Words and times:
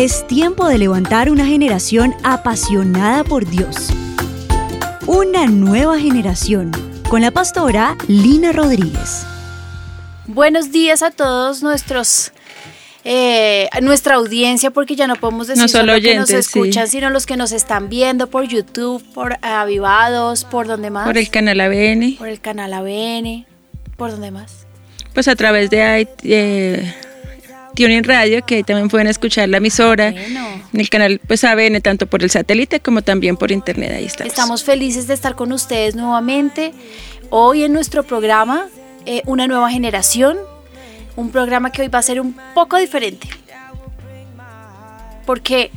Es 0.00 0.24
tiempo 0.28 0.68
de 0.68 0.78
levantar 0.78 1.28
una 1.28 1.44
generación 1.44 2.14
apasionada 2.22 3.24
por 3.24 3.44
Dios. 3.50 3.88
Una 5.08 5.46
nueva 5.46 5.98
generación 5.98 6.70
con 7.10 7.22
la 7.22 7.32
pastora 7.32 7.98
Lina 8.06 8.52
Rodríguez. 8.52 9.26
Buenos 10.28 10.70
días 10.70 11.02
a 11.02 11.10
todos 11.10 11.64
nuestros 11.64 12.30
eh, 13.02 13.68
nuestra 13.82 14.14
audiencia, 14.14 14.70
porque 14.70 14.94
ya 14.94 15.08
no 15.08 15.16
podemos 15.16 15.48
decir 15.48 15.62
No 15.64 15.66
solo 15.66 15.94
solo 15.94 16.00
que 16.00 16.14
nos 16.14 16.30
oyentes, 16.30 16.46
escuchan, 16.46 16.86
sí. 16.86 16.92
sino 16.92 17.10
los 17.10 17.26
que 17.26 17.36
nos 17.36 17.50
están 17.50 17.88
viendo 17.88 18.30
por 18.30 18.46
YouTube, 18.46 19.02
por 19.12 19.36
Avivados, 19.42 20.44
por 20.44 20.68
donde 20.68 20.90
más, 20.90 21.06
Por 21.08 21.18
el 21.18 21.28
canal 21.28 21.60
ABN, 21.60 22.18
por 22.18 22.28
el 22.28 22.40
canal 22.40 22.72
ABN, 22.72 23.46
por 23.96 24.12
donde 24.12 24.30
más. 24.30 24.64
pues 25.12 25.26
a 25.26 25.34
través 25.34 25.70
de 25.70 26.08
eh, 26.22 26.94
Tuning 27.78 28.02
Radio, 28.02 28.44
que 28.44 28.56
ahí 28.56 28.62
también 28.64 28.88
pueden 28.88 29.06
escuchar 29.06 29.48
la 29.48 29.58
emisora. 29.58 30.10
Bueno. 30.10 30.48
En 30.72 30.80
el 30.80 30.90
canal 30.90 31.20
pues 31.24 31.44
ABN, 31.44 31.80
tanto 31.80 32.08
por 32.08 32.24
el 32.24 32.30
satélite 32.30 32.80
como 32.80 33.02
también 33.02 33.36
por 33.36 33.52
internet, 33.52 33.92
ahí 33.92 34.06
estamos. 34.06 34.32
Estamos 34.32 34.64
felices 34.64 35.06
de 35.06 35.14
estar 35.14 35.36
con 35.36 35.52
ustedes 35.52 35.94
nuevamente. 35.94 36.74
Hoy 37.30 37.62
en 37.62 37.72
nuestro 37.72 38.02
programa, 38.02 38.66
eh, 39.06 39.22
Una 39.26 39.46
nueva 39.46 39.70
generación, 39.70 40.36
un 41.14 41.30
programa 41.30 41.70
que 41.70 41.82
hoy 41.82 41.88
va 41.88 42.00
a 42.00 42.02
ser 42.02 42.20
un 42.20 42.36
poco 42.52 42.78
diferente. 42.78 43.28
Porque 45.24 45.70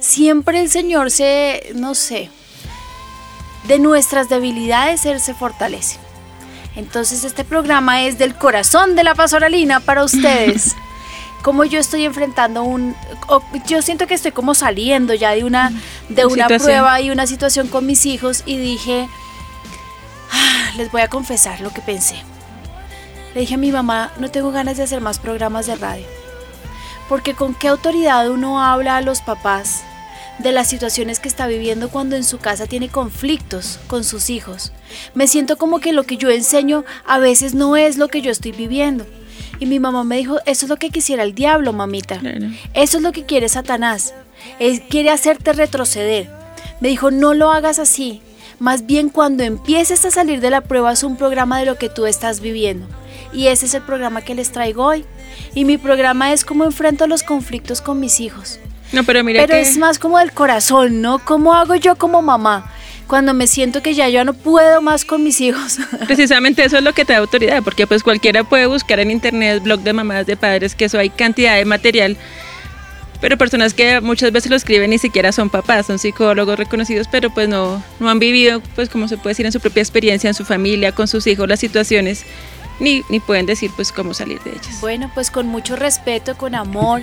siempre 0.00 0.60
el 0.60 0.70
Señor 0.70 1.10
se, 1.10 1.72
no 1.74 1.94
sé, 1.94 2.30
de 3.68 3.78
nuestras 3.78 4.30
debilidades 4.30 5.04
Él 5.04 5.20
se 5.20 5.34
fortalece. 5.34 5.98
Entonces 6.74 7.22
este 7.22 7.44
programa 7.44 8.02
es 8.04 8.16
del 8.16 8.34
corazón 8.34 8.96
de 8.96 9.04
la 9.04 9.14
pastoralina 9.14 9.80
para 9.80 10.04
ustedes. 10.04 10.74
Como 11.44 11.64
yo 11.64 11.78
estoy 11.78 12.04
enfrentando 12.06 12.62
un, 12.64 12.96
o- 13.28 13.42
yo 13.66 13.82
siento 13.82 14.06
que 14.06 14.14
estoy 14.14 14.32
como 14.32 14.54
saliendo 14.54 15.12
ya 15.14 15.32
de 15.32 15.44
una, 15.44 15.70
de 16.08 16.24
una 16.24 16.44
Situación. 16.48 16.60
prueba 16.62 17.00
y 17.02 17.10
una 17.10 17.26
situación 17.26 17.68
con 17.68 17.84
mis 17.86 18.06
hijos 18.06 18.42
y 18.46 18.56
dije, 18.56 19.06
"Ah, 20.32 20.70
les 20.78 20.90
voy 20.90 21.02
a 21.02 21.08
confesar 21.08 21.60
lo 21.60 21.70
que 21.70 21.82
pensé. 21.82 22.16
Le 23.34 23.40
dije 23.42 23.54
a 23.54 23.58
mi 23.58 23.70
mamá, 23.72 24.10
no 24.18 24.30
tengo 24.30 24.52
ganas 24.52 24.78
de 24.78 24.84
hacer 24.84 25.00
más 25.02 25.18
programas 25.18 25.66
de 25.66 25.76
radio. 25.76 26.06
Porque 27.08 27.34
con 27.34 27.54
qué 27.54 27.68
autoridad 27.68 28.30
uno 28.30 28.62
habla 28.62 28.96
a 28.96 29.02
los 29.02 29.20
papás 29.20 29.82
de 30.38 30.50
las 30.50 30.68
situaciones 30.68 31.20
que 31.20 31.28
está 31.28 31.46
viviendo 31.46 31.90
cuando 31.90 32.16
en 32.16 32.24
su 32.24 32.38
casa 32.38 32.66
tiene 32.66 32.88
conflictos 32.88 33.78
con 33.86 34.02
sus 34.02 34.30
hijos. 34.30 34.72
Me 35.14 35.26
siento 35.26 35.58
como 35.58 35.78
que 35.78 35.92
lo 35.92 36.04
que 36.04 36.16
yo 36.16 36.30
enseño 36.30 36.84
a 37.06 37.18
veces 37.18 37.54
no 37.54 37.76
es 37.76 37.98
lo 37.98 38.08
que 38.08 38.22
yo 38.22 38.30
estoy 38.30 38.52
viviendo. 38.52 39.04
Y 39.58 39.66
mi 39.66 39.80
mamá 39.80 40.04
me 40.04 40.16
dijo, 40.16 40.38
eso 40.46 40.66
es 40.66 40.70
lo 40.70 40.76
que 40.76 40.90
quisiera 40.90 41.22
el 41.22 41.34
diablo, 41.34 41.72
mamita. 41.72 42.18
Claro. 42.18 42.46
Eso 42.74 42.96
es 42.98 43.02
lo 43.02 43.12
que 43.12 43.24
quiere 43.24 43.48
Satanás. 43.48 44.14
Él 44.58 44.82
quiere 44.88 45.10
hacerte 45.10 45.52
retroceder. 45.52 46.28
Me 46.80 46.88
dijo, 46.88 47.10
no 47.10 47.34
lo 47.34 47.50
hagas 47.50 47.78
así. 47.78 48.20
Más 48.58 48.86
bien 48.86 49.08
cuando 49.08 49.42
empieces 49.42 50.04
a 50.04 50.10
salir 50.10 50.40
de 50.40 50.50
la 50.50 50.60
prueba 50.60 50.92
es 50.92 51.02
un 51.02 51.16
programa 51.16 51.58
de 51.58 51.66
lo 51.66 51.76
que 51.76 51.88
tú 51.88 52.06
estás 52.06 52.40
viviendo. 52.40 52.86
Y 53.32 53.48
ese 53.48 53.66
es 53.66 53.74
el 53.74 53.82
programa 53.82 54.22
que 54.22 54.34
les 54.34 54.52
traigo 54.52 54.84
hoy. 54.84 55.04
Y 55.54 55.64
mi 55.64 55.78
programa 55.78 56.32
es 56.32 56.44
cómo 56.44 56.64
enfrento 56.64 57.06
los 57.06 57.22
conflictos 57.22 57.80
con 57.80 58.00
mis 58.00 58.20
hijos. 58.20 58.60
No, 58.92 59.02
pero 59.02 59.24
mira 59.24 59.40
Pero 59.40 59.54
que 59.54 59.60
es 59.60 59.76
más 59.76 59.98
como 59.98 60.18
del 60.18 60.32
corazón, 60.32 61.00
¿no? 61.02 61.18
¿Cómo 61.18 61.54
hago 61.54 61.74
yo 61.74 61.96
como 61.96 62.22
mamá? 62.22 62.70
Cuando 63.06 63.34
me 63.34 63.46
siento 63.46 63.82
que 63.82 63.94
ya 63.94 64.08
yo 64.08 64.24
no 64.24 64.34
puedo 64.34 64.80
más 64.80 65.04
con 65.04 65.22
mis 65.22 65.40
hijos. 65.40 65.78
precisamente 66.06 66.64
eso 66.64 66.78
es 66.78 66.82
lo 66.84 66.92
que 66.92 67.04
te 67.04 67.12
da 67.12 67.18
autoridad, 67.20 67.62
porque 67.62 67.86
pues 67.86 68.02
cualquiera 68.02 68.44
puede 68.44 68.66
buscar 68.66 69.00
en 69.00 69.10
internet 69.10 69.62
blog 69.62 69.80
de 69.80 69.92
mamás, 69.92 70.26
de 70.26 70.36
padres, 70.36 70.74
que 70.74 70.86
eso 70.86 70.98
hay 70.98 71.10
cantidad 71.10 71.56
de 71.56 71.64
material. 71.64 72.16
Pero 73.20 73.38
personas 73.38 73.72
que 73.72 74.00
muchas 74.00 74.32
veces 74.32 74.50
lo 74.50 74.56
escriben 74.56 74.90
ni 74.90 74.98
siquiera 74.98 75.32
son 75.32 75.48
papás, 75.48 75.86
son 75.86 75.98
psicólogos 75.98 76.58
reconocidos, 76.58 77.08
pero 77.10 77.30
pues 77.30 77.48
no, 77.48 77.82
no 77.98 78.10
han 78.10 78.18
vivido, 78.18 78.60
pues 78.74 78.90
como 78.90 79.08
se 79.08 79.16
puede 79.16 79.30
decir, 79.30 79.46
en 79.46 79.52
su 79.52 79.60
propia 79.60 79.82
experiencia, 79.82 80.28
en 80.28 80.34
su 80.34 80.44
familia, 80.44 80.92
con 80.92 81.08
sus 81.08 81.26
hijos, 81.26 81.48
las 81.48 81.60
situaciones, 81.60 82.24
ni, 82.80 83.02
ni 83.08 83.20
pueden 83.20 83.46
decir 83.46 83.70
pues 83.76 83.92
cómo 83.92 84.14
salir 84.14 84.42
de 84.42 84.50
ellas. 84.50 84.78
Bueno, 84.80 85.10
pues 85.14 85.30
con 85.30 85.46
mucho 85.46 85.76
respeto, 85.76 86.36
con 86.36 86.54
amor, 86.54 87.02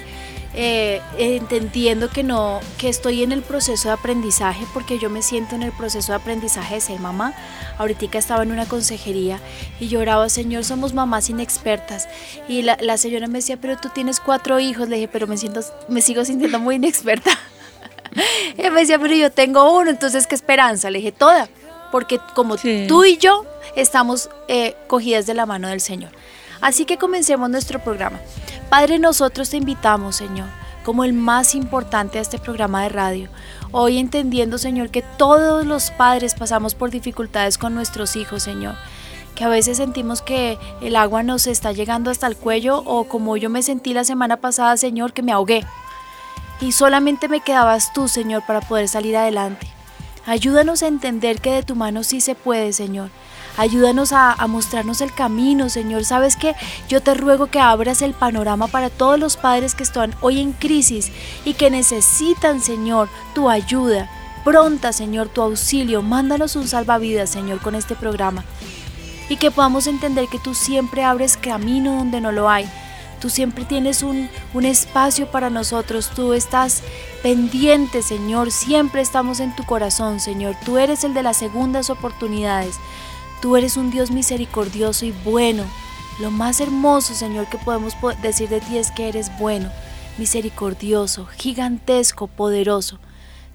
eh, 0.53 1.01
entendiendo 1.17 2.09
que 2.09 2.23
no, 2.23 2.59
que 2.77 2.89
estoy 2.89 3.23
en 3.23 3.31
el 3.31 3.41
proceso 3.41 3.87
de 3.89 3.93
aprendizaje, 3.93 4.65
porque 4.73 4.99
yo 4.99 5.09
me 5.09 5.21
siento 5.21 5.55
en 5.55 5.63
el 5.63 5.71
proceso 5.71 6.11
de 6.11 6.17
aprendizaje 6.17 6.75
de 6.75 6.81
ser 6.81 6.99
mamá. 6.99 7.33
Ahorita 7.77 8.17
estaba 8.17 8.43
en 8.43 8.51
una 8.51 8.65
consejería 8.65 9.39
y 9.79 9.87
lloraba, 9.87 10.27
Señor, 10.29 10.63
somos 10.65 10.93
mamás 10.93 11.29
inexpertas. 11.29 12.07
Y 12.47 12.61
la, 12.63 12.77
la 12.81 12.97
señora 12.97 13.27
me 13.27 13.39
decía, 13.39 13.57
pero 13.57 13.77
tú 13.77 13.89
tienes 13.89 14.19
cuatro 14.19 14.59
hijos. 14.59 14.89
Le 14.89 14.95
dije, 14.97 15.07
pero 15.07 15.25
me 15.27 15.37
siento, 15.37 15.61
me 15.87 16.01
sigo 16.01 16.25
sintiendo 16.25 16.59
muy 16.59 16.75
inexperta. 16.75 17.31
Ella 18.57 18.71
me 18.71 18.81
decía, 18.81 18.99
pero 18.99 19.13
yo 19.15 19.31
tengo 19.31 19.77
uno, 19.79 19.89
entonces 19.89 20.27
qué 20.27 20.35
esperanza. 20.35 20.89
Le 20.89 20.99
dije, 20.99 21.11
toda, 21.11 21.47
porque 21.91 22.19
como 22.35 22.57
Sí. 22.57 22.85
tú 22.87 23.05
y 23.05 23.17
yo 23.17 23.45
estamos 23.75 24.29
eh, 24.47 24.75
cogidas 24.87 25.25
de 25.25 25.33
la 25.33 25.45
mano 25.45 25.69
del 25.69 25.79
Señor. 25.81 26.11
Así 26.59 26.85
que 26.85 26.97
comencemos 26.97 27.49
nuestro 27.49 27.79
programa. 27.83 28.19
Padre, 28.71 28.99
nosotros 28.99 29.49
te 29.49 29.57
invitamos, 29.57 30.15
Señor, 30.15 30.47
como 30.85 31.03
el 31.03 31.11
más 31.11 31.55
importante 31.55 32.19
a 32.19 32.21
este 32.21 32.39
programa 32.39 32.83
de 32.83 32.87
radio. 32.87 33.29
Hoy 33.73 33.97
entendiendo, 33.97 34.57
Señor, 34.57 34.91
que 34.91 35.01
todos 35.01 35.65
los 35.65 35.91
padres 35.91 36.35
pasamos 36.35 36.73
por 36.73 36.89
dificultades 36.89 37.57
con 37.57 37.75
nuestros 37.75 38.15
hijos, 38.15 38.43
Señor. 38.43 38.75
Que 39.35 39.43
a 39.43 39.49
veces 39.49 39.75
sentimos 39.75 40.21
que 40.21 40.57
el 40.79 40.95
agua 40.95 41.21
nos 41.21 41.47
está 41.47 41.73
llegando 41.73 42.11
hasta 42.11 42.27
el 42.27 42.37
cuello 42.37 42.77
o 42.85 43.09
como 43.09 43.35
yo 43.35 43.49
me 43.49 43.61
sentí 43.61 43.93
la 43.93 44.05
semana 44.05 44.37
pasada, 44.37 44.77
Señor, 44.77 45.11
que 45.11 45.21
me 45.21 45.33
ahogué 45.33 45.65
y 46.61 46.71
solamente 46.71 47.27
me 47.27 47.41
quedabas 47.41 47.91
tú, 47.91 48.07
Señor, 48.07 48.41
para 48.47 48.61
poder 48.61 48.87
salir 48.87 49.17
adelante. 49.17 49.67
Ayúdanos 50.25 50.81
a 50.81 50.87
entender 50.87 51.41
que 51.41 51.51
de 51.51 51.63
tu 51.63 51.75
mano 51.75 52.05
sí 52.05 52.21
se 52.21 52.35
puede, 52.35 52.71
Señor. 52.71 53.09
Ayúdanos 53.57 54.13
a, 54.13 54.35
mostrarnos 54.47 55.01
el 55.01 55.13
camino, 55.13 55.69
Señor. 55.69 56.05
Sabes 56.05 56.35
que 56.35 56.55
yo 56.87 57.01
te 57.01 57.13
ruego 57.13 57.47
que 57.47 57.59
abras 57.59 58.01
el 58.01 58.13
panorama 58.13 58.67
para 58.67 58.89
todos 58.89 59.19
los 59.19 59.37
padres 59.37 59.75
que 59.75 59.83
están 59.83 60.15
hoy 60.21 60.39
en 60.39 60.53
crisis 60.53 61.11
y 61.45 61.53
que 61.53 61.69
necesitan, 61.69 62.61
Señor, 62.61 63.09
tu 63.35 63.49
ayuda. 63.49 64.09
Pronta, 64.43 64.93
Señor, 64.93 65.29
tu 65.29 65.41
auxilio. 65.41 66.01
Mándanos 66.01 66.55
un 66.55 66.67
salvavidas, 66.67 67.29
Señor, 67.29 67.59
con 67.61 67.75
este 67.75 67.95
programa. 67.95 68.43
Y 69.29 69.37
que 69.37 69.51
podamos 69.51 69.87
entender 69.87 70.27
que 70.27 70.39
tú 70.39 70.53
siempre 70.53 71.03
abres 71.03 71.37
camino 71.37 71.95
donde 71.95 72.21
no 72.21 72.31
lo 72.31 72.49
hay. 72.49 72.69
Tú 73.19 73.29
siempre 73.29 73.65
tienes 73.65 74.01
un 74.01 74.29
espacio 74.63 75.29
para 75.29 75.51
nosotros. 75.51 76.09
Tú 76.15 76.33
estás 76.33 76.81
pendiente, 77.21 78.01
Señor. 78.01 78.51
Siempre 78.51 79.01
estamos 79.01 79.39
en 79.39 79.55
tu 79.55 79.63
corazón, 79.63 80.19
Señor. 80.19 80.55
Tú 80.65 80.79
eres 80.79 81.03
el 81.03 81.13
de 81.13 81.21
las 81.21 81.37
segundas 81.37 81.91
oportunidades. 81.91 82.77
Tú 83.41 83.57
eres 83.57 83.77
un 83.77 83.89
Dios 83.91 84.11
misericordioso 84.11 85.05
y 85.05 85.11
bueno. 85.23 85.63
Lo 86.19 86.29
más 86.29 86.59
hermoso, 86.59 87.13
Señor, 87.15 87.47
que 87.49 87.57
podemos 87.57 87.95
po- 87.95 88.13
decir 88.13 88.49
de 88.49 88.59
ti 88.61 88.77
es 88.77 88.91
que 88.91 89.07
eres 89.09 89.31
bueno, 89.39 89.71
misericordioso, 90.19 91.25
gigantesco, 91.37 92.27
poderoso. 92.27 92.99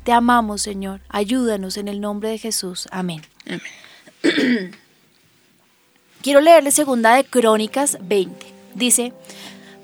Te 0.02 0.12
amamos, 0.12 0.62
Señor. 0.62 1.00
Ayúdanos 1.08 1.76
en 1.76 1.86
el 1.88 2.00
nombre 2.00 2.28
de 2.30 2.38
Jesús. 2.38 2.88
Amén. 2.90 3.22
Quiero 6.22 6.40
leerle 6.40 6.70
segunda 6.72 7.14
de 7.14 7.24
Crónicas 7.24 7.98
20. 8.02 8.46
Dice, 8.74 9.12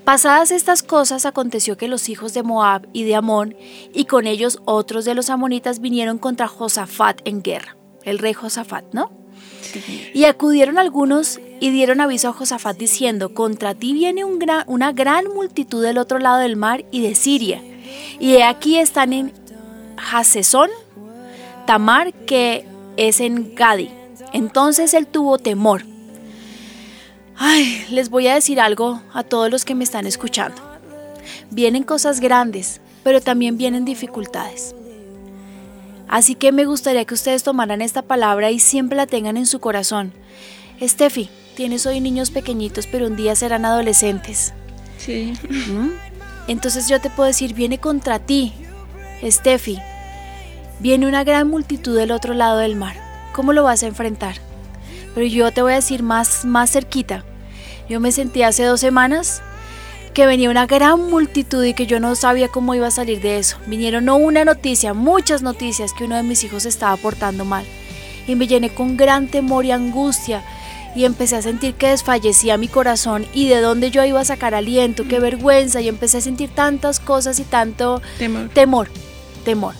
Pasadas 0.03 0.51
estas 0.51 0.83
cosas 0.83 1.25
aconteció 1.25 1.77
que 1.77 1.87
los 1.87 2.09
hijos 2.09 2.33
de 2.33 2.43
Moab 2.43 2.87
y 2.91 3.03
de 3.05 3.15
Amón 3.15 3.55
y 3.93 4.03
con 4.05 4.27
ellos 4.27 4.59
otros 4.65 5.05
de 5.05 5.15
los 5.15 5.29
amonitas 5.29 5.79
vinieron 5.79 6.17
contra 6.17 6.49
Josafat 6.49 7.21
en 7.23 7.41
guerra. 7.41 7.77
El 8.03 8.19
rey 8.19 8.33
Josafat, 8.33 8.83
¿no? 8.91 9.09
Y 10.13 10.25
acudieron 10.25 10.77
algunos 10.77 11.39
y 11.59 11.69
dieron 11.69 12.01
aviso 12.01 12.29
a 12.29 12.33
Josafat 12.33 12.77
diciendo, 12.77 13.33
contra 13.33 13.75
ti 13.75 13.93
viene 13.93 14.23
una 14.25 14.91
gran 14.91 15.25
multitud 15.33 15.83
del 15.83 15.97
otro 15.97 16.19
lado 16.19 16.39
del 16.39 16.55
mar 16.55 16.85
y 16.91 17.01
de 17.01 17.15
Siria. 17.15 17.61
Y 18.19 18.37
aquí 18.41 18.77
están 18.77 19.13
en 19.13 19.33
Hasesón, 20.11 20.69
Tamar, 21.65 22.13
que 22.13 22.65
es 22.97 23.19
en 23.19 23.55
Gadi. 23.55 23.89
Entonces 24.33 24.93
él 24.93 25.07
tuvo 25.07 25.37
temor. 25.37 25.83
Ay, 27.35 27.85
les 27.89 28.09
voy 28.09 28.27
a 28.27 28.35
decir 28.35 28.59
algo 28.59 29.01
a 29.13 29.23
todos 29.23 29.49
los 29.49 29.65
que 29.65 29.75
me 29.75 29.83
están 29.83 30.05
escuchando. 30.05 30.61
Vienen 31.49 31.83
cosas 31.83 32.19
grandes, 32.19 32.81
pero 33.03 33.21
también 33.21 33.57
vienen 33.57 33.85
dificultades. 33.85 34.75
Así 36.13 36.35
que 36.35 36.51
me 36.51 36.65
gustaría 36.65 37.05
que 37.05 37.15
ustedes 37.15 37.41
tomaran 37.41 37.81
esta 37.81 38.03
palabra 38.03 38.51
y 38.51 38.59
siempre 38.59 38.95
la 38.95 39.07
tengan 39.07 39.35
en 39.35 39.47
su 39.47 39.59
corazón. 39.59 40.13
Steffi, 40.79 41.27
tienes 41.55 41.87
hoy 41.87 42.01
niños 42.01 42.29
pequeñitos, 42.29 42.85
pero 42.85 43.07
un 43.07 43.15
día 43.15 43.35
serán 43.35 43.65
adolescentes. 43.65 44.53
Sí. 44.99 45.33
¿Mm? 45.49 45.89
Entonces 46.47 46.87
yo 46.87 47.01
te 47.01 47.09
puedo 47.09 47.25
decir, 47.25 47.55
viene 47.55 47.79
contra 47.79 48.19
ti, 48.19 48.53
Steffi. 49.23 49.79
Viene 50.77 51.07
una 51.07 51.23
gran 51.23 51.47
multitud 51.47 51.97
del 51.97 52.11
otro 52.11 52.35
lado 52.35 52.59
del 52.59 52.75
mar. 52.75 52.95
¿Cómo 53.33 53.51
lo 53.51 53.63
vas 53.63 53.81
a 53.81 53.87
enfrentar? 53.87 54.35
Pero 55.15 55.25
yo 55.25 55.51
te 55.51 55.63
voy 55.63 55.71
a 55.71 55.77
decir 55.77 56.03
más, 56.03 56.45
más 56.45 56.69
cerquita. 56.69 57.25
Yo 57.89 57.99
me 57.99 58.11
sentí 58.11 58.43
hace 58.43 58.65
dos 58.65 58.81
semanas 58.81 59.41
que 60.13 60.25
venía 60.25 60.49
una 60.49 60.67
gran 60.67 61.09
multitud 61.09 61.63
y 61.63 61.73
que 61.73 61.85
yo 61.87 61.99
no 61.99 62.15
sabía 62.15 62.47
cómo 62.47 62.75
iba 62.75 62.87
a 62.87 62.91
salir 62.91 63.21
de 63.21 63.37
eso. 63.37 63.57
Vinieron 63.65 64.05
no 64.05 64.15
una 64.15 64.45
noticia, 64.45 64.93
muchas 64.93 65.41
noticias 65.41 65.93
que 65.93 66.03
uno 66.05 66.15
de 66.15 66.23
mis 66.23 66.43
hijos 66.43 66.65
estaba 66.65 66.95
portando 66.97 67.45
mal. 67.45 67.65
Y 68.27 68.35
me 68.35 68.47
llené 68.47 68.73
con 68.73 68.95
gran 68.95 69.27
temor 69.27 69.65
y 69.65 69.71
angustia 69.71 70.43
y 70.95 71.05
empecé 71.05 71.35
a 71.35 71.41
sentir 71.41 71.73
que 71.73 71.87
desfallecía 71.89 72.57
mi 72.57 72.67
corazón 72.67 73.25
y 73.33 73.47
de 73.47 73.59
dónde 73.61 73.89
yo 73.89 74.05
iba 74.05 74.19
a 74.19 74.25
sacar 74.25 74.53
aliento, 74.53 75.07
qué 75.07 75.19
vergüenza 75.19 75.81
y 75.81 75.87
empecé 75.87 76.19
a 76.19 76.21
sentir 76.21 76.49
tantas 76.51 76.99
cosas 76.99 77.39
y 77.39 77.43
tanto 77.43 78.01
Temor. 78.19 78.49
temor, 78.49 78.89
temor. 79.43 79.73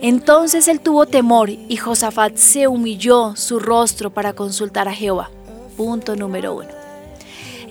Entonces 0.00 0.66
él 0.66 0.80
tuvo 0.80 1.06
temor 1.06 1.50
y 1.50 1.76
Josafat 1.76 2.36
se 2.36 2.66
humilló 2.66 3.36
su 3.36 3.60
rostro 3.60 4.10
para 4.10 4.32
consultar 4.32 4.88
a 4.88 4.94
Jehová. 4.94 5.30
Punto 5.76 6.16
número 6.16 6.54
uno. 6.54 6.81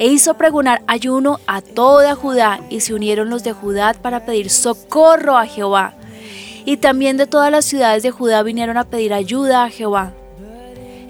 E 0.01 0.07
hizo 0.07 0.33
pregonar 0.33 0.81
ayuno 0.87 1.39
a 1.45 1.61
toda 1.61 2.15
Judá 2.15 2.59
y 2.71 2.79
se 2.79 2.95
unieron 2.95 3.29
los 3.29 3.43
de 3.43 3.53
Judá 3.53 3.93
para 3.93 4.25
pedir 4.25 4.49
socorro 4.49 5.37
a 5.37 5.45
Jehová. 5.45 5.93
Y 6.65 6.77
también 6.77 7.17
de 7.17 7.27
todas 7.27 7.51
las 7.51 7.65
ciudades 7.65 8.01
de 8.01 8.09
Judá 8.09 8.41
vinieron 8.41 8.77
a 8.77 8.85
pedir 8.85 9.13
ayuda 9.13 9.63
a 9.63 9.69
Jehová. 9.69 10.13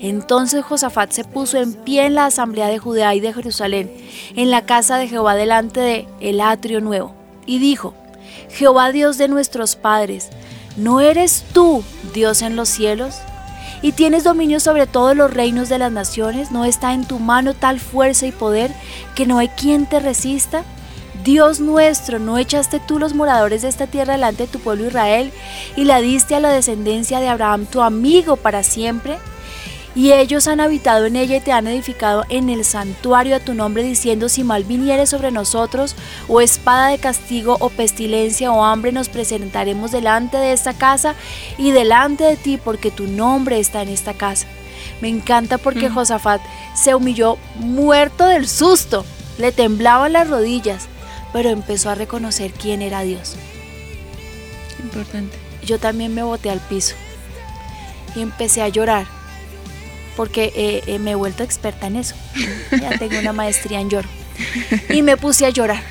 Entonces 0.02 0.66
Josafat 0.66 1.10
se 1.12 1.24
puso 1.24 1.58
en 1.58 1.72
pie 1.72 2.06
en 2.06 2.16
la 2.16 2.26
asamblea 2.26 2.68
de 2.68 2.80
Judá 2.80 3.16
y 3.16 3.22
de 3.22 3.32
Jerusalén, 3.32 3.90
en 4.36 4.52
la 4.52 4.66
casa 4.66 4.98
de 4.98 5.08
Jehová 5.08 5.36
delante 5.36 5.80
de 5.80 6.08
el 6.20 6.42
atrio 6.42 6.82
nuevo, 6.82 7.16
y 7.46 7.60
dijo, 7.60 7.94
Jehová 8.50 8.92
Dios 8.92 9.18
de 9.18 9.30
nuestros 9.30 9.78
padres, 9.78 10.28
¿no 10.76 11.00
eres 11.00 11.46
tú 11.54 11.82
Dios 12.14 12.42
en 12.42 12.58
los 12.58 12.68
cielos? 12.68 13.22
¿Y 13.82 13.94
tienes 13.94 14.24
dominio 14.24 14.60
sobre 14.60 14.86
todos 14.86 15.16
los 15.16 15.34
reinos 15.34 15.68
de 15.68 15.80
las 15.80 15.92
naciones? 15.92 16.52
¿No 16.52 16.66
está 16.66 16.94
en 16.94 17.06
tu 17.06 17.18
mano 17.18 17.56
tal 17.56 17.80
fuerza 17.80 18.28
y 18.28 18.32
poder 18.32 18.72
que 19.16 19.26
no 19.26 19.40
hay 19.40 19.50
quien 19.50 19.88
te 19.88 20.00
resista? 20.00 20.64
Dios 21.24 21.60
nuestro, 21.60 22.20
¿no 22.20 22.38
echaste 22.38 22.80
tú 22.80 23.00
los 23.00 23.14
moradores 23.14 23.64
de 23.64 23.70
esta 23.70 23.88
tierra 23.88 24.14
delante 24.14 24.44
de 24.44 24.52
tu 24.52 24.60
pueblo 24.60 24.88
Israel 24.88 25.32
y 25.76 25.84
la 25.84 26.00
diste 26.00 26.36
a 26.36 26.40
la 26.40 26.50
descendencia 26.50 27.20
de 27.20 27.28
Abraham, 27.28 27.66
tu 27.66 27.82
amigo, 27.82 28.38
para 28.38 28.64
siempre? 28.64 29.18
Y 29.94 30.14
ellos 30.14 30.48
han 30.48 30.62
habitado 30.62 31.06
en 31.06 31.18
ella 31.18 31.38
y 31.38 31.42
te 31.42 31.52
han 31.52 31.68
edificado 31.68 32.24
en 32.30 32.50
el 32.50 32.64
santuario 32.64 33.36
a 33.36 33.40
tu 33.42 33.54
nombre, 33.54 33.84
diciendo, 33.84 34.30
si 34.30 34.44
mal 34.44 34.64
viniere 34.64 35.06
sobre 35.06 35.32
nosotros, 35.32 35.96
o 36.30 36.40
espada 36.40 36.88
de 36.88 36.98
castigo, 36.98 37.58
o 37.60 37.70
pestilencia, 37.70 38.54
o 38.54 38.64
hambre, 38.64 38.94
nos 38.94 39.10
presentaremos 39.10 39.92
delante 39.92 40.38
de 40.38 40.54
esta 40.54 40.74
casa 40.74 41.16
y 41.58 41.72
delante 41.72 42.24
de 42.24 42.38
ti, 42.38 42.58
porque 42.58 42.90
tu 42.90 43.08
nombre 43.08 43.60
está 43.60 43.82
en 43.82 43.90
esta 43.90 44.14
casa. 44.14 44.48
Me 45.02 45.10
encanta 45.10 45.58
porque 45.58 45.90
Mm. 45.90 45.94
Josafat 45.94 46.42
se 46.74 46.96
humilló 46.96 47.38
muerto 47.56 48.28
del 48.28 48.48
susto, 48.48 49.06
le 49.38 49.52
temblaban 49.52 50.14
las 50.14 50.30
rodillas, 50.30 50.88
pero 51.34 51.50
empezó 51.50 51.90
a 51.90 51.96
reconocer 51.96 52.52
quién 52.52 52.82
era 52.82 53.02
Dios. 53.02 53.36
Importante. 54.82 55.38
Yo 55.66 55.80
también 55.80 56.14
me 56.14 56.24
boté 56.24 56.50
al 56.50 56.60
piso 56.60 56.96
y 58.16 58.22
empecé 58.22 58.62
a 58.62 58.68
llorar 58.70 59.06
porque 60.16 60.52
eh, 60.56 60.84
eh, 60.88 61.00
me 61.00 61.12
he 61.12 61.16
vuelto 61.16 61.44
experta 61.44 61.88
en 61.88 61.96
eso. 61.96 62.16
Ya 62.72 62.98
tengo 62.98 63.20
una 63.20 63.34
maestría 63.34 63.80
en 63.80 63.90
lloro. 63.90 64.10
Y 64.90 65.02
me 65.02 65.18
puse 65.18 65.46
a 65.46 65.50
llorar 65.50 65.84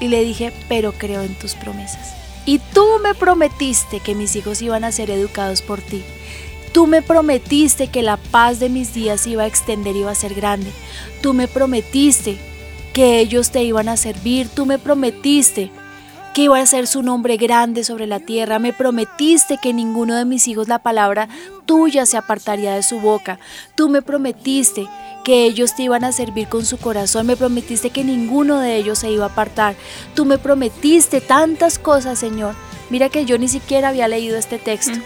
y 0.00 0.08
le 0.08 0.24
dije, 0.24 0.52
pero 0.68 0.92
creo 0.92 1.22
en 1.22 1.34
tus 1.34 1.54
promesas. 1.54 2.14
Y 2.46 2.58
tú 2.58 2.86
me 3.02 3.14
prometiste 3.14 4.00
que 4.00 4.14
mis 4.14 4.34
hijos 4.34 4.62
iban 4.62 4.82
a 4.84 4.92
ser 4.92 5.10
educados 5.10 5.62
por 5.62 5.80
ti. 5.80 6.02
Tú 6.72 6.86
me 6.86 7.02
prometiste 7.02 7.88
que 7.88 8.02
la 8.02 8.16
paz 8.16 8.60
de 8.60 8.68
mis 8.68 8.94
días 8.94 9.26
iba 9.26 9.42
a 9.42 9.46
extender 9.46 9.96
iba 9.96 10.10
a 10.10 10.14
ser 10.14 10.34
grande. 10.34 10.70
Tú 11.20 11.34
me 11.34 11.48
prometiste 11.48 12.38
que 12.92 13.20
ellos 13.20 13.50
te 13.50 13.62
iban 13.62 13.88
a 13.88 13.96
servir. 13.96 14.48
Tú 14.48 14.66
me 14.66 14.78
prometiste 14.78 15.70
que 16.32 16.42
iba 16.42 16.58
a 16.58 16.66
ser 16.66 16.86
su 16.86 17.02
nombre 17.02 17.36
grande 17.36 17.84
sobre 17.84 18.06
la 18.06 18.20
tierra. 18.20 18.58
Me 18.58 18.72
prometiste 18.72 19.58
que 19.60 19.74
ninguno 19.74 20.14
de 20.14 20.24
mis 20.24 20.46
hijos 20.48 20.68
la 20.68 20.78
palabra 20.78 21.28
tuya 21.70 22.04
se 22.04 22.16
apartaría 22.16 22.74
de 22.74 22.82
su 22.82 22.98
boca. 22.98 23.38
Tú 23.76 23.88
me 23.88 24.02
prometiste 24.02 24.88
que 25.22 25.44
ellos 25.44 25.76
te 25.76 25.84
iban 25.84 26.02
a 26.02 26.10
servir 26.10 26.48
con 26.48 26.66
su 26.66 26.78
corazón. 26.78 27.28
Me 27.28 27.36
prometiste 27.36 27.90
que 27.90 28.02
ninguno 28.02 28.58
de 28.58 28.74
ellos 28.74 28.98
se 28.98 29.08
iba 29.12 29.26
a 29.26 29.28
apartar. 29.28 29.76
Tú 30.16 30.24
me 30.24 30.36
prometiste 30.36 31.20
tantas 31.20 31.78
cosas, 31.78 32.18
Señor. 32.18 32.56
Mira 32.90 33.08
que 33.08 33.24
yo 33.24 33.38
ni 33.38 33.46
siquiera 33.46 33.90
había 33.90 34.08
leído 34.08 34.36
este 34.36 34.58
texto. 34.58 34.98
Mm. 34.98 35.02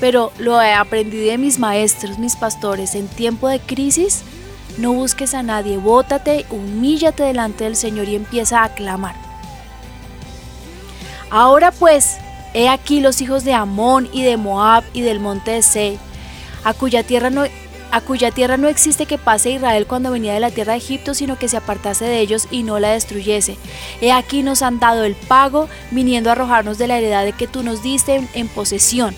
Pero 0.00 0.32
lo 0.38 0.60
he 0.60 0.72
aprendido 0.72 1.30
de 1.30 1.38
mis 1.38 1.60
maestros, 1.60 2.18
mis 2.18 2.34
pastores. 2.34 2.96
En 2.96 3.06
tiempo 3.06 3.46
de 3.46 3.60
crisis, 3.60 4.22
no 4.78 4.92
busques 4.92 5.32
a 5.32 5.44
nadie. 5.44 5.76
Bótate, 5.76 6.44
humíllate 6.50 7.22
delante 7.22 7.62
del 7.62 7.76
Señor 7.76 8.08
y 8.08 8.16
empieza 8.16 8.64
a 8.64 8.74
clamar. 8.74 9.14
Ahora 11.30 11.70
pues, 11.70 12.16
he 12.54 12.68
aquí 12.68 13.00
los 13.00 13.20
hijos 13.20 13.44
de 13.44 13.52
Amón 13.52 14.08
y 14.12 14.22
de 14.22 14.36
Moab 14.36 14.84
y 14.92 15.02
del 15.02 15.20
monte 15.20 15.52
de 15.52 15.62
Sei, 15.62 15.98
a 16.64 16.74
cuya 16.74 17.02
tierra 17.02 17.30
no 17.30 17.44
a 17.90 18.00
cuya 18.00 18.30
tierra 18.30 18.56
no 18.56 18.68
existe 18.68 19.06
que 19.06 19.18
pase 19.18 19.50
Israel 19.52 19.86
cuando 19.86 20.10
venía 20.10 20.34
de 20.34 20.40
la 20.40 20.50
tierra 20.50 20.72
de 20.72 20.78
Egipto, 20.78 21.14
sino 21.14 21.38
que 21.38 21.48
se 21.48 21.56
apartase 21.56 22.04
de 22.04 22.20
ellos 22.20 22.48
y 22.50 22.62
no 22.62 22.78
la 22.78 22.90
destruyese. 22.90 23.56
He 24.00 24.12
aquí 24.12 24.42
nos 24.42 24.62
han 24.62 24.78
dado 24.78 25.04
el 25.04 25.14
pago, 25.14 25.68
viniendo 25.90 26.28
a 26.28 26.32
arrojarnos 26.32 26.78
de 26.78 26.86
la 26.86 26.98
heredad 26.98 27.24
de 27.24 27.32
que 27.32 27.46
tú 27.46 27.62
nos 27.62 27.82
diste 27.82 28.16
en, 28.16 28.28
en 28.34 28.48
posesión. 28.48 29.14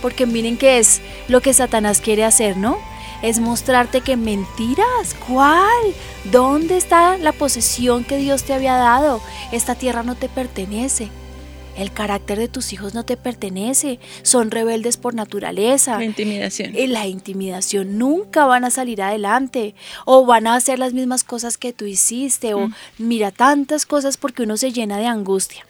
Porque 0.00 0.26
miren 0.26 0.56
que 0.56 0.78
es 0.78 1.00
lo 1.28 1.40
que 1.40 1.54
Satanás 1.54 2.00
quiere 2.00 2.24
hacer, 2.24 2.56
¿no? 2.56 2.78
Es 3.22 3.38
mostrarte 3.38 4.00
que 4.00 4.16
mentiras. 4.16 5.16
¿Cuál? 5.28 5.94
¿Dónde 6.24 6.76
está 6.76 7.16
la 7.18 7.32
posesión 7.32 8.04
que 8.04 8.16
Dios 8.16 8.42
te 8.44 8.52
había 8.52 8.74
dado? 8.74 9.20
Esta 9.52 9.74
tierra 9.74 10.02
no 10.02 10.16
te 10.16 10.28
pertenece. 10.28 11.10
El 11.76 11.90
carácter 11.92 12.38
de 12.38 12.48
tus 12.48 12.72
hijos 12.72 12.92
no 12.94 13.04
te 13.04 13.16
pertenece. 13.16 13.98
Son 14.22 14.50
rebeldes 14.50 14.98
por 14.98 15.14
naturaleza. 15.14 15.96
La 15.98 16.04
intimidación. 16.04 16.72
En 16.76 16.92
la 16.92 17.06
intimidación 17.06 17.98
nunca 17.98 18.44
van 18.44 18.64
a 18.64 18.70
salir 18.70 19.00
adelante 19.02 19.74
o 20.04 20.26
van 20.26 20.46
a 20.46 20.54
hacer 20.54 20.78
las 20.78 20.92
mismas 20.92 21.24
cosas 21.24 21.56
que 21.56 21.72
tú 21.72 21.86
hiciste 21.86 22.54
o 22.54 22.68
Mm. 22.68 22.74
mira 22.98 23.30
tantas 23.30 23.86
cosas 23.86 24.16
porque 24.18 24.42
uno 24.42 24.56
se 24.56 24.72
llena 24.72 24.98
de 24.98 25.06
angustia. 25.06 25.66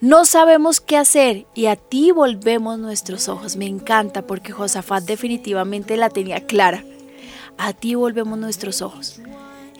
No 0.00 0.24
sabemos 0.24 0.80
qué 0.80 0.96
hacer 0.96 1.46
y 1.54 1.66
a 1.66 1.74
ti 1.76 2.12
volvemos 2.12 2.78
nuestros 2.78 3.28
ojos. 3.28 3.56
Me 3.56 3.66
encanta 3.66 4.22
porque 4.22 4.52
Josafat 4.52 5.04
definitivamente 5.04 5.96
la 5.96 6.10
tenía 6.10 6.46
clara. 6.46 6.84
A 7.56 7.72
ti 7.72 7.94
volvemos 7.96 8.38
nuestros 8.38 8.82
ojos. 8.82 9.20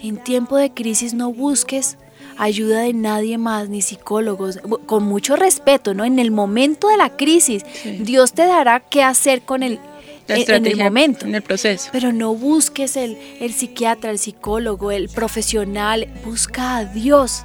En 0.01 0.21
tiempo 0.21 0.57
de 0.57 0.73
crisis 0.73 1.13
no 1.13 1.31
busques 1.31 1.97
ayuda 2.39 2.79
de 2.81 2.93
nadie 2.93 3.37
más, 3.37 3.69
ni 3.69 3.81
psicólogos, 3.83 4.59
con 4.87 5.03
mucho 5.03 5.35
respeto, 5.35 5.93
¿no? 5.93 6.05
En 6.05 6.17
el 6.17 6.31
momento 6.31 6.87
de 6.87 6.97
la 6.97 7.15
crisis, 7.15 7.63
Sí. 7.83 7.97
Dios 8.01 8.33
te 8.33 8.45
dará 8.45 8.79
qué 8.79 9.03
hacer 9.03 9.41
con 9.43 9.61
el, 9.61 9.79
La 10.27 10.37
en- 10.37 10.65
el 10.65 10.77
momento. 10.77 11.25
En 11.25 11.35
el 11.35 11.41
proceso. 11.41 11.89
Pero 11.91 12.11
no 12.13 12.33
busques 12.33 12.95
el, 12.97 13.17
el 13.39 13.53
psiquiatra, 13.53 14.09
el 14.11 14.19
psicólogo, 14.19 14.91
el 14.91 15.09
profesional. 15.09 16.07
Busca 16.25 16.77
a 16.77 16.85
Dios. 16.85 17.43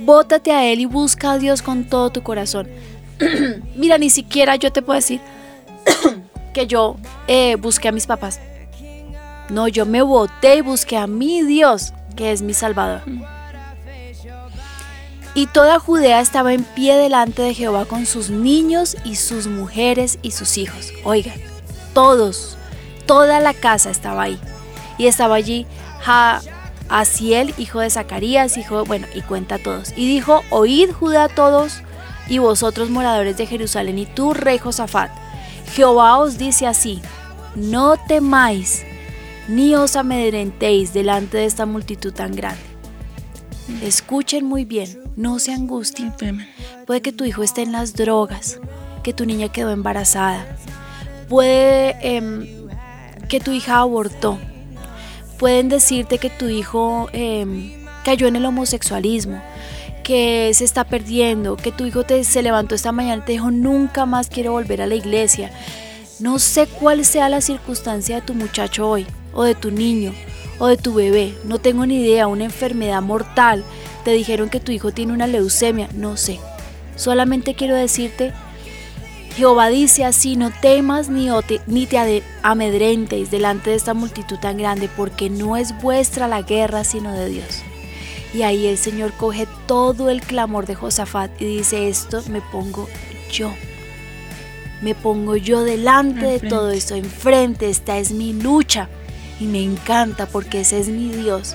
Bótate 0.00 0.52
a 0.52 0.64
Él 0.64 0.80
y 0.80 0.86
busca 0.86 1.32
a 1.32 1.38
Dios 1.38 1.60
con 1.62 1.84
todo 1.84 2.10
tu 2.10 2.22
corazón. 2.22 2.68
Mira, 3.76 3.98
ni 3.98 4.10
siquiera 4.10 4.56
yo 4.56 4.70
te 4.72 4.80
puedo 4.82 4.96
decir 4.98 5.20
que 6.54 6.66
yo 6.66 6.96
eh, 7.26 7.56
busqué 7.56 7.88
a 7.88 7.92
mis 7.92 8.06
papás. 8.06 8.40
No, 9.50 9.66
yo 9.66 9.86
me 9.86 10.02
boté 10.02 10.56
y 10.56 10.60
busqué 10.60 10.96
a 10.96 11.06
mi 11.06 11.42
Dios, 11.42 11.92
que 12.18 12.32
es 12.32 12.42
mi 12.42 12.52
Salvador. 12.52 13.02
Y 15.34 15.46
toda 15.46 15.78
Judea 15.78 16.20
estaba 16.20 16.52
en 16.52 16.64
pie 16.64 16.96
delante 16.96 17.42
de 17.42 17.54
Jehová 17.54 17.84
con 17.84 18.06
sus 18.06 18.28
niños 18.28 18.96
y 19.04 19.14
sus 19.14 19.46
mujeres 19.46 20.18
y 20.22 20.32
sus 20.32 20.58
hijos. 20.58 20.92
Oigan, 21.04 21.38
todos, 21.94 22.58
toda 23.06 23.38
la 23.38 23.54
casa 23.54 23.90
estaba 23.90 24.22
ahí. 24.24 24.40
Y 24.98 25.06
estaba 25.06 25.36
allí 25.36 25.64
Ja- 26.00 26.40
Asiel, 26.88 27.54
hijo 27.58 27.80
de 27.80 27.90
Zacarías, 27.90 28.56
hijo, 28.56 28.84
bueno, 28.84 29.06
y 29.14 29.20
cuenta 29.20 29.56
a 29.56 29.58
todos. 29.58 29.92
Y 29.94 30.08
dijo, 30.08 30.42
oíd 30.50 30.90
Judá 30.90 31.28
todos 31.28 31.82
y 32.28 32.38
vosotros 32.38 32.90
moradores 32.90 33.36
de 33.36 33.46
Jerusalén 33.46 33.98
y 33.98 34.06
tú, 34.06 34.34
rey 34.34 34.58
Josafat. 34.58 35.10
Jehová 35.74 36.18
os 36.18 36.36
dice 36.38 36.66
así, 36.66 37.00
no 37.54 37.96
temáis, 38.08 38.84
ni 39.48 39.74
os 39.74 39.96
amedrentéis 39.96 40.92
delante 40.92 41.38
de 41.38 41.46
esta 41.46 41.64
multitud 41.66 42.12
tan 42.12 42.32
grande. 42.32 42.60
Escuchen 43.82 44.44
muy 44.44 44.64
bien, 44.64 45.00
no 45.16 45.38
se 45.38 45.52
angustien. 45.52 46.12
Puede 46.86 47.02
que 47.02 47.12
tu 47.12 47.24
hijo 47.24 47.42
esté 47.42 47.62
en 47.62 47.72
las 47.72 47.94
drogas, 47.94 48.60
que 49.02 49.12
tu 49.12 49.24
niña 49.24 49.50
quedó 49.50 49.70
embarazada, 49.70 50.46
puede 51.28 51.96
em, 52.02 52.68
que 53.28 53.40
tu 53.40 53.52
hija 53.52 53.78
abortó, 53.78 54.38
pueden 55.38 55.68
decirte 55.68 56.18
que 56.18 56.30
tu 56.30 56.48
hijo 56.48 57.08
em, 57.12 57.72
cayó 58.04 58.26
en 58.26 58.36
el 58.36 58.44
homosexualismo, 58.44 59.42
que 60.04 60.50
se 60.54 60.64
está 60.64 60.84
perdiendo, 60.84 61.56
que 61.56 61.72
tu 61.72 61.84
hijo 61.84 62.04
te, 62.04 62.24
se 62.24 62.42
levantó 62.42 62.74
esta 62.74 62.92
mañana 62.92 63.22
y 63.22 63.26
te 63.26 63.32
dijo 63.32 63.50
nunca 63.50 64.06
más 64.06 64.28
quiero 64.28 64.52
volver 64.52 64.82
a 64.82 64.86
la 64.86 64.94
iglesia. 64.94 65.50
No 66.20 66.38
sé 66.38 66.66
cuál 66.66 67.04
sea 67.04 67.28
la 67.28 67.40
circunstancia 67.40 68.16
de 68.16 68.22
tu 68.22 68.34
muchacho 68.34 68.88
hoy 68.88 69.06
o 69.38 69.44
de 69.44 69.54
tu 69.54 69.70
niño 69.70 70.12
o 70.58 70.66
de 70.66 70.76
tu 70.76 70.94
bebé, 70.94 71.32
no 71.44 71.60
tengo 71.60 71.86
ni 71.86 72.00
idea, 72.00 72.26
una 72.26 72.44
enfermedad 72.44 73.00
mortal, 73.00 73.62
te 74.04 74.10
dijeron 74.10 74.50
que 74.50 74.58
tu 74.58 74.72
hijo 74.72 74.90
tiene 74.90 75.12
una 75.12 75.28
leucemia, 75.28 75.88
no 75.94 76.16
sé. 76.16 76.40
Solamente 76.96 77.54
quiero 77.54 77.76
decirte, 77.76 78.32
Jehová 79.36 79.68
dice 79.68 80.04
así, 80.04 80.34
no 80.34 80.50
temas 80.50 81.08
ni, 81.08 81.28
te, 81.46 81.60
ni 81.68 81.86
te 81.86 82.24
amedrentes 82.42 83.30
delante 83.30 83.70
de 83.70 83.76
esta 83.76 83.94
multitud 83.94 84.38
tan 84.38 84.58
grande, 84.58 84.90
porque 84.96 85.30
no 85.30 85.56
es 85.56 85.80
vuestra 85.80 86.26
la 86.26 86.42
guerra, 86.42 86.82
sino 86.82 87.12
de 87.12 87.28
Dios. 87.28 87.62
Y 88.34 88.42
ahí 88.42 88.66
el 88.66 88.78
Señor 88.78 89.12
coge 89.12 89.46
todo 89.66 90.10
el 90.10 90.20
clamor 90.22 90.66
de 90.66 90.74
Josafat 90.74 91.30
y 91.40 91.44
dice, 91.44 91.88
esto 91.88 92.20
me 92.28 92.40
pongo 92.40 92.88
yo. 93.30 93.52
Me 94.82 94.96
pongo 94.96 95.36
yo 95.36 95.62
delante 95.62 96.26
de 96.26 96.40
todo 96.40 96.72
esto, 96.72 96.96
enfrente, 96.96 97.70
esta 97.70 97.98
es 97.98 98.10
mi 98.10 98.32
lucha. 98.32 98.88
Y 99.40 99.44
me 99.44 99.62
encanta 99.62 100.26
porque 100.26 100.60
ese 100.60 100.78
es 100.78 100.88
mi 100.88 101.10
Dios. 101.10 101.54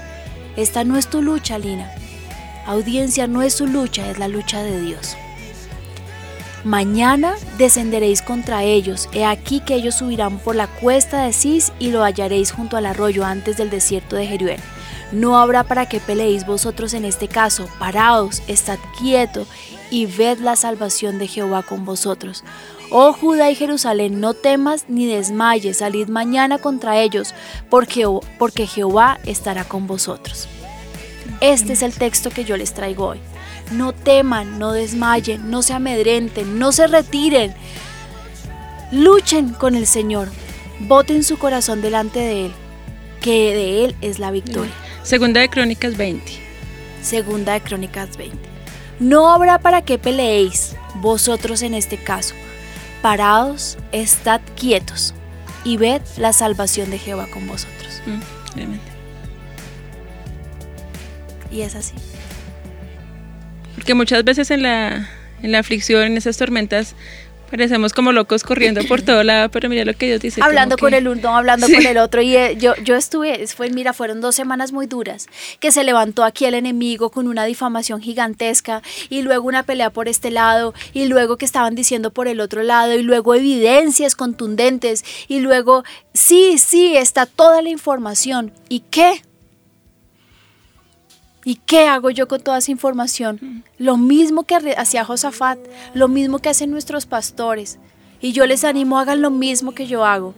Esta 0.55 0.83
no 0.83 0.97
es 0.97 1.07
tu 1.07 1.21
lucha, 1.21 1.57
Lina. 1.57 1.91
Audiencia 2.65 3.27
no 3.27 3.41
es 3.41 3.55
su 3.55 3.67
lucha, 3.67 4.09
es 4.09 4.19
la 4.19 4.27
lucha 4.27 4.63
de 4.63 4.81
Dios. 4.81 5.17
Mañana 6.63 7.35
descenderéis 7.57 8.21
contra 8.21 8.63
ellos. 8.63 9.09
He 9.11 9.25
aquí 9.25 9.59
que 9.59 9.75
ellos 9.75 9.95
subirán 9.95 10.39
por 10.39 10.55
la 10.55 10.67
cuesta 10.67 11.23
de 11.23 11.33
Cis 11.33 11.73
y 11.77 11.91
lo 11.91 12.03
hallaréis 12.03 12.53
junto 12.53 12.77
al 12.77 12.85
arroyo 12.85 13.25
antes 13.25 13.57
del 13.57 13.69
desierto 13.69 14.15
de 14.15 14.27
Jeruel. 14.27 14.61
No 15.11 15.37
habrá 15.37 15.65
para 15.65 15.87
que 15.87 15.99
peleéis 15.99 16.45
vosotros 16.45 16.93
en 16.93 17.03
este 17.03 17.27
caso. 17.27 17.67
Paraos, 17.79 18.41
estad 18.47 18.79
quieto 18.97 19.45
y 19.91 20.05
ved 20.05 20.39
la 20.39 20.55
salvación 20.55 21.19
de 21.19 21.27
Jehová 21.27 21.63
con 21.63 21.83
vosotros. 21.83 22.45
Oh 22.89 23.13
Judá 23.13 23.49
y 23.49 23.55
Jerusalén, 23.55 24.19
no 24.19 24.33
temas 24.33 24.85
ni 24.87 25.07
desmayes, 25.07 25.77
salid 25.77 26.07
mañana 26.07 26.59
contra 26.59 26.99
ellos, 26.99 27.33
porque, 27.69 28.07
porque 28.37 28.67
Jehová 28.67 29.19
estará 29.25 29.63
con 29.63 29.87
vosotros. 29.87 30.47
Este 31.41 31.73
es 31.73 31.81
el 31.81 31.93
texto 31.93 32.29
que 32.29 32.45
yo 32.45 32.55
les 32.57 32.73
traigo 32.73 33.07
hoy. 33.07 33.19
No 33.71 33.93
teman, 33.93 34.59
no 34.59 34.71
desmayen, 34.71 35.49
no 35.49 35.61
se 35.61 35.73
amedrenten, 35.73 36.59
no 36.59 36.71
se 36.71 36.87
retiren. 36.87 37.53
Luchen 38.91 39.53
con 39.53 39.75
el 39.75 39.87
Señor. 39.87 40.29
Voten 40.81 41.23
su 41.23 41.37
corazón 41.37 41.81
delante 41.81 42.19
de 42.19 42.45
Él, 42.47 42.51
que 43.21 43.55
de 43.55 43.85
Él 43.85 43.95
es 44.01 44.19
la 44.19 44.31
victoria. 44.31 44.73
Segunda 45.03 45.41
de 45.41 45.49
Crónicas 45.49 45.97
20. 45.97 46.31
Segunda 47.01 47.53
de 47.53 47.61
Crónicas 47.61 48.15
20. 48.17 48.37
No 48.99 49.29
habrá 49.29 49.59
para 49.59 49.81
qué 49.81 49.97
peleéis 49.97 50.75
vosotros 50.95 51.61
en 51.61 51.73
este 51.73 51.97
caso. 51.97 52.35
Parados, 53.03 53.77
estad 53.91 54.39
quietos 54.55 55.13
y 55.65 55.75
ved 55.75 56.01
la 56.17 56.31
salvación 56.31 56.89
de 56.89 56.97
Jehová 56.97 57.27
con 57.31 57.45
vosotros. 57.47 58.01
Mm, 58.05 58.77
y 61.53 61.61
es 61.61 61.75
así. 61.75 61.95
Porque 63.75 63.93
muchas 63.93 64.23
veces 64.23 64.51
en 64.51 64.63
la, 64.63 65.09
en 65.41 65.51
la 65.51 65.59
aflicción, 65.59 66.03
en 66.03 66.15
esas 66.15 66.37
tormentas, 66.37 66.95
parecemos 67.53 67.93
como 67.93 68.11
locos 68.11 68.41
corriendo 68.41 68.81
por 68.85 69.03
todo 69.03 69.21
lado, 69.21 69.49
pero 69.49 69.69
mira 69.69 69.85
lo 69.85 69.93
que 69.93 70.07
Dios 70.07 70.19
dice. 70.19 70.41
Hablando 70.41 70.75
con 70.75 70.95
el 70.95 71.07
uno, 71.07 71.37
hablando 71.37 71.67
con 71.67 71.85
el 71.85 71.99
otro. 71.99 72.23
Y 72.23 72.35
eh, 72.35 72.57
yo, 72.57 72.73
yo 72.77 72.95
estuve, 72.95 73.45
fue, 73.45 73.69
mira, 73.69 73.93
fueron 73.93 74.21
dos 74.21 74.33
semanas 74.33 74.71
muy 74.71 74.87
duras, 74.87 75.27
que 75.59 75.71
se 75.71 75.83
levantó 75.83 76.23
aquí 76.23 76.45
el 76.45 76.55
enemigo 76.55 77.11
con 77.11 77.27
una 77.27 77.45
difamación 77.45 78.01
gigantesca, 78.01 78.81
y 79.07 79.21
luego 79.21 79.47
una 79.47 79.61
pelea 79.61 79.91
por 79.91 80.07
este 80.07 80.31
lado, 80.31 80.73
y 80.95 81.05
luego 81.05 81.37
que 81.37 81.45
estaban 81.45 81.75
diciendo 81.75 82.09
por 82.09 82.27
el 82.27 82.39
otro 82.39 82.63
lado, 82.63 82.95
y 82.95 83.03
luego 83.03 83.35
evidencias 83.35 84.15
contundentes, 84.15 85.05
y 85.27 85.39
luego, 85.39 85.83
sí, 86.15 86.57
sí, 86.57 86.97
está 86.97 87.27
toda 87.27 87.61
la 87.61 87.69
información. 87.69 88.51
¿Y 88.67 88.79
qué? 88.79 89.21
¿Y 91.45 91.55
qué 91.55 91.87
hago 91.87 92.09
yo 92.09 92.27
con 92.27 92.41
toda 92.41 92.59
esa 92.59 92.71
información? 92.71 93.63
Lo 93.77 93.97
mismo 93.97 94.43
que 94.43 94.55
hacía 94.77 95.03
Josafat, 95.03 95.59
lo 95.93 96.07
mismo 96.07 96.39
que 96.39 96.49
hacen 96.49 96.71
nuestros 96.71 97.05
pastores. 97.05 97.79
Y 98.21 98.31
yo 98.31 98.45
les 98.45 98.63
animo, 98.63 98.99
hagan 98.99 99.21
lo 99.21 99.31
mismo 99.31 99.73
que 99.73 99.85
yo 99.85 100.05
hago. 100.05 100.33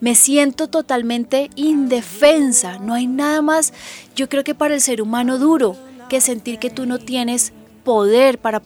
Me 0.00 0.16
siento 0.16 0.66
totalmente 0.66 1.50
indefensa. 1.54 2.78
No 2.78 2.94
hay 2.94 3.06
nada 3.06 3.42
más, 3.42 3.72
yo 4.16 4.28
creo 4.28 4.42
que 4.42 4.54
para 4.56 4.74
el 4.74 4.80
ser 4.80 5.00
humano 5.00 5.38
duro, 5.38 5.76
que 6.08 6.20
sentir 6.20 6.58
que 6.58 6.70
tú 6.70 6.86
no 6.86 6.98
tienes 6.98 7.52
poder 7.84 8.38
para 8.38 8.60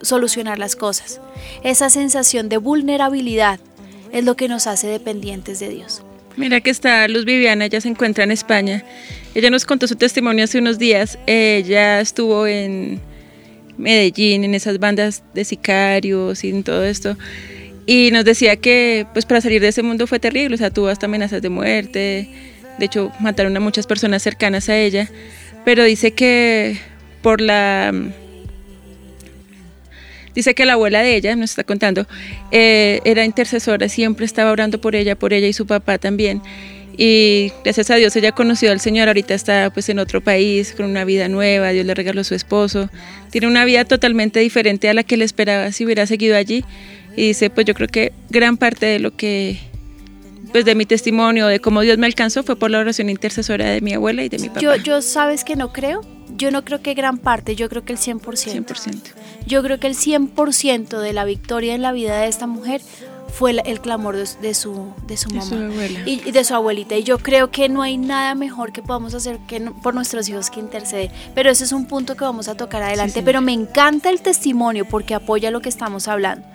solucionar 0.00 0.58
las 0.58 0.76
cosas. 0.76 1.20
Esa 1.62 1.90
sensación 1.90 2.48
de 2.48 2.56
vulnerabilidad 2.56 3.60
es 4.12 4.24
lo 4.24 4.34
que 4.36 4.48
nos 4.48 4.66
hace 4.66 4.86
dependientes 4.86 5.60
de 5.60 5.68
Dios. 5.68 6.02
Mira 6.36 6.60
que 6.60 6.70
está 6.70 7.08
Luz 7.08 7.24
Viviana, 7.24 7.64
ella 7.64 7.80
se 7.80 7.88
encuentra 7.88 8.24
en 8.24 8.30
España. 8.30 8.84
Ella 9.34 9.50
nos 9.50 9.64
contó 9.64 9.86
su 9.86 9.96
testimonio 9.96 10.44
hace 10.44 10.58
unos 10.58 10.78
días. 10.78 11.18
Ella 11.26 12.00
estuvo 12.00 12.46
en 12.46 13.00
Medellín, 13.78 14.44
en 14.44 14.54
esas 14.54 14.78
bandas 14.78 15.22
de 15.34 15.44
sicarios 15.44 16.44
y 16.44 16.50
en 16.50 16.62
todo 16.62 16.84
esto. 16.84 17.16
Y 17.86 18.10
nos 18.12 18.24
decía 18.24 18.56
que 18.56 19.06
pues 19.12 19.24
para 19.24 19.40
salir 19.40 19.62
de 19.62 19.68
ese 19.68 19.82
mundo 19.82 20.06
fue 20.06 20.18
terrible, 20.18 20.56
o 20.56 20.58
sea, 20.58 20.70
tuvo 20.70 20.88
hasta 20.88 21.06
amenazas 21.06 21.40
de 21.40 21.48
muerte. 21.48 22.28
De 22.78 22.84
hecho, 22.84 23.12
mataron 23.20 23.56
a 23.56 23.60
muchas 23.60 23.86
personas 23.86 24.22
cercanas 24.22 24.68
a 24.68 24.76
ella. 24.76 25.08
Pero 25.64 25.84
dice 25.84 26.12
que 26.12 26.78
por 27.22 27.40
la 27.40 27.92
Dice 30.36 30.54
que 30.54 30.66
la 30.66 30.74
abuela 30.74 31.02
de 31.02 31.16
ella, 31.16 31.34
nos 31.34 31.50
está 31.50 31.64
contando, 31.64 32.06
eh, 32.52 33.00
era 33.04 33.24
intercesora, 33.24 33.88
siempre 33.88 34.26
estaba 34.26 34.52
orando 34.52 34.80
por 34.80 34.94
ella, 34.94 35.16
por 35.16 35.32
ella 35.32 35.48
y 35.48 35.54
su 35.54 35.66
papá 35.66 35.96
también. 35.96 36.42
Y 36.98 37.52
gracias 37.64 37.90
a 37.90 37.96
Dios 37.96 38.14
ella 38.16 38.32
conoció 38.32 38.70
al 38.70 38.80
Señor, 38.80 39.08
ahorita 39.08 39.32
está 39.32 39.70
pues 39.70 39.88
en 39.88 39.98
otro 39.98 40.20
país, 40.20 40.74
con 40.76 40.86
una 40.86 41.04
vida 41.06 41.28
nueva, 41.28 41.70
Dios 41.70 41.86
le 41.86 41.94
regaló 41.94 42.20
a 42.20 42.24
su 42.24 42.34
esposo, 42.34 42.90
tiene 43.30 43.46
una 43.46 43.64
vida 43.64 43.86
totalmente 43.86 44.40
diferente 44.40 44.90
a 44.90 44.94
la 44.94 45.02
que 45.02 45.16
le 45.16 45.24
esperaba 45.24 45.72
si 45.72 45.86
hubiera 45.86 46.06
seguido 46.06 46.36
allí. 46.36 46.64
Y 47.16 47.28
dice, 47.28 47.48
pues 47.48 47.64
yo 47.64 47.72
creo 47.72 47.88
que 47.88 48.12
gran 48.28 48.58
parte 48.58 48.84
de 48.84 48.98
lo 48.98 49.16
que 49.16 49.58
pues 50.52 50.64
de 50.64 50.74
mi 50.74 50.86
testimonio, 50.86 51.46
de 51.46 51.60
cómo 51.60 51.80
Dios 51.80 51.98
me 51.98 52.06
alcanzó, 52.06 52.42
fue 52.42 52.56
por 52.56 52.70
la 52.70 52.78
oración 52.78 53.10
intercesora 53.10 53.70
de 53.70 53.80
mi 53.80 53.94
abuela 53.94 54.22
y 54.22 54.28
de 54.28 54.38
mi 54.38 54.48
papá. 54.48 54.60
Yo, 54.60 54.76
yo 54.76 55.02
sabes 55.02 55.44
que 55.44 55.56
no 55.56 55.72
creo, 55.72 56.02
yo 56.34 56.50
no 56.50 56.64
creo 56.64 56.82
que 56.82 56.94
gran 56.94 57.18
parte, 57.18 57.56
yo 57.56 57.68
creo 57.68 57.84
que 57.84 57.92
el 57.92 57.98
100%. 57.98 58.20
100%. 58.20 59.00
Yo 59.46 59.62
creo 59.62 59.78
que 59.78 59.86
el 59.86 59.94
100% 59.94 60.98
de 60.98 61.12
la 61.12 61.24
victoria 61.24 61.74
en 61.74 61.82
la 61.82 61.92
vida 61.92 62.18
de 62.18 62.28
esta 62.28 62.46
mujer 62.46 62.82
fue 63.32 63.50
el, 63.50 63.80
clamor 63.80 64.16
de, 64.16 64.54
su, 64.54 64.94
de 65.06 65.16
su 65.16 65.28
mamá 65.30 65.70
y, 66.06 66.30
de 66.30 66.44
su 66.44 66.54
abuelita. 66.54 66.96
Y 66.96 67.02
yo 67.02 67.18
creo 67.18 67.50
que 67.50 67.68
no 67.68 67.82
hay 67.82 67.98
nada 67.98 68.34
mejor 68.34 68.72
que 68.72 68.82
podamos 68.82 69.14
hacer 69.14 69.38
que 69.46 69.60
por 69.82 69.94
nuestros 69.94 70.28
hijos 70.28 70.50
que 70.50 70.60
interceder. 70.60 71.10
Pero 71.34 71.50
ese 71.50 71.64
es 71.64 71.72
un 71.72 71.86
punto 71.86 72.16
que 72.16 72.24
vamos 72.24 72.48
a 72.48 72.54
tocar 72.54 72.82
adelante. 72.82 73.22
Pero 73.22 73.42
me 73.42 73.52
encanta 73.52 74.10
el 74.10 74.22
testimonio 74.22 74.86
porque 74.88 75.14
apoya 75.14 75.50
lo 75.50 75.60
que 75.60 75.68
estamos 75.68 76.08
hablando. 76.08 76.46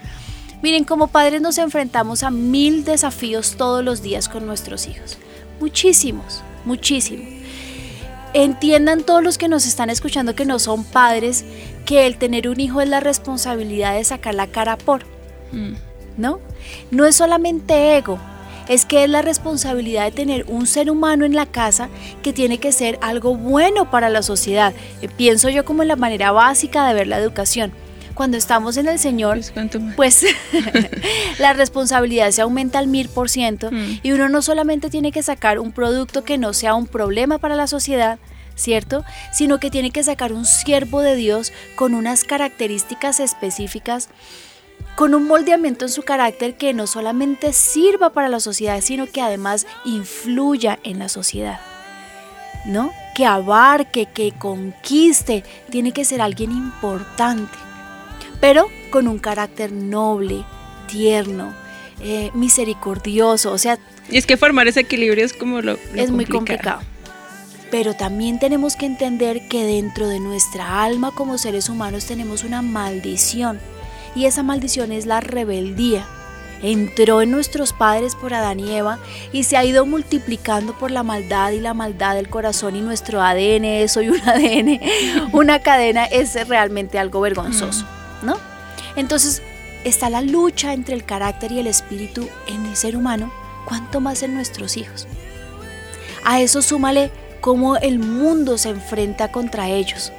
Miren, 0.63 0.83
como 0.83 1.07
padres 1.07 1.41
nos 1.41 1.57
enfrentamos 1.57 2.23
a 2.23 2.31
mil 2.31 2.83
desafíos 2.83 3.55
todos 3.57 3.83
los 3.83 4.01
días 4.01 4.27
con 4.27 4.45
nuestros 4.45 4.87
hijos. 4.87 5.17
Muchísimos, 5.59 6.41
muchísimos. 6.65 7.40
Entiendan 8.33 9.03
todos 9.03 9.21
los 9.23 9.37
que 9.37 9.49
nos 9.49 9.65
están 9.65 9.89
escuchando 9.89 10.35
que 10.35 10.45
no 10.45 10.57
son 10.57 10.85
padres 10.85 11.43
que 11.85 12.07
el 12.07 12.17
tener 12.17 12.47
un 12.47 12.59
hijo 12.59 12.79
es 12.79 12.87
la 12.87 13.01
responsabilidad 13.01 13.95
de 13.95 14.03
sacar 14.03 14.35
la 14.35 14.47
cara 14.47 14.77
por. 14.77 15.03
Mm. 15.51 15.73
¿No? 16.17 16.39
No 16.91 17.05
es 17.05 17.15
solamente 17.15 17.97
ego, 17.97 18.19
es 18.67 18.85
que 18.85 19.03
es 19.03 19.09
la 19.09 19.21
responsabilidad 19.21 20.05
de 20.05 20.11
tener 20.11 20.45
un 20.47 20.67
ser 20.67 20.89
humano 20.89 21.25
en 21.25 21.35
la 21.35 21.45
casa 21.45 21.89
que 22.21 22.31
tiene 22.31 22.57
que 22.57 22.71
ser 22.71 22.99
algo 23.01 23.35
bueno 23.35 23.89
para 23.91 24.09
la 24.09 24.21
sociedad. 24.21 24.73
Eh, 25.01 25.09
pienso 25.09 25.49
yo 25.49 25.65
como 25.65 25.81
en 25.81 25.87
la 25.87 25.95
manera 25.95 26.31
básica 26.31 26.87
de 26.87 26.93
ver 26.93 27.07
la 27.07 27.17
educación 27.17 27.73
cuando 28.13 28.37
estamos 28.37 28.77
en 28.77 28.87
el 28.87 28.99
Señor, 28.99 29.39
pues, 29.95 30.25
la 31.39 31.53
responsabilidad 31.53 32.31
se 32.31 32.41
aumenta 32.41 32.79
al 32.79 32.87
mil 32.87 33.09
por 33.09 33.29
ciento 33.29 33.71
mm. 33.71 33.99
y 34.03 34.11
uno 34.11 34.29
no 34.29 34.41
solamente 34.41 34.89
tiene 34.89 35.11
que 35.11 35.23
sacar 35.23 35.59
un 35.59 35.71
producto 35.71 36.23
que 36.23 36.37
no 36.37 36.53
sea 36.53 36.75
un 36.75 36.87
problema 36.87 37.37
para 37.37 37.55
la 37.55 37.67
sociedad, 37.67 38.19
¿cierto? 38.55 39.03
Sino 39.31 39.59
que 39.59 39.71
tiene 39.71 39.91
que 39.91 40.03
sacar 40.03 40.33
un 40.33 40.45
siervo 40.45 41.01
de 41.01 41.15
Dios 41.15 41.53
con 41.75 41.93
unas 41.93 42.23
características 42.23 43.19
específicas 43.19 44.09
con 44.95 45.15
un 45.15 45.25
moldeamiento 45.25 45.85
en 45.85 45.91
su 45.91 46.03
carácter 46.03 46.55
que 46.55 46.73
no 46.73 46.85
solamente 46.87 47.53
sirva 47.53 48.11
para 48.11 48.29
la 48.29 48.39
sociedad, 48.39 48.81
sino 48.81 49.07
que 49.07 49.21
además 49.21 49.65
influya 49.85 50.79
en 50.83 50.99
la 50.99 51.09
sociedad. 51.09 51.59
¿No? 52.65 52.91
Que 53.15 53.25
abarque, 53.25 54.05
que 54.05 54.33
conquiste, 54.33 55.43
tiene 55.69 55.93
que 55.93 56.05
ser 56.05 56.21
alguien 56.21 56.51
importante 56.51 57.57
pero 58.41 58.67
con 58.89 59.07
un 59.07 59.19
carácter 59.19 59.71
noble, 59.71 60.43
tierno, 60.87 61.53
eh, 62.01 62.31
misericordioso, 62.33 63.51
o 63.51 63.57
sea... 63.57 63.77
Y 64.09 64.17
es 64.17 64.25
que 64.25 64.35
formar 64.35 64.67
ese 64.67 64.81
equilibrio 64.81 65.23
es 65.23 65.33
como 65.33 65.61
lo... 65.61 65.77
es 65.95 66.11
muy 66.11 66.25
complicado. 66.25 66.81
Pero 67.69 67.93
también 67.93 68.39
tenemos 68.39 68.75
que 68.75 68.85
entender 68.85 69.47
que 69.47 69.63
dentro 69.63 70.09
de 70.09 70.19
nuestra 70.19 70.83
alma 70.83 71.11
como 71.11 71.37
seres 71.37 71.69
humanos 71.69 72.05
tenemos 72.05 72.43
una 72.43 72.61
maldición. 72.61 73.59
Y 74.13 74.25
esa 74.25 74.43
maldición 74.43 74.91
es 74.91 75.05
la 75.05 75.21
rebeldía. 75.21 76.05
entró 76.63 77.21
en 77.21 77.31
nuestros 77.31 77.71
padres 77.71 78.15
por 78.15 78.33
Adán 78.33 78.59
y 78.59 78.71
Eva 78.75 78.99
y 79.31 79.43
se 79.43 79.55
ha 79.55 79.63
ido 79.63 79.85
multiplicando 79.85 80.77
por 80.77 80.91
la 80.91 81.01
maldad 81.01 81.51
y 81.51 81.59
la 81.59 81.73
maldad 81.73 82.15
del 82.15 82.29
corazón 82.29 82.75
y 82.75 82.81
nuestro 82.81 83.21
ADN, 83.21 83.87
soy 83.87 84.09
un 84.09 84.19
ADN, 84.19 84.79
una 85.31 85.59
cadena, 85.59 86.05
es 86.05 86.35
realmente 86.47 86.99
algo 86.99 87.21
vergonzoso, 87.21 87.85
¿no? 88.23 88.37
Entonces, 88.95 89.41
está 89.83 90.09
la 90.09 90.21
lucha 90.21 90.73
entre 90.73 90.95
el 90.95 91.05
carácter 91.05 91.51
y 91.51 91.59
el 91.59 91.67
espíritu 91.67 92.27
en 92.47 92.65
el 92.65 92.75
ser 92.75 92.95
humano, 92.95 93.31
cuanto 93.65 93.99
más 93.99 94.23
en 94.23 94.33
nuestros 94.33 94.77
hijos. 94.77 95.07
A 96.23 96.41
eso 96.41 96.61
súmale 96.61 97.11
cómo 97.41 97.77
el 97.77 97.99
mundo 97.99 98.57
se 98.57 98.69
enfrenta 98.69 99.31
contra 99.31 99.69
ellos. 99.69 100.11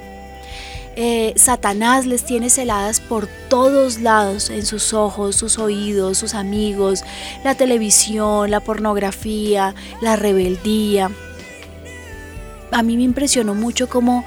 Eh, 0.95 1.33
Satanás 1.35 2.05
les 2.05 2.23
tiene 2.23 2.51
celadas 2.51 2.99
por 2.99 3.27
todos 3.49 3.99
lados, 3.99 4.51
en 4.51 4.63
sus 4.63 4.93
ojos, 4.93 5.35
sus 5.35 5.57
oídos, 5.57 6.19
sus 6.19 6.35
amigos, 6.35 7.03
la 7.43 7.55
televisión, 7.55 8.51
la 8.51 8.59
pornografía, 8.59 9.73
la 10.01 10.15
rebeldía. 10.15 11.09
A 12.71 12.83
mí 12.83 12.95
me 12.95 13.03
impresionó 13.03 13.55
mucho 13.55 13.89
cómo 13.89 14.23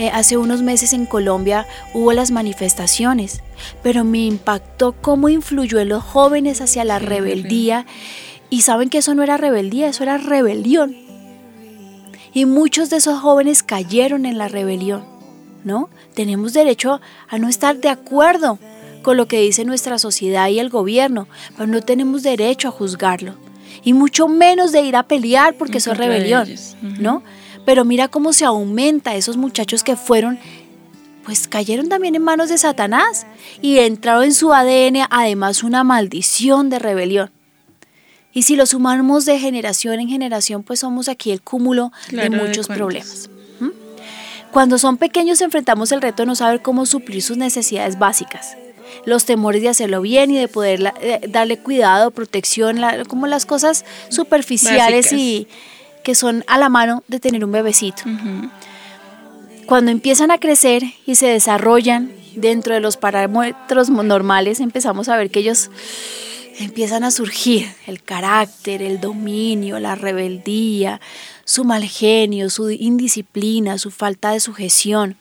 eh, 0.00 0.08
hace 0.14 0.38
unos 0.38 0.62
meses 0.62 0.94
en 0.94 1.04
Colombia 1.04 1.66
hubo 1.92 2.14
las 2.14 2.30
manifestaciones, 2.30 3.42
pero 3.82 4.02
me 4.02 4.24
impactó 4.24 4.92
cómo 4.92 5.28
influyó 5.28 5.78
en 5.78 5.90
los 5.90 6.02
jóvenes 6.02 6.62
hacia 6.62 6.84
la 6.84 6.98
rebeldía. 6.98 7.84
Y 8.48 8.62
saben 8.62 8.88
que 8.88 8.96
eso 8.96 9.14
no 9.14 9.22
era 9.22 9.36
rebeldía, 9.36 9.88
eso 9.88 10.02
era 10.02 10.16
rebelión. 10.16 10.96
Y 12.32 12.46
muchos 12.46 12.88
de 12.88 12.96
esos 12.96 13.20
jóvenes 13.20 13.62
cayeron 13.62 14.24
en 14.24 14.38
la 14.38 14.48
rebelión, 14.48 15.04
¿no? 15.64 15.90
Tenemos 16.14 16.54
derecho 16.54 17.02
a 17.28 17.36
no 17.36 17.50
estar 17.50 17.76
de 17.76 17.90
acuerdo 17.90 18.58
con 19.02 19.18
lo 19.18 19.28
que 19.28 19.42
dice 19.42 19.66
nuestra 19.66 19.98
sociedad 19.98 20.48
y 20.48 20.60
el 20.60 20.70
gobierno, 20.70 21.28
pero 21.58 21.66
no 21.66 21.82
tenemos 21.82 22.22
derecho 22.22 22.68
a 22.68 22.72
juzgarlo. 22.72 23.34
Y 23.84 23.92
mucho 23.92 24.28
menos 24.28 24.72
de 24.72 24.80
ir 24.80 24.96
a 24.96 25.02
pelear 25.02 25.56
porque 25.58 25.76
eso 25.76 25.92
es 25.92 25.98
rebelión, 25.98 26.48
¿no? 26.98 27.22
Pero 27.64 27.84
mira 27.84 28.08
cómo 28.08 28.32
se 28.32 28.44
aumenta 28.44 29.14
esos 29.14 29.36
muchachos 29.36 29.84
que 29.84 29.96
fueron, 29.96 30.38
pues 31.24 31.46
cayeron 31.46 31.88
también 31.88 32.14
en 32.14 32.22
manos 32.22 32.48
de 32.48 32.58
Satanás 32.58 33.26
y 33.60 33.78
entraron 33.78 34.24
en 34.24 34.34
su 34.34 34.52
ADN 34.52 35.06
además 35.10 35.62
una 35.62 35.84
maldición 35.84 36.70
de 36.70 36.78
rebelión. 36.78 37.30
Y 38.32 38.42
si 38.42 38.56
lo 38.56 38.64
sumamos 38.66 39.24
de 39.24 39.38
generación 39.38 39.98
en 40.00 40.08
generación, 40.08 40.62
pues 40.62 40.80
somos 40.80 41.08
aquí 41.08 41.32
el 41.32 41.42
cúmulo 41.42 41.92
de 42.10 42.30
muchos 42.30 42.68
problemas. 42.68 43.28
Cuando 44.52 44.78
son 44.78 44.96
pequeños 44.96 45.40
enfrentamos 45.40 45.92
el 45.92 46.02
reto 46.02 46.22
de 46.22 46.26
no 46.26 46.34
saber 46.34 46.60
cómo 46.60 46.86
suplir 46.86 47.22
sus 47.22 47.36
necesidades 47.36 47.98
básicas, 47.98 48.56
los 49.04 49.24
temores 49.24 49.62
de 49.62 49.68
hacerlo 49.68 50.00
bien 50.00 50.30
y 50.32 50.38
de 50.38 50.48
poder 50.48 50.92
eh, 51.00 51.20
darle 51.28 51.58
cuidado, 51.58 52.10
protección, 52.10 52.80
como 53.08 53.28
las 53.28 53.46
cosas 53.46 53.84
superficiales 54.08 55.12
y 55.12 55.46
que 56.02 56.14
son 56.14 56.44
a 56.46 56.58
la 56.58 56.68
mano 56.68 57.02
de 57.08 57.20
tener 57.20 57.44
un 57.44 57.52
bebecito. 57.52 58.02
Cuando 59.66 59.90
empiezan 59.90 60.30
a 60.30 60.38
crecer 60.38 60.82
y 61.06 61.14
se 61.14 61.26
desarrollan 61.26 62.12
dentro 62.34 62.74
de 62.74 62.80
los 62.80 62.96
parámetros 62.96 63.90
normales, 63.90 64.60
empezamos 64.60 65.08
a 65.08 65.16
ver 65.16 65.30
que 65.30 65.40
ellos 65.40 65.70
empiezan 66.58 67.04
a 67.04 67.10
surgir 67.10 67.72
el 67.86 68.02
carácter, 68.02 68.82
el 68.82 69.00
dominio, 69.00 69.78
la 69.78 69.94
rebeldía, 69.94 71.00
su 71.44 71.64
mal 71.64 71.84
genio, 71.84 72.50
su 72.50 72.70
indisciplina, 72.70 73.78
su 73.78 73.90
falta 73.90 74.32
de 74.32 74.40
sujeción. 74.40 75.16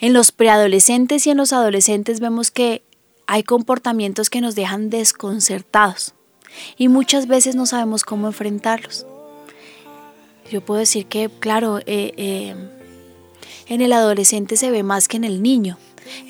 En 0.00 0.12
los 0.12 0.30
preadolescentes 0.30 1.26
y 1.26 1.30
en 1.30 1.38
los 1.38 1.52
adolescentes 1.52 2.20
vemos 2.20 2.50
que 2.50 2.82
hay 3.26 3.42
comportamientos 3.42 4.30
que 4.30 4.40
nos 4.40 4.54
dejan 4.54 4.90
desconcertados 4.90 6.14
y 6.76 6.88
muchas 6.88 7.26
veces 7.26 7.56
no 7.56 7.66
sabemos 7.66 8.04
cómo 8.04 8.28
enfrentarlos. 8.28 9.06
Yo 10.50 10.60
puedo 10.60 10.80
decir 10.80 11.06
que, 11.06 11.28
claro, 11.28 11.78
eh, 11.80 12.12
eh, 12.16 12.54
en 13.68 13.80
el 13.80 13.92
adolescente 13.92 14.56
se 14.56 14.70
ve 14.70 14.82
más 14.82 15.08
que 15.08 15.16
en 15.16 15.24
el 15.24 15.42
niño. 15.42 15.78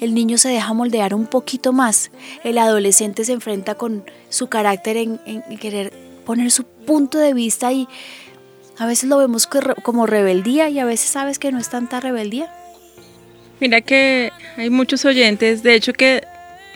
El 0.01 0.15
niño 0.15 0.39
se 0.39 0.49
deja 0.49 0.73
moldear 0.73 1.15
un 1.15 1.27
poquito 1.27 1.73
más. 1.73 2.11
El 2.43 2.59
adolescente 2.59 3.25
se 3.25 3.33
enfrenta 3.33 3.77
con 3.77 4.05
su 4.29 4.49
carácter 4.49 4.97
en, 4.97 5.19
querer 5.61 5.93
poner 6.27 6.51
su 6.51 6.65
punto 6.65 7.19
de 7.19 7.33
vista 7.33 7.73
y 7.73 7.87
a 8.77 8.87
veces 8.87 9.09
lo 9.09 9.19
vemos 9.19 9.49
como 9.83 10.07
rebeldía 10.07 10.69
y 10.69 10.79
a 10.79 10.85
veces 10.85 11.11
sabes 11.11 11.39
que 11.39 11.53
no 11.53 11.59
es 11.59 11.69
tanta 11.69 12.01
rebeldía. 12.01 12.53
Mira 13.61 13.81
que 13.81 14.33
hay 14.57 14.71
muchos 14.71 15.05
oyentes, 15.05 15.63
de 15.63 15.75
hecho 15.75 15.93
que 15.93 16.25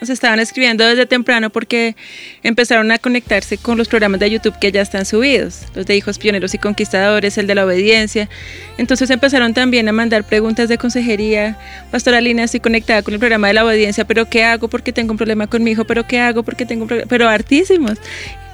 nos 0.03 0.11
estaban 0.11 0.41
escribiendo 0.41 0.85
desde 0.85 1.07
temprano 1.07 1.49
porque 1.51 1.95
empezaron 2.43 2.91
a 2.91 2.99
conectarse 2.99 3.57
con 3.57 3.79
los 3.79 3.87
programas 3.87 4.19
de 4.19 4.31
YouTube 4.31 4.59
que 4.59 4.73
ya 4.73 4.81
están 4.81 5.07
subidos, 5.07 5.63
los 5.77 5.87
de 5.87 5.95
Hijos 5.95 6.19
Pioneros 6.19 6.55
y 6.55 6.59
Conquistadores, 6.59 7.39
el 7.39 7.47
de 7.47 7.55
la 7.55 7.65
obediencia. 7.65 8.29
Entonces 8.79 9.11
empezaron 9.11 9.55
también 9.55 9.89
a 9.89 9.93
mandar 9.93 10.25
preguntas 10.25 10.69
de 10.69 10.77
consejería. 10.77 11.57
Pastora 11.93 12.21
Lina, 12.21 12.43
estoy 12.43 12.59
conectada 12.59 13.03
con 13.03 13.15
el 13.15 13.21
programa 13.21 13.47
de 13.47 13.55
la 13.55 13.65
obediencia, 13.65 14.05
pero 14.05 14.29
¿qué 14.29 14.43
hago 14.43 14.67
porque 14.67 14.93
tengo 14.93 15.13
un 15.13 15.19
problema 15.19 15.47
con 15.47 15.63
mi 15.63 15.71
hijo? 15.71 15.85
¿Pero 15.85 16.05
qué 16.05 16.19
hago 16.19 16.43
porque 16.43 16.67
tengo 16.67 16.83
un 16.83 16.89
problema? 16.89 17.09
Pero 17.09 17.29
hartísimos 17.29 17.99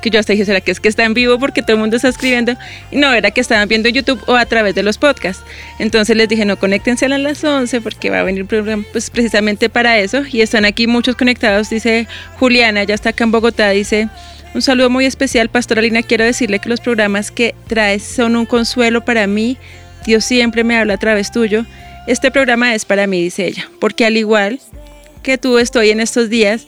que 0.01 0.11
yo 0.11 0.21
hasta 0.21 0.33
dije, 0.33 0.45
¿será 0.45 0.61
que 0.61 0.71
es 0.71 0.81
que 0.81 0.89
está 0.89 1.05
en 1.05 1.15
vivo 1.15 1.39
porque 1.39 1.63
todo 1.63 1.75
el 1.75 1.81
mundo 1.81 1.97
está 1.97 2.09
escribiendo? 2.09 2.55
No, 2.93 3.13
era 3.13 3.31
que 3.31 3.41
estaban 3.41 3.69
viendo 3.69 3.89
en 3.89 3.95
YouTube 3.95 4.23
o 4.27 4.35
a 4.37 4.47
través 4.47 4.75
de 4.75 4.83
los 4.83 4.99
podcasts. 4.99 5.45
Entonces 5.79 6.17
les 6.17 6.29
dije, 6.29 6.45
no, 6.45 6.59
conéctense 6.59 7.07
a 7.07 7.09
las 7.09 7.43
11 7.43 7.81
porque 7.81 8.11
va 8.11 8.21
a 8.21 8.23
venir 8.23 8.47
pues, 8.47 9.11
precisamente 9.11 9.69
para 9.69 9.99
eso. 9.99 10.23
Y 10.31 10.41
están 10.41 10.65
aquí 10.65 10.87
muchos 10.87 11.17
conectados, 11.17 11.71
dice 11.71 12.07
Juliana, 12.39 12.85
ya 12.85 12.95
está 12.95 13.11
acá 13.11 13.25
en 13.25 13.31
Bogotá, 13.31 13.71
dice... 13.71 14.09
Un 14.55 14.63
saludo 14.63 14.89
muy 14.89 15.05
especial, 15.05 15.51
Pastora 15.51 15.83
Lina. 15.83 16.03
Quiero 16.03 16.25
decirle 16.25 16.59
que 16.59 16.71
los 16.71 16.81
programas 16.81 17.31
que 17.31 17.55
traes 17.67 18.03
son 18.03 18.35
un 18.35 18.47
consuelo 18.47 19.05
para 19.05 19.27
mí. 19.27 19.59
Dios 20.07 20.25
siempre 20.25 20.65
me 20.65 20.77
habla 20.77 20.95
a 20.95 20.99
través 20.99 21.31
tuyo. 21.31 21.67
Este 22.07 22.31
programa 22.31 22.75
es 22.75 22.87
para 22.87 23.07
mí, 23.07 23.23
dice 23.23 23.47
ella, 23.47 23.69
porque 23.79 24.07
al 24.07 24.17
igual 24.17 24.59
que 25.23 25.37
tú 25.37 25.59
estoy 25.59 25.91
en 25.91 26.01
estos 26.01 26.31
días 26.31 26.67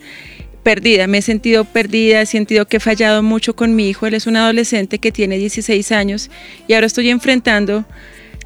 perdida, 0.63 1.07
me 1.07 1.19
he 1.19 1.23
sentido 1.23 1.65
perdida, 1.65 2.21
he 2.21 2.27
sentido 2.27 2.67
que 2.67 2.77
he 2.77 2.81
fallado 2.81 3.23
mucho 3.23 3.55
con 3.57 3.75
mi 3.75 3.89
hijo, 3.89 4.07
él 4.07 4.15
es 4.15 4.27
un 4.27 4.37
adolescente 4.37 4.99
que 4.99 5.13
tiene 5.13 5.39
16 5.39 5.93
años 5.93 6.31
y 6.69 6.75
ahora 6.75 6.87
estoy 6.87 7.11
enfrentando 7.11 7.85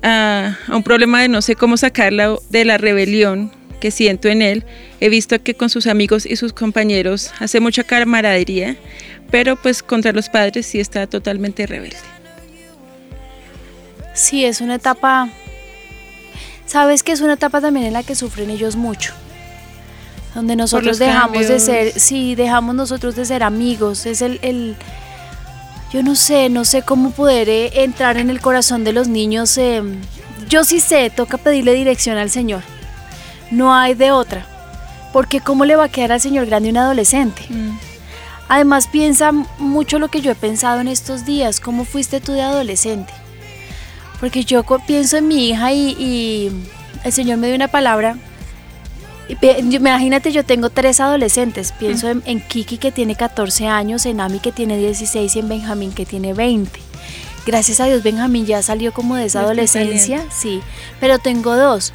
a, 0.02 0.56
un 0.68 0.82
problema 0.82 1.22
de 1.22 1.28
no 1.28 1.42
sé 1.42 1.56
cómo 1.56 1.76
sacarla 1.76 2.36
de 2.50 2.64
la 2.64 2.78
rebelión 2.78 3.52
que 3.80 3.90
siento 3.90 4.28
en 4.28 4.42
él. 4.42 4.64
He 5.00 5.08
visto 5.08 5.42
que 5.42 5.54
con 5.54 5.70
sus 5.70 5.86
amigos 5.86 6.26
y 6.26 6.36
sus 6.36 6.52
compañeros 6.52 7.32
hace 7.38 7.60
mucha 7.60 7.84
camaradería, 7.84 8.76
pero 9.30 9.56
pues 9.56 9.82
contra 9.82 10.12
los 10.12 10.28
padres 10.28 10.66
sí 10.66 10.80
está 10.80 11.06
totalmente 11.06 11.66
rebelde. 11.66 11.96
Sí, 14.14 14.44
es 14.44 14.60
una 14.60 14.76
etapa, 14.76 15.28
sabes 16.66 17.02
que 17.02 17.12
es 17.12 17.20
una 17.20 17.34
etapa 17.34 17.60
también 17.60 17.86
en 17.86 17.92
la 17.92 18.04
que 18.04 18.14
sufren 18.14 18.48
ellos 18.50 18.76
mucho 18.76 19.12
donde 20.34 20.56
nosotros 20.56 20.98
dejamos 20.98 21.46
de 21.46 21.60
ser, 21.60 21.98
sí, 21.98 22.34
dejamos 22.34 22.74
nosotros 22.74 23.14
de 23.14 23.24
ser 23.24 23.42
amigos, 23.42 24.04
es 24.04 24.20
el, 24.20 24.40
el 24.42 24.76
yo 25.92 26.02
no 26.02 26.16
sé, 26.16 26.48
no 26.48 26.64
sé 26.64 26.82
cómo 26.82 27.12
poder 27.12 27.48
eh, 27.48 27.84
entrar 27.84 28.16
en 28.16 28.30
el 28.30 28.40
corazón 28.40 28.82
de 28.82 28.92
los 28.92 29.06
niños, 29.06 29.56
eh, 29.58 29.82
yo 30.48 30.64
sí 30.64 30.80
sé, 30.80 31.10
toca 31.10 31.38
pedirle 31.38 31.72
dirección 31.72 32.18
al 32.18 32.30
Señor, 32.30 32.62
no 33.52 33.74
hay 33.74 33.94
de 33.94 34.10
otra, 34.10 34.44
porque 35.12 35.40
cómo 35.40 35.64
le 35.64 35.76
va 35.76 35.84
a 35.84 35.88
quedar 35.88 36.12
al 36.12 36.20
Señor 36.20 36.46
grande 36.46 36.70
un 36.70 36.78
adolescente. 36.78 37.42
Mm. 37.48 37.78
Además 38.48 38.88
piensa 38.88 39.32
mucho 39.58 39.98
lo 39.98 40.08
que 40.08 40.20
yo 40.20 40.32
he 40.32 40.34
pensado 40.34 40.80
en 40.80 40.88
estos 40.88 41.24
días, 41.24 41.60
cómo 41.60 41.84
fuiste 41.84 42.20
tú 42.20 42.32
de 42.32 42.42
adolescente, 42.42 43.12
porque 44.18 44.44
yo 44.44 44.64
pienso 44.86 45.16
en 45.16 45.28
mi 45.28 45.48
hija 45.48 45.72
y, 45.72 45.90
y 45.98 46.52
el 47.04 47.12
Señor 47.12 47.38
me 47.38 47.46
dio 47.46 47.56
una 47.56 47.68
palabra 47.68 48.16
Imagínate, 49.28 50.32
yo 50.32 50.44
tengo 50.44 50.70
tres 50.70 51.00
adolescentes. 51.00 51.72
Pienso 51.72 52.08
en, 52.08 52.40
Kiki 52.40 52.78
que 52.78 52.92
tiene 52.92 53.16
14 53.16 53.66
años, 53.68 54.06
en 54.06 54.20
Ami 54.20 54.38
que 54.38 54.52
tiene 54.52 54.76
16 54.76 55.36
y 55.36 55.38
en 55.38 55.48
Benjamín 55.48 55.92
que 55.92 56.04
tiene 56.04 56.34
20. 56.34 56.80
Gracias 57.46 57.80
a 57.80 57.84
Dios 57.84 58.02
Benjamín 58.02 58.46
ya 58.46 58.62
salió 58.62 58.92
como 58.92 59.16
de 59.16 59.26
esa 59.26 59.40
adolescencia, 59.40 60.24
sí, 60.30 60.62
pero 60.98 61.18
tengo 61.18 61.56
dos. 61.56 61.92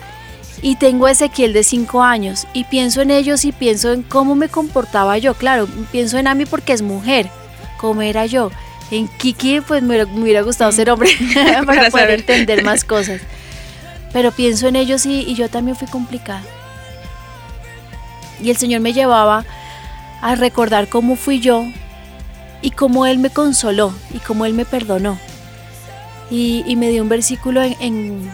Y 0.62 0.76
tengo 0.76 1.06
a 1.06 1.12
Ezequiel 1.12 1.54
de 1.54 1.64
5 1.64 2.04
años 2.04 2.46
y 2.54 2.66
pienso 2.66 3.02
en 3.02 3.12
ellos 3.12 3.46
y 3.46 3.52
pienso 3.52 3.94
en 3.94 4.04
cómo 4.04 4.36
me 4.36 4.50
comportaba 4.50 5.18
yo. 5.18 5.34
Claro, 5.34 5.68
pienso 5.92 6.18
en 6.18 6.28
Ami 6.28 6.46
porque 6.46 6.74
es 6.74 6.82
mujer, 6.82 7.30
como 7.78 8.02
era 8.02 8.26
yo. 8.26 8.52
En 8.92 9.08
Kiki 9.08 9.62
pues 9.62 9.84
me, 9.84 10.04
hubiera 10.04 10.42
gustado 10.42 10.72
ser 10.72 10.90
hombre 10.90 11.12
para, 11.66 11.90
poder 11.90 12.12
entender 12.12 12.64
más 12.64 12.84
cosas. 12.84 13.22
Pero 14.12 14.32
pienso 14.32 14.68
en 14.68 14.76
ellos 14.76 15.06
y, 15.06 15.22
y 15.22 15.36
yo 15.36 15.50
también 15.50 15.78
fui 15.78 15.88
complicada. 15.88 16.44
Y 18.42 18.50
el 18.50 18.58
Señor 18.58 18.82
me 18.82 18.94
llevaba 18.94 19.46
a 20.22 20.36
recordar 20.36 20.90
cómo 20.90 21.16
fui 21.16 21.40
yo 21.40 21.66
y 22.62 22.72
cómo 22.72 23.06
Él 23.06 23.20
me 23.20 23.30
consoló 23.30 23.94
y 24.14 24.20
cómo 24.20 24.46
Él 24.46 24.54
me 24.54 24.66
perdonó. 24.66 25.18
Y, 26.32 26.76
me 26.76 26.90
dio 26.90 27.02
un 27.02 27.10
versículo 27.10 27.62
en, 27.64 28.32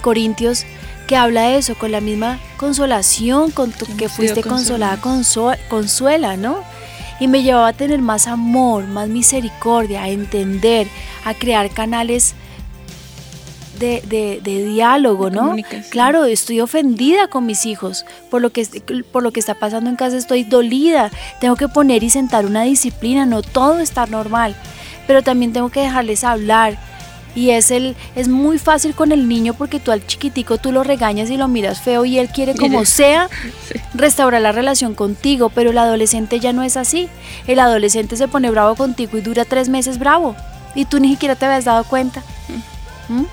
Corintios 0.00 0.64
que 1.06 1.16
habla 1.16 1.42
de 1.42 1.58
eso, 1.58 1.74
con 1.74 1.92
la 1.92 2.00
misma 2.00 2.38
consolación 2.56 3.50
con 3.50 3.72
tu, 3.72 3.84
que 3.96 4.08
fuiste 4.08 4.42
consolada, 4.42 4.98
consuela, 5.68 6.36
¿no? 6.36 6.62
y 7.22 7.28
me 7.28 7.44
llevaba 7.44 7.68
a 7.68 7.72
tener 7.72 8.02
más 8.02 8.26
amor, 8.26 8.88
más 8.88 9.08
misericordia, 9.08 10.02
a 10.02 10.08
entender, 10.08 10.88
a 11.24 11.34
crear 11.34 11.70
canales 11.70 12.34
de, 13.82 14.40
diálogo, 14.42 15.30
¿no? 15.30 15.56
Claro, 15.90 16.24
estoy 16.24 16.60
ofendida 16.60 17.28
con 17.28 17.46
mis 17.46 17.66
hijos 17.66 18.06
por 18.30 18.40
lo, 18.40 18.50
que, 18.50 18.66
por 19.10 19.22
lo 19.22 19.32
que 19.32 19.40
está 19.40 19.54
pasando 19.54 19.90
en 19.90 19.96
casa, 19.96 20.16
estoy 20.16 20.44
dolida, 20.44 21.10
tengo 21.40 21.56
que 21.56 21.68
poner 21.68 22.02
y 22.02 22.10
sentar 22.10 22.46
una 22.46 22.62
disciplina, 22.62 23.26
no 23.26 23.42
todo 23.42 23.80
está 23.80 24.06
normal, 24.06 24.56
pero 25.06 25.22
también 25.22 25.52
tengo 25.52 25.68
que 25.70 25.80
dejarles 25.80 26.24
hablar. 26.24 26.78
Y 27.34 27.50
es, 27.50 27.70
el, 27.70 27.96
es 28.14 28.28
muy 28.28 28.58
fácil 28.58 28.94
con 28.94 29.10
el 29.10 29.26
niño 29.26 29.54
porque 29.54 29.80
tú 29.80 29.90
al 29.90 30.06
chiquitico 30.06 30.58
tú 30.58 30.70
lo 30.70 30.84
regañas 30.84 31.30
y 31.30 31.38
lo 31.38 31.48
miras 31.48 31.80
feo 31.80 32.04
y 32.04 32.18
él 32.18 32.28
quiere 32.28 32.54
como 32.54 32.84
sea 32.84 33.30
restaurar 33.94 34.42
la 34.42 34.52
relación 34.52 34.94
contigo, 34.94 35.48
pero 35.48 35.70
el 35.70 35.78
adolescente 35.78 36.40
ya 36.40 36.52
no 36.52 36.62
es 36.62 36.76
así. 36.76 37.08
El 37.46 37.58
adolescente 37.58 38.16
se 38.16 38.28
pone 38.28 38.50
bravo 38.50 38.74
contigo 38.74 39.16
y 39.16 39.22
dura 39.22 39.46
tres 39.46 39.70
meses 39.70 39.98
bravo 39.98 40.36
y 40.74 40.84
tú 40.84 41.00
ni 41.00 41.08
siquiera 41.08 41.34
te 41.34 41.46
habías 41.46 41.64
dado 41.64 41.84
cuenta. 41.84 42.22
¿Mm? 43.08 43.24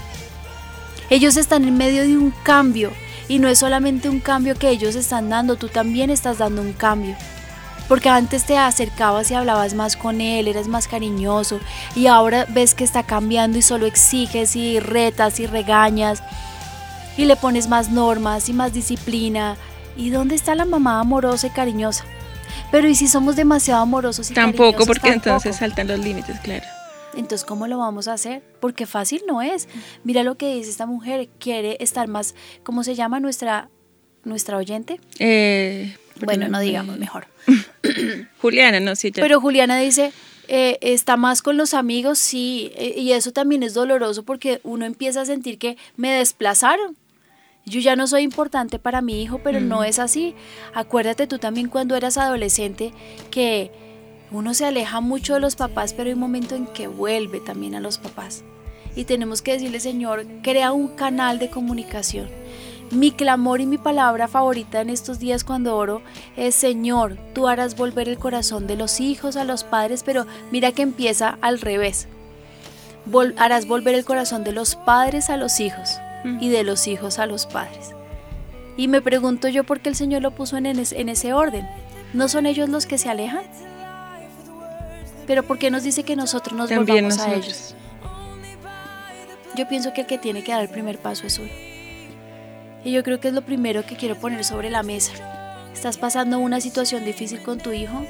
Ellos 1.10 1.38
están 1.38 1.64
en 1.64 1.78
medio 1.78 2.04
de 2.04 2.18
un 2.18 2.32
cambio 2.44 2.92
y 3.28 3.40
no 3.40 3.48
es 3.48 3.60
solamente 3.60 4.10
un 4.10 4.20
cambio 4.20 4.56
que 4.56 4.70
ellos 4.70 4.96
están 4.96 5.30
dando, 5.30 5.56
tú 5.56 5.68
también 5.68 6.10
estás 6.10 6.38
dando 6.38 6.62
un 6.62 6.74
cambio. 6.74 7.16
Porque 7.88 8.10
antes 8.10 8.44
te 8.44 8.58
acercabas 8.58 9.32
y 9.32 9.34
hablabas 9.34 9.74
más 9.74 9.96
con 9.96 10.22
él, 10.22 10.48
eras 10.48 10.68
más 10.68 10.88
cariñoso 10.88 11.60
y 11.96 12.06
ahora 12.06 12.46
ves 12.50 12.76
que 12.76 12.84
está 12.84 13.04
cambiando 13.04 13.58
y 13.58 13.64
solo 13.64 13.88
exiges 13.88 14.56
y 14.56 14.80
retas 14.80 15.40
y 15.40 15.48
regañas 15.48 16.22
y 17.18 17.26
le 17.26 17.36
pones 17.36 17.68
más 17.68 17.90
normas 17.90 18.48
y 18.50 18.54
más 18.54 18.74
disciplina. 18.74 19.58
¿Y 19.98 20.12
dónde 20.12 20.36
está 20.36 20.54
la 20.54 20.66
mamá 20.66 21.00
amorosa 21.00 21.48
y 21.48 21.50
cariñosa? 21.50 22.06
Pero 22.72 22.88
¿y 22.88 22.96
si 22.96 23.08
somos 23.08 23.36
demasiado 23.36 23.82
amorosos 23.82 24.30
y 24.30 24.34
Tampoco, 24.36 24.86
porque 24.86 25.10
entonces 25.10 25.56
saltan 25.56 25.88
los 25.88 26.00
límites, 26.00 26.40
claro. 26.40 26.66
Entonces, 27.14 27.46
¿cómo 27.46 27.68
lo 27.68 27.78
vamos 27.78 28.08
a 28.08 28.14
hacer? 28.14 28.44
Porque 28.60 28.86
fácil 28.86 29.22
no 29.28 29.42
es. 29.42 29.68
Mira 30.04 30.24
lo 30.24 30.36
que 30.36 30.54
dice 30.54 30.70
esta 30.70 30.86
mujer, 30.86 31.30
quiere 31.40 31.78
estar 31.80 32.08
más, 32.08 32.36
¿cómo 32.64 32.84
se 32.84 32.96
llama 32.96 33.20
nuestra, 33.20 33.70
nuestra 34.24 34.58
oyente? 34.58 35.00
Eh, 35.20 35.96
bueno, 36.26 36.48
no 36.48 36.60
digamos 36.60 36.98
mejor. 36.98 37.28
Juliana, 38.42 38.80
no, 38.80 38.96
sí. 38.96 39.12
Pero 39.12 39.42
Juliana 39.42 39.78
dice, 39.80 40.12
eh, 40.48 40.78
está 40.82 41.18
más 41.18 41.42
con 41.42 41.58
los 41.58 41.74
amigos, 41.74 42.20
sí, 42.20 42.72
eh, 42.76 42.96
y 42.98 43.12
eso 43.14 43.32
también 43.32 43.64
es 43.64 43.74
doloroso 43.74 44.24
porque 44.24 44.62
uno 44.64 44.86
empieza 44.86 45.22
a 45.22 45.26
sentir 45.26 45.58
que 45.58 45.78
me 45.96 46.12
desplazaron. 46.12 46.98
Yo 47.66 47.80
ya 47.80 47.96
no 47.96 48.08
soy 48.08 48.24
importante 48.24 48.80
para 48.80 49.02
mi 49.02 49.22
hijo, 49.22 49.42
pero 49.44 49.60
no 49.60 49.84
es 49.84 50.00
así. 50.00 50.34
Acuérdate 50.74 51.28
tú 51.28 51.38
también 51.38 51.70
cuando 51.70 51.96
eras 51.96 52.18
adolescente 52.18 52.94
que 53.30 53.89
uno 54.32 54.54
se 54.54 54.66
aleja 54.66 55.02
mucho 55.02 55.34
de 55.34 55.40
los 55.40 55.56
papás, 55.56 55.94
pero 55.94 56.08
hay 56.08 56.14
un 56.14 56.20
momento 56.20 56.56
en 56.56 56.68
que 56.68 56.88
vuelve 56.88 57.40
también 57.40 57.76
a 57.76 57.80
los 57.80 57.98
papás. 57.98 58.44
Y 58.96 59.06
tenemos 59.06 59.42
que 59.42 59.54
decirle, 59.54 59.80
Señor, 59.80 60.26
crea 60.44 60.72
un 60.72 60.90
canal 60.90 61.40
de 61.40 61.50
comunicación. 61.50 62.30
Mi 62.92 63.12
clamor 63.12 63.62
y 63.62 63.66
mi 63.66 63.78
palabra 63.78 64.28
favorita 64.28 64.82
en 64.82 64.90
estos 64.90 65.20
días 65.20 65.44
cuando 65.44 65.76
oro 65.76 66.02
es, 66.36 66.56
Señor, 66.56 67.18
tú 67.34 67.48
harás 67.48 67.76
volver 67.76 68.10
el 68.10 68.18
corazón 68.18 68.68
de 68.68 68.76
los 68.76 69.00
hijos 69.00 69.36
a 69.36 69.44
los 69.44 69.64
padres, 69.64 70.04
pero 70.04 70.26
mira 70.52 70.72
que 70.72 70.82
empieza 70.82 71.38
al 71.42 71.60
revés. 71.62 72.08
harás 73.38 73.68
volver 73.68 73.96
el 73.96 74.06
corazón 74.06 74.44
de 74.44 74.54
los 74.54 74.76
padres 74.76 75.30
a 75.30 75.38
los 75.38 75.60
hijos 75.60 75.98
y 76.42 76.50
de 76.50 76.64
los 76.64 76.88
hijos 76.88 77.20
a 77.20 77.26
los 77.26 77.46
padres. 77.46 77.92
Y 78.76 78.88
me 78.88 79.02
pregunto 79.02 79.50
yo 79.50 79.64
por 79.64 79.82
qué 79.82 79.90
el 79.90 79.96
Señor 79.96 80.22
lo 80.22 80.32
puso 80.32 80.58
en, 80.58 80.66
en 80.66 81.10
ese 81.10 81.34
orden. 81.34 81.68
¿No 82.14 82.28
son 82.28 82.46
ellos 82.46 82.70
los 82.70 82.86
que 82.86 82.98
se 82.98 83.10
alejan? 83.10 83.44
Pero 85.30 85.44
¿por 85.44 85.60
qué 85.60 85.70
nos 85.70 85.84
dice 85.84 86.02
que 86.02 86.16
nosotros 86.16 86.58
nos 86.58 86.72
volvamos 86.72 87.20
a 87.20 87.36
ellos? 87.36 87.76
Yo 89.56 89.68
pienso 89.68 89.94
que 89.94 90.02
el 90.02 90.08
que 90.08 90.18
tiene 90.18 90.44
que 90.44 90.52
dar 90.52 90.64
el 90.64 90.70
primer 90.70 90.98
paso 90.98 91.28
es 91.28 91.38
uno. 91.38 91.52
Y 92.84 92.92
yo 92.92 93.04
creo 93.04 93.20
que 93.20 93.28
es 93.28 93.36
lo 93.36 93.44
primero 93.44 93.86
que 93.86 93.96
quiero 93.96 94.16
poner 94.16 94.44
sobre 94.44 94.72
la 94.72 94.82
mesa. 94.82 95.12
Estás 95.72 96.00
pasando 96.00 96.40
una 96.40 96.60
situación 96.62 97.06
difícil 97.06 97.44
con 97.44 97.60
tu 97.60 97.74
hijo, 97.74 98.04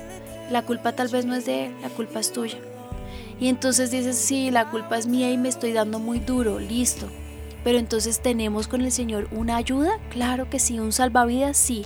la 0.50 0.62
culpa 0.62 0.94
tal 0.94 1.10
vez 1.10 1.26
no 1.26 1.36
es 1.36 1.46
de 1.46 1.66
él, 1.66 1.76
la 1.82 1.90
culpa 1.90 2.22
es 2.22 2.32
tuya. 2.32 2.58
Y 3.38 3.50
entonces 3.50 3.92
dices, 3.92 4.16
sí, 4.16 4.50
la 4.50 4.70
culpa 4.70 4.98
es 4.98 5.06
mía 5.06 5.30
y 5.30 5.38
me 5.38 5.50
estoy 5.50 5.74
dando 5.74 6.00
muy 6.00 6.20
duro, 6.20 6.58
listo. 6.58 7.10
Pero 7.66 7.80
entonces 7.80 8.22
tenemos 8.22 8.70
con 8.70 8.80
el 8.80 8.94
Señor 8.94 9.28
una 9.32 9.58
ayuda, 9.58 9.92
claro 10.10 10.50
que 10.50 10.58
sí, 10.58 10.80
un 10.80 10.94
salvavidas, 10.94 11.58
sí. 11.58 11.84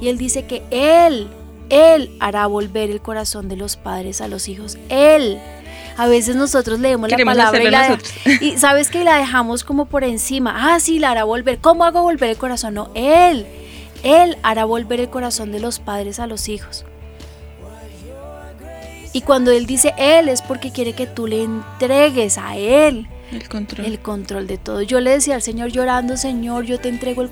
Y 0.00 0.08
Él 0.08 0.16
dice 0.16 0.46
que 0.46 0.62
Él 0.70 1.28
él 1.72 2.14
hará 2.20 2.46
volver 2.46 2.90
el 2.90 3.00
corazón 3.00 3.48
de 3.48 3.56
los 3.56 3.76
padres 3.76 4.20
a 4.20 4.28
los 4.28 4.46
hijos. 4.48 4.76
Él. 4.90 5.40
A 5.96 6.06
veces 6.06 6.36
nosotros 6.36 6.80
leemos 6.80 7.10
la 7.10 7.16
palabra 7.18 7.62
y, 7.62 7.70
la 7.70 7.98
y 8.40 8.58
sabes 8.58 8.90
que 8.90 9.04
la 9.04 9.16
dejamos 9.16 9.64
como 9.64 9.86
por 9.86 10.04
encima. 10.04 10.74
Ah, 10.74 10.80
sí, 10.80 10.98
la 10.98 11.10
hará 11.10 11.24
volver. 11.24 11.58
¿Cómo 11.58 11.84
hago 11.84 12.02
volver 12.02 12.30
el 12.30 12.36
corazón? 12.36 12.74
No, 12.74 12.90
Él. 12.94 13.46
Él 14.02 14.36
hará 14.42 14.66
volver 14.66 15.00
el 15.00 15.08
corazón 15.08 15.50
de 15.50 15.60
los 15.60 15.78
padres 15.78 16.20
a 16.20 16.26
los 16.26 16.48
hijos. 16.48 16.84
Y 19.14 19.22
cuando 19.22 19.50
Él 19.50 19.64
dice 19.64 19.94
Él 19.96 20.28
es 20.28 20.42
porque 20.42 20.72
quiere 20.72 20.92
que 20.92 21.06
tú 21.06 21.26
le 21.26 21.42
entregues 21.42 22.36
a 22.36 22.56
Él 22.56 23.06
el 23.32 23.48
control. 23.48 23.86
El 23.86 23.98
control 23.98 24.46
de 24.46 24.58
todo. 24.58 24.82
Yo 24.82 25.00
le 25.00 25.10
decía 25.10 25.36
al 25.36 25.42
Señor 25.42 25.70
llorando, 25.70 26.18
Señor, 26.18 26.64
yo 26.64 26.78
te 26.78 26.90
entrego 26.90 27.22
el, 27.22 27.30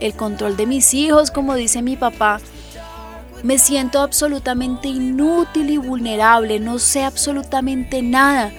el 0.00 0.14
control 0.14 0.56
de 0.56 0.66
mis 0.66 0.94
hijos, 0.94 1.30
como 1.30 1.54
dice 1.54 1.82
mi 1.82 1.96
papá. 1.96 2.40
Me 3.42 3.58
siento 3.58 4.00
absolutamente 4.00 4.88
inútil 4.88 5.70
y 5.70 5.76
vulnerable, 5.76 6.58
no 6.58 6.80
sé 6.80 7.04
absolutamente 7.04 8.02
nada. 8.02 8.52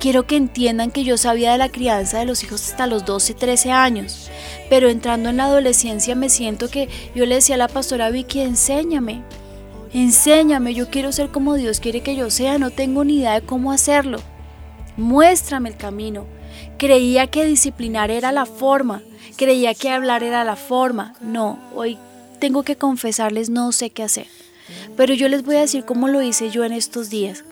Quiero 0.00 0.26
que 0.26 0.36
entiendan 0.36 0.90
que 0.90 1.04
yo 1.04 1.16
sabía 1.16 1.52
de 1.52 1.58
la 1.58 1.68
crianza 1.68 2.18
de 2.18 2.24
los 2.24 2.42
hijos 2.42 2.68
hasta 2.68 2.88
los 2.88 3.04
12, 3.04 3.34
13 3.34 3.70
años, 3.70 4.30
pero 4.68 4.88
entrando 4.88 5.28
en 5.28 5.36
la 5.36 5.44
adolescencia 5.44 6.16
me 6.16 6.28
siento 6.28 6.68
que 6.68 6.88
yo 7.14 7.26
le 7.26 7.36
decía 7.36 7.54
a 7.54 7.58
la 7.58 7.68
pastora 7.68 8.10
Vicky, 8.10 8.40
enséñame, 8.40 9.22
enséñame, 9.92 10.74
yo 10.74 10.90
quiero 10.90 11.12
ser 11.12 11.28
como 11.28 11.54
Dios 11.54 11.78
quiere 11.78 12.02
que 12.02 12.16
yo 12.16 12.28
sea, 12.28 12.58
no 12.58 12.70
tengo 12.70 13.04
ni 13.04 13.18
idea 13.18 13.34
de 13.34 13.46
cómo 13.46 13.70
hacerlo. 13.70 14.18
Muéstrame 14.96 15.68
el 15.68 15.76
camino. 15.76 16.26
Creía 16.76 17.28
que 17.28 17.44
disciplinar 17.44 18.10
era 18.10 18.32
la 18.32 18.46
forma, 18.46 19.02
creía 19.36 19.74
que 19.74 19.90
hablar 19.90 20.24
era 20.24 20.44
la 20.44 20.56
forma. 20.56 21.14
No, 21.20 21.58
hoy 21.74 21.98
tengo 22.44 22.62
que 22.62 22.76
confesarles 22.76 23.48
no 23.48 23.72
sé 23.72 23.88
qué 23.88 24.02
hacer. 24.02 24.26
Pero 24.98 25.14
yo 25.14 25.30
les 25.30 25.44
voy 25.44 25.56
a 25.56 25.60
decir 25.60 25.86
cómo 25.86 26.08
lo 26.08 26.20
hice 26.20 26.50
yo 26.50 26.62
en 26.64 26.74
estos 26.74 27.08
días. 27.08 27.42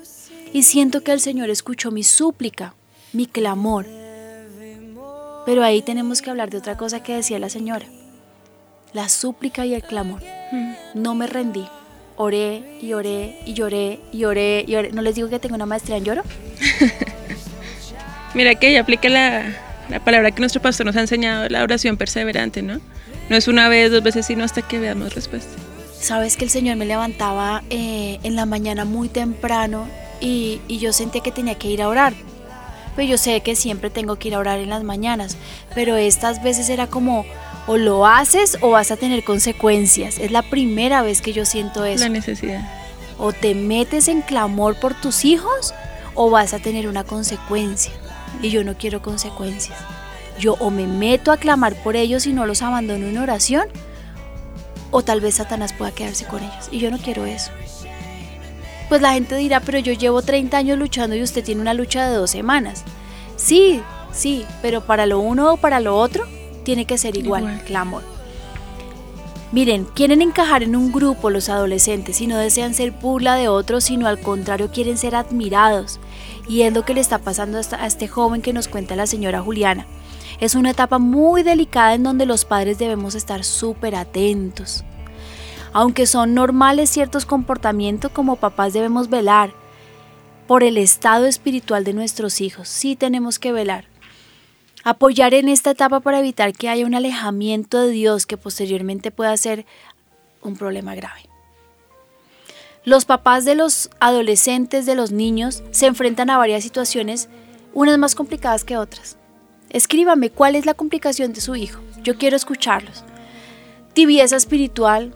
Y 0.52 0.64
siento 0.64 1.02
que 1.02 1.12
el 1.12 1.20
Señor 1.20 1.48
escuchó 1.48 1.90
mi 1.90 2.02
súplica, 2.02 2.74
mi 3.14 3.24
clamor. 3.24 3.87
Pero 5.46 5.64
ahí 5.64 5.81
tenemos 5.81 6.20
que 6.20 6.28
hablar 6.28 6.50
de 6.50 6.59
otra 6.59 6.76
cosa 6.76 7.02
que 7.02 7.14
decía 7.14 7.38
la 7.38 7.48
señora. 7.48 7.87
La 8.92 9.09
súplica 9.09 9.64
y 9.64 9.72
el 9.72 9.83
clamor. 9.83 10.20
No 10.92 11.14
me 11.14 11.26
rendí. 11.26 11.66
Oré 12.16 12.78
y 12.83 12.92
oré 12.92 13.38
y 13.46 13.55
lloré 13.55 13.98
y 14.12 14.24
oré 14.24 14.66
y 14.68 14.74
oré. 14.74 14.92
¿No 14.92 15.00
les 15.00 15.14
digo 15.14 15.31
que 15.31 15.38
tengo 15.38 15.55
una 15.55 15.64
maestría 15.64 15.96
en 15.96 16.05
lloro? 16.05 16.22
Mira 18.35 18.57
que 18.57 18.68
ella 18.68 18.83
aplica 18.83 19.09
la, 19.09 19.57
la 19.88 20.05
palabra 20.05 20.33
que 20.33 20.40
nuestro 20.40 20.61
pastor 20.61 20.85
nos 20.85 20.96
ha 20.96 21.00
enseñado, 21.00 21.48
la 21.48 21.62
oración 21.62 21.96
perseverante, 21.96 22.61
¿no? 22.61 22.78
No 23.28 23.37
es 23.37 23.48
una 23.48 23.68
vez, 23.68 23.90
dos 23.90 24.02
veces, 24.02 24.26
sino 24.26 24.44
hasta 24.44 24.62
que 24.62 24.78
veamos 24.78 25.14
respuesta. 25.14 25.52
Sabes 25.98 26.37
que 26.37 26.44
el 26.44 26.50
Señor 26.50 26.76
me 26.76 26.85
levantaba 26.85 27.62
eh, 27.70 28.18
en 28.22 28.35
la 28.35 28.44
mañana 28.44 28.85
muy 28.85 29.08
temprano 29.08 29.87
y, 30.20 30.61
yo 30.68 30.92
sentía 30.92 31.22
que 31.22 31.30
tenía 31.30 31.54
que 31.54 31.68
ir 31.68 31.82
a 31.82 31.88
orar. 31.88 32.12
Pues 32.94 33.08
yo 33.08 33.16
sé 33.16 33.40
que 33.40 33.54
siempre 33.54 33.88
tengo 33.88 34.16
que 34.16 34.28
ir 34.28 34.35
a 34.35 34.38
orar 34.38 34.58
en 34.58 34.68
las 34.68 34.82
mañanas, 34.82 35.37
pero 35.74 35.96
estas 35.96 36.42
veces 36.42 36.68
era 36.68 36.88
como 36.88 37.24
o 37.66 37.76
lo 37.76 38.06
haces 38.06 38.58
o 38.61 38.70
vas 38.70 38.90
a 38.90 38.96
tener 38.96 39.24
consecuencias. 39.24 40.18
Es 40.18 40.30
la 40.30 40.42
primera 40.42 41.02
vez 41.02 41.22
que 41.22 41.32
yo 41.32 41.46
siento 41.46 41.85
eso. 41.85 42.04
La 42.04 42.11
necesidad. 42.11 42.68
O 43.18 43.32
te 43.32 43.54
metes 43.54 44.08
en 44.08 44.22
clamor 44.22 44.78
por 44.78 44.94
tus 44.94 45.24
hijos 45.24 45.72
o 46.14 46.30
vas 46.30 46.52
a 46.52 46.58
tener 46.58 46.88
una 46.88 47.04
consecuencia. 47.04 47.92
Y 48.42 48.50
yo 48.50 48.64
no 48.64 48.76
quiero 48.76 49.00
consecuencias 49.00 49.78
yo 50.42 50.57
o 50.59 50.70
me 50.70 50.88
meto 50.88 51.31
a 51.31 51.37
clamar 51.37 51.74
por 51.83 51.94
ellos 51.94 52.26
y 52.26 52.33
no 52.33 52.46
los 52.46 52.62
abandono 52.62 53.07
en 53.07 53.16
oración, 53.16 53.68
o 54.90 55.02
tal 55.02 55.20
vez 55.20 55.37
Satanás 55.37 55.72
pueda 55.72 55.92
quedarse 55.92 56.26
con 56.26 56.42
ellos. 56.42 56.68
Y 56.70 56.81
yo 56.81 56.90
no 56.90 56.98
quiero 56.98 57.24
eso. 57.24 57.52
Pues 58.88 59.00
la 59.00 59.14
gente 59.14 59.37
dirá, 59.37 59.61
pero 59.61 59.78
yo 59.78 59.92
llevo 59.92 60.20
30 60.20 60.57
años 60.57 60.78
luchando 60.78 61.16
y 61.16 61.22
usted 61.22 61.44
tiene 61.44 61.62
una 61.62 61.74
lucha 61.74 62.09
de 62.09 62.16
dos 62.16 62.31
semanas. 62.31 62.83
Sí, 63.37 63.81
sí, 64.12 64.44
pero 64.61 64.83
para 64.83 65.07
lo 65.07 65.20
uno 65.20 65.55
o 65.55 65.57
para 65.57 65.81
lo 65.81 65.96
otro 65.96 66.26
tiene 66.64 66.85
que 66.85 66.98
ser 66.98 67.16
igual, 67.16 67.62
clamor. 67.64 68.02
Miren, 69.52 69.85
quieren 69.85 70.22
encajar 70.22 70.62
en 70.62 70.74
un 70.74 70.92
grupo 70.92 71.31
los 71.31 71.48
adolescentes 71.48 72.20
y 72.20 72.26
no 72.26 72.37
desean 72.37 72.74
ser 72.74 72.90
burla 72.90 73.37
de 73.37 73.48
otros, 73.48 73.85
sino 73.85 74.09
al 74.09 74.18
contrario 74.18 74.70
quieren 74.72 74.98
ser 74.98 75.14
admirados. 75.14 76.00
Y 76.48 76.62
es 76.62 76.72
lo 76.72 76.85
que 76.85 76.94
le 76.94 77.00
está 77.00 77.18
pasando 77.18 77.59
a 77.59 77.87
este 77.87 78.09
joven 78.09 78.42
que 78.42 78.52
nos 78.52 78.66
cuenta 78.68 78.96
la 78.96 79.07
señora 79.07 79.40
Juliana. 79.40 79.87
Es 80.42 80.57
una 80.57 80.70
etapa 80.72 80.98
muy 80.98 81.44
delicada 81.44 81.94
en 81.94 82.02
donde 82.02 82.26
los 82.26 82.44
padres 82.44 82.76
debemos 82.76 83.14
estar 83.14 83.44
súper 83.44 83.94
atentos. 83.94 84.83
Aunque 85.72 86.05
son 86.05 86.35
normales 86.35 86.90
ciertos 86.90 87.26
comportamientos, 87.26 88.11
como 88.11 88.35
papás 88.35 88.72
debemos 88.72 89.09
velar 89.09 89.52
por 90.48 90.64
el 90.64 90.78
estado 90.78 91.26
espiritual 91.26 91.85
de 91.85 91.92
nuestros 91.92 92.40
hijos. 92.40 92.66
Sí 92.68 92.96
tenemos 92.96 93.38
que 93.38 93.52
velar. 93.52 93.85
Apoyar 94.83 95.33
en 95.33 95.48
esta 95.48 95.70
etapa 95.70 96.00
para 96.00 96.18
evitar 96.18 96.52
que 96.55 96.68
haya 96.68 96.87
un 96.87 96.96
alejamiento 96.96 97.81
de 97.81 97.90
Dios 97.90 98.26
que 98.26 98.37
posteriormente 98.37 99.12
pueda 99.12 99.37
ser 99.37 99.64
un 100.42 100.57
problema 100.57 100.96
grave. 100.96 101.20
Los 102.85 103.05
papás 103.05 103.44
de 103.44 103.55
los 103.55 103.90
adolescentes, 104.00 104.87
de 104.87 104.96
los 104.96 105.12
niños, 105.12 105.62
se 105.70 105.87
enfrentan 105.87 106.31
a 106.31 106.37
varias 106.37 106.64
situaciones, 106.64 107.28
unas 107.74 107.96
más 107.96 108.16
complicadas 108.16 108.64
que 108.64 108.76
otras. 108.76 109.18
Escríbame 109.72 110.30
cuál 110.30 110.54
es 110.54 110.66
la 110.66 110.74
complicación 110.74 111.32
de 111.32 111.40
su 111.40 111.56
hijo. 111.56 111.80
Yo 112.04 112.16
quiero 112.18 112.37
escucharlos. 112.37 113.04
Tibieza 113.94 114.37
espiritual, 114.37 115.14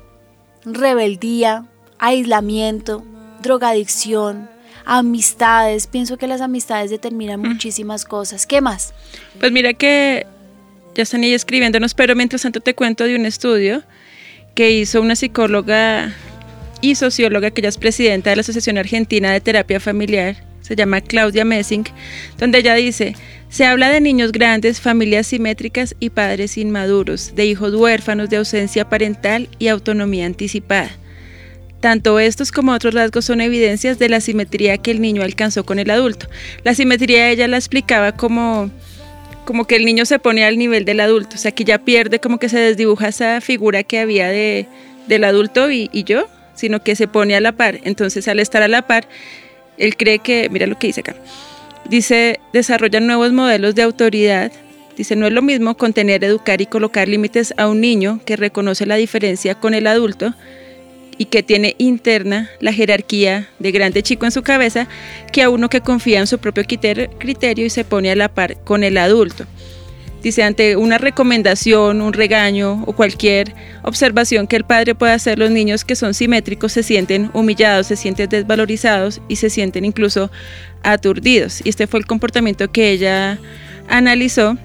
rebeldía, 0.65 1.67
aislamiento, 1.99 3.05
drogadicción, 3.43 4.49
amistades. 4.87 5.87
Pienso 5.87 6.17
que 6.17 6.27
las 6.27 6.41
amistades 6.41 6.91
determinan 6.91 7.41
mm. 7.41 7.49
muchísimas 7.49 8.05
cosas. 8.05 8.47
¿Qué 8.47 8.63
más? 8.63 8.95
Pues 9.39 9.53
mira 9.53 9.75
que 9.75 10.27
ya 10.95 11.03
están 11.03 11.23
ahí 11.23 11.35
escribiéndonos, 11.35 11.93
pero 11.93 12.17
mientras 12.17 12.43
tanto 12.43 12.61
te 12.61 12.75
cuento 12.75 13.05
de 13.05 13.15
un 13.15 13.27
estudio 13.27 13.83
que 14.55 14.71
hizo 14.71 15.03
una 15.03 15.17
psicóloga 15.17 16.15
y 16.81 16.95
socióloga 16.95 17.51
que 17.51 17.61
ella 17.61 17.69
es 17.69 17.77
presidenta 17.77 18.31
de 18.31 18.37
la 18.37 18.41
Asociación 18.41 18.79
Argentina 18.79 19.31
de 19.31 19.41
Terapia 19.43 19.81
Familiar, 19.81 20.37
se 20.63 20.75
llama 20.75 21.01
Claudia 21.01 21.45
Messing, 21.45 21.85
donde 22.39 22.59
ella 22.59 22.75
dice, 22.75 23.15
se 23.49 23.65
habla 23.65 23.91
de 23.91 24.01
niños 24.01 24.33
grandes, 24.33 24.81
familias 24.81 25.29
simétricas 25.29 25.95
y 26.01 26.11
padres 26.11 26.59
inmaduros, 26.59 27.35
de 27.35 27.47
hijos 27.47 27.75
huérfanos, 27.75 28.29
de 28.29 28.39
ausencia 28.39 28.89
parental 28.89 29.49
y 29.59 29.69
autonomía 29.69 30.27
anticipada. 30.27 30.91
Tanto 31.81 32.19
estos 32.19 32.53
como 32.53 32.73
otros 32.73 32.95
rasgos 32.95 33.25
son 33.25 33.41
evidencias 33.41 33.99
de 33.99 34.09
la 34.09 34.21
simetría 34.21 34.79
que 34.79 34.91
el 34.91 35.01
niño 35.01 35.23
alcanzó 35.23 35.65
con 35.65 35.79
el 35.79 35.91
adulto. 35.91 36.27
La 36.65 36.75
simetría 36.75 37.31
ella 37.31 37.49
la 37.49 37.59
explicaba 37.59 38.13
como 38.13 38.71
como 39.45 39.65
que 39.65 39.77
el 39.77 39.85
niño 39.85 40.05
se 40.05 40.19
pone 40.19 40.45
al 40.45 40.59
nivel 40.59 40.85
del 40.85 40.99
adulto, 40.99 41.37
o 41.37 41.39
sea 41.39 41.53
que 41.53 41.63
ya 41.63 41.79
pierde, 41.79 42.19
como 42.19 42.39
que 42.39 42.49
se 42.49 42.59
desdibuja 42.59 43.07
esa 43.07 43.41
figura 43.41 43.85
que 43.85 44.01
había 44.01 44.29
de, 44.29 44.67
del 45.07 45.23
adulto 45.23 45.71
y, 45.71 45.89
y 45.93 46.03
yo, 46.03 46.27
sino 46.57 46.83
que 46.83 46.97
se 46.97 47.07
pone 47.07 47.37
a 47.37 47.41
la 47.41 47.53
par. 47.53 47.79
Entonces, 47.85 48.27
al 48.27 48.41
estar 48.41 48.63
a 48.63 48.69
la 48.69 48.83
par, 48.89 49.07
él 49.79 49.97
cree 49.97 50.19
que, 50.19 50.49
mira 50.51 50.67
lo 50.67 50.77
que 50.77 50.89
dice 50.89 51.03
acá, 51.03 51.15
dice, 51.89 52.41
desarrollan 52.53 53.07
nuevos 53.07 53.33
modelos 53.33 53.75
de 53.75 53.83
autoridad. 53.83 54.53
Dice, 54.97 55.17
no 55.17 55.27
es 55.27 55.33
lo 55.33 55.43
mismo 55.43 55.77
contener, 55.77 56.25
educar 56.25 56.61
y 56.61 56.67
colocar 56.67 57.09
límites 57.09 57.53
a 57.57 57.69
un 57.69 57.81
niño 57.81 58.21
que 58.25 58.37
reconoce 58.37 58.87
la 58.87 58.97
diferencia 58.97 59.55
con 59.55 59.75
el 59.75 59.87
adulto 59.87 60.35
y 61.19 61.27
que 61.27 61.43
tiene 61.43 61.75
interna 61.79 62.51
la 62.61 62.73
jerarquía 62.73 63.49
de 63.59 63.73
grande 63.73 64.03
chico 64.03 64.27
en 64.27 64.33
su 64.33 64.43
cabeza 64.43 64.87
que 65.33 65.43
a 65.43 65.51
uno 65.51 65.69
que 65.69 65.81
confía 65.81 66.21
en 66.21 66.27
su 66.27 66.39
propio 66.39 66.65
criterio 66.65 67.67
y 67.67 67.71
se 67.71 67.85
pone 67.85 68.11
a 68.11 68.17
la 68.17 68.29
par 68.29 68.59
con 68.65 68.85
el 68.85 68.99
adulto. 68.99 69.45
Dice, 70.27 70.43
ante 70.43 70.75
una 70.75 70.99
recomendación, 70.99 72.03
un 72.03 72.13
regaño 72.13 72.83
o 72.85 72.95
cualquier 72.95 73.55
observación 73.85 74.49
que 74.49 74.57
el 74.57 74.65
padre 74.65 74.97
pueda 74.97 75.15
hacer, 75.15 75.39
los 75.39 75.53
niños 75.53 75.85
que 75.85 75.95
son 75.95 76.15
simétricos 76.15 76.73
se 76.73 76.83
sienten 76.83 77.31
humillados, 77.33 77.87
se 77.87 77.95
sienten 77.95 78.29
desvalorizados 78.29 79.21
y 79.29 79.37
se 79.37 79.51
sienten 79.51 79.85
incluso 79.85 80.33
aturdidos. 80.83 81.61
Y 81.65 81.69
este 81.69 81.87
fue 81.87 82.01
el 82.01 82.07
comportamiento 82.07 82.69
que 82.73 82.91
ella 82.91 83.39
analizó. 83.89 84.59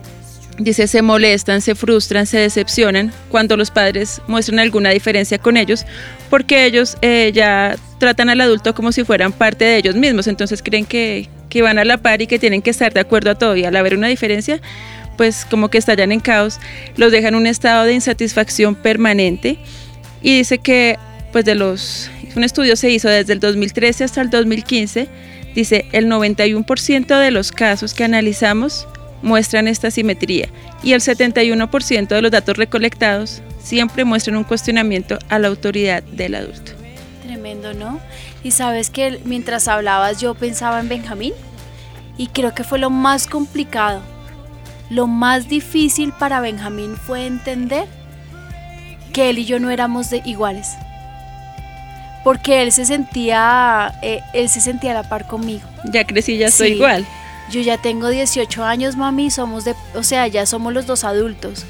Dice, 0.58 0.88
se 0.88 1.04
molestan, 1.04 1.62
se 1.62 1.76
frustran, 1.76 2.26
se 2.26 2.40
decepcionan 2.40 3.14
cuando 3.30 3.56
los 3.56 3.70
padres 3.70 4.20
muestran 4.26 4.58
alguna 4.58 4.90
diferencia 4.90 5.38
con 5.38 5.58
ellos, 5.58 5.86
porque 6.32 6.66
ellos 6.66 6.98
eh, 7.04 7.30
ya 7.36 7.76
tratan 8.00 8.30
al 8.30 8.42
adulto 8.42 8.74
como 8.74 8.92
si 8.92 9.04
fueran 9.04 9.32
parte 9.32 9.66
de 9.66 9.78
ellos 9.78 9.94
mismos, 9.96 10.26
entonces 10.26 10.64
creen 10.64 10.86
que, 10.86 11.30
que 11.50 11.62
van 11.62 11.78
a 11.78 11.86
la 11.86 12.00
par 12.00 12.20
y 12.24 12.26
que 12.26 12.40
tienen 12.40 12.64
que 12.64 12.72
estar 12.72 12.92
de 12.94 13.00
acuerdo 13.00 13.30
a 13.30 13.36
todo, 13.36 13.56
y 13.56 13.64
al 13.64 13.76
haber 13.76 13.96
una 13.96 14.08
diferencia, 14.08 14.60
pues 15.22 15.46
como 15.46 15.70
que 15.70 15.78
estallan 15.78 16.12
en 16.12 16.20
caos, 16.20 16.60
los 16.98 17.12
dejan 17.12 17.36
en 17.36 17.42
un 17.42 17.46
estado 17.46 17.84
de 17.84 17.94
insatisfacción 17.94 18.74
permanente 18.74 19.60
y 20.24 20.40
dice 20.40 20.58
que 20.58 20.98
pues 21.32 21.46
de 21.46 21.54
los 21.54 22.10
un 22.36 22.44
estudio 22.44 22.76
se 22.76 22.90
hizo 22.90 23.08
desde 23.08 23.34
el 23.34 23.40
2013 23.40 24.04
hasta 24.04 24.22
el 24.22 24.32
2015, 24.32 25.08
dice 25.54 25.86
el 25.92 26.08
91% 26.08 27.20
de 27.20 27.30
los 27.30 27.52
casos 27.52 27.94
que 27.94 28.04
analizamos 28.04 28.88
muestran 29.22 29.68
esta 29.68 29.92
simetría 29.92 30.50
y 30.82 30.94
el 30.94 31.02
71% 31.02 32.08
de 32.08 32.22
los 32.24 32.32
datos 32.32 32.58
recolectados 32.58 33.44
siempre 33.62 34.06
muestran 34.06 34.38
un 34.38 34.44
cuestionamiento 34.44 35.20
a 35.30 35.38
la 35.38 35.50
autoridad 35.50 36.02
del 36.02 36.34
adulto. 36.34 36.72
Tremendo, 37.22 37.76
¿no? 37.76 38.00
Y 38.44 38.50
sabes 38.50 38.90
que 38.90 39.20
mientras 39.26 39.68
hablabas 39.68 40.20
yo 40.20 40.34
pensaba 40.34 40.80
en 40.80 40.90
Benjamín 40.90 41.34
y 42.18 42.26
creo 42.26 42.56
que 42.56 42.64
fue 42.64 42.80
lo 42.80 42.90
más 42.90 43.28
complicado 43.28 44.02
lo 44.92 45.08
más 45.08 45.48
difícil 45.48 46.12
para 46.12 46.42
Benjamín 46.42 46.98
fue 46.98 47.26
entender 47.26 47.88
que 49.14 49.30
él 49.30 49.40
y 49.40 49.46
yo 49.46 49.58
no 49.58 49.70
éramos 49.70 50.10
de 50.10 50.22
iguales. 50.26 50.68
Porque 52.26 52.62
él 52.62 52.74
se 52.74 52.86
sentía, 52.86 53.98
eh, 54.02 54.20
él 54.34 54.50
se 54.50 54.60
sentía 54.60 54.92
a 54.92 54.96
la 54.96 55.04
par 55.04 55.28
conmigo. 55.28 55.64
Ya 55.86 56.06
crecí, 56.06 56.38
ya 56.38 56.52
soy 56.52 56.74
igual. 56.74 57.06
Yo 57.50 57.62
ya 57.62 57.78
tengo 57.78 58.10
18 58.10 58.66
años, 58.66 58.98
mami, 58.98 59.32
somos 59.32 59.64
de, 59.64 59.76
o 59.96 60.04
sea, 60.04 60.28
ya 60.28 60.46
somos 60.46 60.74
los 60.74 60.86
dos 60.86 61.06
adultos. 61.06 61.64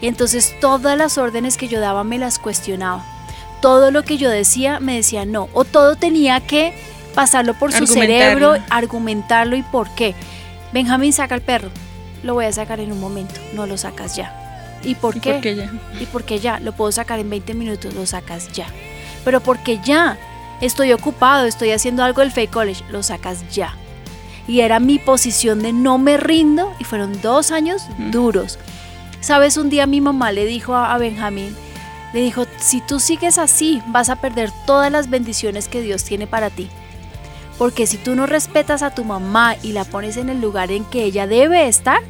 Y 0.00 0.06
entonces 0.06 0.54
todas 0.60 0.96
las 0.96 1.18
órdenes 1.18 1.56
que 1.56 1.66
yo 1.66 1.80
daba 1.80 2.04
me 2.04 2.16
las 2.16 2.38
cuestionaba. 2.38 3.04
Todo 3.60 3.90
lo 3.90 4.04
que 4.04 4.18
yo 4.18 4.30
decía 4.30 4.78
me 4.78 4.94
decía 4.94 5.24
no. 5.24 5.48
O 5.52 5.64
todo 5.64 5.96
tenía 5.96 6.38
que 6.38 6.72
pasarlo 7.16 7.54
por 7.54 7.72
su 7.72 7.88
cerebro, 7.88 8.56
argumentarlo 8.70 9.56
y 9.56 9.64
por 9.64 9.92
qué. 9.96 10.14
Benjamín 10.72 11.12
saca 11.12 11.34
el 11.34 11.40
perro 11.40 11.70
lo 12.22 12.34
voy 12.34 12.46
a 12.46 12.52
sacar 12.52 12.80
en 12.80 12.92
un 12.92 13.00
momento, 13.00 13.40
no 13.54 13.66
lo 13.66 13.76
sacas 13.76 14.16
ya. 14.16 14.78
¿Y 14.82 14.94
por 14.94 15.20
qué? 15.20 15.40
¿Y 15.42 15.54
ya? 15.56 15.72
¿Y 16.00 16.06
porque 16.06 16.38
ya? 16.38 16.60
Lo 16.60 16.72
puedo 16.72 16.92
sacar 16.92 17.18
en 17.18 17.30
20 17.30 17.54
minutos, 17.54 17.94
lo 17.94 18.06
sacas 18.06 18.52
ya. 18.52 18.66
Pero 19.24 19.40
porque 19.40 19.80
ya 19.84 20.18
estoy 20.60 20.92
ocupado, 20.92 21.46
estoy 21.46 21.70
haciendo 21.70 22.04
algo 22.04 22.20
del 22.20 22.32
Fake 22.32 22.50
College, 22.50 22.84
lo 22.90 23.02
sacas 23.02 23.48
ya. 23.50 23.74
Y 24.46 24.60
era 24.60 24.80
mi 24.80 24.98
posición 24.98 25.60
de 25.60 25.72
no 25.72 25.98
me 25.98 26.16
rindo 26.16 26.72
y 26.78 26.84
fueron 26.84 27.20
dos 27.20 27.50
años 27.50 27.82
duros. 28.10 28.58
Sabes, 29.20 29.56
un 29.56 29.68
día 29.68 29.86
mi 29.86 30.00
mamá 30.00 30.32
le 30.32 30.46
dijo 30.46 30.74
a 30.74 30.96
Benjamín, 30.96 31.54
le 32.14 32.22
dijo, 32.22 32.46
si 32.58 32.80
tú 32.80 33.00
sigues 33.00 33.36
así, 33.36 33.82
vas 33.88 34.08
a 34.08 34.16
perder 34.16 34.50
todas 34.66 34.90
las 34.90 35.10
bendiciones 35.10 35.68
que 35.68 35.82
Dios 35.82 36.04
tiene 36.04 36.26
para 36.26 36.48
ti. 36.48 36.70
Porque 37.58 37.86
si 37.86 37.96
tú 37.96 38.14
no 38.14 38.26
respetas 38.26 38.82
a 38.82 38.94
tu 38.94 39.04
mamá 39.04 39.56
y 39.62 39.72
la 39.72 39.84
pones 39.84 40.16
en 40.16 40.28
el 40.28 40.40
lugar 40.40 40.70
en 40.70 40.84
que 40.84 41.02
ella 41.02 41.26
debe 41.26 41.66
estar, 41.66 42.00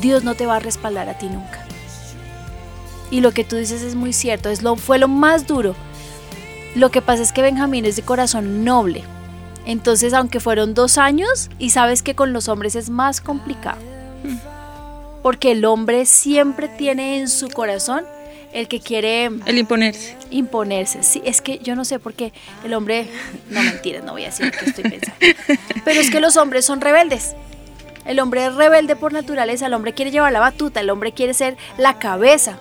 Dios 0.00 0.24
no 0.24 0.34
te 0.34 0.46
va 0.46 0.56
a 0.56 0.60
respaldar 0.60 1.08
a 1.08 1.18
ti 1.18 1.28
nunca. 1.28 1.64
Y 3.10 3.20
lo 3.20 3.32
que 3.32 3.44
tú 3.44 3.56
dices 3.56 3.82
es 3.82 3.94
muy 3.94 4.12
cierto, 4.12 4.48
es 4.48 4.62
lo, 4.62 4.76
fue 4.76 4.98
lo 4.98 5.08
más 5.08 5.46
duro. 5.46 5.74
Lo 6.74 6.90
que 6.90 7.02
pasa 7.02 7.22
es 7.22 7.32
que 7.32 7.42
Benjamín 7.42 7.84
es 7.84 7.96
de 7.96 8.02
corazón 8.02 8.64
noble. 8.64 9.04
Entonces, 9.66 10.14
aunque 10.14 10.40
fueron 10.40 10.72
dos 10.72 10.96
años, 10.96 11.50
y 11.58 11.70
sabes 11.70 12.02
que 12.02 12.14
con 12.14 12.32
los 12.32 12.48
hombres 12.48 12.74
es 12.74 12.88
más 12.88 13.20
complicado. 13.20 13.78
Porque 15.22 15.52
el 15.52 15.64
hombre 15.64 16.06
siempre 16.06 16.68
tiene 16.68 17.18
en 17.18 17.28
su 17.28 17.48
corazón 17.48 18.04
el 18.52 18.68
que 18.68 18.80
quiere... 18.80 19.30
El 19.46 19.58
imponerse. 19.58 20.16
Imponerse, 20.30 21.02
sí, 21.02 21.22
es 21.24 21.40
que 21.40 21.58
yo 21.58 21.76
no 21.76 21.84
sé 21.84 21.98
por 21.98 22.14
qué 22.14 22.32
el 22.64 22.74
hombre... 22.74 23.08
No 23.50 23.62
mentiras, 23.62 24.04
no 24.04 24.12
voy 24.12 24.24
a 24.24 24.26
decir 24.26 24.46
lo 24.46 24.52
que 24.52 24.64
estoy 24.66 24.84
pensando. 24.84 25.18
Pero 25.84 26.00
es 26.00 26.10
que 26.10 26.20
los 26.20 26.36
hombres 26.36 26.64
son 26.64 26.80
rebeldes. 26.80 27.34
El 28.04 28.20
hombre 28.20 28.46
es 28.46 28.54
rebelde 28.54 28.96
por 28.96 29.12
naturaleza, 29.12 29.66
el 29.66 29.74
hombre 29.74 29.92
quiere 29.92 30.10
llevar 30.10 30.32
la 30.32 30.40
batuta, 30.40 30.80
el 30.80 30.88
hombre 30.88 31.12
quiere 31.12 31.34
ser 31.34 31.58
la 31.76 31.98
cabeza, 31.98 32.58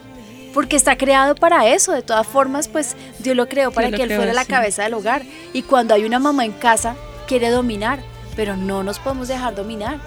porque 0.53 0.75
está 0.75 0.97
creado 0.97 1.35
para 1.35 1.67
eso. 1.69 1.93
De 1.93 2.01
todas 2.01 2.27
formas, 2.27 2.67
pues 2.67 2.97
Dios 3.19 3.35
lo 3.35 3.47
creó 3.47 3.71
para 3.71 3.89
que 3.89 4.03
él 4.03 4.13
fuera 4.13 4.33
la 4.33 4.43
cabeza 4.43 4.83
del 4.83 4.95
hogar. 4.95 5.21
Y 5.53 5.61
cuando 5.61 5.93
hay 5.93 6.03
una 6.03 6.19
mamá 6.19 6.43
en 6.43 6.51
casa, 6.51 6.97
quiere 7.27 7.49
dominar, 7.49 7.99
pero 8.35 8.57
no 8.57 8.83
nos 8.83 8.99
podemos 8.99 9.29
dejar 9.29 9.55
dominar. 9.55 9.99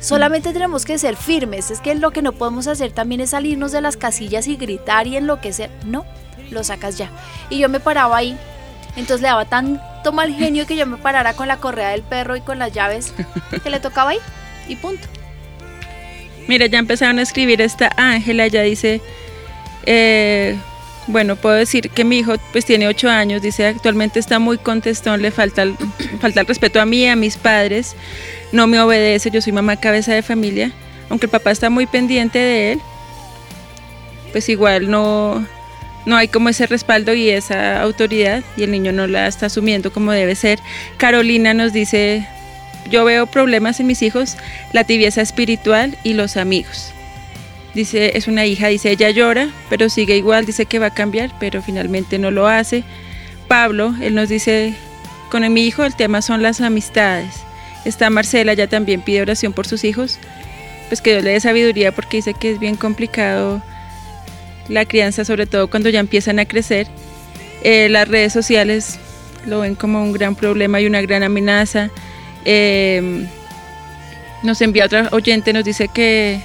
Solamente 0.00 0.52
tenemos 0.52 0.84
que 0.84 0.98
ser 0.98 1.16
firmes. 1.16 1.70
Es 1.70 1.80
que 1.80 1.94
lo 1.94 2.10
que 2.10 2.22
no 2.22 2.32
podemos 2.32 2.66
hacer 2.66 2.90
también 2.90 3.20
es 3.20 3.30
salirnos 3.30 3.70
de 3.70 3.80
las 3.80 3.96
casillas 3.96 4.48
y 4.48 4.56
gritar 4.56 5.06
y 5.06 5.16
enloquecer. 5.16 5.70
No, 5.84 6.04
lo 6.50 6.64
sacas 6.64 6.96
ya. 6.96 7.10
Y 7.50 7.58
yo 7.58 7.68
me 7.68 7.80
paraba 7.80 8.16
ahí. 8.16 8.36
Entonces 8.96 9.20
le 9.20 9.28
daba 9.28 9.44
tanto 9.44 10.12
mal 10.12 10.34
genio 10.34 10.66
que 10.66 10.76
yo 10.76 10.86
me 10.86 10.96
parara 10.96 11.34
con 11.34 11.48
la 11.48 11.58
correa 11.58 11.90
del 11.90 12.02
perro 12.02 12.34
y 12.34 12.40
con 12.40 12.58
las 12.58 12.72
llaves 12.72 13.12
que 13.62 13.70
le 13.70 13.78
tocaba 13.78 14.10
ahí. 14.10 14.18
Y 14.68 14.76
punto. 14.76 15.06
Mira, 16.48 16.66
ya 16.66 16.78
empezaron 16.78 17.18
a 17.18 17.22
escribir 17.22 17.60
esta 17.60 17.90
Ángela. 17.96 18.46
Ya 18.48 18.62
dice. 18.62 19.00
Eh, 19.86 20.58
bueno, 21.06 21.36
puedo 21.36 21.56
decir 21.56 21.90
que 21.90 22.04
mi 22.04 22.18
hijo 22.18 22.34
pues 22.52 22.64
tiene 22.64 22.86
ocho 22.86 23.08
años, 23.08 23.42
dice 23.42 23.66
actualmente 23.66 24.18
está 24.18 24.38
muy 24.38 24.58
contestón, 24.58 25.22
le 25.22 25.30
falta 25.30 25.64
falta 26.20 26.40
el 26.40 26.46
respeto 26.46 26.80
a 26.80 26.86
mí, 26.86 27.06
a 27.08 27.16
mis 27.16 27.36
padres, 27.36 27.96
no 28.52 28.66
me 28.66 28.80
obedece, 28.80 29.30
yo 29.30 29.40
soy 29.40 29.52
mamá 29.52 29.76
cabeza 29.76 30.12
de 30.12 30.22
familia, 30.22 30.72
aunque 31.08 31.26
el 31.26 31.30
papá 31.30 31.50
está 31.50 31.70
muy 31.70 31.86
pendiente 31.86 32.38
de 32.38 32.72
él, 32.72 32.80
pues 34.32 34.48
igual 34.48 34.90
no, 34.90 35.44
no 36.06 36.16
hay 36.16 36.28
como 36.28 36.48
ese 36.48 36.66
respaldo 36.66 37.14
y 37.14 37.30
esa 37.30 37.80
autoridad 37.82 38.42
y 38.56 38.62
el 38.62 38.70
niño 38.70 38.92
no 38.92 39.06
la 39.06 39.26
está 39.26 39.46
asumiendo 39.46 39.92
como 39.92 40.12
debe 40.12 40.34
ser. 40.34 40.58
Carolina 40.96 41.54
nos 41.54 41.72
dice, 41.72 42.26
yo 42.88 43.04
veo 43.04 43.26
problemas 43.26 43.80
en 43.80 43.86
mis 43.86 44.02
hijos, 44.02 44.36
la 44.72 44.84
tibieza 44.84 45.20
espiritual 45.20 45.96
y 46.04 46.14
los 46.14 46.36
amigos. 46.36 46.92
Dice, 47.74 48.16
es 48.16 48.26
una 48.26 48.46
hija, 48.46 48.66
dice, 48.66 48.90
ella 48.90 49.10
llora, 49.10 49.48
pero 49.68 49.88
sigue 49.88 50.16
igual, 50.16 50.44
dice 50.44 50.66
que 50.66 50.80
va 50.80 50.86
a 50.86 50.94
cambiar, 50.94 51.30
pero 51.38 51.62
finalmente 51.62 52.18
no 52.18 52.30
lo 52.30 52.48
hace. 52.48 52.82
Pablo, 53.46 53.94
él 54.00 54.14
nos 54.14 54.28
dice, 54.28 54.74
con 55.30 55.50
mi 55.52 55.64
hijo 55.64 55.84
el 55.84 55.94
tema 55.94 56.20
son 56.20 56.42
las 56.42 56.60
amistades. 56.60 57.34
Está 57.84 58.10
Marcela, 58.10 58.54
ya 58.54 58.66
también 58.66 59.02
pide 59.02 59.22
oración 59.22 59.52
por 59.52 59.66
sus 59.66 59.84
hijos, 59.84 60.18
pues 60.88 61.00
que 61.00 61.12
Dios 61.12 61.24
le 61.24 61.30
dé 61.30 61.40
sabiduría 61.40 61.92
porque 61.92 62.18
dice 62.18 62.34
que 62.34 62.50
es 62.50 62.58
bien 62.58 62.76
complicado 62.76 63.62
la 64.68 64.84
crianza, 64.84 65.24
sobre 65.24 65.46
todo 65.46 65.68
cuando 65.68 65.88
ya 65.88 66.00
empiezan 66.00 66.40
a 66.40 66.46
crecer. 66.46 66.88
Eh, 67.62 67.88
las 67.88 68.08
redes 68.08 68.32
sociales 68.32 68.98
lo 69.46 69.60
ven 69.60 69.76
como 69.76 70.02
un 70.02 70.12
gran 70.12 70.34
problema 70.34 70.80
y 70.80 70.86
una 70.86 71.00
gran 71.00 71.22
amenaza. 71.22 71.90
Eh, 72.44 73.26
nos 74.42 74.60
envía 74.60 74.86
otra 74.86 75.08
oyente, 75.12 75.52
nos 75.52 75.64
dice 75.64 75.88
que 75.88 76.40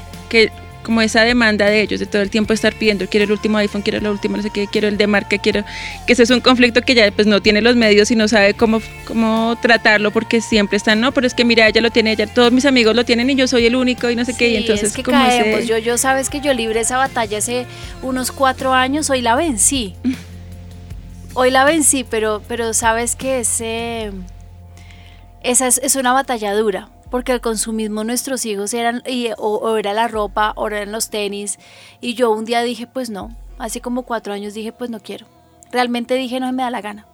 como 0.86 1.02
esa 1.02 1.24
demanda 1.24 1.66
de 1.66 1.82
ellos 1.82 2.00
de 2.00 2.06
todo 2.06 2.22
el 2.22 2.30
tiempo 2.30 2.54
estar 2.54 2.74
pidiendo, 2.76 3.08
quiero 3.08 3.26
el 3.26 3.32
último 3.32 3.58
iPhone, 3.58 3.82
quiero 3.82 3.98
el 3.98 4.08
último, 4.08 4.38
no 4.38 4.44
sé 4.44 4.52
qué, 4.52 4.68
quiero 4.68 4.88
el 4.88 4.98
de 4.98 5.08
marca, 5.08 5.38
quiero, 5.40 5.66
que 6.06 6.14
ese 6.14 6.24
es 6.24 6.30
un 6.30 6.42
conflicto 6.42 6.82
que 6.84 6.94
ya 6.94 7.12
pues 7.12 7.28
no 7.28 7.42
tiene 7.42 7.62
los 7.62 7.76
medios 7.76 8.12
y 8.12 8.16
no 8.16 8.28
sabe 8.28 8.54
cómo, 8.54 8.82
cómo 9.06 9.58
tratarlo 9.62 10.12
porque 10.12 10.42
siempre 10.42 10.78
están, 10.78 11.02
no, 11.02 11.12
pero 11.12 11.26
es 11.26 11.34
que 11.34 11.44
mira, 11.44 11.68
ella 11.68 11.82
lo 11.82 11.90
tiene, 11.90 12.12
ella, 12.12 12.28
todos 12.28 12.52
mis 12.52 12.66
amigos 12.66 12.96
lo 12.96 13.04
tienen 13.04 13.30
y 13.32 13.36
yo 13.36 13.48
soy 13.48 13.66
el 13.66 13.76
único 13.76 14.10
y 14.10 14.16
no 14.16 14.24
sé 14.24 14.36
qué, 14.38 14.50
y 14.50 14.58
entonces 14.58 14.90
es 14.90 14.96
que 14.96 15.04
como 15.04 15.18
caemos. 15.18 15.66
yo, 15.66 15.80
yo 15.80 15.98
sabes 15.98 16.30
que 16.30 16.40
yo 16.40 16.54
libré 16.54 16.82
esa 16.82 16.98
batalla 16.98 17.40
hace 17.40 17.66
unos 18.04 18.32
cuatro 18.32 18.74
años, 18.74 19.10
hoy 19.10 19.22
la 19.22 19.36
vencí. 19.36 19.96
Hoy 21.38 21.52
la 21.52 21.66
vencí, 21.66 22.06
pero, 22.06 22.42
pero 22.48 22.74
sabes 22.74 23.18
que 23.18 23.42
ese, 23.42 24.12
esa 25.44 25.68
es, 25.68 25.82
es 25.84 25.98
una 25.98 26.14
batalla 26.14 26.54
dura 26.54 26.95
porque 27.10 27.32
el 27.32 27.42
consumismo 27.42 28.04
nuestros 28.04 28.46
hijos 28.46 28.74
eran 28.74 29.04
o, 29.38 29.78
era 29.78 29.94
la 29.94 30.08
ropa 30.08 30.54
o 30.56 30.68
eran 30.68 30.92
los 30.92 31.10
tenis 31.10 31.60
y 32.02 32.14
yo 32.14 32.32
un 32.32 32.46
día 32.46 32.62
dije 32.62 32.88
pues 32.88 33.10
no, 33.10 33.36
hace 33.58 33.82
como 33.82 34.04
cuatro 34.04 34.34
años 34.34 34.54
dije 34.54 34.72
pues 34.72 34.90
no 34.90 35.00
quiero, 35.00 35.26
realmente 35.72 36.16
dije 36.16 36.40
no 36.40 36.52
me 36.52 36.64
da 36.64 36.70
la 36.70 36.82
gana, 36.82 37.06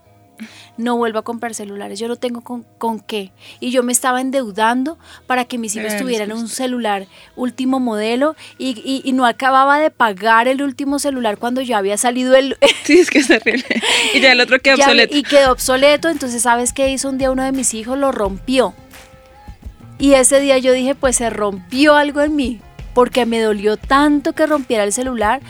no 0.78 0.98
vuelvo 0.98 1.20
a 1.20 1.24
comprar 1.24 1.54
celulares, 1.54 2.00
yo 2.00 2.08
no 2.08 2.16
tengo 2.16 2.42
con, 2.42 2.66
con 2.78 3.00
qué 3.00 3.32
y 3.60 3.72
yo 3.72 3.84
me 3.84 3.92
estaba 3.92 4.22
endeudando 4.22 4.98
para 5.28 5.46
que 5.46 5.58
mis 5.58 5.76
hijos 5.76 5.98
tuvieran 5.98 6.32
un 6.32 6.48
celular 6.48 7.08
último 7.36 7.80
modelo 7.80 8.36
y, 8.58 9.02
y, 9.04 9.12
no 9.14 9.26
acababa 9.26 9.80
de 9.80 9.92
pagar 9.92 10.48
el 10.48 10.62
último 10.62 11.00
celular 11.00 11.38
cuando 11.38 11.62
ya 11.62 11.78
había 11.78 11.98
salido 11.98 12.36
el... 12.36 12.58
Sí, 12.84 13.00
es 13.00 13.10
que 13.12 13.20
es 13.20 13.28
terrible. 13.28 13.66
Y 14.14 14.22
ya 14.22 14.32
el 14.32 14.42
otro 14.42 14.60
quedó 14.60 14.76
obsoleto. 14.76 15.16
Y 15.16 15.24
quedó 15.24 15.52
obsoleto, 15.52 16.10
entonces 16.10 16.42
¿sabes 16.42 16.74
qué 16.74 16.90
hizo 16.90 17.10
un 17.10 17.18
día 17.18 17.30
uno 17.30 17.44
de 17.44 17.52
mis 17.52 17.74
hijos? 17.74 17.98
Lo 17.98 18.12
rompió 18.12 18.74
y 20.02 20.16
ese 20.16 20.40
día 20.40 20.58
yo 20.58 20.74
dije, 20.74 20.96
pues 20.96 21.18
se 21.18 21.30
rompió 21.30 21.94
algo 21.94 22.22
en 22.22 22.36
mí, 22.36 22.60
porque 22.96 23.28
me 23.28 23.40
dolió 23.40 23.78
tanto 23.78 24.34
que 24.34 24.48
rompiera 24.48 24.84
el 24.84 24.92
celular. 24.92 25.42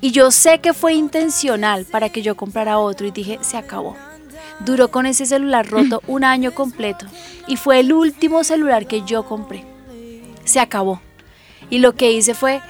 Y 0.00 0.10
yo 0.10 0.30
sé 0.30 0.60
que 0.60 0.72
fue 0.72 0.94
intencional 0.94 1.84
para 1.84 2.08
que 2.08 2.22
yo 2.22 2.34
comprara 2.34 2.78
otro 2.78 3.06
y 3.06 3.10
dije, 3.10 3.38
se 3.42 3.58
acabó. 3.58 3.94
Duró 4.60 4.90
con 4.90 5.04
ese 5.04 5.26
celular 5.26 5.68
roto 5.68 6.02
un 6.06 6.24
año 6.24 6.54
completo 6.54 7.04
y 7.46 7.56
fue 7.56 7.80
el 7.80 7.92
último 7.92 8.42
celular 8.42 8.86
que 8.86 9.02
yo 9.02 9.26
compré. 9.26 9.66
Se 10.46 10.60
acabó. 10.60 11.02
Y 11.68 11.80
lo 11.80 11.94
que 11.94 12.10
hice 12.10 12.32
fue 12.32 12.62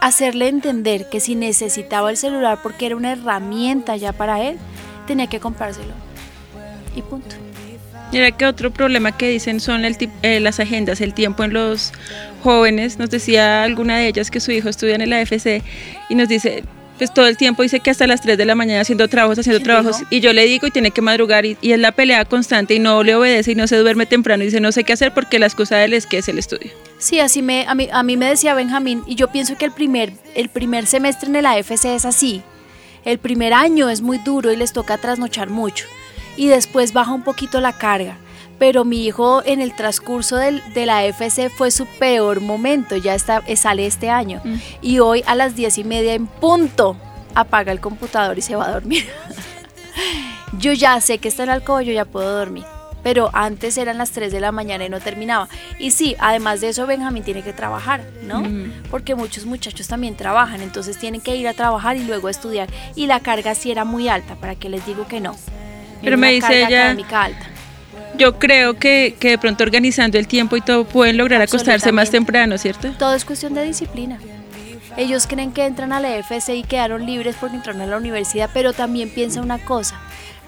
hacerle 0.00 0.48
entender 0.48 1.10
que 1.10 1.20
si 1.20 1.34
necesitaba 1.34 2.08
el 2.08 2.16
celular 2.16 2.60
porque 2.62 2.86
era 2.86 2.96
una 2.96 3.12
herramienta 3.12 3.94
ya 3.96 4.14
para 4.14 4.40
él, 4.40 4.58
tenía 5.06 5.26
que 5.26 5.38
comprárselo. 5.38 5.92
Y 6.96 7.02
punto. 7.02 7.36
Mira 8.12 8.30
que 8.30 8.44
otro 8.44 8.70
problema 8.70 9.16
que 9.16 9.30
dicen 9.30 9.58
son 9.58 9.86
el 9.86 9.96
eh, 10.22 10.38
las 10.38 10.60
agendas, 10.60 11.00
el 11.00 11.14
tiempo 11.14 11.44
en 11.44 11.54
los 11.54 11.92
jóvenes. 12.42 12.98
Nos 12.98 13.08
decía 13.08 13.62
alguna 13.62 13.96
de 13.96 14.08
ellas 14.08 14.30
que 14.30 14.38
su 14.38 14.52
hijo 14.52 14.68
estudia 14.68 14.94
en 14.94 15.00
el 15.00 15.14
AFC 15.14 15.62
y 16.10 16.14
nos 16.14 16.28
dice, 16.28 16.62
pues 16.98 17.14
todo 17.14 17.26
el 17.26 17.38
tiempo 17.38 17.62
dice 17.62 17.80
que 17.80 17.90
hasta 17.90 18.06
las 18.06 18.20
3 18.20 18.36
de 18.36 18.44
la 18.44 18.54
mañana 18.54 18.82
haciendo 18.82 19.08
trabajos, 19.08 19.38
haciendo 19.38 19.62
trabajos. 19.62 20.02
Y 20.10 20.20
yo 20.20 20.34
le 20.34 20.44
digo 20.44 20.66
y 20.66 20.70
tiene 20.70 20.90
que 20.90 21.00
madrugar 21.00 21.46
y, 21.46 21.56
es 21.62 21.78
la 21.78 21.92
pelea 21.92 22.26
constante 22.26 22.74
y 22.74 22.78
no 22.80 23.02
le 23.02 23.14
obedece 23.14 23.52
y 23.52 23.54
no 23.54 23.66
se 23.66 23.78
duerme 23.78 24.04
temprano 24.04 24.42
y 24.42 24.48
dice 24.48 24.60
no 24.60 24.72
sé 24.72 24.84
qué 24.84 24.92
hacer 24.92 25.14
porque 25.14 25.38
la 25.38 25.46
excusa 25.46 25.76
de 25.78 25.86
él 25.86 25.94
es 25.94 26.06
que 26.06 26.18
es 26.18 26.28
el 26.28 26.38
estudio. 26.38 26.70
Sí, 26.98 27.18
así 27.18 27.40
me, 27.40 27.64
a, 27.66 27.74
mí, 27.74 27.88
a 27.90 28.02
mí 28.02 28.18
me 28.18 28.26
decía 28.26 28.52
Benjamín 28.52 29.02
y 29.06 29.14
yo 29.14 29.28
pienso 29.28 29.56
que 29.56 29.64
el 29.64 29.72
primer, 29.72 30.12
el 30.34 30.50
primer 30.50 30.84
semestre 30.84 31.30
en 31.30 31.36
el 31.36 31.46
AFC 31.46 31.86
es 31.86 32.04
así. 32.04 32.42
El 33.06 33.18
primer 33.18 33.54
año 33.54 33.88
es 33.88 34.02
muy 34.02 34.18
duro 34.18 34.52
y 34.52 34.56
les 34.56 34.74
toca 34.74 34.98
trasnochar 34.98 35.48
mucho 35.48 35.86
y 36.36 36.48
después 36.48 36.92
baja 36.92 37.12
un 37.12 37.22
poquito 37.22 37.60
la 37.60 37.72
carga. 37.72 38.16
Pero 38.58 38.84
mi 38.84 39.06
hijo 39.06 39.42
en 39.44 39.60
el 39.60 39.74
transcurso 39.74 40.36
del, 40.36 40.62
de 40.72 40.86
la 40.86 41.04
FC 41.04 41.50
fue 41.50 41.70
su 41.70 41.86
peor 41.86 42.40
momento, 42.40 42.96
ya 42.96 43.14
está, 43.14 43.42
eh, 43.46 43.56
sale 43.56 43.86
este 43.86 44.08
año. 44.08 44.40
Mm. 44.44 44.54
Y 44.82 44.98
hoy 45.00 45.24
a 45.26 45.34
las 45.34 45.56
diez 45.56 45.78
y 45.78 45.84
media 45.84 46.14
en 46.14 46.26
punto 46.26 46.96
apaga 47.34 47.72
el 47.72 47.80
computador 47.80 48.38
y 48.38 48.42
se 48.42 48.54
va 48.54 48.66
a 48.66 48.72
dormir. 48.72 49.08
yo 50.58 50.72
ya 50.72 51.00
sé 51.00 51.18
que 51.18 51.28
está 51.28 51.42
en 51.44 51.50
el 51.50 51.62
yo 51.62 51.80
ya 51.80 52.04
puedo 52.04 52.36
dormir. 52.36 52.64
Pero 53.02 53.30
antes 53.32 53.78
eran 53.78 53.98
las 53.98 54.12
3 54.12 54.30
de 54.30 54.38
la 54.38 54.52
mañana 54.52 54.84
y 54.84 54.88
no 54.88 55.00
terminaba. 55.00 55.48
Y 55.80 55.90
sí, 55.90 56.14
además 56.20 56.60
de 56.60 56.68
eso, 56.68 56.86
Benjamín 56.86 57.24
tiene 57.24 57.42
que 57.42 57.52
trabajar, 57.52 58.04
¿no? 58.22 58.42
Mm. 58.42 58.72
Porque 58.92 59.16
muchos 59.16 59.44
muchachos 59.44 59.88
también 59.88 60.16
trabajan, 60.16 60.60
entonces 60.60 60.96
tienen 60.98 61.20
que 61.20 61.34
ir 61.34 61.48
a 61.48 61.54
trabajar 61.54 61.96
y 61.96 62.04
luego 62.04 62.28
estudiar. 62.28 62.68
Y 62.94 63.06
la 63.06 63.18
carga 63.18 63.56
sí 63.56 63.72
era 63.72 63.84
muy 63.84 64.08
alta, 64.08 64.36
para 64.36 64.54
que 64.54 64.68
les 64.68 64.86
digo 64.86 65.08
que 65.08 65.20
no. 65.20 65.34
Pero 66.02 66.18
me 66.18 66.32
dice 66.32 66.64
ella, 66.64 66.96
yo 68.14 68.38
creo 68.38 68.78
que, 68.78 69.16
que, 69.18 69.30
de 69.30 69.38
pronto 69.38 69.64
organizando 69.64 70.18
el 70.18 70.26
tiempo 70.26 70.56
y 70.56 70.60
todo 70.60 70.84
pueden 70.84 71.16
lograr 71.16 71.40
acostarse 71.40 71.92
más 71.92 72.10
temprano, 72.10 72.58
¿cierto? 72.58 72.92
Todo 72.98 73.14
es 73.14 73.24
cuestión 73.24 73.54
de 73.54 73.64
disciplina. 73.64 74.18
Ellos 74.96 75.26
creen 75.26 75.52
que 75.52 75.64
entran 75.64 75.92
a 75.92 76.00
la 76.00 76.16
EFC 76.16 76.50
y 76.50 76.62
quedaron 76.64 77.06
libres 77.06 77.36
porque 77.40 77.56
entraron 77.56 77.80
a 77.80 77.86
la 77.86 77.96
universidad, 77.96 78.50
pero 78.52 78.74
también 78.74 79.08
piensa 79.08 79.40
una 79.40 79.58
cosa, 79.58 79.98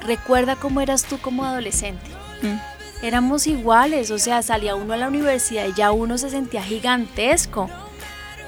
recuerda 0.03 0.57
cómo 0.57 0.83
eras 0.83 1.05
tú 1.05 1.19
como 1.19 1.45
adolescente. 1.45 2.11
Mm. 2.43 3.05
Éramos 3.05 3.47
iguales, 3.47 4.11
o 4.11 4.19
sea, 4.19 4.43
salía 4.43 4.75
uno 4.75 4.93
a 4.93 4.97
la 4.97 5.09
universidad 5.09 5.67
y 5.67 5.73
ya 5.73 5.93
uno 5.93 6.19
se 6.19 6.31
sentía 6.31 6.63
gigantesco 6.63 7.71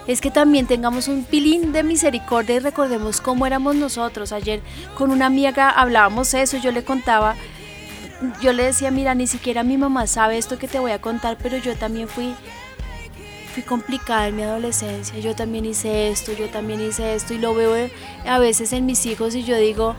es 0.06 0.20
que 0.20 0.30
también 0.30 0.66
tengamos 0.66 1.08
un 1.08 1.24
pilín 1.24 1.72
de 1.72 1.82
misericordia 1.82 2.56
y 2.56 2.60
recordemos 2.60 3.20
cómo 3.20 3.46
éramos 3.46 3.74
nosotros. 3.74 4.32
Ayer 4.32 4.60
con 4.94 5.10
una 5.10 5.26
amiga 5.26 5.70
hablábamos 5.70 6.32
eso, 6.34 6.56
yo 6.58 6.70
le 6.70 6.84
contaba, 6.84 7.34
yo 8.40 8.52
le 8.52 8.64
decía, 8.64 8.90
mira, 8.90 9.14
ni 9.14 9.26
siquiera 9.26 9.62
mi 9.62 9.76
mamá 9.76 10.06
sabe 10.06 10.38
esto 10.38 10.58
que 10.58 10.68
te 10.68 10.78
voy 10.78 10.92
a 10.92 11.00
contar, 11.00 11.36
pero 11.42 11.56
yo 11.56 11.74
también 11.76 12.08
fui, 12.08 12.34
fui 13.52 13.62
complicada 13.62 14.28
en 14.28 14.36
mi 14.36 14.42
adolescencia, 14.42 15.18
yo 15.18 15.34
también 15.34 15.64
hice 15.64 16.08
esto, 16.08 16.32
yo 16.32 16.48
también 16.48 16.80
hice 16.80 17.14
esto 17.14 17.34
y 17.34 17.38
lo 17.38 17.54
veo 17.54 17.88
a 18.26 18.38
veces 18.38 18.72
en 18.72 18.86
mis 18.86 19.04
hijos 19.06 19.34
y 19.34 19.42
yo 19.42 19.56
digo, 19.56 19.96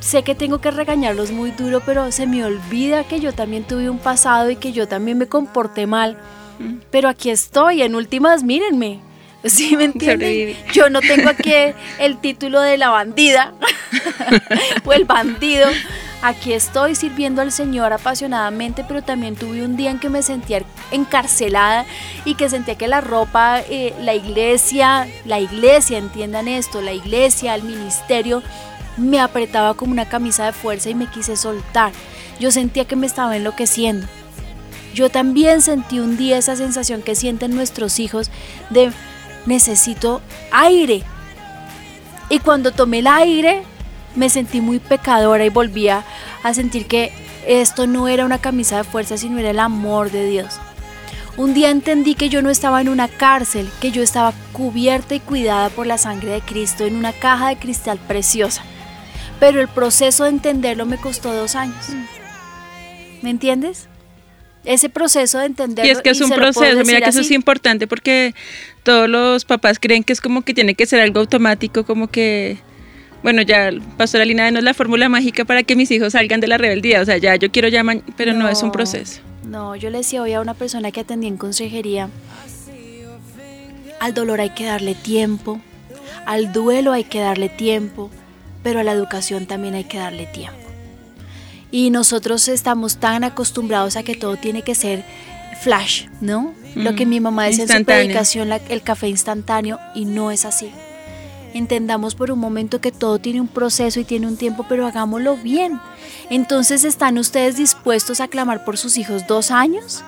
sé 0.00 0.22
que 0.22 0.34
tengo 0.34 0.60
que 0.60 0.70
regañarlos 0.70 1.32
muy 1.32 1.50
duro, 1.50 1.82
pero 1.84 2.10
se 2.12 2.26
me 2.26 2.44
olvida 2.44 3.04
que 3.04 3.20
yo 3.20 3.32
también 3.32 3.64
tuve 3.64 3.90
un 3.90 3.98
pasado 3.98 4.50
y 4.50 4.56
que 4.56 4.72
yo 4.72 4.88
también 4.88 5.18
me 5.18 5.26
comporté 5.26 5.86
mal. 5.86 6.16
Mm. 6.58 6.76
Pero 6.90 7.08
aquí 7.08 7.30
estoy, 7.30 7.82
en 7.82 7.94
últimas, 7.94 8.42
mírenme, 8.44 9.00
¿Sí 9.48 9.76
me 9.76 9.84
entiendes? 9.84 10.56
Yo 10.72 10.88
no 10.88 11.00
tengo 11.00 11.28
aquí 11.28 11.52
el 11.98 12.18
título 12.18 12.60
de 12.60 12.78
la 12.78 12.88
bandida 12.88 13.52
o 14.84 14.92
el 14.92 15.04
bandido. 15.04 15.68
Aquí 16.22 16.54
estoy 16.54 16.94
sirviendo 16.94 17.42
al 17.42 17.52
Señor 17.52 17.92
apasionadamente, 17.92 18.82
pero 18.88 19.02
también 19.02 19.36
tuve 19.36 19.62
un 19.62 19.76
día 19.76 19.90
en 19.90 19.98
que 19.98 20.08
me 20.08 20.22
sentía 20.22 20.62
encarcelada 20.90 21.84
y 22.24 22.34
que 22.36 22.48
sentía 22.48 22.76
que 22.76 22.88
la 22.88 23.02
ropa, 23.02 23.60
eh, 23.68 23.92
la 24.00 24.14
iglesia, 24.14 25.06
la 25.26 25.38
iglesia, 25.38 25.98
entiendan 25.98 26.48
esto, 26.48 26.80
la 26.80 26.94
iglesia, 26.94 27.54
el 27.54 27.64
ministerio, 27.64 28.42
me 28.96 29.20
apretaba 29.20 29.74
como 29.74 29.92
una 29.92 30.08
camisa 30.08 30.46
de 30.46 30.52
fuerza 30.52 30.88
y 30.88 30.94
me 30.94 31.10
quise 31.10 31.36
soltar. 31.36 31.92
Yo 32.40 32.50
sentía 32.50 32.86
que 32.86 32.96
me 32.96 33.06
estaba 33.06 33.36
enloqueciendo. 33.36 34.06
Yo 34.94 35.10
también 35.10 35.60
sentí 35.60 35.98
un 35.98 36.16
día 36.16 36.38
esa 36.38 36.56
sensación 36.56 37.02
que 37.02 37.16
sienten 37.16 37.54
nuestros 37.54 37.98
hijos 37.98 38.30
de 38.70 38.92
necesito 39.46 40.20
aire. 40.50 41.02
Y 42.28 42.38
cuando 42.38 42.72
tomé 42.72 43.00
el 43.00 43.06
aire, 43.06 43.62
me 44.14 44.28
sentí 44.28 44.60
muy 44.60 44.78
pecadora 44.78 45.44
y 45.44 45.50
volvía 45.50 46.04
a 46.42 46.54
sentir 46.54 46.86
que 46.86 47.12
esto 47.46 47.86
no 47.86 48.08
era 48.08 48.24
una 48.24 48.38
camisa 48.38 48.78
de 48.78 48.84
fuerza, 48.84 49.18
sino 49.18 49.38
era 49.38 49.50
el 49.50 49.60
amor 49.60 50.10
de 50.10 50.26
Dios. 50.26 50.58
Un 51.36 51.52
día 51.52 51.70
entendí 51.70 52.14
que 52.14 52.28
yo 52.28 52.42
no 52.42 52.50
estaba 52.50 52.80
en 52.80 52.88
una 52.88 53.08
cárcel, 53.08 53.68
que 53.80 53.90
yo 53.90 54.02
estaba 54.02 54.32
cubierta 54.52 55.16
y 55.16 55.20
cuidada 55.20 55.68
por 55.68 55.86
la 55.86 55.98
sangre 55.98 56.30
de 56.30 56.40
Cristo 56.40 56.84
en 56.84 56.96
una 56.96 57.12
caja 57.12 57.48
de 57.48 57.56
cristal 57.56 57.98
preciosa. 57.98 58.62
Pero 59.40 59.60
el 59.60 59.68
proceso 59.68 60.24
de 60.24 60.30
entenderlo 60.30 60.86
me 60.86 60.96
costó 60.96 61.34
dos 61.34 61.56
años. 61.56 61.88
¿Me 63.20 63.30
entiendes? 63.30 63.88
Ese 64.64 64.88
proceso 64.88 65.38
de 65.38 65.46
entender. 65.46 65.86
Y 65.86 65.90
es 65.90 66.00
que 66.00 66.10
es 66.10 66.20
un 66.20 66.30
proceso, 66.30 66.84
mira 66.84 67.00
que 67.00 67.10
eso 67.10 67.20
es 67.20 67.30
importante 67.30 67.86
porque 67.86 68.34
todos 68.82 69.08
los 69.08 69.44
papás 69.44 69.78
creen 69.78 70.04
que 70.04 70.12
es 70.12 70.20
como 70.20 70.42
que 70.42 70.54
tiene 70.54 70.74
que 70.74 70.86
ser 70.86 71.00
algo 71.00 71.20
automático, 71.20 71.84
como 71.84 72.08
que 72.08 72.58
bueno, 73.24 73.40
ya 73.40 73.70
Pastora 73.96 74.26
Lina 74.26 74.50
no 74.50 74.58
es 74.58 74.64
la 74.64 74.74
fórmula 74.74 75.08
mágica 75.08 75.46
para 75.46 75.62
que 75.62 75.76
mis 75.76 75.90
hijos 75.90 76.12
salgan 76.12 76.40
de 76.40 76.46
la 76.46 76.58
rebeldía, 76.58 77.00
o 77.00 77.04
sea, 77.06 77.16
ya 77.16 77.36
yo 77.36 77.50
quiero 77.50 77.68
ya, 77.68 77.82
pero 78.18 78.34
no, 78.34 78.46
es 78.50 78.62
un 78.62 78.70
proceso. 78.70 79.22
No, 79.44 79.74
yo 79.76 79.88
le 79.88 79.98
decía 79.98 80.20
hoy 80.20 80.34
a 80.34 80.42
una 80.42 80.52
persona 80.52 80.92
que 80.92 81.00
atendía 81.00 81.30
en 81.30 81.38
consejería, 81.38 82.10
al 83.98 84.12
dolor 84.12 84.42
hay 84.42 84.50
que 84.50 84.66
darle 84.66 84.94
tiempo, 84.94 85.58
al 86.26 86.52
duelo 86.52 86.92
hay 86.92 87.04
que 87.04 87.20
darle 87.20 87.48
tiempo, 87.48 88.10
pero 88.62 88.80
a 88.80 88.84
la 88.84 88.92
educación 88.92 89.46
también 89.46 89.74
hay 89.74 89.84
que 89.84 89.96
darle 89.96 90.26
tiempo. 90.26 90.63
Y 91.74 91.90
nosotros 91.90 92.46
estamos 92.46 92.98
tan 92.98 93.24
acostumbrados 93.24 93.96
a 93.96 94.04
que 94.04 94.14
todo 94.14 94.36
tiene 94.36 94.62
que 94.62 94.76
ser 94.76 95.04
flash, 95.60 96.06
¿no? 96.20 96.54
Lo 96.76 96.94
que 96.94 97.04
mi 97.04 97.18
mamá 97.18 97.46
decía 97.46 97.64
en 97.64 97.68
su 97.68 97.84
predicación, 97.84 98.52
el 98.52 98.82
café 98.82 99.08
instantáneo, 99.08 99.80
y 99.92 100.04
no 100.04 100.30
es 100.30 100.44
así. 100.44 100.70
Entendamos 101.52 102.14
por 102.14 102.30
un 102.30 102.38
momento 102.38 102.80
que 102.80 102.92
todo 102.92 103.18
tiene 103.18 103.40
un 103.40 103.48
proceso 103.48 103.98
y 103.98 104.04
tiene 104.04 104.28
un 104.28 104.36
tiempo, 104.36 104.64
pero 104.68 104.86
hagámoslo 104.86 105.36
bien. 105.36 105.80
Entonces, 106.30 106.84
¿están 106.84 107.18
ustedes 107.18 107.56
dispuestos 107.56 108.20
a 108.20 108.28
clamar 108.28 108.64
por 108.64 108.78
sus 108.78 108.96
hijos 108.96 109.26
dos 109.26 109.50
años? 109.50 110.04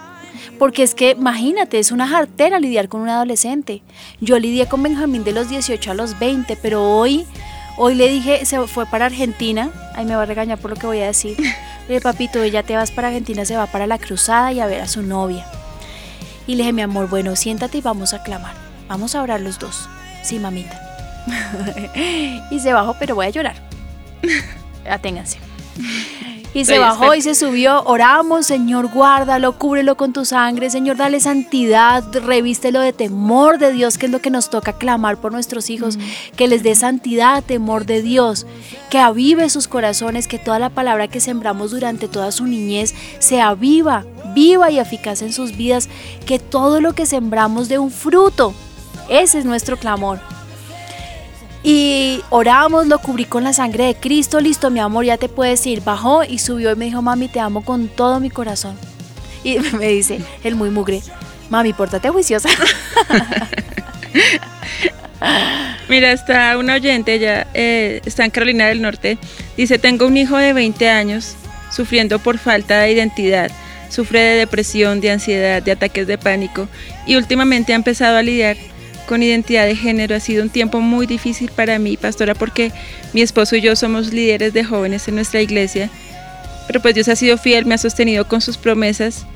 Porque 0.61 0.85
es 0.85 0.95
que, 0.95 1.17
imagínate, 1.19 1.81
es 1.81 1.91
una 1.91 2.07
jartera 2.07 2.61
lidiar 2.61 2.89
con 2.89 3.01
un 3.01 3.09
adolescente. 3.09 3.83
Yo 4.21 4.39
lidié 4.39 4.69
con 4.69 4.85
Benjamín 4.85 5.25
de 5.25 5.33
los 5.33 5.49
18 5.49 5.91
a 5.91 5.95
los 5.95 6.17
20, 6.21 6.57
pero 6.63 6.97
hoy, 6.97 7.27
hoy 7.77 7.95
le 7.95 8.09
dije, 8.09 8.45
se 8.45 8.65
fue 8.67 8.87
para 8.87 9.07
Argentina. 9.07 9.71
Ahí 9.95 10.05
me 10.05 10.17
va 10.17 10.23
a 10.23 10.27
regañar 10.27 10.59
por 10.59 10.71
lo 10.71 10.77
que 10.77 10.87
voy 10.87 11.01
a 11.01 11.07
decir. 11.07 11.37
Le 11.89 12.01
papito, 12.01 12.43
ella 12.43 12.65
te 12.65 12.75
vas 12.75 12.91
para 12.91 13.09
Argentina, 13.09 13.45
se 13.45 13.57
va 13.57 13.67
para 13.67 13.87
la 13.87 13.99
cruzada 13.99 14.53
y 14.53 14.59
a 14.59 14.67
ver 14.67 14.81
a 14.81 14.89
su 14.89 15.03
novia. 15.03 15.47
Y 16.49 16.57
le 16.57 16.59
dije, 16.59 16.73
mi 16.73 16.83
amor, 16.83 17.09
bueno, 17.09 17.37
siéntate 17.37 17.79
y 17.79 17.81
vamos 17.81 18.13
a 18.13 18.23
clamar. 18.23 18.55
Vamos 18.89 19.15
a 19.15 19.23
orar 19.23 19.41
los 19.41 19.59
dos. 19.59 19.89
Sí, 20.23 20.39
mamita. 20.39 20.81
y 22.51 22.59
se 22.59 22.73
bajó, 22.73 22.97
pero 22.99 23.15
voy 23.15 23.27
a 23.27 23.31
llorar. 23.31 23.55
Aténganse. 24.91 25.39
Y 26.57 26.65
se 26.65 26.79
bajó 26.79 27.15
y 27.15 27.21
se 27.21 27.35
subió. 27.35 27.83
Oramos, 27.85 28.47
Señor, 28.47 28.89
guárdalo, 28.89 29.59
cúbrelo 29.59 29.99
con 29.99 30.15
tu 30.15 30.25
sangre. 30.25 30.71
Señor, 30.71 30.97
dale 30.97 31.21
santidad, 31.21 32.03
revístelo 32.15 32.81
de 32.81 32.95
temor 32.95 33.59
de 33.59 33.73
Dios, 33.73 33.99
que 33.99 34.07
es 34.07 34.13
lo 34.13 34.21
que 34.21 34.31
nos 34.31 34.49
toca 34.49 34.73
clamar 34.73 35.19
por 35.19 35.33
nuestros 35.33 35.69
hijos. 35.69 35.99
Que 36.35 36.49
les 36.49 36.63
dé 36.63 36.75
santidad, 36.75 37.45
temor 37.45 37.85
de 37.85 38.01
Dios. 38.01 38.47
Que 38.89 38.99
avive 38.99 39.51
sus 39.51 39.69
corazones, 39.69 40.29
que 40.29 40.39
toda 40.39 40.59
la 40.59 40.71
palabra 40.71 41.09
que 41.09 41.21
sembramos 41.21 41.73
durante 41.73 42.09
toda 42.09 42.33
su 42.33 42.47
niñez 42.47 42.95
sea 43.19 43.53
viva, 43.53 44.07
viva 44.35 44.71
y 44.71 44.79
eficaz 44.79 45.21
en 45.21 45.35
sus 45.35 45.59
vidas. 45.59 45.91
Que 46.25 46.39
todo 46.39 46.81
lo 46.81 46.95
que 46.95 47.05
sembramos 47.05 47.69
dé 47.69 47.79
un 47.79 47.91
fruto. 47.91 48.55
Ese 49.11 49.41
es 49.41 49.45
nuestro 49.45 49.77
clamor. 49.77 50.36
Y 51.63 52.21
oramos, 52.31 52.87
lo 52.87 52.99
cubrí 52.99 53.25
con 53.25 53.43
la 53.45 53.53
sangre 53.53 53.85
de 53.85 53.95
Cristo, 53.95 54.41
listo, 54.41 54.71
mi 54.71 54.81
amor, 54.81 55.05
ya 55.05 55.17
te 55.17 55.29
puedes 55.29 55.67
ir. 55.67 55.83
Bajó 55.83 56.23
y 56.25 56.39
subió 56.39 56.73
y 56.73 56.77
me 56.77 56.85
dijo, 56.85 57.03
mami, 57.03 57.29
te 57.29 57.41
amo 57.41 57.65
con 57.65 57.89
todo 57.89 58.21
mi 58.21 58.31
corazón. 58.31 58.77
Y 59.43 59.59
me 59.79 59.89
dice, 59.89 60.21
el 60.45 60.55
muy 60.55 60.71
mugre, 60.71 61.03
mami, 61.51 61.73
pórtate 61.73 62.09
juiciosa. 62.11 62.49
Mira, 65.89 66.13
está 66.13 66.59
una 66.59 66.75
oyente, 66.75 67.15
ella 67.15 67.47
eh, 67.55 68.01
está 68.05 68.25
en 68.25 68.31
Carolina 68.31 68.67
del 68.67 68.83
Norte, 68.83 69.19
dice, 69.57 69.79
tengo 69.79 70.07
un 70.07 70.17
hijo 70.17 70.37
de 70.37 70.53
20 70.53 70.89
años 70.89 71.37
sufriendo 71.71 72.19
por 72.19 72.39
falta 72.39 72.81
de 72.81 72.93
identidad, 72.93 73.51
sufre 73.89 74.21
de 74.21 74.37
depresión, 74.37 75.01
de 75.01 75.13
ansiedad, 75.13 75.63
de 75.63 75.73
ataques 75.73 76.07
de 76.07 76.19
pánico 76.19 76.69
y 77.07 77.17
últimamente 77.17 77.73
ha 77.73 77.77
empezado 77.77 78.17
a 78.17 78.23
lidiar 78.23 78.57
con 79.07 79.23
identidad 79.23 79.67
de 79.67 79.77
género 79.77 80.15
ha 80.15 80.21
sido 80.21 80.43
un 80.43 80.51
tiempo 80.51 80.81
muy 80.81 81.07
difícil 81.07 81.51
para 81.51 81.79
mí, 81.79 81.97
pastora, 81.97 82.35
porque 82.35 82.73
mi 83.13 83.23
esposo 83.23 83.57
y 83.57 83.61
yo 83.61 83.77
somos 83.77 84.13
líderes 84.13 84.53
de 84.53 84.65
jóvenes 84.65 85.09
en 85.09 85.15
nuestra 85.15 85.41
iglesia, 85.41 85.89
pero 86.67 86.83
pues 86.83 86.95
Dios 86.95 87.09
ha 87.09 87.17
sido 87.17 87.39
fiel, 87.39 87.65
me 87.65 87.75
ha 87.75 87.79
sostenido 87.79 88.27
con 88.29 88.41
sus 88.41 88.59
promesas 88.59 89.27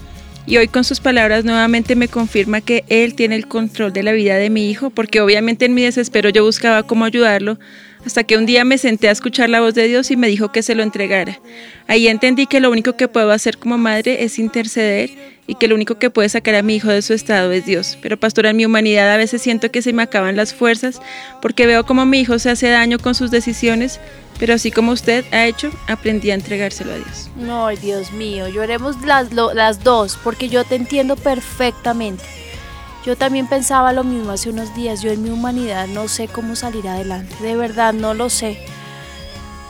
y 0.47 0.57
hoy 0.57 0.69
con 0.69 0.85
sus 0.85 1.01
palabras 1.01 1.45
nuevamente 1.45 1.95
me 1.95 2.09
confirma 2.09 2.61
que 2.61 2.85
Él 2.89 3.15
tiene 3.15 3.37
el 3.37 3.47
control 3.47 3.93
de 3.93 4.03
la 4.03 4.13
vida 4.13 4.37
de 4.37 4.51
mi 4.51 4.69
hijo, 4.69 4.91
porque 4.91 5.21
obviamente 5.21 5.67
en 5.67 5.75
mi 5.75 5.83
desespero 5.83 6.31
yo 6.31 6.45
buscaba 6.45 6.83
cómo 6.83 7.05
ayudarlo, 7.05 7.59
hasta 8.05 8.25
que 8.25 8.37
un 8.37 8.47
día 8.47 8.65
me 8.65 8.79
senté 8.79 9.09
a 9.09 9.13
escuchar 9.13 9.51
la 9.51 9.61
voz 9.61 9.75
de 9.75 9.87
Dios 9.87 10.11
y 10.11 10.17
me 10.17 10.29
dijo 10.29 10.51
que 10.51 10.63
se 10.63 10.75
lo 10.75 10.83
entregara. 10.83 11.39
Ahí 11.87 12.09
entendí 12.09 12.47
que 12.47 12.61
lo 12.61 12.71
único 12.71 12.97
que 12.97 13.09
puedo 13.09 13.31
hacer 13.31 13.59
como 13.59 13.79
madre 13.79 14.25
es 14.25 14.39
interceder 14.39 15.11
y 15.51 15.57
que 15.57 15.67
lo 15.67 15.75
único 15.75 15.97
que 15.97 16.11
puede 16.11 16.29
sacar 16.29 16.55
a 16.55 16.63
mi 16.63 16.77
hijo 16.77 16.91
de 16.91 17.03
su 17.03 17.13
estado 17.13 17.51
es 17.51 17.67
Dios. 17.67 17.99
Pero 18.01 18.17
pastora, 18.17 18.51
en 18.51 18.57
mi 18.57 18.65
humanidad 18.65 19.11
a 19.11 19.17
veces 19.17 19.43
siento 19.43 19.73
que 19.73 19.83
se 19.83 19.93
me 19.93 20.05
acaban 20.05 20.37
las 20.37 20.55
fuerzas 20.55 21.03
porque 21.43 21.67
veo 21.67 21.85
como 21.85 22.07
mi 22.07 22.21
hijo 22.21 22.39
se 22.39 22.51
hace 22.51 22.69
daño 22.69 23.01
con 23.01 23.17
sus 23.17 23.33
decisiones, 23.33 23.99
pero 24.39 24.55
así 24.55 24.71
como 24.71 24.93
usted 24.93 25.25
ha 25.33 25.47
hecho, 25.47 25.73
aprendí 25.89 26.31
a 26.31 26.35
entregárselo 26.35 26.93
a 26.93 26.99
Dios. 26.99 27.31
No, 27.35 27.69
Dios 27.71 28.13
mío, 28.13 28.47
lloremos 28.47 29.05
las, 29.05 29.33
las 29.33 29.83
dos 29.83 30.17
porque 30.23 30.49
yo 30.49 30.63
te 30.63 30.77
entiendo 30.77 31.17
perfectamente. 31.17 32.23
Yo 33.05 33.17
también 33.17 33.49
pensaba 33.49 33.93
lo 33.93 34.05
mismo 34.05 34.31
hace 34.31 34.51
unos 34.51 34.73
días, 34.77 35.03
yo 35.03 35.11
en 35.11 35.25
mi 35.25 35.31
humanidad 35.31 35.89
no 35.89 36.07
sé 36.07 36.29
cómo 36.29 36.55
salir 36.55 36.87
adelante, 36.87 37.35
de 37.43 37.57
verdad 37.57 37.93
no 37.93 38.15
lo 38.15 38.31
sé. 38.31 38.57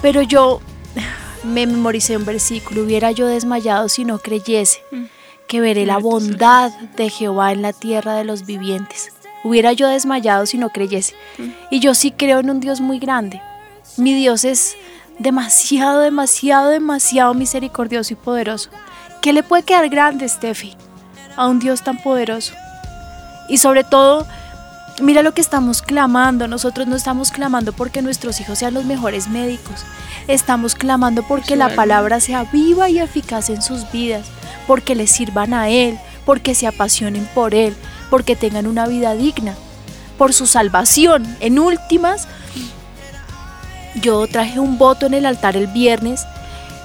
Pero 0.03 0.21
yo 0.21 0.61
me 1.43 1.67
memoricé 1.67 2.19
un 2.19 2.27
versículo, 2.27 2.83
hubiera 2.83 3.13
yo 3.13 3.27
desmayado 3.27 3.89
si 3.89 4.05
no 4.05 4.19
creyese. 4.19 4.83
Mm 4.91 5.20
que 5.51 5.61
veré 5.61 5.85
la 5.85 5.99
bondad 5.99 6.71
de 6.97 7.11
Jehová 7.11 7.51
en 7.51 7.61
la 7.61 7.73
tierra 7.73 8.15
de 8.15 8.23
los 8.23 8.47
vivientes. 8.47 9.13
Hubiera 9.43 9.73
yo 9.73 9.89
desmayado 9.89 10.47
si 10.47 10.59
no 10.59 10.69
creyese. 10.71 11.17
Y 11.71 11.81
yo 11.81 11.95
sí 11.95 12.13
creo 12.13 12.39
en 12.39 12.51
un 12.51 12.61
Dios 12.61 12.81
muy 12.81 13.01
grande. 13.01 13.43
Mi 13.97 14.15
Dios 14.15 14.45
es 14.45 14.77
demasiado, 15.19 15.99
demasiado, 15.99 16.69
demasiado 16.69 17.35
misericordioso 17.35 18.13
y 18.13 18.17
poderoso. 18.17 18.71
¿Qué 19.23 19.33
le 19.33 19.43
puede 19.43 19.65
quedar 19.65 19.89
grande, 19.89 20.29
Steffi, 20.29 20.77
a 21.35 21.49
un 21.49 21.59
Dios 21.59 21.83
tan 21.83 21.99
poderoso? 21.99 22.55
Y 23.49 23.59
sobre 23.59 23.83
todo, 23.83 24.29
mira 25.01 25.23
lo 25.23 25.33
que 25.33 25.41
estamos 25.41 25.83
clamando. 25.83 26.49
Nosotros 26.49 26.87
no 26.87 26.97
estamos 26.97 27.31
clamando 27.31 27.73
porque 27.73 28.03
nuestros 28.03 28.41
hijos 28.41 28.59
sean 28.59 28.75
los 28.75 28.85
mejores 28.85 29.29
médicos. 29.29 29.85
Estamos 30.29 30.75
clamando 30.75 31.23
porque 31.23 31.57
la 31.57 31.75
palabra 31.75 32.21
sea 32.21 32.45
viva 32.45 32.89
y 32.89 32.99
eficaz 32.99 33.51
en 33.51 33.63
sus 33.63 33.91
vidas 33.93 34.27
porque 34.71 34.95
le 34.95 35.09
sirvan 35.09 35.53
a 35.53 35.69
Él, 35.69 35.99
porque 36.25 36.55
se 36.55 36.69
apasionen 36.69 37.29
por 37.35 37.57
Él, 37.57 37.75
porque 38.09 38.37
tengan 38.37 38.69
una 38.69 38.87
vida 38.87 39.15
digna, 39.15 39.57
por 40.17 40.33
su 40.33 40.47
salvación. 40.47 41.37
En 41.41 41.59
últimas, 41.59 42.29
yo 43.97 44.29
traje 44.29 44.61
un 44.61 44.79
voto 44.79 45.07
en 45.07 45.15
el 45.15 45.27
altar 45.27 45.57
el 45.57 45.67
viernes 45.67 46.25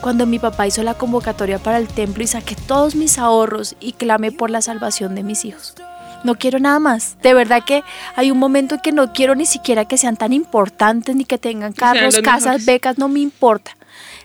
cuando 0.02 0.26
mi 0.26 0.40
papá 0.40 0.66
hizo 0.66 0.82
la 0.82 0.96
convocatoria 0.96 1.60
para 1.60 1.78
el 1.78 1.88
templo 1.88 2.24
y 2.24 2.28
saqué 2.28 2.56
todos 2.56 2.96
mis 2.96 3.20
ahorros 3.20 3.76
y 3.80 3.94
clamé 3.94 4.32
por 4.32 4.50
la 4.50 4.62
salvación 4.62 5.14
de 5.14 5.22
mis 5.22 5.46
hijos. 5.46 5.76
No 6.24 6.36
quiero 6.36 6.60
nada 6.60 6.80
más. 6.80 7.18
De 7.22 7.34
verdad 7.34 7.64
que 7.66 7.84
hay 8.16 8.32
un 8.32 8.38
momento 8.38 8.76
en 8.76 8.82
que 8.82 8.92
no 8.92 9.14
quiero 9.14 9.36
ni 9.36 9.46
siquiera 9.46 9.86
que 9.86 9.98
sean 9.98 10.18
tan 10.18 10.34
importantes, 10.34 11.16
ni 11.16 11.26
que 11.26 11.38
tengan 11.38 11.74
carros, 11.74 12.20
casas, 12.22 12.66
becas, 12.66 12.98
no 12.98 13.10
me 13.10 13.20
importa. 13.20 13.78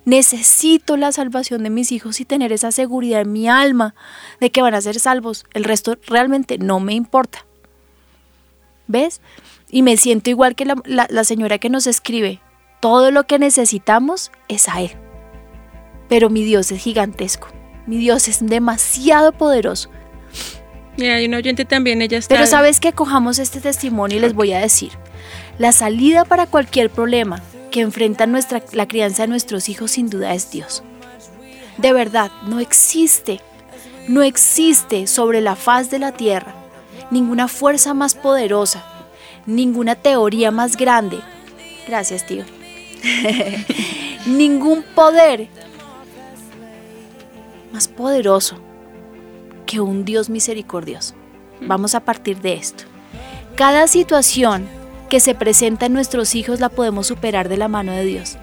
Necesito 0.04 0.96
la 0.96 1.12
salvación 1.12 1.62
de 1.62 1.70
mis 1.70 1.92
hijos 1.92 2.20
y 2.20 2.24
tener 2.24 2.52
esa 2.52 2.72
seguridad 2.72 3.20
en 3.20 3.32
mi 3.32 3.48
alma 3.48 3.94
de 4.40 4.50
que 4.50 4.62
van 4.62 4.74
a 4.74 4.80
ser 4.80 4.98
salvos. 4.98 5.44
El 5.52 5.64
resto 5.64 5.96
realmente 6.06 6.58
no 6.58 6.80
me 6.80 6.94
importa. 6.94 7.44
¿Ves? 8.86 9.20
Y 9.70 9.82
me 9.82 9.96
siento 9.96 10.30
igual 10.30 10.56
que 10.56 10.64
la, 10.64 11.24
señora 11.24 11.58
que 11.58 11.70
nos 11.70 11.86
escribe. 11.86 12.40
Todo 12.80 13.10
lo 13.10 13.24
que 13.24 13.38
necesitamos 13.38 14.32
es 14.48 14.68
a 14.68 14.80
Él. 14.80 14.92
Pero 16.08 16.30
mi 16.30 16.42
Dios 16.42 16.72
es 16.72 16.82
gigantesco. 16.82 17.48
Mi 17.86 17.98
Dios 17.98 18.26
es 18.26 18.44
demasiado 18.44 19.32
poderoso. 19.32 19.90
Y 21.00 21.08
hay 21.08 21.26
un 21.26 21.34
oyente 21.34 21.64
también, 21.64 22.02
ella 22.02 22.18
está... 22.18 22.34
Pero 22.34 22.46
sabes 22.46 22.80
que 22.80 22.92
cojamos 22.92 23.38
este 23.38 23.60
testimonio 23.60 24.18
y 24.18 24.20
les 24.20 24.34
voy 24.34 24.52
a 24.52 24.60
decir. 24.60 24.92
La 25.58 25.72
salida 25.72 26.24
para 26.24 26.46
cualquier 26.46 26.90
problema 26.90 27.42
que 27.70 27.80
enfrenta 27.80 28.26
nuestra, 28.26 28.62
la 28.72 28.88
crianza 28.88 29.22
de 29.22 29.28
nuestros 29.28 29.68
hijos 29.68 29.92
sin 29.92 30.10
duda 30.10 30.34
es 30.34 30.50
Dios. 30.50 30.82
De 31.78 31.92
verdad, 31.92 32.30
no 32.46 32.60
existe, 32.60 33.40
no 34.08 34.22
existe 34.22 35.06
sobre 35.06 35.40
la 35.40 35.56
faz 35.56 35.90
de 35.90 35.98
la 35.98 36.12
tierra 36.12 36.60
ninguna 37.10 37.48
fuerza 37.48 37.94
más 37.94 38.14
poderosa, 38.14 38.84
ninguna 39.46 39.96
teoría 39.96 40.50
más 40.50 40.76
grande. 40.76 41.20
Gracias, 41.86 42.26
tío. 42.26 42.44
Ningún 44.26 44.82
poder 44.94 45.48
más 47.72 47.88
poderoso 47.88 48.60
que 49.70 49.80
un 49.80 50.04
Dios 50.04 50.28
misericordioso. 50.30 51.14
Vamos 51.60 51.94
a 51.94 52.00
partir 52.00 52.40
de 52.40 52.54
esto. 52.54 52.82
Cada 53.54 53.86
situación 53.86 54.66
que 55.08 55.20
se 55.20 55.36
presenta 55.36 55.86
en 55.86 55.92
nuestros 55.92 56.34
hijos 56.34 56.58
la 56.58 56.70
podemos 56.70 57.06
superar 57.06 57.48
de 57.48 57.56
la 57.56 57.68
mano 57.68 57.92
de 57.92 58.04
Dios. 58.04 58.36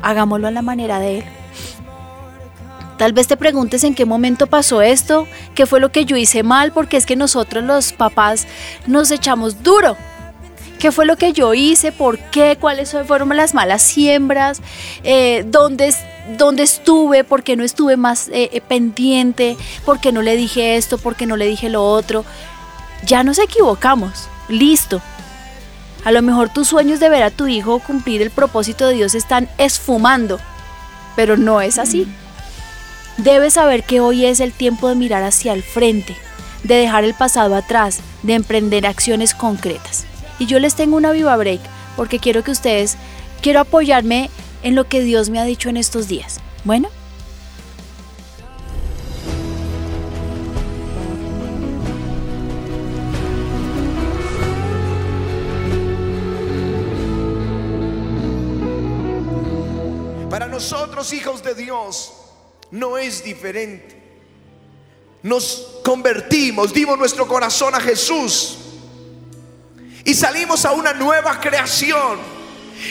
Hagámoslo 0.00 0.48
a 0.48 0.50
la 0.50 0.62
manera 0.62 0.98
de 0.98 1.18
Él. 1.18 1.24
Tal 2.96 3.12
vez 3.12 3.26
te 3.26 3.36
preguntes 3.36 3.84
en 3.84 3.94
qué 3.94 4.06
momento 4.06 4.46
pasó 4.46 4.80
esto, 4.80 5.28
qué 5.54 5.66
fue 5.66 5.78
lo 5.78 5.92
que 5.92 6.06
yo 6.06 6.16
hice 6.16 6.42
mal, 6.42 6.72
porque 6.72 6.96
es 6.96 7.04
que 7.04 7.16
nosotros 7.16 7.62
los 7.62 7.92
papás 7.92 8.46
nos 8.86 9.10
echamos 9.10 9.62
duro. 9.62 9.94
¿Qué 10.78 10.90
fue 10.90 11.04
lo 11.04 11.16
que 11.16 11.34
yo 11.34 11.52
hice? 11.52 11.92
¿Por 11.92 12.18
qué? 12.30 12.56
¿Cuáles 12.58 12.96
fueron 13.06 13.36
las 13.36 13.52
malas 13.52 13.82
siembras? 13.82 14.62
Eh, 15.04 15.44
¿dónde, 15.46 15.92
¿Dónde 16.28 16.64
estuve? 16.64 17.22
¿Por 17.22 17.42
qué 17.42 17.56
no 17.56 17.62
estuve 17.64 17.96
más 17.96 18.28
eh, 18.28 18.50
eh, 18.52 18.60
pendiente? 18.60 19.56
¿Por 19.84 20.00
qué 20.00 20.10
no 20.10 20.22
le 20.22 20.36
dije 20.36 20.76
esto? 20.76 20.98
¿Por 20.98 21.14
qué 21.14 21.26
no 21.26 21.36
le 21.36 21.46
dije 21.46 21.68
lo 21.68 21.84
otro? 21.84 22.24
Ya 23.04 23.22
nos 23.22 23.38
equivocamos. 23.38 24.28
Listo. 24.48 25.00
A 26.04 26.12
lo 26.12 26.22
mejor 26.22 26.48
tus 26.48 26.68
sueños 26.68 27.00
de 27.00 27.08
ver 27.08 27.22
a 27.22 27.30
tu 27.30 27.46
hijo 27.46 27.80
cumplir 27.80 28.22
el 28.22 28.30
propósito 28.30 28.86
de 28.86 28.94
Dios 28.94 29.14
están 29.14 29.48
esfumando, 29.58 30.38
pero 31.16 31.36
no 31.36 31.60
es 31.60 31.78
así. 31.78 32.06
Debes 33.18 33.54
saber 33.54 33.82
que 33.82 34.00
hoy 34.00 34.24
es 34.24 34.40
el 34.40 34.52
tiempo 34.52 34.88
de 34.88 34.94
mirar 34.94 35.24
hacia 35.24 35.52
el 35.52 35.62
frente, 35.62 36.16
de 36.62 36.76
dejar 36.76 37.04
el 37.04 37.14
pasado 37.14 37.56
atrás, 37.56 38.00
de 38.22 38.34
emprender 38.34 38.86
acciones 38.86 39.34
concretas. 39.34 40.06
Y 40.38 40.46
yo 40.46 40.60
les 40.60 40.74
tengo 40.74 40.96
una 40.96 41.12
viva 41.12 41.36
break 41.36 41.60
porque 41.96 42.18
quiero 42.18 42.44
que 42.44 42.50
ustedes, 42.50 42.96
quiero 43.40 43.60
apoyarme 43.60 44.30
en 44.66 44.74
lo 44.74 44.88
que 44.88 45.00
Dios 45.00 45.30
me 45.30 45.38
ha 45.38 45.44
dicho 45.44 45.68
en 45.68 45.76
estos 45.76 46.08
días. 46.08 46.40
Bueno. 46.64 46.88
Para 60.28 60.48
nosotros, 60.48 61.12
hijos 61.12 61.44
de 61.44 61.54
Dios, 61.54 62.14
no 62.72 62.98
es 62.98 63.22
diferente. 63.22 64.02
Nos 65.22 65.78
convertimos, 65.84 66.74
dimos 66.74 66.98
nuestro 66.98 67.28
corazón 67.28 67.72
a 67.76 67.80
Jesús 67.80 68.58
y 70.04 70.12
salimos 70.12 70.64
a 70.64 70.72
una 70.72 70.92
nueva 70.92 71.38
creación. 71.40 72.35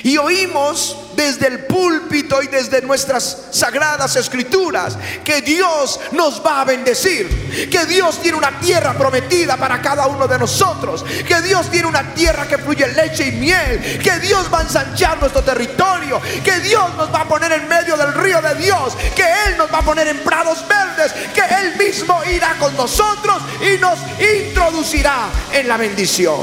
Y 0.03 0.17
oímos 0.17 0.97
desde 1.15 1.47
el 1.47 1.65
púlpito 1.65 2.41
y 2.41 2.47
desde 2.47 2.81
nuestras 2.81 3.47
sagradas 3.51 4.15
escrituras 4.15 4.97
que 5.23 5.41
Dios 5.41 5.99
nos 6.11 6.45
va 6.45 6.61
a 6.61 6.65
bendecir, 6.65 7.69
que 7.69 7.85
Dios 7.85 8.21
tiene 8.21 8.37
una 8.37 8.59
tierra 8.59 8.93
prometida 8.93 9.57
para 9.57 9.81
cada 9.81 10.07
uno 10.07 10.27
de 10.27 10.37
nosotros, 10.37 11.05
que 11.27 11.41
Dios 11.41 11.69
tiene 11.71 11.87
una 11.87 12.13
tierra 12.13 12.47
que 12.47 12.57
fluye 12.57 12.87
leche 12.87 13.27
y 13.27 13.31
miel, 13.33 13.99
que 14.01 14.19
Dios 14.19 14.51
va 14.53 14.59
a 14.59 14.63
ensanchar 14.63 15.19
nuestro 15.19 15.43
territorio, 15.43 16.21
que 16.43 16.59
Dios 16.59 16.93
nos 16.95 17.13
va 17.13 17.21
a 17.21 17.27
poner 17.27 17.51
en 17.53 17.67
medio 17.67 17.95
del 17.95 18.13
río 18.13 18.41
de 18.41 18.55
Dios, 18.55 18.95
que 19.15 19.23
Él 19.47 19.57
nos 19.57 19.71
va 19.71 19.79
a 19.79 19.83
poner 19.83 20.07
en 20.07 20.19
prados 20.19 20.65
verdes, 20.67 21.13
que 21.33 21.41
Él 21.41 21.75
mismo 21.77 22.21
irá 22.25 22.55
con 22.59 22.75
nosotros 22.75 23.41
y 23.61 23.77
nos 23.79 23.99
introducirá 24.19 25.29
en 25.51 25.67
la 25.67 25.77
bendición. 25.77 26.41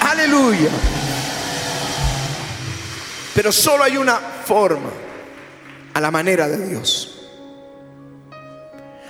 Aleluya. 0.00 0.70
Pero 3.36 3.52
solo 3.52 3.84
hay 3.84 3.98
una 3.98 4.16
forma 4.16 4.88
a 5.92 6.00
la 6.00 6.10
manera 6.10 6.48
de 6.48 6.68
Dios. 6.68 7.28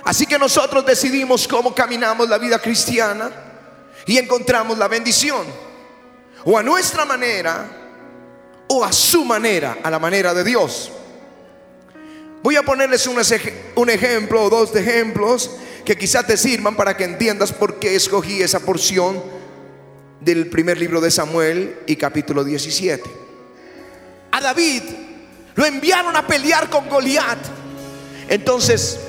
Así 0.03 0.25
que 0.25 0.37
nosotros 0.37 0.85
decidimos 0.85 1.47
cómo 1.47 1.73
caminamos 1.73 2.27
la 2.27 2.37
vida 2.37 2.59
cristiana 2.59 3.31
y 4.05 4.17
encontramos 4.17 4.77
la 4.77 4.89
bendición. 4.89 5.47
O 6.43 6.57
a 6.57 6.61
nuestra 6.61 7.05
manera 7.05 7.69
o 8.67 8.83
a 8.83 8.91
su 8.91 9.23
manera, 9.23 9.77
a 9.81 9.89
la 9.89 9.97
manera 9.97 10.33
de 10.33 10.43
Dios. 10.43 10.91
Voy 12.43 12.57
a 12.57 12.63
ponerles 12.63 13.07
un, 13.07 13.21
ejemplo 13.89 14.43
o 14.43 14.49
dos 14.49 14.75
ejemplos 14.75 15.51
que 15.85 15.97
quizá 15.97 16.23
te 16.23 16.35
sirvan 16.35 16.75
para 16.75 16.97
que 16.97 17.05
entiendas 17.05 17.53
por 17.53 17.79
qué 17.79 17.95
escogí 17.95 18.41
esa 18.41 18.59
porción 18.59 19.23
del 20.19 20.49
primer 20.49 20.77
libro 20.77 20.99
de 20.99 21.11
Samuel 21.11 21.79
y 21.87 21.95
capítulo 21.95 22.43
17. 22.43 23.26
A 24.31 24.41
David 24.41 24.83
lo 25.55 25.65
enviaron 25.65 26.15
a 26.15 26.25
pelear 26.25 26.69
con 26.69 26.87
Goliat. 26.89 27.39
Entonces 28.29 28.99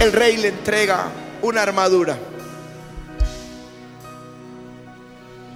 el 0.00 0.12
rey 0.12 0.36
le 0.36 0.48
entrega 0.48 1.10
una 1.42 1.62
armadura 1.62 2.18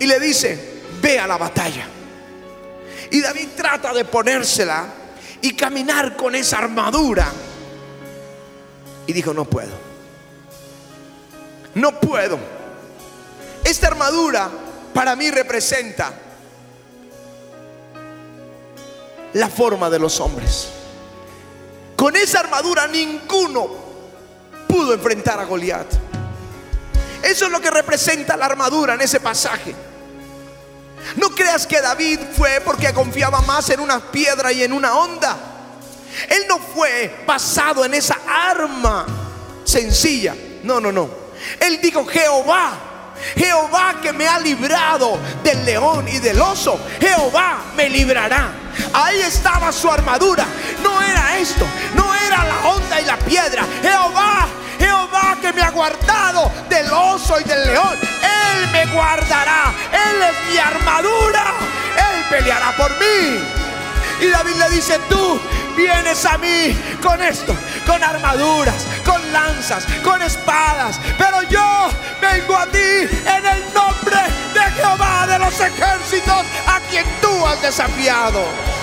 y 0.02 0.06
le 0.06 0.18
dice, 0.18 0.82
ve 1.00 1.20
a 1.20 1.28
la 1.28 1.38
batalla. 1.38 1.86
Y 3.10 3.20
David 3.20 3.50
trata 3.56 3.92
de 3.92 4.04
ponérsela 4.04 4.86
y 5.40 5.54
caminar 5.54 6.16
con 6.16 6.34
esa 6.34 6.58
armadura. 6.58 7.30
Y 9.06 9.12
dijo, 9.12 9.32
no 9.32 9.44
puedo. 9.44 9.70
No 11.74 12.00
puedo. 12.00 12.38
Esta 13.62 13.86
armadura 13.86 14.50
para 14.92 15.14
mí 15.14 15.30
representa 15.30 16.12
la 19.34 19.48
forma 19.48 19.88
de 19.90 19.98
los 19.98 20.20
hombres. 20.20 20.68
Con 21.96 22.16
esa 22.16 22.40
armadura 22.40 22.86
ninguno 22.86 23.68
pudo 24.68 24.94
enfrentar 24.94 25.38
a 25.38 25.44
Goliat. 25.44 25.86
Eso 27.22 27.46
es 27.46 27.52
lo 27.52 27.60
que 27.60 27.70
representa 27.70 28.36
la 28.36 28.46
armadura 28.46 28.94
en 28.94 29.00
ese 29.00 29.20
pasaje. 29.20 29.74
No 31.16 31.30
creas 31.30 31.66
que 31.66 31.80
David 31.80 32.20
fue 32.36 32.60
porque 32.64 32.92
confiaba 32.92 33.40
más 33.42 33.70
en 33.70 33.80
una 33.80 34.00
piedra 34.00 34.52
y 34.52 34.62
en 34.62 34.72
una 34.72 34.96
onda. 34.96 35.36
Él 36.28 36.44
no 36.48 36.58
fue 36.58 37.24
basado 37.26 37.84
en 37.84 37.94
esa 37.94 38.18
arma 38.26 39.06
sencilla. 39.64 40.34
No, 40.62 40.80
no, 40.80 40.92
no. 40.92 41.08
Él 41.60 41.80
dijo, 41.80 42.04
Jehová 42.04 42.91
Jehová 43.36 43.96
que 44.02 44.12
me 44.12 44.26
ha 44.26 44.38
librado 44.38 45.18
del 45.42 45.64
león 45.64 46.06
y 46.08 46.18
del 46.18 46.40
oso, 46.40 46.78
Jehová 47.00 47.58
me 47.76 47.88
librará. 47.88 48.52
Ahí 48.92 49.20
estaba 49.20 49.72
su 49.72 49.90
armadura. 49.90 50.46
No 50.82 51.00
era 51.02 51.38
esto, 51.38 51.66
no 51.94 52.14
era 52.14 52.44
la 52.44 52.68
onda 52.68 53.00
y 53.00 53.04
la 53.04 53.16
piedra. 53.18 53.64
Jehová, 53.82 54.46
Jehová 54.78 55.36
que 55.40 55.52
me 55.52 55.62
ha 55.62 55.70
guardado 55.70 56.50
del 56.68 56.90
oso 56.92 57.40
y 57.40 57.44
del 57.44 57.66
león. 57.66 57.98
Él 58.00 58.68
me 58.72 58.86
guardará. 58.86 59.72
Él 59.92 60.22
es 60.22 60.52
mi 60.52 60.58
armadura. 60.58 61.44
Él 61.96 62.24
peleará 62.30 62.72
por 62.76 62.90
mí. 62.92 63.38
Y 64.20 64.28
David 64.28 64.54
le 64.54 64.70
dice, 64.70 64.98
tú 65.08 65.40
vienes 65.76 66.24
a 66.24 66.38
mí 66.38 66.76
con 67.02 67.22
esto, 67.22 67.54
con 67.86 68.02
armaduras, 68.02 68.86
con 69.04 69.32
lanzas, 69.32 69.86
con 70.02 70.22
espadas, 70.22 71.00
pero 71.18 71.42
yo 71.42 71.88
vengo 72.20 72.56
a 72.56 72.66
ti 72.66 72.78
en 72.78 73.46
el 73.46 73.74
nombre 73.74 74.20
de 74.54 74.70
Jehová 74.72 75.26
de 75.26 75.38
los 75.38 75.60
ejércitos 75.60 76.44
a 76.66 76.80
quien 76.90 77.04
tú 77.20 77.46
has 77.46 77.60
desafiado. 77.62 78.81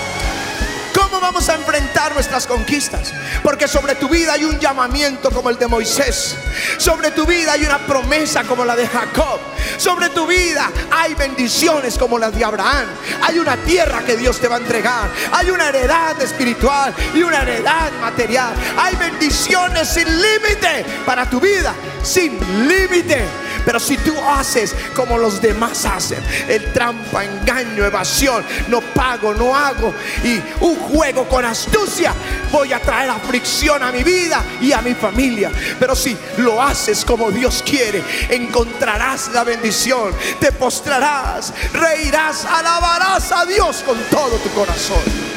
¿Cómo 0.93 1.19
vamos 1.19 1.49
a 1.49 1.55
enfrentar 1.55 2.13
nuestras 2.13 2.47
conquistas? 2.47 3.13
Porque 3.43 3.67
sobre 3.67 3.95
tu 3.95 4.09
vida 4.09 4.33
hay 4.33 4.43
un 4.43 4.59
llamamiento 4.59 5.31
como 5.31 5.49
el 5.49 5.57
de 5.57 5.67
Moisés. 5.67 6.35
Sobre 6.77 7.11
tu 7.11 7.25
vida 7.25 7.53
hay 7.53 7.63
una 7.63 7.79
promesa 7.79 8.43
como 8.43 8.65
la 8.65 8.75
de 8.75 8.87
Jacob. 8.87 9.39
Sobre 9.77 10.09
tu 10.09 10.27
vida 10.27 10.69
hay 10.91 11.13
bendiciones 11.15 11.97
como 11.97 12.17
las 12.19 12.35
de 12.35 12.43
Abraham. 12.43 12.87
Hay 13.21 13.39
una 13.39 13.57
tierra 13.57 14.01
que 14.05 14.17
Dios 14.17 14.39
te 14.39 14.47
va 14.47 14.55
a 14.55 14.59
entregar. 14.59 15.09
Hay 15.31 15.49
una 15.49 15.69
heredad 15.69 16.21
espiritual 16.21 16.93
y 17.13 17.21
una 17.23 17.41
heredad 17.41 17.91
material. 18.01 18.53
Hay 18.77 18.95
bendiciones 18.95 19.87
sin 19.87 20.05
límite 20.05 20.85
para 21.05 21.29
tu 21.29 21.39
vida. 21.39 21.73
Sin 22.03 22.39
límite. 22.67 23.25
Pero 23.70 23.80
si 23.80 23.97
tú 23.97 24.15
haces 24.20 24.76
como 24.95 25.15
los 25.15 25.39
demás 25.39 25.86
hacen, 25.86 26.24
el 26.47 26.74
trampa, 26.74 27.24
engaño, 27.24 27.86
evasión, 27.86 28.43
no 28.67 28.82
pago, 28.82 29.32
no 29.36 29.55
hago 29.55 29.93
y 30.24 30.41
un 30.61 30.76
juego 30.76 31.28
con 31.28 31.45
astucia, 31.45 32.11
voy 32.51 32.74
a 32.74 32.80
traer 32.80 33.11
aflicción 33.11 33.84
a 33.84 33.91
mi 33.91 34.03
vida 34.03 34.43
y 34.59 34.72
a 34.72 34.82
mi 34.82 34.95
familia. 34.95 35.51
Pero 35.80 35.95
si 35.95 36.17
lo 36.38 36.59
haces 36.59 37.05
como 37.05 37.30
Dios 37.30 37.63
quiere, 37.63 38.03
encontrarás 38.30 39.28
la 39.34 39.43
bendición, 39.43 40.15
te 40.39 40.51
postrarás, 40.51 41.53
reirás, 41.72 42.45
alabarás 42.45 43.32
a 43.32 43.45
Dios 43.45 43.84
con 43.86 43.99
todo 44.09 44.38
tu 44.38 44.49
corazón. 44.49 45.28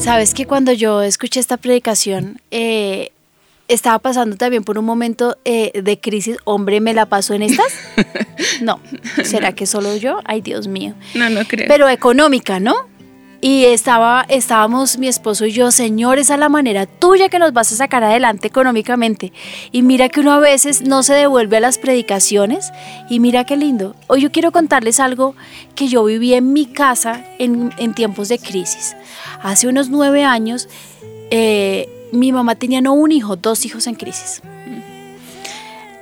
Sabes 0.00 0.32
que 0.32 0.46
cuando 0.46 0.72
yo 0.72 1.02
escuché 1.02 1.40
esta 1.40 1.58
predicación, 1.58 2.40
eh, 2.50 3.12
estaba 3.68 3.98
pasando 3.98 4.36
también 4.36 4.64
por 4.64 4.78
un 4.78 4.86
momento 4.86 5.36
eh, 5.44 5.72
de 5.82 6.00
crisis. 6.00 6.38
Hombre, 6.44 6.80
¿me 6.80 6.94
la 6.94 7.06
paso 7.06 7.34
en 7.34 7.42
estas? 7.42 7.72
No. 8.62 8.80
¿Será 9.22 9.52
que 9.52 9.66
solo 9.66 9.96
yo? 9.96 10.20
Ay, 10.24 10.40
Dios 10.40 10.66
mío. 10.66 10.94
No, 11.14 11.30
no 11.30 11.44
creo. 11.46 11.66
Pero 11.68 11.88
económica, 11.88 12.58
¿no? 12.60 12.89
Y 13.42 13.64
estaba, 13.64 14.26
estábamos 14.28 14.98
mi 14.98 15.08
esposo 15.08 15.46
y 15.46 15.52
yo, 15.52 15.70
Señor, 15.70 16.18
esa 16.18 16.34
es 16.34 16.40
la 16.40 16.50
manera 16.50 16.84
tuya 16.84 17.30
que 17.30 17.38
nos 17.38 17.54
vas 17.54 17.72
a 17.72 17.76
sacar 17.76 18.04
adelante 18.04 18.48
económicamente. 18.48 19.32
Y 19.72 19.80
mira 19.80 20.10
que 20.10 20.20
uno 20.20 20.32
a 20.32 20.40
veces 20.40 20.82
no 20.82 21.02
se 21.02 21.14
devuelve 21.14 21.56
a 21.56 21.60
las 21.60 21.78
predicaciones. 21.78 22.70
Y 23.08 23.18
mira 23.18 23.44
qué 23.44 23.56
lindo. 23.56 23.96
Hoy 24.08 24.20
yo 24.20 24.30
quiero 24.30 24.52
contarles 24.52 25.00
algo 25.00 25.34
que 25.74 25.88
yo 25.88 26.04
viví 26.04 26.34
en 26.34 26.52
mi 26.52 26.66
casa 26.66 27.24
en, 27.38 27.94
tiempos 27.94 28.28
de 28.28 28.38
crisis. 28.38 28.94
Hace 29.42 29.68
unos 29.68 29.88
nueve 29.88 30.22
años, 30.22 30.68
eh, 31.30 31.88
mi 32.12 32.32
mamá 32.32 32.56
tenía 32.56 32.82
no 32.82 32.92
un 32.92 33.10
hijo, 33.10 33.36
dos 33.36 33.64
hijos 33.64 33.86
en 33.86 33.94
crisis. 33.94 34.42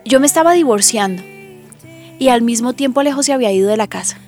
Yo 0.04 0.18
me 0.18 0.26
estaba 0.26 0.54
divorciando 0.54 1.22
y 2.18 2.30
al 2.30 2.42
mismo 2.42 2.72
tiempo 2.72 2.98
Alejo 2.98 3.22
se 3.22 3.32
había 3.32 3.52
ido 3.52 3.68
de 3.68 3.76
la 3.76 3.86
casa. 3.86 4.18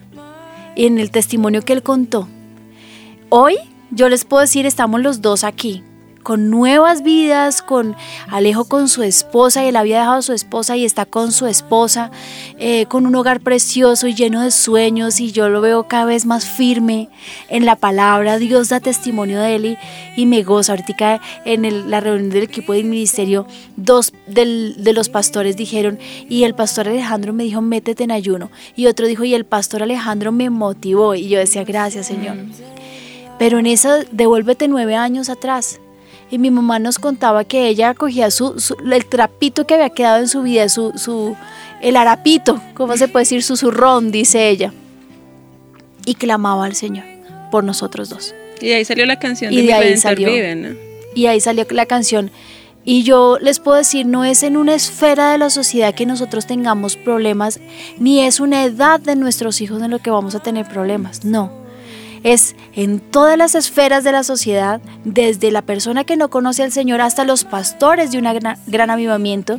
Y 0.77 0.87
en 0.87 0.99
el 0.99 1.11
testimonio 1.11 1.63
que 1.63 1.73
él 1.73 1.83
contó, 1.83 2.29
Hoy 3.33 3.59
yo 3.93 4.09
les 4.09 4.25
puedo 4.25 4.41
decir, 4.41 4.67
estamos 4.67 5.01
los 5.01 5.23
dos 5.23 5.45
aquí, 5.45 5.85
con 6.25 6.51
nuevas 6.51 7.05
vidas, 7.05 7.63
con 7.63 7.95
Alejo 8.29 8.65
con 8.65 8.89
su 8.89 9.05
esposa 9.05 9.65
y 9.65 9.69
él 9.69 9.77
había 9.77 10.01
dejado 10.01 10.17
a 10.17 10.23
su 10.23 10.33
esposa 10.33 10.77
y 10.77 10.85
está 10.85 11.07
con 11.07 11.31
su 11.31 11.47
esposa, 11.47 12.11
eh, 12.59 12.87
con 12.87 13.07
un 13.07 13.15
hogar 13.15 13.39
precioso 13.39 14.09
y 14.09 14.17
lleno 14.17 14.43
de 14.43 14.51
sueños 14.51 15.21
y 15.21 15.31
yo 15.31 15.49
lo 15.49 15.61
veo 15.61 15.87
cada 15.87 16.07
vez 16.07 16.27
más 16.27 16.45
firme 16.45 17.09
en 17.49 17.67
la 17.67 17.77
palabra, 17.77 18.39
Dios 18.39 18.69
da 18.69 18.81
testimonio 18.81 19.41
de 19.41 19.55
él 19.55 19.79
y, 20.17 20.27
me 20.27 20.43
goza. 20.43 20.73
Ahorita 20.73 21.21
en 21.45 21.89
la 21.89 22.01
reunión 22.01 22.31
del 22.31 22.43
equipo 22.43 22.73
del 22.73 22.87
ministerio, 22.87 23.47
dos 23.77 24.13
de 24.27 24.93
los 24.93 25.09
pastores 25.09 25.57
dijeron 25.57 26.01
y 26.29 26.43
el 26.43 26.57
pastor 26.57 26.89
Alejandro 26.89 27.33
me 27.33 27.45
dijo, 27.45 27.61
métete 27.61 28.03
en 28.03 28.11
ayuno 28.11 28.51
y 28.75 28.87
otro 28.87 29.07
dijo 29.07 29.23
y 29.23 29.35
el 29.35 29.45
pastor 29.45 29.85
Alejandro 29.85 30.33
me 30.33 30.51
motivó 30.51 31.15
y 31.15 31.29
yo 31.29 31.39
decía, 31.39 31.63
gracias 31.63 32.09
Señor. 32.09 32.37
Pero 33.41 33.59
en 33.59 33.67
esa, 33.67 34.05
devuélvete 34.13 34.69
nueve 34.69 34.97
años 34.97 35.31
atrás. 35.31 35.81
Y 36.31 36.37
mi 36.37 36.51
mamá 36.51 36.79
nos 36.79 36.99
contaba 36.99 37.45
que 37.45 37.69
ella 37.69 37.95
cogía 37.95 38.31
su, 38.31 38.55
el 38.85 39.07
trapito 39.07 39.67
que 39.67 39.73
había 39.73 39.89
quedado 39.89 40.19
en 40.19 40.29
su 40.29 40.43
vida, 40.43 40.69
su, 40.69 40.93
su, 40.97 41.35
el 41.81 41.97
harapito, 41.97 42.61
¿cómo 42.75 42.99
se 42.99 43.09
puede 43.09 43.23
decir? 43.23 43.43
Su 43.43 43.57
zurrón, 43.57 44.13
dice 44.13 44.51
ella. 44.51 44.75
Y 46.05 46.17
clamaba 46.17 46.67
al 46.67 46.75
Señor 46.75 47.05
por 47.51 47.65
nosotros 47.65 48.11
dos. 48.11 48.35
Y 48.61 48.67
de 48.67 48.75
ahí 48.75 48.85
salió 48.85 49.07
la 49.07 49.19
canción 49.19 49.55
de, 49.55 49.73
ahí 49.73 49.97
salió, 49.97 50.29
Y 51.15 51.25
ahí 51.25 51.41
salió 51.41 51.67
la 51.71 51.87
canción. 51.87 52.31
Y 52.85 53.05
yo 53.05 53.39
les 53.41 53.59
puedo 53.59 53.79
decir, 53.79 54.05
no 54.05 54.27
es 54.27 54.43
en 54.43 54.59
una 54.59 54.75
esfera 54.75 55.33
de 55.33 55.39
la 55.39 55.49
sociedad 55.49 55.95
que 55.95 56.05
nosotros 56.05 56.47
tengamos 56.47 56.99
problemas, 56.99 57.59
ni 57.99 58.21
es 58.21 58.39
una 58.39 58.65
edad 58.65 59.01
de 59.01 59.17
nuestros 59.17 59.63
hijos 59.63 59.83
en 59.83 59.91
lo 59.91 59.99
que 60.01 60.11
vamos 60.11 60.35
a 60.35 60.41
tener 60.41 60.69
problemas, 60.69 61.25
no 61.25 61.60
es 62.23 62.55
en 62.75 63.01
todas 63.01 63.37
las 63.37 63.55
esferas 63.55 64.05
de 64.05 64.13
la 64.13 64.23
sociedad, 64.23 64.81
desde 65.05 65.51
la 65.51 65.63
persona 65.63 66.05
que 66.05 66.17
no 66.17 66.31
conoce 66.31 66.63
al 66.63 66.73
Señor 66.73 67.01
hasta 67.01 67.25
los 67.25 67.45
pastores 67.45 68.11
de 68.11 68.19
un 68.19 68.29
gran, 68.67 68.91
avivamiento. 68.91 69.59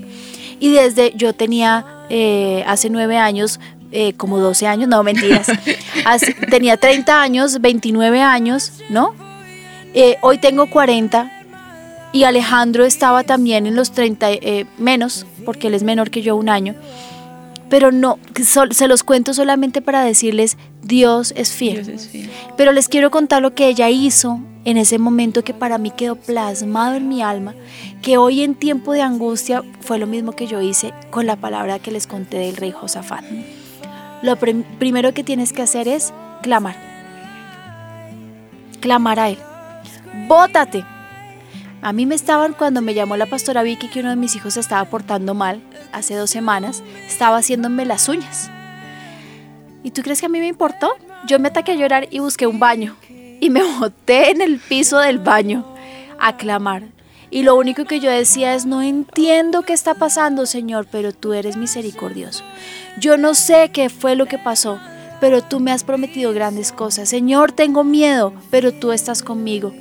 Y 0.59 0.72
desde 0.72 1.14
yo 1.16 1.34
tenía 1.34 1.86
eh, 2.09 2.64
hace 2.68 2.89
nueve 2.89 3.18
años, 3.18 3.59
eh, 3.91 4.14
como 4.14 4.38
12 4.38 4.68
años, 4.68 4.88
no 4.88 5.03
mentiras, 5.03 5.47
tenía 6.49 6.78
30 6.78 7.22
años, 7.22 7.59
29 7.59 8.22
años, 8.22 8.74
¿no? 8.89 9.14
Eh, 9.93 10.18
hoy 10.22 10.38
tengo 10.38 10.70
40 10.70 11.30
y 12.14 12.24
Alejandro 12.24 12.86
estaba 12.86 13.24
también 13.24 13.66
en 13.66 13.76
los 13.76 13.91
30 13.91 14.30
menos, 14.78 15.26
porque 15.45 15.68
él 15.68 15.74
es 15.74 15.84
menor 15.84 16.09
que 16.09 16.22
yo 16.22 16.36
un 16.36 16.49
año 16.49 16.76
pero 17.72 17.93
no, 17.93 18.19
se 18.43 18.88
los 18.89 19.03
cuento 19.03 19.34
solamente 19.34 19.82
para 19.82 20.03
decirles, 20.03 20.57
Dios 20.84 21.34
es, 21.38 21.53
fiel. 21.53 21.97
Pero 22.57 22.74
les 22.74 22.89
quiero 22.89 23.11
contar 23.11 23.41
lo 23.41 23.55
que 23.55 23.69
ella 23.69 23.89
hizo 23.89 24.41
en 24.65 24.76
ese 24.76 24.99
momento 24.99 25.45
que 25.45 25.53
para 25.53 25.78
mí 25.78 25.89
quedó 25.89 26.17
plasmado 26.17 26.95
en 26.95 27.07
mi 27.07 27.22
alma, 27.22 27.55
que 28.01 28.17
hoy 28.17 28.41
en 28.41 28.55
tiempo 28.55 28.91
de 28.91 29.01
angustia 29.01 29.63
fue 29.80 29.99
lo 29.99 30.05
mismo 30.05 30.34
que 30.34 30.47
yo 30.47 30.59
hice 30.59 30.93
con 31.11 31.26
la 31.26 31.38
palabra 31.38 31.80
que 31.80 31.91
les 31.91 32.07
conté 32.07 32.39
del 32.39 32.57
rey 32.57 32.72
Josafat. 32.72 33.24
Lo 34.22 34.36
primero 34.36 35.13
que 35.13 35.24
tienes 35.24 35.53
que 35.53 35.61
hacer 35.61 35.88
es 35.88 36.13
clamar. 36.41 36.76
Clamar 38.82 39.17
a 39.17 39.30
Él. 39.30 39.38
Bótate. 40.28 40.84
A 41.84 41.93
mí 41.93 42.05
me 42.05 42.13
estaban, 42.13 42.53
cuando 42.53 42.82
me 42.82 42.93
llamó 42.93 43.17
la 43.17 43.25
pastora 43.25 43.63
Vicky 43.63 43.88
que 43.88 44.01
uno 44.01 44.11
de 44.11 44.15
mis 44.15 44.36
hijos 44.36 44.53
se 44.53 44.59
estaba 44.59 44.86
portando 44.86 45.34
mal, 45.34 45.61
hace 45.91 46.13
dos 46.13 46.29
semanas, 46.29 46.84
estaba 47.07 47.38
haciéndome 47.38 47.88
las 47.88 48.07
uñas. 48.07 48.51
¿Y 49.84 49.89
tú 49.89 50.03
crees 50.03 50.19
que 50.19 50.27
a 50.27 50.29
mí 50.29 50.39
me 50.39 50.47
importó? 50.47 50.93
Yo 51.27 51.39
me 51.39 51.47
ataqué 51.47 51.71
a 51.71 51.75
llorar 51.75 52.07
y 52.11 52.19
busqué 52.19 52.45
un 52.45 52.59
baño. 52.59 52.95
Y 53.39 53.49
me 53.49 53.63
boté 53.79 54.29
en 54.29 54.41
el 54.41 54.59
piso 54.59 54.99
del 54.99 55.17
baño 55.17 55.65
a 56.19 56.38
clamar. 56.38 56.84
Y 57.32 57.41
lo 57.41 57.55
único 57.55 57.86
que 57.86 57.99
yo 57.99 58.11
decía 58.11 58.53
es, 58.53 58.67
no 58.67 58.84
entiendo 58.84 59.63
qué 59.63 59.73
está 59.73 59.95
pasando, 59.95 60.45
Señor, 60.45 60.86
pero 60.91 61.13
tú 61.13 61.34
eres 61.34 61.57
misericordioso. 61.57 62.43
Yo 62.99 63.17
no 63.17 63.34
sé 63.34 63.71
qué 63.73 63.89
fue 63.89 64.15
lo 64.15 64.27
que 64.27 64.38
pasó, 64.38 64.79
pero 65.19 65.41
tú 65.41 65.59
me 65.59 65.71
has 65.71 65.84
prometido 65.84 66.32
grandes 66.32 66.71
cosas. 66.71 67.09
Señor, 67.09 67.53
tengo 67.53 67.84
miedo, 67.84 68.34
pero 68.51 68.71
tú 68.71 68.91
estás 68.91 69.23
conmigo. 69.23 69.73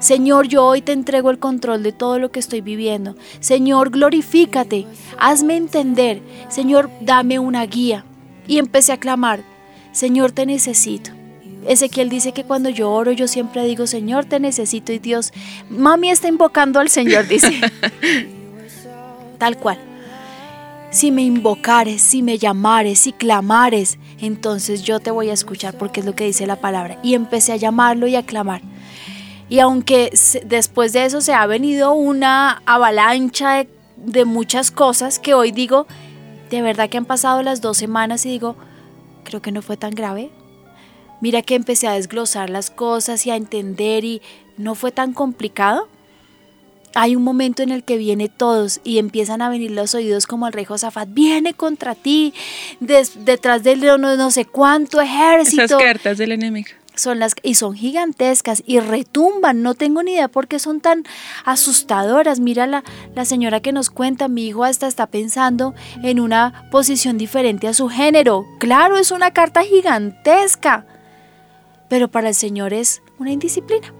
Señor, 0.00 0.46
yo 0.46 0.64
hoy 0.64 0.80
te 0.80 0.92
entrego 0.92 1.30
el 1.30 1.38
control 1.38 1.82
de 1.82 1.92
todo 1.92 2.18
lo 2.18 2.30
que 2.30 2.38
estoy 2.38 2.60
viviendo. 2.60 3.16
Señor, 3.40 3.90
glorifícate, 3.90 4.86
hazme 5.18 5.56
entender. 5.56 6.22
Señor, 6.48 6.90
dame 7.00 7.38
una 7.38 7.66
guía. 7.66 8.04
Y 8.46 8.58
empecé 8.58 8.92
a 8.92 8.98
clamar, 8.98 9.42
Señor, 9.92 10.32
te 10.32 10.46
necesito. 10.46 11.10
Ezequiel 11.66 12.08
dice 12.08 12.32
que 12.32 12.44
cuando 12.44 12.70
yo 12.70 12.90
oro 12.90 13.12
yo 13.12 13.26
siempre 13.26 13.64
digo, 13.64 13.86
Señor, 13.86 14.24
te 14.24 14.38
necesito. 14.38 14.92
Y 14.92 15.00
Dios, 15.00 15.32
mami 15.68 16.10
está 16.10 16.28
invocando 16.28 16.78
al 16.78 16.88
Señor, 16.88 17.26
dice. 17.26 17.60
Tal 19.38 19.58
cual. 19.58 19.78
Si 20.90 21.10
me 21.10 21.22
invocares, 21.22 22.00
si 22.00 22.22
me 22.22 22.38
llamares, 22.38 23.00
si 23.00 23.12
clamares, 23.12 23.98
entonces 24.20 24.82
yo 24.82 25.00
te 25.00 25.10
voy 25.10 25.28
a 25.28 25.34
escuchar 25.34 25.76
porque 25.76 26.00
es 26.00 26.06
lo 26.06 26.14
que 26.14 26.24
dice 26.24 26.46
la 26.46 26.56
palabra. 26.56 26.98
Y 27.02 27.14
empecé 27.14 27.52
a 27.52 27.56
llamarlo 27.56 28.06
y 28.06 28.16
a 28.16 28.24
clamar. 28.24 28.62
Y 29.48 29.60
aunque 29.60 30.12
después 30.44 30.92
de 30.92 31.06
eso 31.06 31.20
se 31.20 31.32
ha 31.32 31.46
venido 31.46 31.92
una 31.92 32.62
avalancha 32.66 33.66
de, 33.96 34.24
muchas 34.24 34.70
cosas 34.70 35.18
que 35.18 35.34
hoy 35.34 35.52
digo, 35.52 35.86
de 36.50 36.62
verdad 36.62 36.90
que 36.90 36.98
han 36.98 37.06
pasado 37.06 37.42
las 37.42 37.60
dos 37.60 37.78
semanas 37.78 38.26
y 38.26 38.30
digo, 38.30 38.56
creo 39.24 39.40
que 39.40 39.52
no 39.52 39.62
fue 39.62 39.76
tan 39.76 39.92
grave. 39.92 40.30
Mira 41.20 41.42
que 41.42 41.54
empecé 41.54 41.88
a 41.88 41.92
desglosar 41.92 42.50
las 42.50 42.70
cosas 42.70 43.26
y 43.26 43.30
a 43.30 43.36
entender 43.36 44.04
y 44.04 44.22
no 44.56 44.74
fue 44.74 44.92
tan 44.92 45.12
complicado. 45.14 45.88
Hay 46.94 47.16
un 47.16 47.22
momento 47.22 47.62
en 47.62 47.70
el 47.70 47.84
que 47.84 47.96
viene 47.96 48.28
todos 48.28 48.80
y 48.84 48.98
empiezan 48.98 49.42
a 49.42 49.48
venir 49.48 49.70
los 49.70 49.94
oídos 49.94 50.26
como 50.26 50.46
el 50.46 50.52
rey 50.52 50.64
Josafat, 50.64 51.08
viene 51.10 51.54
contra 51.54 51.94
ti, 51.94 52.34
detrás 52.80 53.62
de 53.62 53.76
no, 53.76 53.98
no 53.98 54.30
sé 54.30 54.44
cuánto 54.44 55.00
ejército. 55.00 55.64
Esas 55.64 55.82
cartas 55.82 56.18
del 56.18 56.32
enemigo 56.32 56.70
son 56.98 57.18
las 57.18 57.34
y 57.42 57.54
son 57.54 57.74
gigantescas 57.74 58.62
y 58.66 58.80
retumban, 58.80 59.62
no 59.62 59.74
tengo 59.74 60.02
ni 60.02 60.12
idea 60.12 60.28
por 60.28 60.48
qué 60.48 60.58
son 60.58 60.80
tan 60.80 61.04
asustadoras. 61.44 62.40
Mira 62.40 62.66
la, 62.66 62.84
la 63.14 63.24
señora 63.24 63.60
que 63.60 63.72
nos 63.72 63.90
cuenta, 63.90 64.28
mi 64.28 64.46
hijo 64.46 64.64
hasta 64.64 64.86
está 64.86 65.06
pensando 65.06 65.74
en 66.02 66.20
una 66.20 66.68
posición 66.70 67.18
diferente 67.18 67.68
a 67.68 67.74
su 67.74 67.88
género. 67.88 68.46
Claro, 68.58 68.98
es 68.98 69.10
una 69.10 69.32
carta 69.32 69.62
gigantesca, 69.62 70.86
pero 71.88 72.08
para 72.08 72.28
el 72.28 72.34
Señor 72.34 72.72
es 72.72 73.02
una 73.18 73.32
indisciplina, 73.32 73.92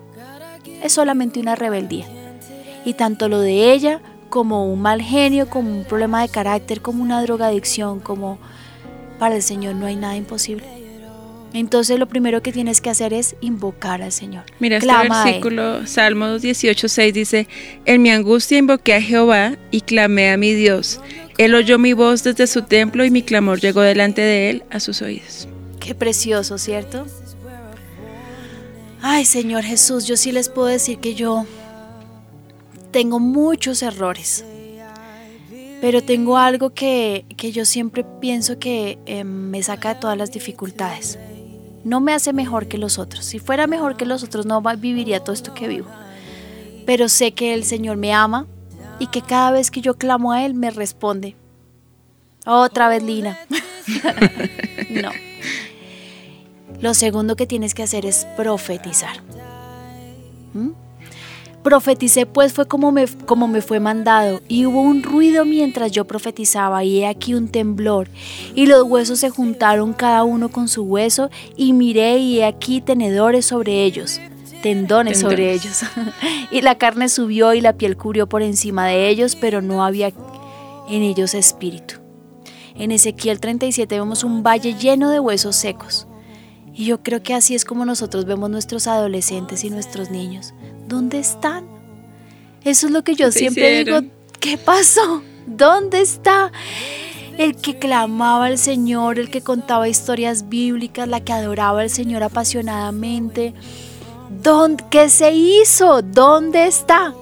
es 0.83 0.93
solamente 0.93 1.41
una 1.41 1.55
rebeldía. 1.55 2.07
Y 2.85 2.95
tanto 2.95 3.29
lo 3.29 3.41
de 3.41 3.73
ella 3.73 4.01
como 4.29 4.71
un 4.71 4.81
mal 4.81 5.03
genio, 5.03 5.49
como 5.49 5.71
un 5.71 5.85
problema 5.85 6.23
de 6.23 6.29
carácter, 6.29 6.81
como 6.81 7.03
una 7.03 7.23
drogadicción, 7.23 8.01
como 8.01 8.39
para 9.19 9.37
el 9.37 9.43
Señor 9.43 9.75
no 9.75 9.87
hay 9.87 9.97
nada 9.97 10.17
imposible. 10.17 10.88
Entonces 11.55 11.99
lo 11.99 12.07
primero 12.07 12.43
que 12.43 12.53
tienes 12.53 12.81
que 12.81 12.91
hacer 12.91 13.13
es 13.15 13.35
invocar 13.41 14.03
al 14.03 14.13
Señor. 14.13 14.45
Mira, 14.61 14.77
este 14.79 14.93
versículo, 15.09 15.87
Salmos 15.87 16.43
18, 16.43 16.89
6 16.89 17.15
dice, 17.15 17.49
en 17.87 18.03
mi 18.03 18.11
angustia 18.11 18.59
invoqué 18.59 18.95
a 18.95 19.01
Jehová 19.01 19.57
y 19.71 19.81
clamé 19.81 20.31
a 20.31 20.37
mi 20.37 20.53
Dios. 20.53 21.01
Él 21.39 21.55
oyó 21.55 21.79
mi 21.79 21.95
voz 21.95 22.23
desde 22.23 22.47
su 22.47 22.63
templo 22.63 23.05
y 23.05 23.11
mi 23.11 23.23
clamor 23.23 23.61
llegó 23.61 23.81
delante 23.81 24.21
de 24.21 24.51
él 24.51 24.63
a 24.71 24.81
sus 24.81 25.01
oídos. 25.01 25.49
Qué 25.81 25.95
precioso, 25.95 26.59
¿cierto? 26.59 27.07
Ay, 29.01 29.25
Señor 29.25 29.63
Jesús, 29.63 30.07
yo 30.07 30.17
sí 30.17 30.33
les 30.33 30.49
puedo 30.49 30.67
decir 30.67 30.99
que 30.99 31.15
yo 31.15 31.47
tengo 32.91 33.21
muchos 33.21 33.83
errores, 33.83 34.45
pero 35.81 36.03
tengo 36.03 36.37
algo 36.37 36.71
que, 36.71 37.25
yo 37.37 37.65
siempre 37.65 38.05
pienso 38.21 38.59
que 38.59 38.99
eh, 39.07 39.23
me 39.23 39.63
saca 39.63 39.95
de 39.95 40.01
todas 40.01 40.19
las 40.19 40.33
dificultades 40.33 41.19
no 41.85 42.01
me 42.01 42.13
hace 42.13 42.33
mejor 42.33 42.69
que 42.69 42.79
los 42.79 42.99
otros. 42.99 43.25
Si 43.25 43.39
fuera 43.39 43.67
mejor 43.67 43.97
que 43.97 44.07
los 44.07 44.23
otros, 44.23 44.47
no 44.47 44.61
viviría 44.61 45.21
todo 45.21 45.33
esto 45.33 45.55
que 45.55 45.69
vivo. 45.69 45.89
Pero 46.87 47.09
sé 47.09 47.33
que 47.33 47.55
el 47.55 47.65
Señor 47.65 47.97
me 47.97 48.13
ama 48.13 48.47
y 48.99 49.09
que 49.09 49.23
cada 49.23 49.51
vez 49.51 49.71
que 49.71 49.81
yo 49.81 49.95
clamo 49.95 50.33
a 50.33 50.45
Él, 50.45 50.55
me 50.55 50.71
responde. 50.71 51.37
Otra 52.47 52.89
vez, 52.89 53.03
Lina. 53.03 53.39
no. 54.91 55.11
Lo 56.81 56.95
segundo 56.95 57.37
que 57.37 57.47
tienes 57.47 57.75
que 57.75 57.83
hacer 57.83 58.07
es 58.07 58.27
profetizar. 58.37 59.23
¿Mm? 60.55 60.71
Profeticé 61.69 62.25
pues 62.25 62.55
fue 62.55 62.67
como 62.67 62.93
me, 62.93 63.07
como 63.27 63.47
me 63.47 63.61
fue 63.61 63.79
mandado, 63.79 64.41
y 64.49 64.65
hubo 64.65 64.81
un 64.81 65.03
ruido 65.03 65.45
mientras 65.45 65.93
yo 65.93 66.07
profetizaba, 66.07 66.83
y 66.83 67.01
he 67.01 67.07
aquí 67.07 67.35
un 67.35 67.49
temblor, 67.49 68.09
y 68.55 68.65
los 68.65 68.85
huesos 68.85 69.19
se 69.19 69.29
juntaron 69.29 69.93
cada 69.93 70.25
uno 70.25 70.49
con 70.49 70.69
su 70.69 70.85
hueso, 70.85 71.29
y 71.59 71.75
miré 71.75 72.17
y 72.17 72.39
he 72.39 72.47
aquí 72.47 72.81
tenedores 72.81 73.45
sobre 73.45 73.85
ellos, 73.85 74.19
tendones 74.63 75.21
sobre 75.21 75.53
ellos, 75.53 75.83
y 76.51 76.63
la 76.63 76.79
carne 76.79 77.11
subió 77.11 77.53
y 77.53 77.61
la 77.61 77.75
piel 77.75 77.99
cubrió 77.99 78.27
por 78.27 78.41
encima 78.41 78.87
de 78.87 79.11
ellos, 79.11 79.37
pero 79.37 79.61
no 79.61 79.85
había 79.85 80.09
en 80.89 81.03
ellos 81.03 81.35
espíritu. 81.35 81.97
En 82.77 82.93
Ezequiel 82.93 83.41
37 83.41 83.95
vemos 83.95 84.25
un 84.25 84.43
valle 84.43 84.73
lleno 84.73 85.11
de 85.11 85.21
huesos 85.21 85.55
secos. 85.55 86.07
Y 86.73 86.87
yo 86.87 87.03
creo 87.03 87.23
que 87.25 87.35
así 87.35 87.57
es 87.57 87.65
como 87.65 87.85
nosotros 87.85 88.25
vemos 88.25 88.49
nuestros 88.49 88.87
adolescentes 88.87 89.65
y 89.65 89.71
nuestros 89.71 90.11
niños. 90.11 90.55
¿Dónde 90.89 91.19
están? 91.19 91.67
Eso 92.65 92.87
es 92.87 92.93
lo 92.93 93.05
que 93.05 93.15
yo 93.15 93.31
siempre 93.31 93.85
digo. 93.85 94.01
¿Qué 94.41 94.57
pasó? 94.57 95.23
¿Dónde 95.47 96.01
está? 96.01 96.51
El 97.37 97.57
que 97.57 97.79
clamaba 97.79 98.47
al 98.47 98.57
Señor, 98.57 99.19
el 99.19 99.29
que 99.29 99.43
contaba 99.43 99.87
historias 99.87 100.49
bíblicas, 100.49 101.07
la 101.07 101.21
que 101.21 101.35
adoraba 101.35 101.83
al 101.83 101.91
Señor 101.91 102.23
apasionadamente. 102.23 103.53
¿Dónde, 104.43 104.83
¿Qué 104.91 105.11
se 105.11 105.33
hizo? 105.33 106.01
¿Dónde 106.01 106.67
está? 106.67 107.13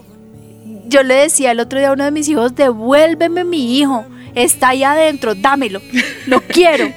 Yo 0.87 1.03
le 1.03 1.15
decía 1.15 1.51
el 1.51 1.59
otro 1.59 1.81
día 1.81 1.89
a 1.89 1.93
uno 1.93 2.05
de 2.05 2.13
mis 2.13 2.29
hijos, 2.29 2.55
devuélveme 2.55 3.43
mi 3.43 3.81
hijo, 3.81 4.05
está 4.37 4.69
ahí 4.69 4.85
adentro, 4.85 5.35
dámelo, 5.35 5.81
lo 6.27 6.41
quiero. 6.49 6.93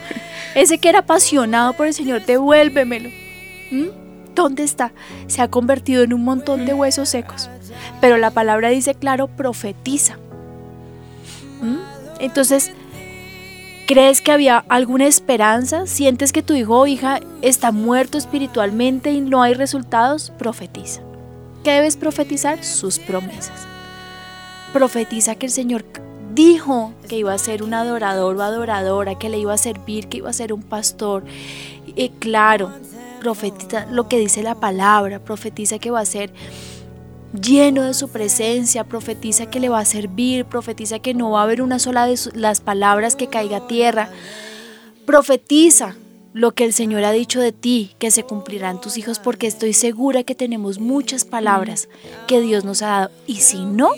Ese 0.54 0.78
que 0.78 0.90
era 0.90 1.00
apasionado 1.00 1.74
por 1.74 1.88
el 1.88 1.96
Señor, 1.96 2.26
devuélvemelo. 2.26 3.10
¿Mm? 3.72 4.09
¿Dónde 4.40 4.64
está? 4.64 4.94
Se 5.28 5.42
ha 5.42 5.50
convertido 5.50 6.02
en 6.02 6.14
un 6.14 6.24
montón 6.24 6.66
de 6.66 6.74
huesos 6.74 7.10
secos. 7.10 7.50
Pero 8.00 8.16
la 8.16 8.32
palabra 8.32 8.70
dice 8.70 8.96
claro, 8.96 9.28
profetiza. 9.28 10.16
¿Mm? 11.62 11.76
Entonces, 12.22 12.72
¿crees 13.86 14.22
que 14.22 14.32
había 14.32 14.64
alguna 14.70 15.08
esperanza? 15.08 15.88
¿Sientes 15.88 16.32
que 16.32 16.42
tu 16.42 16.54
hijo 16.54 16.80
o 16.80 16.88
hija 16.88 17.20
está 17.42 17.74
muerto 17.74 18.18
espiritualmente 18.18 19.12
y 19.12 19.20
no 19.20 19.44
hay 19.44 19.56
resultados? 19.56 20.32
Profetiza. 20.38 21.02
¿Qué 21.66 21.72
debes 21.72 21.98
profetizar? 21.98 22.64
Sus 22.64 22.98
promesas. 22.98 23.68
Profetiza 24.72 25.36
que 25.36 25.48
el 25.48 25.52
Señor 25.52 25.84
dijo 26.34 26.94
que 27.10 27.18
iba 27.18 27.34
a 27.34 27.38
ser 27.38 27.62
un 27.62 27.74
adorador 27.74 28.38
o 28.38 28.42
adoradora, 28.42 29.20
que 29.20 29.28
le 29.28 29.38
iba 29.38 29.54
a 29.54 29.58
servir, 29.58 30.08
que 30.08 30.20
iba 30.20 30.30
a 30.30 30.34
ser 30.34 30.54
un 30.54 30.64
pastor. 30.64 31.26
Y 31.94 32.08
claro, 32.08 32.72
profetiza 33.20 33.86
lo 33.88 34.08
que 34.08 34.20
dice 34.20 34.44
la 34.44 34.56
palabra, 34.56 35.20
profetiza 35.20 35.80
que 35.80 35.92
va 35.92 36.00
a 36.00 36.06
ser 36.06 36.32
lleno 37.34 37.84
de 37.84 37.94
su 37.94 38.10
presencia, 38.10 38.84
profetiza 38.84 39.48
que 39.48 39.60
le 39.60 39.70
va 39.70 39.80
a 39.80 39.86
servir, 39.86 40.46
profetiza 40.46 41.00
que 41.00 41.14
no 41.14 41.32
va 41.32 41.42
a 41.42 41.44
haber 41.44 41.62
una 41.62 41.80
sola 41.80 42.06
de 42.06 42.18
las 42.34 42.62
palabras 42.62 43.16
que 43.16 43.28
caiga 43.28 43.58
a 43.58 43.68
tierra. 43.68 44.10
Profetiza 45.06 45.96
lo 46.34 46.54
que 46.54 46.66
el 46.66 46.74
Señor 46.74 47.04
ha 47.04 47.12
dicho 47.12 47.40
de 47.40 47.52
ti, 47.52 47.96
que 48.00 48.12
se 48.12 48.24
cumplirán 48.24 48.82
tus 48.82 48.98
hijos, 48.98 49.20
porque 49.20 49.48
estoy 49.48 49.74
segura 49.74 50.24
que 50.24 50.36
tenemos 50.36 50.80
muchas 50.80 51.26
palabras 51.26 51.90
que 52.28 52.42
Dios 52.42 52.64
nos 52.66 52.82
ha 52.82 52.88
dado. 52.88 53.12
Y 53.26 53.38
si 53.38 53.66
no, 53.66 53.92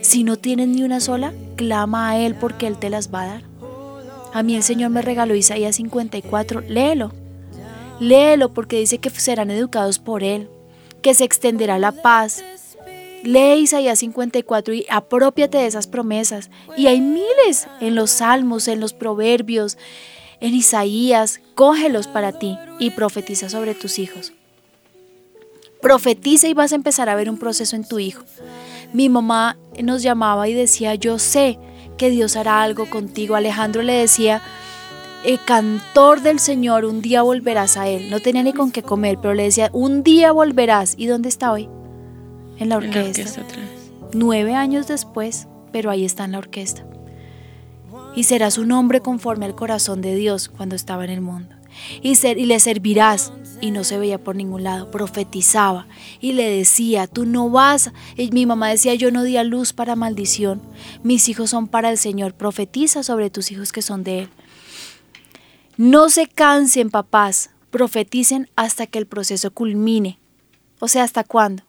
si 0.00 0.24
no 0.24 0.36
tienes 0.36 0.68
ni 0.68 0.82
una 0.82 1.00
sola, 1.00 1.32
clama 1.56 2.10
a 2.10 2.18
Él 2.18 2.34
porque 2.34 2.66
Él 2.66 2.78
te 2.78 2.90
las 2.90 3.12
va 3.12 3.22
a 3.22 3.26
dar. 3.26 3.42
A 4.32 4.42
mí 4.42 4.56
el 4.56 4.62
Señor 4.62 4.90
me 4.90 5.02
regaló 5.02 5.34
Isaías 5.34 5.76
54, 5.76 6.62
léelo. 6.62 7.12
Léelo 8.00 8.52
porque 8.52 8.78
dice 8.78 8.98
que 8.98 9.10
serán 9.10 9.50
educados 9.50 9.98
por 9.98 10.22
Él, 10.22 10.48
que 11.02 11.14
se 11.14 11.24
extenderá 11.24 11.78
la 11.78 11.92
paz. 11.92 12.42
Lee 13.22 13.60
Isaías 13.60 14.00
54 14.00 14.74
y 14.74 14.86
apropiate 14.90 15.58
de 15.58 15.66
esas 15.66 15.86
promesas. 15.86 16.50
Y 16.76 16.88
hay 16.88 17.00
miles 17.00 17.68
en 17.80 17.94
los 17.94 18.10
salmos, 18.10 18.68
en 18.68 18.80
los 18.80 18.92
proverbios, 18.92 19.78
en 20.40 20.54
Isaías. 20.54 21.40
Cógelos 21.54 22.06
para 22.06 22.32
ti 22.32 22.58
y 22.78 22.90
profetiza 22.90 23.48
sobre 23.48 23.74
tus 23.74 23.98
hijos. 23.98 24.32
Profetiza 25.80 26.48
y 26.48 26.54
vas 26.54 26.72
a 26.72 26.76
empezar 26.76 27.08
a 27.08 27.14
ver 27.14 27.30
un 27.30 27.38
proceso 27.38 27.76
en 27.76 27.86
tu 27.86 27.98
hijo. 27.98 28.24
Mi 28.92 29.08
mamá 29.08 29.56
nos 29.82 30.02
llamaba 30.02 30.48
y 30.48 30.54
decía, 30.54 30.94
yo 30.94 31.18
sé 31.18 31.58
que 31.96 32.10
Dios 32.10 32.36
hará 32.36 32.62
algo 32.62 32.88
contigo. 32.90 33.36
Alejandro 33.36 33.82
le 33.82 33.94
decía, 33.94 34.42
el 35.24 35.42
cantor 35.44 36.20
del 36.20 36.38
Señor, 36.38 36.84
un 36.84 37.00
día 37.00 37.22
volverás 37.22 37.76
a 37.76 37.88
Él. 37.88 38.10
No 38.10 38.20
tenía 38.20 38.42
ni 38.42 38.52
con 38.52 38.70
qué 38.70 38.82
comer, 38.82 39.18
pero 39.20 39.34
le 39.34 39.44
decía, 39.44 39.70
un 39.72 40.02
día 40.02 40.32
volverás. 40.32 40.94
¿Y 40.98 41.06
dónde 41.06 41.28
está 41.28 41.50
hoy? 41.50 41.68
En 42.58 42.68
la 42.68 42.76
orquesta. 42.76 43.42
Nueve 44.12 44.54
años 44.54 44.86
después, 44.86 45.48
pero 45.72 45.90
ahí 45.90 46.04
está 46.04 46.24
en 46.24 46.32
la 46.32 46.38
orquesta. 46.38 46.86
Y 48.14 48.24
serás 48.24 48.58
un 48.58 48.70
hombre 48.72 49.00
conforme 49.00 49.46
al 49.46 49.54
corazón 49.54 50.02
de 50.02 50.14
Dios 50.14 50.48
cuando 50.48 50.76
estaba 50.76 51.04
en 51.04 51.10
el 51.10 51.20
mundo. 51.20 51.56
Y, 52.02 52.14
ser, 52.14 52.38
y 52.38 52.46
le 52.46 52.60
servirás 52.60 53.32
y 53.60 53.70
no 53.70 53.82
se 53.82 53.98
veía 53.98 54.22
por 54.22 54.36
ningún 54.36 54.62
lado. 54.62 54.90
Profetizaba 54.90 55.88
y 56.20 56.34
le 56.34 56.48
decía, 56.48 57.06
tú 57.06 57.24
no 57.24 57.50
vas. 57.50 57.90
Y 58.16 58.30
mi 58.30 58.46
mamá 58.46 58.68
decía, 58.68 58.94
yo 58.94 59.10
no 59.10 59.24
di 59.24 59.36
a 59.36 59.42
luz 59.42 59.72
para 59.72 59.96
maldición. 59.96 60.60
Mis 61.02 61.28
hijos 61.28 61.50
son 61.50 61.66
para 61.66 61.90
el 61.90 61.98
Señor. 61.98 62.34
Profetiza 62.34 63.02
sobre 63.02 63.30
tus 63.30 63.50
hijos 63.50 63.72
que 63.72 63.82
son 63.82 64.04
de 64.04 64.20
Él. 64.20 64.28
No 65.76 66.08
se 66.08 66.26
cansen, 66.26 66.90
papás. 66.90 67.50
Profeticen 67.70 68.48
hasta 68.54 68.86
que 68.86 68.98
el 68.98 69.06
proceso 69.06 69.50
culmine. 69.50 70.18
O 70.78 70.88
sea, 70.88 71.02
¿hasta 71.02 71.24
cuándo? 71.24 71.64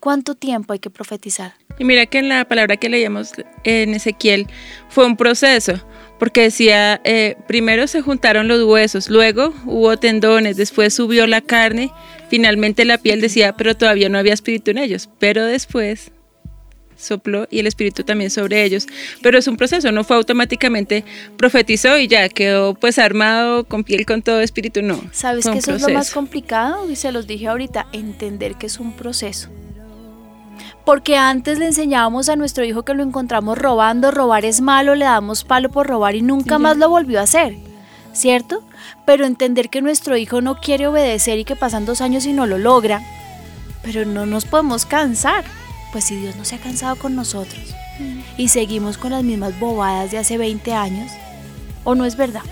¿Cuánto 0.00 0.34
tiempo 0.34 0.72
hay 0.72 0.78
que 0.78 0.90
profetizar? 0.90 1.54
Y 1.78 1.84
mira 1.84 2.06
que 2.06 2.18
en 2.18 2.28
la 2.28 2.46
palabra 2.46 2.76
que 2.76 2.88
leíamos 2.88 3.32
en 3.64 3.94
Ezequiel 3.94 4.46
fue 4.88 5.06
un 5.06 5.16
proceso 5.16 5.80
porque 6.18 6.42
decía, 6.42 7.00
eh, 7.04 7.36
primero 7.48 7.86
se 7.86 8.00
juntaron 8.00 8.48
los 8.48 8.62
huesos, 8.62 9.10
luego 9.10 9.52
hubo 9.66 9.96
tendones, 9.96 10.56
después 10.56 10.94
subió 10.94 11.26
la 11.26 11.40
carne, 11.40 11.90
finalmente 12.28 12.84
la 12.84 12.98
piel 12.98 13.20
decía, 13.20 13.56
pero 13.56 13.76
todavía 13.76 14.08
no 14.08 14.18
había 14.18 14.32
espíritu 14.32 14.70
en 14.70 14.78
ellos, 14.78 15.10
pero 15.18 15.44
después 15.44 16.12
sopló 16.96 17.46
y 17.50 17.58
el 17.58 17.66
espíritu 17.66 18.04
también 18.04 18.30
sobre 18.30 18.64
ellos. 18.64 18.86
Pero 19.22 19.38
es 19.38 19.46
un 19.46 19.56
proceso, 19.56 19.92
no 19.92 20.04
fue 20.04 20.16
automáticamente 20.16 21.04
profetizó 21.36 21.98
y 21.98 22.08
ya 22.08 22.28
quedó 22.28 22.74
pues 22.74 22.98
armado 22.98 23.64
con 23.64 23.84
piel 23.84 24.06
con 24.06 24.22
todo 24.22 24.40
espíritu, 24.40 24.82
no. 24.82 25.02
¿Sabes 25.12 25.46
que 25.46 25.58
eso 25.58 25.74
es 25.74 25.82
lo 25.82 25.88
más 25.90 26.10
complicado? 26.10 26.90
Y 26.90 26.96
se 26.96 27.12
los 27.12 27.26
dije 27.26 27.48
ahorita, 27.48 27.86
entender 27.92 28.56
que 28.56 28.66
es 28.66 28.78
un 28.78 28.92
proceso 28.92 29.50
porque 30.84 31.16
antes 31.16 31.58
le 31.58 31.66
enseñábamos 31.66 32.28
a 32.28 32.36
nuestro 32.36 32.64
hijo 32.64 32.82
que 32.82 32.94
lo 32.94 33.02
encontramos 33.02 33.56
robando, 33.56 34.10
robar 34.10 34.44
es 34.44 34.60
malo, 34.60 34.94
le 34.94 35.06
damos 35.06 35.44
palo 35.44 35.70
por 35.70 35.86
robar 35.86 36.14
y 36.14 36.22
nunca 36.22 36.58
más 36.58 36.76
lo 36.76 36.90
volvió 36.90 37.20
a 37.20 37.22
hacer, 37.22 37.56
¿cierto? 38.12 38.62
Pero 39.06 39.24
entender 39.24 39.70
que 39.70 39.82
nuestro 39.82 40.16
hijo 40.16 40.42
no 40.42 40.56
quiere 40.60 40.86
obedecer 40.86 41.38
y 41.38 41.44
que 41.44 41.56
pasan 41.56 41.86
dos 41.86 42.00
años 42.00 42.26
y 42.26 42.32
no 42.32 42.46
lo 42.46 42.58
logra, 42.58 43.00
pero 43.82 44.04
no 44.04 44.26
nos 44.26 44.44
podemos 44.44 44.84
cansar, 44.84 45.44
pues 45.94 46.06
si 46.06 46.16
Dios 46.16 46.34
no 46.34 46.44
se 46.44 46.56
ha 46.56 46.58
cansado 46.58 46.96
con 46.96 47.14
nosotros 47.14 47.72
mm. 48.00 48.18
y 48.36 48.48
seguimos 48.48 48.98
con 48.98 49.12
las 49.12 49.22
mismas 49.22 49.56
bobadas 49.60 50.10
de 50.10 50.18
hace 50.18 50.36
20 50.36 50.74
años, 50.74 51.12
¿o 51.84 51.94
no 51.94 52.04
es 52.04 52.16
verdad? 52.16 52.42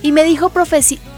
Y 0.00 0.12
me 0.12 0.24
dijo, 0.24 0.50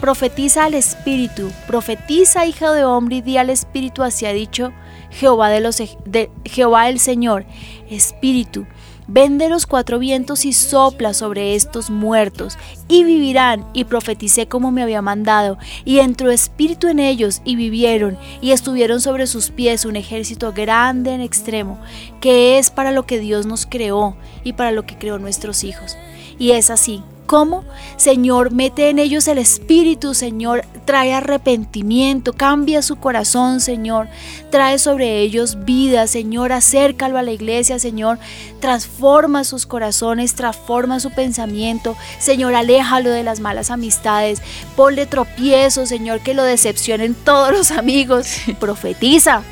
profetiza 0.00 0.64
al 0.64 0.74
Espíritu, 0.74 1.52
profetiza, 1.68 2.46
hijo 2.46 2.72
de 2.72 2.84
hombre, 2.84 3.16
y 3.16 3.20
di 3.20 3.36
al 3.36 3.48
Espíritu, 3.48 4.02
así 4.02 4.26
ha 4.26 4.32
dicho 4.32 4.72
Jehová, 5.12 5.50
de 5.50 5.60
los, 5.60 5.80
de, 6.04 6.32
Jehová 6.44 6.88
el 6.88 6.98
Señor, 6.98 7.46
Espíritu, 7.88 8.66
vende 9.08 9.48
los 9.48 9.66
cuatro 9.66 9.98
vientos 9.98 10.44
y 10.44 10.52
sopla 10.52 11.14
sobre 11.14 11.54
estos 11.54 11.90
muertos, 11.90 12.58
y 12.88 13.04
vivirán, 13.04 13.66
y 13.72 13.84
profeticé 13.84 14.46
como 14.46 14.70
me 14.70 14.82
había 14.82 15.02
mandado, 15.02 15.58
y 15.84 15.98
entró 15.98 16.30
espíritu 16.30 16.88
en 16.88 16.98
ellos, 16.98 17.42
y 17.44 17.56
vivieron, 17.56 18.18
y 18.40 18.52
estuvieron 18.52 19.00
sobre 19.00 19.26
sus 19.26 19.50
pies 19.50 19.84
un 19.84 19.96
ejército 19.96 20.52
grande 20.52 21.12
en 21.14 21.20
extremo, 21.20 21.78
que 22.20 22.58
es 22.58 22.70
para 22.70 22.92
lo 22.92 23.06
que 23.06 23.18
Dios 23.18 23.46
nos 23.46 23.66
creó, 23.66 24.16
y 24.44 24.52
para 24.54 24.72
lo 24.72 24.86
que 24.86 24.98
creó 24.98 25.18
nuestros 25.18 25.64
hijos. 25.64 25.96
Y 26.38 26.52
es 26.52 26.70
así, 26.70 27.02
¿Cómo? 27.26 27.64
Señor, 27.96 28.52
mete 28.52 28.88
en 28.88 29.00
ellos 29.00 29.26
el 29.26 29.38
Espíritu, 29.38 30.14
Señor, 30.14 30.64
trae 30.84 31.12
arrepentimiento, 31.12 32.32
cambia 32.32 32.82
su 32.82 32.96
corazón, 32.96 33.60
Señor, 33.60 34.06
trae 34.50 34.78
sobre 34.78 35.20
ellos 35.20 35.64
vida, 35.64 36.06
Señor, 36.06 36.52
acércalo 36.52 37.18
a 37.18 37.22
la 37.22 37.32
iglesia, 37.32 37.80
Señor, 37.80 38.18
transforma 38.60 39.42
sus 39.42 39.66
corazones, 39.66 40.34
transforma 40.34 41.00
su 41.00 41.10
pensamiento, 41.10 41.96
Señor, 42.20 42.54
aléjalo 42.54 43.10
de 43.10 43.24
las 43.24 43.40
malas 43.40 43.70
amistades, 43.70 44.40
ponle 44.76 45.06
tropiezo, 45.06 45.84
Señor, 45.84 46.20
que 46.20 46.34
lo 46.34 46.44
decepcionen 46.44 47.14
todos 47.14 47.50
los 47.50 47.70
amigos, 47.72 48.28
profetiza, 48.60 49.42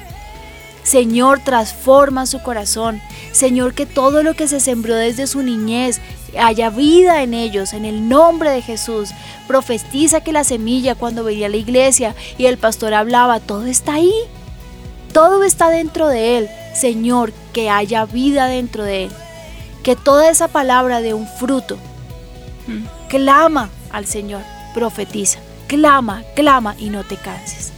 Señor, 0.84 1.40
transforma 1.40 2.26
su 2.26 2.40
corazón. 2.42 3.00
Señor, 3.32 3.74
que 3.74 3.86
todo 3.86 4.22
lo 4.22 4.34
que 4.34 4.46
se 4.46 4.60
sembró 4.60 4.94
desde 4.94 5.26
su 5.26 5.42
niñez 5.42 6.00
haya 6.38 6.70
vida 6.70 7.22
en 7.22 7.34
ellos, 7.34 7.72
en 7.72 7.84
el 7.84 8.08
nombre 8.08 8.50
de 8.50 8.62
Jesús. 8.62 9.10
Profetiza 9.48 10.20
que 10.20 10.32
la 10.32 10.44
semilla 10.44 10.94
cuando 10.94 11.24
venía 11.24 11.46
a 11.46 11.50
la 11.50 11.56
iglesia 11.56 12.14
y 12.38 12.46
el 12.46 12.58
pastor 12.58 12.94
hablaba, 12.94 13.40
todo 13.40 13.66
está 13.66 13.94
ahí. 13.94 14.14
Todo 15.12 15.42
está 15.42 15.70
dentro 15.70 16.08
de 16.08 16.38
él. 16.38 16.48
Señor, 16.74 17.32
que 17.52 17.70
haya 17.70 18.04
vida 18.04 18.46
dentro 18.46 18.84
de 18.84 19.04
él. 19.04 19.10
Que 19.82 19.96
toda 19.96 20.28
esa 20.28 20.48
palabra 20.48 21.00
de 21.00 21.14
un 21.14 21.26
fruto. 21.26 21.76
Mm. 22.66 23.08
Clama 23.08 23.70
al 23.90 24.06
Señor, 24.06 24.42
profetiza. 24.74 25.38
Clama, 25.66 26.24
clama 26.34 26.74
y 26.78 26.90
no 26.90 27.04
te 27.04 27.16
canses. 27.16 27.73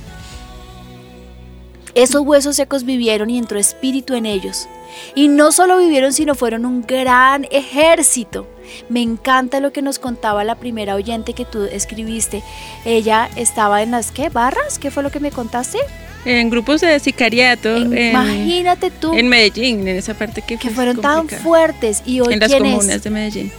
Esos 1.96 2.20
huesos 2.26 2.56
secos 2.56 2.84
vivieron 2.84 3.30
y 3.30 3.38
entró 3.38 3.58
espíritu 3.58 4.12
en 4.12 4.26
ellos. 4.26 4.68
Y 5.14 5.28
no 5.28 5.50
solo 5.50 5.78
vivieron, 5.78 6.12
sino 6.12 6.34
fueron 6.34 6.66
un 6.66 6.82
gran 6.82 7.46
ejército. 7.50 8.46
Me 8.90 9.00
encanta 9.00 9.60
lo 9.60 9.72
que 9.72 9.80
nos 9.80 9.98
contaba 9.98 10.44
la 10.44 10.56
primera 10.56 10.94
oyente 10.94 11.32
que 11.32 11.46
tú 11.46 11.64
escribiste. 11.64 12.42
Ella 12.84 13.30
estaba 13.36 13.82
en 13.82 13.92
las 13.92 14.10
¿qué? 14.10 14.28
barras, 14.28 14.78
¿qué 14.78 14.90
fue 14.90 15.02
lo 15.02 15.10
que 15.10 15.20
me 15.20 15.30
contaste? 15.30 15.78
En 16.26 16.50
grupos 16.50 16.82
de 16.82 17.00
sicariato. 17.00 17.78
imagínate 17.78 18.90
tú. 18.90 19.14
En 19.14 19.28
Medellín, 19.28 19.88
en 19.88 19.96
esa 19.96 20.12
parte 20.12 20.42
que, 20.42 20.58
que 20.58 20.68
fueron 20.68 21.00
tan 21.00 21.30
fuertes 21.30 22.02
y 22.04 22.20
hoy 22.20 22.34
en 22.34 22.40
las 22.40 22.52
comunas 22.52 23.02
de 23.02 23.08
Medellín. 23.08 23.50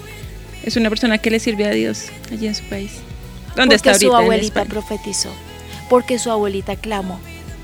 Es 0.63 0.75
una 0.75 0.89
persona 0.89 1.17
que 1.17 1.31
le 1.31 1.39
sirve 1.39 1.65
a 1.65 1.71
Dios 1.71 2.09
allí 2.31 2.45
en 2.45 2.53
su 2.53 2.63
país. 2.65 2.91
¿Dónde 3.55 3.77
porque 3.77 3.89
está 3.89 3.93
su 3.95 4.15
abuelita 4.15 4.65
profetizó, 4.65 5.31
porque 5.89 6.19
su 6.19 6.29
abuelita 6.29 6.75
clamó 6.75 7.19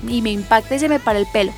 y 0.08 0.22
me 0.22 0.30
impacta 0.30 0.74
y 0.74 0.78
se 0.78 0.88
me 0.88 1.00
para 1.00 1.18
el 1.18 1.26
pelo. 1.26 1.52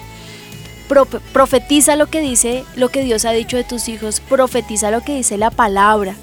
profetiza 1.33 1.97
lo 1.97 2.07
que 2.07 2.21
dice, 2.21 2.65
lo 2.77 2.89
que 2.89 3.03
Dios 3.03 3.25
ha 3.25 3.33
dicho 3.33 3.57
de 3.57 3.65
tus 3.65 3.89
hijos, 3.89 4.21
profetiza 4.21 4.91
lo 4.91 5.03
que 5.03 5.17
dice 5.17 5.39
la 5.39 5.51
palabra. 5.51 6.15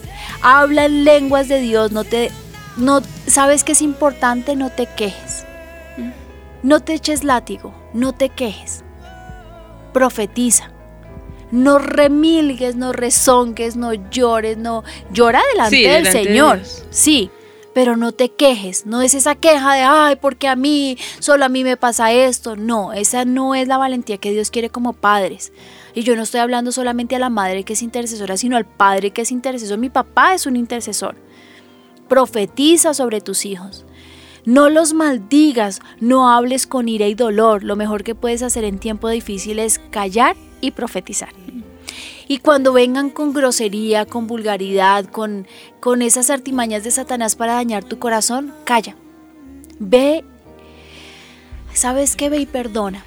Habla 0.42 0.86
en 0.86 1.04
lenguas 1.04 1.48
de 1.48 1.60
Dios, 1.60 1.92
no 1.92 2.04
te 2.04 2.32
no 2.78 3.02
sabes 3.28 3.64
que 3.64 3.74
es 3.74 3.82
importante, 3.82 4.56
no 4.56 4.70
te 4.70 4.88
quejes. 4.88 5.46
No 6.64 6.80
te 6.80 6.94
eches 6.94 7.24
látigo, 7.24 7.74
no 7.94 8.14
te 8.14 8.30
quejes. 8.30 8.84
Profetiza. 9.92 10.72
No 11.52 11.78
remilgues, 11.78 12.76
no 12.76 12.94
rezongues, 12.94 13.76
no 13.76 13.94
llores, 13.94 14.58
no 14.58 14.84
llora 15.12 15.42
delante 15.52 15.88
del 15.88 16.08
Señor. 16.08 16.62
sí, 16.90 17.30
pero 17.74 17.98
no 17.98 18.12
te 18.12 18.30
quejes, 18.30 18.86
no 18.86 19.02
es 19.02 19.16
esa 19.16 19.36
queja 19.36 19.74
de, 19.74 19.82
ay, 19.82 20.16
porque 20.18 20.48
a 20.48 20.56
mí, 20.56 20.98
solo 21.20 21.46
a 21.46 21.50
mí 21.50 21.64
me 21.64 21.78
pasa 21.78 22.12
esto. 22.12 22.56
No, 22.56 22.94
esa 22.94 23.26
no 23.26 23.56
es 23.56 23.68
la 23.68 23.78
valentía 23.78 24.18
que 24.18 24.32
Dios 24.32 24.52
quiere 24.52 24.70
como 24.70 24.94
padres. 24.94 25.52
Y 25.96 26.04
yo 26.04 26.16
no 26.16 26.24
estoy 26.24 26.40
hablando 26.40 26.72
solamente 26.72 27.16
a 27.16 27.20
la 27.20 27.30
madre 27.30 27.64
que 27.64 27.74
es 27.74 27.82
intercesora, 27.82 28.38
sino 28.38 28.58
al 28.58 28.66
padre 28.66 29.12
que 29.12 29.24
es 29.24 29.32
intercesor. 29.32 29.78
Mi 29.78 29.90
papá 29.90 30.34
es 30.34 30.46
un 30.46 30.56
intercesor. 30.56 31.16
Profetiza 32.08 32.94
sobre 32.94 33.22
tus 33.22 33.46
hijos. 33.46 33.86
No 34.46 34.70
los 34.70 34.94
maldigas, 34.94 35.82
no 36.00 36.30
hables 36.30 36.68
con 36.68 36.90
ira 36.90 37.08
y 37.08 37.16
dolor. 37.16 37.64
Lo 37.64 37.76
mejor 37.76 38.04
que 38.04 38.14
puedes 38.14 38.44
hacer 38.44 38.66
en 38.66 38.78
tiempo 38.78 39.10
difícil 39.10 39.58
es 39.60 39.80
callar 39.90 40.36
y 40.62 40.72
profetizar. 40.72 41.30
Y 42.28 42.40
cuando 42.40 42.74
vengan 42.74 43.10
con 43.10 43.34
grosería, 43.34 44.06
con 44.06 44.28
vulgaridad, 44.28 45.06
con, 45.06 45.48
con 45.80 46.02
esas 46.02 46.30
artimañas 46.30 46.84
de 46.84 46.92
Satanás 46.92 47.36
para 47.36 47.54
dañar 47.54 47.84
tu 47.84 48.00
corazón, 48.00 48.54
calla. 48.64 48.96
Ve, 49.80 50.24
¿sabes 51.74 52.16
qué? 52.16 52.30
Ve 52.30 52.40
y 52.40 52.46
perdona. 52.46 53.04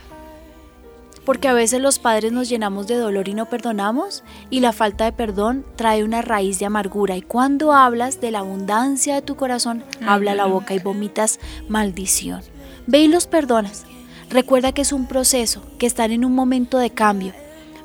Porque 1.24 1.48
a 1.48 1.54
veces 1.54 1.80
los 1.80 1.98
padres 1.98 2.30
nos 2.30 2.48
llenamos 2.48 2.86
de 2.86 2.94
dolor 2.94 3.28
y 3.28 3.34
no 3.34 3.46
perdonamos 3.46 4.22
y 4.48 4.60
la 4.60 4.72
falta 4.72 5.06
de 5.06 5.12
perdón 5.12 5.64
trae 5.74 6.04
una 6.04 6.22
raíz 6.22 6.60
de 6.60 6.66
amargura. 6.66 7.16
Y 7.16 7.22
cuando 7.22 7.72
hablas 7.72 8.20
de 8.20 8.30
la 8.30 8.40
abundancia 8.40 9.16
de 9.16 9.22
tu 9.22 9.34
corazón, 9.34 9.82
habla 10.06 10.36
la 10.36 10.46
boca 10.46 10.74
y 10.74 10.78
vomitas 10.78 11.40
maldición. 11.68 12.42
Ve 12.86 13.00
y 13.00 13.08
los 13.08 13.26
perdonas. 13.26 13.86
Recuerda 14.30 14.70
que 14.70 14.82
es 14.82 14.92
un 14.92 15.08
proceso, 15.08 15.62
que 15.78 15.86
están 15.86 16.12
en 16.12 16.24
un 16.24 16.32
momento 16.32 16.78
de 16.78 16.90
cambio. 16.90 17.32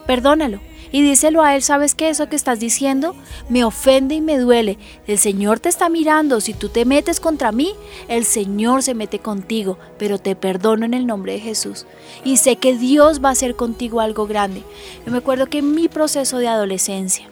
Perdónalo 0.06 0.60
y 0.92 1.02
díselo 1.02 1.42
a 1.42 1.56
él, 1.56 1.62
¿sabes 1.62 1.96
qué? 1.96 2.10
Eso 2.10 2.28
que 2.28 2.36
estás 2.36 2.60
diciendo 2.60 3.16
me 3.48 3.64
ofende 3.64 4.16
y 4.16 4.22
me 4.22 4.38
duele. 4.38 4.78
El 5.08 5.18
Señor 5.18 5.60
te 5.60 5.70
está 5.70 5.88
mirando. 5.90 6.42
Si 6.42 6.54
tú 6.54 6.68
te 6.68 6.84
metes 6.84 7.20
contra 7.20 7.52
mí, 7.52 7.74
el 8.10 8.26
Señor 8.26 8.84
se 8.84 8.94
mete 8.94 9.20
contigo, 9.20 9.78
pero 9.98 10.20
te 10.20 10.36
perdono 10.36 10.86
en 10.86 10.94
el 10.94 11.08
nombre 11.08 11.34
de 11.34 11.40
Jesús. 11.40 11.86
Y 12.26 12.38
sé 12.38 12.58
que 12.58 12.78
Dios 12.78 13.24
va 13.24 13.30
a 13.30 13.34
hacer 13.34 13.56
contigo 13.56 14.02
algo 14.02 14.28
grande. 14.28 14.64
Yo 15.06 15.12
me 15.12 15.20
acuerdo 15.20 15.48
que 15.48 15.60
en 15.60 15.74
mi 15.74 15.88
proceso 15.88 16.40
de 16.40 16.50
adolescencia, 16.50 17.28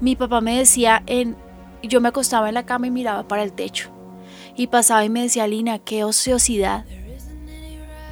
mi 0.00 0.16
papá 0.16 0.40
me 0.40 0.56
decía, 0.58 1.02
en, 1.06 1.36
yo 1.82 2.00
me 2.00 2.08
acostaba 2.08 2.48
en 2.48 2.54
la 2.54 2.64
cama 2.64 2.86
y 2.86 2.90
miraba 2.90 3.28
para 3.28 3.42
el 3.42 3.52
techo. 3.52 3.90
Y 4.56 4.68
pasaba 4.68 5.04
y 5.04 5.10
me 5.10 5.22
decía, 5.22 5.46
Lina, 5.46 5.78
qué 5.78 6.04
ociosidad. 6.04 6.86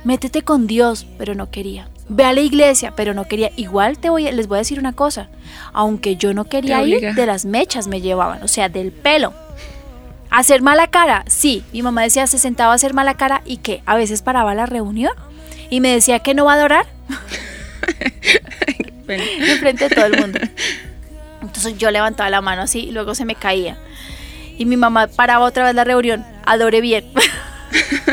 Métete 0.04 0.42
con 0.42 0.66
Dios, 0.66 1.06
pero 1.16 1.34
no 1.34 1.50
quería 1.50 1.88
ve 2.08 2.24
a 2.24 2.32
la 2.32 2.40
iglesia, 2.40 2.92
pero 2.96 3.14
no 3.14 3.24
quería. 3.24 3.50
Igual 3.56 3.98
te 3.98 4.10
voy, 4.10 4.30
les 4.30 4.48
voy 4.48 4.56
a 4.56 4.58
decir 4.60 4.78
una 4.78 4.92
cosa, 4.92 5.28
aunque 5.72 6.16
yo 6.16 6.34
no 6.34 6.44
quería 6.44 6.82
ir, 6.82 7.14
de 7.14 7.26
las 7.26 7.44
mechas 7.44 7.86
me 7.86 8.00
llevaban, 8.00 8.42
o 8.42 8.48
sea, 8.48 8.68
del 8.68 8.92
pelo. 8.92 9.32
Hacer 10.30 10.60
mala 10.60 10.88
cara, 10.88 11.24
sí. 11.26 11.64
Mi 11.72 11.82
mamá 11.82 12.02
decía, 12.02 12.26
se 12.26 12.38
sentaba 12.38 12.72
a 12.72 12.74
hacer 12.74 12.92
mala 12.92 13.14
cara 13.14 13.42
y 13.46 13.58
que 13.58 13.82
a 13.86 13.96
veces 13.96 14.22
paraba 14.22 14.54
la 14.54 14.66
reunión 14.66 15.12
y 15.70 15.80
me 15.80 15.90
decía 15.90 16.18
que 16.18 16.34
no 16.34 16.44
va 16.44 16.52
a 16.52 16.56
adorar. 16.56 16.86
En 19.08 19.58
frente 19.58 19.88
de 19.88 19.94
todo 19.94 20.04
el 20.04 20.20
mundo. 20.20 20.38
Entonces 21.40 21.78
yo 21.78 21.90
levantaba 21.90 22.28
la 22.28 22.42
mano 22.42 22.60
así 22.60 22.80
y 22.80 22.90
luego 22.90 23.14
se 23.14 23.24
me 23.24 23.34
caía. 23.34 23.78
Y 24.58 24.66
mi 24.66 24.76
mamá 24.76 25.06
paraba 25.06 25.46
otra 25.46 25.64
vez 25.64 25.74
la 25.74 25.84
reunión, 25.84 26.26
adore 26.44 26.82
bien. 26.82 27.10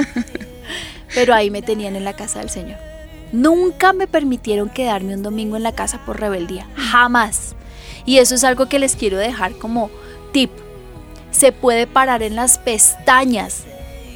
Pero 1.13 1.33
ahí 1.33 1.49
me 1.49 1.61
tenían 1.61 1.97
en 1.97 2.05
la 2.05 2.13
casa 2.13 2.39
del 2.39 2.49
Señor. 2.49 2.94
Nunca 3.36 3.91
me 3.91 4.07
permitieron 4.07 4.69
quedarme 4.69 5.13
un 5.13 5.21
domingo 5.21 5.57
en 5.57 5.63
la 5.63 5.73
casa 5.73 5.99
por 6.05 6.21
rebeldía, 6.21 6.69
jamás. 6.77 7.53
Y 8.05 8.19
eso 8.19 8.33
es 8.33 8.45
algo 8.45 8.69
que 8.69 8.79
les 8.79 8.95
quiero 8.95 9.17
dejar 9.17 9.57
como 9.57 9.89
tip. 10.31 10.51
Se 11.31 11.51
puede 11.51 11.86
parar 11.86 12.23
en 12.23 12.38
las 12.38 12.57
pestañas. 12.57 13.65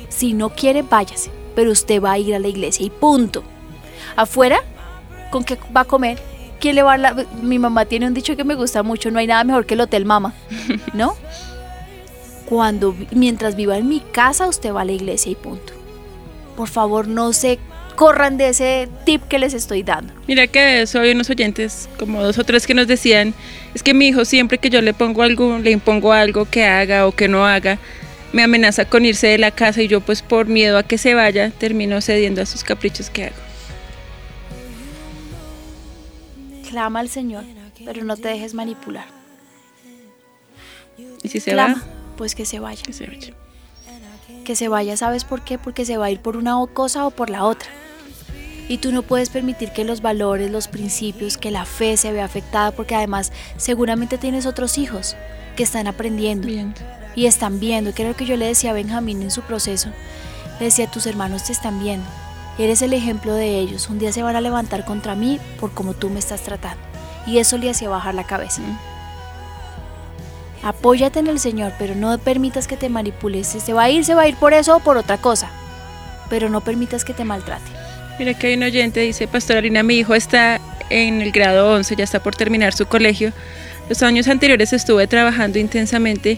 Si 0.07 0.32
no 0.32 0.51
quiere, 0.51 0.84
váyase, 0.84 1.32
pero 1.53 1.72
usted 1.72 2.01
va 2.01 2.13
a 2.13 2.17
ir 2.17 2.34
a 2.34 2.39
la 2.39 2.47
iglesia 2.47 2.86
y 2.86 2.89
punto. 2.89 3.43
Afuera, 4.15 4.61
¿con 5.32 5.43
qué 5.43 5.59
va 5.76 5.82
a 5.82 5.86
comer? 5.86 6.17
¿Quién 6.61 6.76
le 6.76 6.84
va 6.84 6.93
a 6.93 6.97
la... 6.97 7.26
Mi 7.41 7.59
mamá 7.59 7.84
tiene 7.84 8.07
un 8.07 8.13
dicho 8.13 8.38
que 8.38 8.45
me 8.45 8.55
gusta 8.55 8.84
mucho, 8.84 9.11
no 9.11 9.20
hay 9.20 9.28
nada 9.28 9.43
mejor 9.43 9.65
que 9.65 9.74
el 9.74 9.82
hotel 9.82 10.05
mama, 10.05 10.34
¿no? 10.93 11.13
Cuando 12.45 12.95
mientras 13.11 13.57
viva 13.57 13.78
en 13.78 13.89
mi 13.89 13.99
casa, 13.99 14.47
usted 14.47 14.74
va 14.74 14.82
a 14.82 14.86
la 14.86 14.93
iglesia 14.93 15.30
y 15.30 15.36
punto. 15.36 15.74
Por 16.55 16.70
favor, 16.70 17.09
no 17.09 17.34
se 17.34 17.59
corran 18.00 18.38
de 18.38 18.47
ese 18.47 18.88
tip 19.04 19.22
que 19.24 19.38
les 19.39 19.54
estoy 19.54 19.84
dando. 19.84 20.14
Mira 20.26 20.47
que 20.47 20.88
soy 20.88 21.12
unos 21.12 21.30
oyentes, 21.30 21.89
como 22.00 22.24
dos 22.24 22.38
o 22.38 22.45
tres 22.45 22.66
que 22.66 22.74
nos 22.74 22.88
decían, 22.88 23.34
es 23.76 23.84
que 23.84 23.93
mi 23.93 24.08
hijo 24.08 24.24
siempre 24.24 24.58
que 24.58 24.70
yo 24.70 24.82
le 24.82 24.93
pongo 24.93 25.22
algo, 25.22 25.58
le 25.60 25.72
impongo 25.72 26.14
algo 26.14 26.45
que 26.45 26.64
haga 26.64 27.06
o 27.06 27.12
que 27.12 27.28
no 27.28 27.45
haga, 27.45 27.78
me 28.32 28.41
amenaza 28.41 28.86
con 28.86 29.04
irse 29.04 29.28
de 29.28 29.38
la 29.38 29.52
casa 29.52 29.82
y 29.82 29.89
yo 29.89 30.00
pues 30.00 30.22
por 30.22 30.47
miedo 30.47 30.78
a 30.78 30.84
que 30.84 30.97
se 30.97 31.14
vaya 31.14 31.52
termino 31.52 32.00
cediendo 32.00 32.41
a 32.41 32.45
sus 32.45 32.64
caprichos 32.64 33.10
que 33.10 33.26
hago. 33.26 33.36
Clama 36.70 37.02
al 37.02 37.10
Señor, 37.10 37.43
pero 37.84 38.06
no 38.06 38.16
te 38.16 38.30
dejes 38.30 38.54
manipular. 38.54 39.08
¿Y 41.22 41.28
si 41.28 41.41
se 41.41 41.54
va? 41.54 41.76
Pues 42.16 42.34
que 42.34 42.45
se 42.45 42.62
vaya. 42.62 42.82
Que 42.82 42.93
se 42.93 43.08
vaya. 43.08 43.34
Que 44.45 44.56
se 44.56 44.70
vaya, 44.70 44.95
¿sabes 44.95 45.26
por 45.26 45.43
qué? 45.43 45.58
Porque 45.58 45.84
se 45.84 45.97
va 45.97 46.06
a 46.06 46.12
ir 46.12 46.22
por 46.22 46.38
una 46.38 46.56
cosa 46.74 47.06
o 47.06 47.12
por 47.12 47.30
la 47.30 47.43
otra. 47.43 47.70
Y 48.70 48.78
tú 48.78 48.93
no 48.93 49.01
puedes 49.01 49.30
permitir 49.30 49.72
que 49.72 49.84
los 49.84 50.01
valores, 50.01 50.51
los 50.51 50.67
principios, 50.67 51.38
que 51.38 51.49
la 51.51 51.65
fe 51.65 51.97
se 51.97 52.13
vea 52.13 52.24
afectada 52.24 52.72
porque 52.72 52.95
además 52.95 53.34
seguramente 53.57 54.20
tienes 54.20 54.45
otros 54.45 54.78
hijos 54.78 55.17
que 55.57 55.63
están 55.63 55.88
aprendiendo 55.88 56.47
y 57.15 57.26
están 57.26 57.59
viendo, 57.59 57.93
que 57.93 58.03
era 58.03 58.11
lo 58.11 58.15
que 58.15 58.28
yo 58.28 58.38
le 58.38 58.45
decía 58.45 58.70
a 58.70 58.76
Benjamín 58.76 59.24
en 59.24 59.32
su 59.32 59.41
proceso. 59.41 59.89
Le 60.59 60.65
decía, 60.65 60.89
tus 60.89 61.07
hermanos 61.07 61.45
te 61.45 61.51
están 61.51 61.80
viendo. 61.80 62.05
Eres 62.59 62.84
el 62.84 62.93
ejemplo 62.93 63.34
de 63.34 63.57
ellos. 63.57 63.89
Un 63.89 63.97
día 63.97 64.11
se 64.11 64.22
van 64.22 64.36
a 64.36 64.41
levantar 64.41 64.86
contra 64.86 65.15
mí 65.15 65.39
por 65.59 65.72
cómo 65.74 65.95
tú 65.95 66.09
me 66.09 66.20
estás 66.20 66.41
tratando. 66.41 66.82
Y 67.26 67.39
eso 67.39 67.57
le 67.57 67.72
hacía 67.72 67.89
bajar 67.89 68.13
la 68.13 68.26
cabeza. 68.26 68.61
Mm. 68.61 68.78
Apóyate 70.61 71.20
en 71.20 71.28
el 71.28 71.39
Señor, 71.39 71.74
pero 71.80 71.95
no 71.95 72.17
permitas 72.20 72.67
que 72.67 72.78
te 72.78 72.89
manipules. 72.89 73.47
Si 73.47 73.61
se 73.61 73.74
va 73.74 73.84
a 73.84 73.89
ir, 73.89 74.05
se 74.05 74.13
va 74.13 74.24
a 74.24 74.28
ir 74.28 74.36
por 74.36 74.53
eso 74.53 74.76
o 74.76 74.80
por 74.80 74.97
otra 74.97 75.17
cosa. 75.17 75.49
Pero 76.30 76.49
no 76.49 76.61
permitas 76.61 77.03
que 77.03 77.13
te 77.13 77.24
maltrate. 77.24 77.78
Mira 78.20 78.34
que 78.34 78.47
hay 78.47 78.55
un 78.55 78.63
oyente, 78.63 78.99
dice, 78.99 79.30
Pastora 79.30 79.61
Lina, 79.61 79.82
mi 79.82 79.95
hijo 79.95 80.13
está 80.13 80.59
en 80.89 81.22
el 81.22 81.32
grado 81.32 81.72
11, 81.72 81.95
ya 81.95 82.03
está 82.03 82.22
por 82.22 82.36
terminar 82.36 82.74
su 82.74 82.86
colegio. 82.86 83.32
Los 83.88 84.03
años 84.03 84.28
anteriores 84.28 84.74
estuve 84.74 85.07
trabajando 85.07 85.57
intensamente 85.57 86.38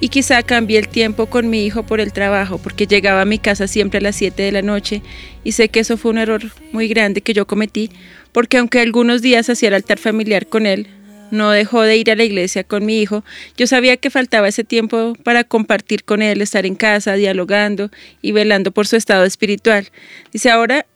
Y 0.00 0.10
quizá 0.10 0.42
cambié 0.42 0.78
el 0.78 0.88
tiempo 0.88 1.26
con 1.26 1.48
mi 1.48 1.64
hijo 1.64 1.82
por 1.82 2.00
el 2.00 2.12
trabajo, 2.12 2.58
porque 2.58 2.86
llegaba 2.86 3.22
a 3.22 3.24
mi 3.24 3.38
casa 3.38 3.66
siempre 3.66 3.98
a 3.98 4.00
las 4.02 4.16
7 4.16 4.42
de 4.42 4.52
la 4.52 4.60
noche 4.60 5.02
y 5.44 5.52
sé 5.52 5.70
que 5.70 5.80
eso 5.80 5.96
fue 5.96 6.10
un 6.10 6.18
error 6.18 6.42
muy 6.72 6.88
grande 6.88 7.22
que 7.22 7.32
yo 7.32 7.46
cometí, 7.46 7.90
porque 8.30 8.58
aunque 8.58 8.78
algunos 8.78 9.22
días 9.22 9.48
hacía 9.48 9.68
el 9.68 9.74
altar 9.74 9.98
familiar 9.98 10.46
con 10.46 10.66
él, 10.66 10.88
no 11.30 11.50
dejó 11.50 11.82
de 11.82 11.96
ir 11.96 12.10
a 12.10 12.16
la 12.16 12.24
iglesia 12.24 12.64
con 12.64 12.86
mi 12.86 13.00
hijo, 13.00 13.24
yo 13.56 13.66
sabía 13.66 13.96
que 13.96 14.10
faltaba 14.10 14.46
ese 14.46 14.62
tiempo 14.62 15.14
para 15.24 15.42
compartir 15.42 16.04
con 16.04 16.22
él, 16.22 16.42
estar 16.42 16.64
en 16.64 16.76
casa, 16.76 17.14
dialogando 17.14 17.90
y 18.22 18.32
velando 18.32 18.70
por 18.70 18.86
su 18.86 18.94
estado 18.94 19.24
espiritual. 19.24 19.88
Dice 20.32 20.50
ahora 20.50 20.86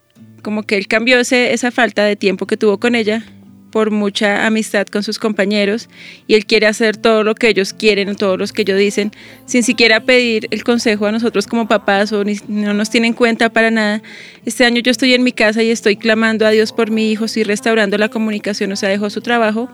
como 0.43 0.64
que 0.64 0.76
él 0.76 0.88
cambió 0.88 1.18
ese, 1.18 1.53
esa 1.53 1.70
falta 1.70 2.05
de 2.05 2.16
tiempo 2.16 2.47
que 2.47 2.57
tuvo 2.57 2.78
con 2.78 2.95
ella 2.95 3.24
por 3.72 3.90
mucha 3.90 4.47
amistad 4.47 4.86
con 4.86 5.03
sus 5.03 5.18
compañeros 5.18 5.88
y 6.26 6.34
él 6.34 6.45
quiere 6.45 6.66
hacer 6.66 6.97
todo 6.99 7.24
lo 7.24 7.34
que 7.34 7.49
ellos 7.49 7.72
quieren, 7.72 8.14
todo 8.16 8.36
lo 8.36 8.47
que 8.47 8.62
ellos 8.62 8.78
dicen, 8.78 9.12
sin 9.47 9.62
siquiera 9.62 10.01
pedir 10.01 10.47
el 10.51 10.62
consejo 10.62 11.07
a 11.07 11.12
nosotros 11.12 11.47
como 11.47 11.66
papás 11.66 12.12
o 12.12 12.22
no 12.49 12.74
nos 12.74 12.90
tienen 12.90 13.09
en 13.09 13.14
cuenta 13.14 13.49
para 13.49 13.70
nada. 13.70 14.03
Este 14.45 14.64
año 14.66 14.80
yo 14.82 14.90
estoy 14.90 15.14
en 15.14 15.24
mi 15.24 15.32
casa 15.32 15.62
y 15.62 15.70
estoy 15.70 15.97
clamando 15.97 16.47
a 16.47 16.51
Dios 16.51 16.72
por 16.72 16.90
mi 16.90 17.11
hijo, 17.11 17.24
estoy 17.24 17.45
restaurando 17.45 17.97
la 17.97 18.11
comunicación, 18.11 18.70
o 18.72 18.76
sea, 18.76 18.90
dejó 18.90 19.09
su 19.09 19.22
trabajo 19.22 19.70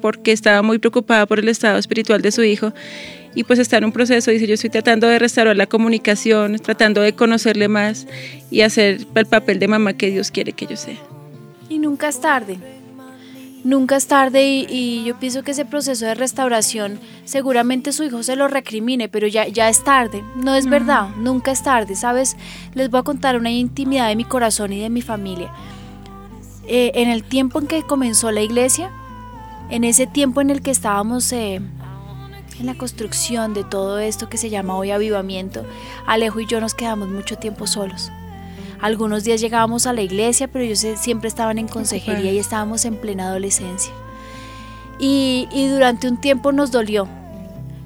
porque 0.00 0.32
estaba 0.32 0.62
muy 0.62 0.78
preocupada 0.78 1.26
por 1.26 1.40
el 1.40 1.48
estado 1.48 1.78
espiritual 1.78 2.22
de 2.22 2.32
su 2.32 2.42
hijo 2.44 2.72
y 3.34 3.44
pues 3.44 3.58
está 3.58 3.78
en 3.78 3.84
un 3.84 3.92
proceso, 3.92 4.30
dice, 4.30 4.46
yo 4.46 4.54
estoy 4.54 4.70
tratando 4.70 5.06
de 5.06 5.18
restaurar 5.18 5.56
la 5.56 5.66
comunicación, 5.66 6.56
tratando 6.58 7.00
de 7.00 7.12
conocerle 7.14 7.68
más 7.68 8.06
y 8.50 8.62
hacer 8.62 9.06
el 9.14 9.26
papel 9.26 9.58
de 9.58 9.68
mamá 9.68 9.92
que 9.92 10.10
Dios 10.10 10.30
quiere 10.30 10.52
que 10.52 10.66
yo 10.66 10.76
sea. 10.76 10.98
Y 11.68 11.78
nunca 11.78 12.08
es 12.08 12.20
tarde, 12.20 12.58
Nunca 13.62 13.96
es 13.96 14.06
tarde 14.06 14.66
y, 14.70 15.04
yo 15.04 15.18
pienso 15.18 15.42
que 15.42 15.50
ese 15.50 15.66
proceso 15.66 16.06
de 16.06 16.14
restauración 16.14 16.98
seguramente 17.26 17.92
su 17.92 18.04
hijo 18.04 18.22
se 18.22 18.34
lo 18.34 18.48
recrimine, 18.48 19.08
pero 19.10 19.26
ya, 19.26 19.46
ya 19.48 19.68
es 19.68 19.84
tarde. 19.84 20.24
No 20.34 20.54
es 20.54 20.66
verdad, 20.66 21.10
nunca 21.16 21.50
es 21.50 21.62
tarde. 21.62 21.94
¿Sabes? 21.94 22.36
Les 22.72 22.88
voy 22.90 23.00
a 23.00 23.02
contar 23.02 23.36
una 23.36 23.50
intimidad 23.50 24.08
de 24.08 24.16
mi 24.16 24.24
corazón 24.24 24.72
y 24.72 24.80
de 24.80 24.88
mi 24.88 25.02
familia. 25.02 25.52
Eh, 26.66 26.92
en 26.94 27.10
el 27.10 27.22
tiempo 27.22 27.60
en 27.60 27.66
que 27.66 27.82
comenzó 27.82 28.30
la 28.30 28.40
iglesia, 28.40 28.90
en 29.68 29.84
ese 29.84 30.06
tiempo 30.06 30.40
en 30.40 30.48
el 30.48 30.62
que 30.62 30.70
estábamos 30.70 31.30
eh, 31.32 31.60
en 32.60 32.66
la 32.66 32.74
construcción 32.74 33.54
de 33.54 33.64
todo 33.64 33.98
esto 33.98 34.28
que 34.28 34.36
se 34.36 34.50
llama 34.50 34.76
hoy 34.76 34.90
avivamiento, 34.90 35.64
Alejo 36.06 36.40
y 36.40 36.46
yo 36.46 36.60
nos 36.60 36.74
quedamos 36.74 37.08
mucho 37.08 37.36
tiempo 37.36 37.66
solos. 37.66 38.10
Algunos 38.80 39.24
días 39.24 39.40
llegábamos 39.40 39.86
a 39.86 39.92
la 39.92 40.02
iglesia, 40.02 40.48
pero 40.48 40.64
ellos 40.64 40.84
siempre 40.96 41.28
estaban 41.28 41.58
en 41.58 41.68
consejería 41.68 42.32
y 42.32 42.38
estábamos 42.38 42.84
en 42.84 42.96
plena 42.96 43.28
adolescencia. 43.28 43.92
Y, 44.98 45.48
durante 45.70 46.08
un 46.08 46.20
tiempo 46.20 46.52
nos 46.52 46.70
dolió, 46.70 47.08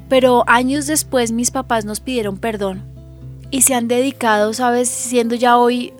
pero 0.08 0.44
años 0.46 0.86
después 0.86 1.32
mis 1.32 1.50
papás 1.50 1.84
nos 1.84 2.00
pidieron 2.00 2.38
perdón 2.38 2.82
y 3.50 3.62
se 3.62 3.74
han 3.74 3.86
dedicado, 3.86 4.52
sabes, 4.52 4.88
siendo 4.88 5.36
ya 5.36 5.56
hoy 5.56 5.92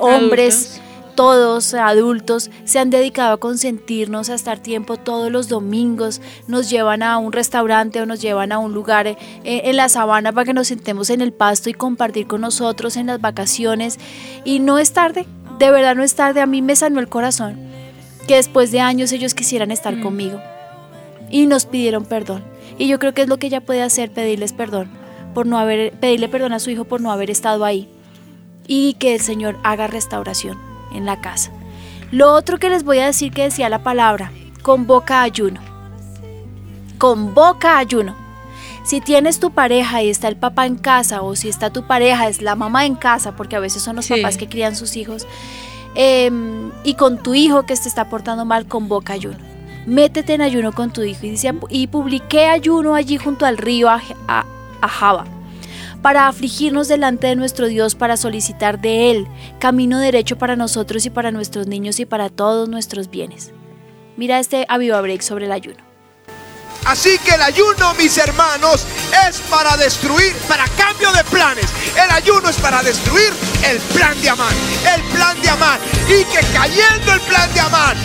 hombres 0.00 0.81
todos 1.14 1.74
adultos 1.74 2.50
se 2.64 2.78
han 2.78 2.90
dedicado 2.90 3.34
a 3.34 3.40
consentirnos, 3.40 4.30
a 4.30 4.34
estar 4.34 4.58
tiempo 4.58 4.96
todos 4.96 5.30
los 5.30 5.48
domingos, 5.48 6.20
nos 6.46 6.70
llevan 6.70 7.02
a 7.02 7.18
un 7.18 7.32
restaurante 7.32 8.00
o 8.00 8.06
nos 8.06 8.20
llevan 8.20 8.52
a 8.52 8.58
un 8.58 8.74
lugar 8.74 9.06
eh, 9.06 9.18
en 9.44 9.76
la 9.76 9.88
sabana 9.88 10.32
para 10.32 10.44
que 10.44 10.54
nos 10.54 10.68
sentemos 10.68 11.10
en 11.10 11.20
el 11.20 11.32
pasto 11.32 11.70
y 11.70 11.74
compartir 11.74 12.26
con 12.26 12.40
nosotros 12.40 12.96
en 12.96 13.06
las 13.06 13.20
vacaciones. 13.20 13.98
Y 14.44 14.60
no 14.60 14.78
es 14.78 14.92
tarde, 14.92 15.26
de 15.58 15.70
verdad 15.70 15.94
no 15.94 16.02
es 16.02 16.14
tarde, 16.14 16.40
a 16.40 16.46
mí 16.46 16.62
me 16.62 16.76
sanó 16.76 17.00
el 17.00 17.08
corazón 17.08 17.70
que 18.26 18.36
después 18.36 18.70
de 18.70 18.80
años 18.80 19.12
ellos 19.12 19.34
quisieran 19.34 19.70
estar 19.70 19.96
mm. 19.96 20.02
conmigo 20.02 20.40
y 21.30 21.46
nos 21.46 21.66
pidieron 21.66 22.04
perdón. 22.04 22.44
Y 22.78 22.88
yo 22.88 22.98
creo 22.98 23.14
que 23.14 23.22
es 23.22 23.28
lo 23.28 23.38
que 23.38 23.48
ella 23.48 23.60
puede 23.60 23.82
hacer, 23.82 24.10
pedirles 24.10 24.52
perdón 24.52 24.90
por 25.34 25.46
no 25.46 25.58
haber 25.58 25.92
pedirle 25.92 26.28
perdón 26.28 26.52
a 26.52 26.58
su 26.58 26.70
hijo 26.70 26.84
por 26.84 27.00
no 27.00 27.10
haber 27.10 27.30
estado 27.30 27.64
ahí 27.64 27.88
y 28.66 28.94
que 28.94 29.14
el 29.14 29.20
Señor 29.20 29.58
haga 29.62 29.86
restauración 29.86 30.71
en 30.94 31.06
la 31.06 31.20
casa. 31.20 31.50
Lo 32.10 32.32
otro 32.32 32.58
que 32.58 32.68
les 32.68 32.84
voy 32.84 32.98
a 32.98 33.06
decir 33.06 33.32
que 33.32 33.44
decía 33.44 33.68
la 33.68 33.82
palabra, 33.82 34.30
convoca 34.62 35.22
ayuno. 35.22 35.60
Convoca 36.98 37.78
ayuno. 37.78 38.14
Si 38.84 39.00
tienes 39.00 39.40
tu 39.40 39.52
pareja 39.52 40.02
y 40.02 40.10
está 40.10 40.28
el 40.28 40.36
papá 40.36 40.66
en 40.66 40.76
casa, 40.76 41.22
o 41.22 41.36
si 41.36 41.48
está 41.48 41.70
tu 41.70 41.86
pareja, 41.86 42.28
es 42.28 42.42
la 42.42 42.54
mamá 42.54 42.84
en 42.84 42.96
casa, 42.96 43.36
porque 43.36 43.56
a 43.56 43.60
veces 43.60 43.82
son 43.82 43.96
los 43.96 44.08
papás 44.08 44.36
que 44.36 44.48
crían 44.48 44.76
sus 44.76 44.96
hijos, 44.96 45.26
em, 45.94 46.70
y 46.84 46.94
con 46.94 47.22
tu 47.22 47.34
hijo 47.34 47.62
que 47.62 47.76
te 47.76 47.88
está 47.88 48.08
portando 48.08 48.44
mal, 48.44 48.66
convoca 48.66 49.12
ayuno. 49.12 49.38
Métete 49.86 50.34
en 50.34 50.42
ayuno 50.42 50.72
con 50.72 50.92
tu 50.92 51.02
hijo. 51.02 51.26
Y, 51.26 51.30
dice, 51.30 51.54
y 51.70 51.86
publiqué 51.86 52.46
ayuno 52.46 52.94
allí 52.94 53.16
junto 53.16 53.46
al 53.46 53.56
río 53.56 53.88
a, 53.88 54.00
a 54.28 54.88
Java 54.88 55.24
para 56.02 56.28
afligirnos 56.28 56.88
delante 56.88 57.28
de 57.28 57.36
nuestro 57.36 57.66
Dios, 57.66 57.94
para 57.94 58.16
solicitar 58.16 58.80
de 58.80 59.10
Él 59.10 59.26
camino 59.58 59.98
derecho 59.98 60.38
para 60.38 60.56
nosotros 60.56 61.06
y 61.06 61.10
para 61.10 61.30
nuestros 61.30 61.66
niños 61.66 62.00
y 62.00 62.06
para 62.06 62.28
todos 62.28 62.68
nuestros 62.68 63.10
bienes. 63.10 63.52
Mira 64.16 64.38
este 64.38 64.66
aviva 64.68 65.00
break 65.00 65.22
sobre 65.22 65.46
el 65.46 65.52
ayuno. 65.52 65.92
Así 66.84 67.16
que 67.18 67.34
el 67.34 67.42
ayuno, 67.42 67.94
mis 67.94 68.18
hermanos, 68.18 68.84
es 69.28 69.38
para 69.42 69.76
destruir, 69.76 70.34
para 70.48 70.64
cambio 70.76 71.12
de 71.12 71.22
planes. 71.24 71.66
El 71.94 72.10
ayuno 72.10 72.48
es 72.48 72.56
para 72.56 72.82
destruir 72.82 73.32
el 73.64 73.78
plan 73.96 74.20
de 74.20 74.28
Amán. 74.30 74.54
El 74.92 75.00
plan 75.16 75.40
de 75.40 75.48
Amán. 75.48 75.78
Y 76.08 76.24
que 76.24 76.40
cayendo 76.52 77.14
el 77.14 77.20
plan 77.20 77.54
de 77.54 77.60
Amán, 77.60 77.96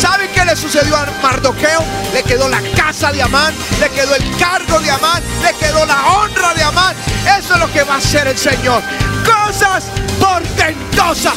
¿saben 0.00 0.30
qué 0.32 0.44
le 0.44 0.56
sucedió 0.56 0.96
a 0.96 1.06
Mardoqueo? 1.22 1.82
Le 2.12 2.22
quedó 2.22 2.48
la 2.48 2.60
casa 2.76 3.12
de 3.12 3.22
Amán, 3.22 3.54
le 3.80 3.88
quedó 3.90 4.14
el 4.14 4.36
cargo 4.36 4.78
de 4.80 4.90
Amán, 4.90 5.22
le 5.42 5.52
quedó 5.54 5.84
la 5.86 6.06
honra 6.12 6.54
de 6.54 6.62
Amán. 6.62 6.94
Eso 7.38 7.54
es 7.54 7.60
lo 7.60 7.72
que 7.72 7.82
va 7.84 7.94
a 7.94 7.98
hacer 7.98 8.26
el 8.26 8.38
Señor. 8.38 8.82
Cosas 9.24 9.84
portentosas 10.20 11.34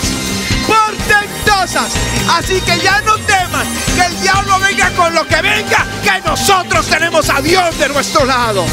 portentosas. 0.69 1.91
Así 2.31 2.61
que 2.61 2.79
ya 2.79 3.01
no 3.01 3.17
teman 3.19 3.65
que 3.95 4.05
el 4.05 4.21
diablo 4.21 4.59
venga 4.59 4.89
con 4.91 5.13
lo 5.13 5.27
que 5.27 5.41
venga, 5.41 5.85
que 6.03 6.21
nosotros 6.27 6.85
tenemos 6.87 7.29
a 7.29 7.41
Dios 7.41 7.77
de 7.79 7.89
nuestro 7.89 8.25
lado. 8.25 8.65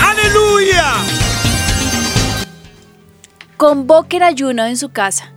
Aleluya. 0.00 0.94
Convoquen 3.56 4.22
ayuno 4.22 4.64
en 4.66 4.76
su 4.76 4.90
casa. 4.90 5.32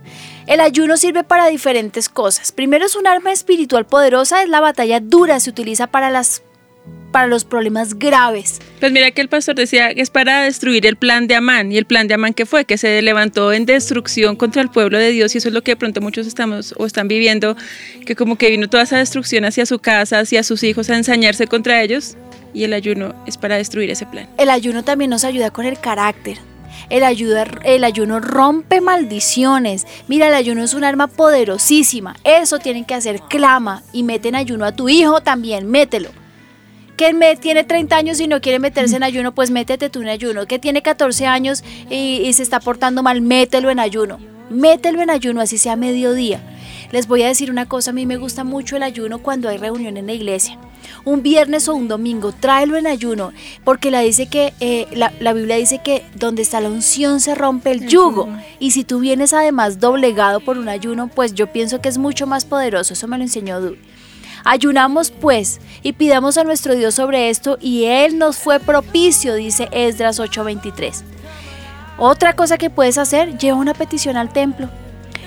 El 0.46 0.60
ayuno 0.60 0.96
sirve 0.96 1.24
para 1.24 1.48
diferentes 1.48 2.08
cosas. 2.08 2.52
Primero 2.52 2.84
es 2.84 2.96
un 2.96 3.06
arma 3.06 3.32
espiritual 3.32 3.86
poderosa, 3.86 4.42
es 4.42 4.48
la 4.48 4.60
batalla 4.60 5.00
dura, 5.00 5.40
se 5.40 5.50
utiliza 5.50 5.86
para 5.86 6.10
las 6.10 6.42
para 7.12 7.28
los 7.28 7.44
problemas 7.44 7.96
graves. 7.96 8.58
Pues 8.80 8.90
mira 8.90 9.12
que 9.12 9.20
el 9.20 9.28
pastor 9.28 9.54
decía 9.54 9.94
que 9.94 10.00
es 10.00 10.10
para 10.10 10.42
destruir 10.42 10.84
el 10.84 10.96
plan 10.96 11.28
de 11.28 11.36
Amán. 11.36 11.70
¿Y 11.70 11.78
el 11.78 11.86
plan 11.86 12.08
de 12.08 12.14
Amán 12.14 12.34
que 12.34 12.44
fue? 12.44 12.64
Que 12.64 12.76
se 12.76 13.00
levantó 13.02 13.52
en 13.52 13.66
destrucción 13.66 14.34
contra 14.34 14.60
el 14.60 14.68
pueblo 14.68 14.98
de 14.98 15.10
Dios 15.10 15.32
y 15.34 15.38
eso 15.38 15.46
es 15.46 15.54
lo 15.54 15.62
que 15.62 15.70
de 15.72 15.76
pronto 15.76 16.00
muchos 16.00 16.26
estamos 16.26 16.74
o 16.76 16.86
están 16.86 17.06
viviendo, 17.06 17.56
que 18.04 18.16
como 18.16 18.36
que 18.36 18.50
vino 18.50 18.68
toda 18.68 18.82
esa 18.82 18.98
destrucción 18.98 19.44
hacia 19.44 19.64
su 19.64 19.78
casa, 19.78 20.18
hacia 20.18 20.42
sus 20.42 20.64
hijos, 20.64 20.90
a 20.90 20.96
ensañarse 20.96 21.46
contra 21.46 21.80
ellos 21.82 22.16
y 22.52 22.64
el 22.64 22.72
ayuno 22.72 23.14
es 23.26 23.36
para 23.36 23.56
destruir 23.56 23.90
ese 23.90 24.06
plan. 24.06 24.28
El 24.36 24.50
ayuno 24.50 24.82
también 24.82 25.10
nos 25.10 25.22
ayuda 25.22 25.52
con 25.52 25.66
el 25.66 25.78
carácter. 25.78 26.38
El, 26.90 27.04
ayuda, 27.04 27.46
el 27.64 27.84
ayuno 27.84 28.20
rompe 28.20 28.80
maldiciones. 28.80 29.86
Mira, 30.08 30.28
el 30.28 30.34
ayuno 30.34 30.62
es 30.62 30.74
un 30.74 30.84
arma 30.84 31.06
poderosísima. 31.06 32.16
Eso 32.24 32.58
tienen 32.58 32.84
que 32.84 32.94
hacer. 32.94 33.20
Clama 33.22 33.82
y 33.92 34.02
meten 34.02 34.34
ayuno 34.34 34.64
a 34.64 34.72
tu 34.72 34.88
hijo 34.88 35.20
también. 35.20 35.66
Mételo 35.66 36.10
que 36.96 37.36
tiene 37.40 37.64
30 37.64 37.96
años 37.96 38.20
y 38.20 38.28
no 38.28 38.40
quiere 38.40 38.58
meterse 38.58 38.96
en 38.96 39.02
ayuno, 39.02 39.34
pues 39.34 39.50
métete 39.50 39.90
tú 39.90 40.02
en 40.02 40.08
ayuno. 40.08 40.46
Que 40.46 40.58
tiene 40.58 40.82
14 40.82 41.26
años 41.26 41.64
y, 41.90 42.32
se 42.32 42.42
está 42.42 42.60
portando 42.60 43.02
mal, 43.02 43.20
mételo 43.20 43.70
en 43.70 43.80
ayuno. 43.80 44.18
Mételo 44.50 45.02
en 45.02 45.10
ayuno, 45.10 45.40
así 45.40 45.58
sea 45.58 45.76
mediodía. 45.76 46.40
Les 46.92 47.08
voy 47.08 47.22
a 47.22 47.28
decir 47.28 47.50
una 47.50 47.66
cosa, 47.66 47.90
a 47.90 47.94
mí 47.94 48.06
me 48.06 48.16
gusta 48.16 48.44
mucho 48.44 48.76
el 48.76 48.82
ayuno 48.82 49.18
cuando 49.18 49.48
hay 49.48 49.56
reunión 49.56 49.96
en 49.96 50.06
la 50.06 50.12
iglesia. 50.12 50.58
Un 51.04 51.22
viernes 51.22 51.68
o 51.68 51.74
un 51.74 51.88
domingo, 51.88 52.32
tráelo 52.32 52.76
en 52.76 52.86
ayuno, 52.86 53.32
porque 53.64 53.90
la, 53.90 54.00
dice 54.00 54.26
que, 54.26 54.54
eh, 54.60 54.86
la, 54.92 55.32
Biblia 55.32 55.56
dice 55.56 55.80
que 55.82 56.04
donde 56.14 56.42
está 56.42 56.60
la 56.60 56.70
unción 56.70 57.20
se 57.20 57.34
rompe 57.34 57.70
el 57.70 57.86
yugo. 57.86 58.28
Y 58.58 58.70
si 58.70 58.84
tú 58.84 59.00
vienes 59.00 59.32
además 59.32 59.80
doblegado 59.80 60.40
por 60.40 60.58
un 60.58 60.68
ayuno, 60.68 61.08
pues 61.08 61.34
yo 61.34 61.52
pienso 61.52 61.80
que 61.80 61.88
es 61.88 61.98
mucho 61.98 62.26
más 62.26 62.44
poderoso. 62.44 62.94
Eso 62.94 63.08
me 63.08 63.18
lo 63.18 63.24
enseñó 63.24 63.60
Du. 63.60 63.76
Ayunamos 64.44 65.10
pues 65.10 65.60
y 65.82 65.94
pidamos 65.94 66.36
a 66.36 66.44
nuestro 66.44 66.74
Dios 66.74 66.94
sobre 66.94 67.30
esto 67.30 67.56
y 67.60 67.84
Él 67.84 68.18
nos 68.18 68.36
fue 68.36 68.60
propicio, 68.60 69.34
dice 69.34 69.68
Esdras 69.72 70.20
8:23. 70.20 71.02
Otra 71.96 72.34
cosa 72.34 72.58
que 72.58 72.70
puedes 72.70 72.98
hacer, 72.98 73.38
lleva 73.38 73.56
una 73.56 73.72
petición 73.72 74.16
al 74.16 74.32
templo. 74.32 74.68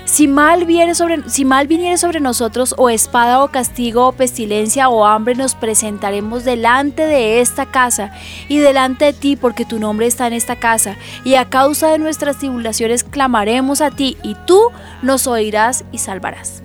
Si 0.08 0.26
mal, 0.26 0.64
viene 0.64 0.94
sobre, 0.94 1.28
si 1.28 1.44
mal 1.44 1.66
viniere 1.66 1.98
sobre 1.98 2.18
nosotros 2.18 2.74
o 2.78 2.88
espada 2.88 3.44
o 3.44 3.48
castigo 3.48 4.08
o 4.08 4.12
pestilencia 4.12 4.88
o 4.88 5.04
hambre, 5.04 5.34
nos 5.34 5.54
presentaremos 5.54 6.44
delante 6.44 7.02
de 7.06 7.42
esta 7.42 7.66
casa 7.66 8.10
y 8.48 8.56
delante 8.56 9.04
de 9.04 9.12
ti, 9.12 9.36
porque 9.36 9.66
tu 9.66 9.78
nombre 9.78 10.06
está 10.06 10.26
en 10.26 10.32
esta 10.32 10.56
casa. 10.56 10.96
Y 11.24 11.34
a 11.34 11.50
causa 11.50 11.88
de 11.88 11.98
nuestras 11.98 12.38
tribulaciones 12.38 13.04
clamaremos 13.04 13.82
a 13.82 13.90
ti, 13.90 14.16
y 14.22 14.34
tú 14.46 14.58
nos 15.02 15.26
oirás 15.26 15.84
y 15.92 15.98
salvarás 15.98 16.62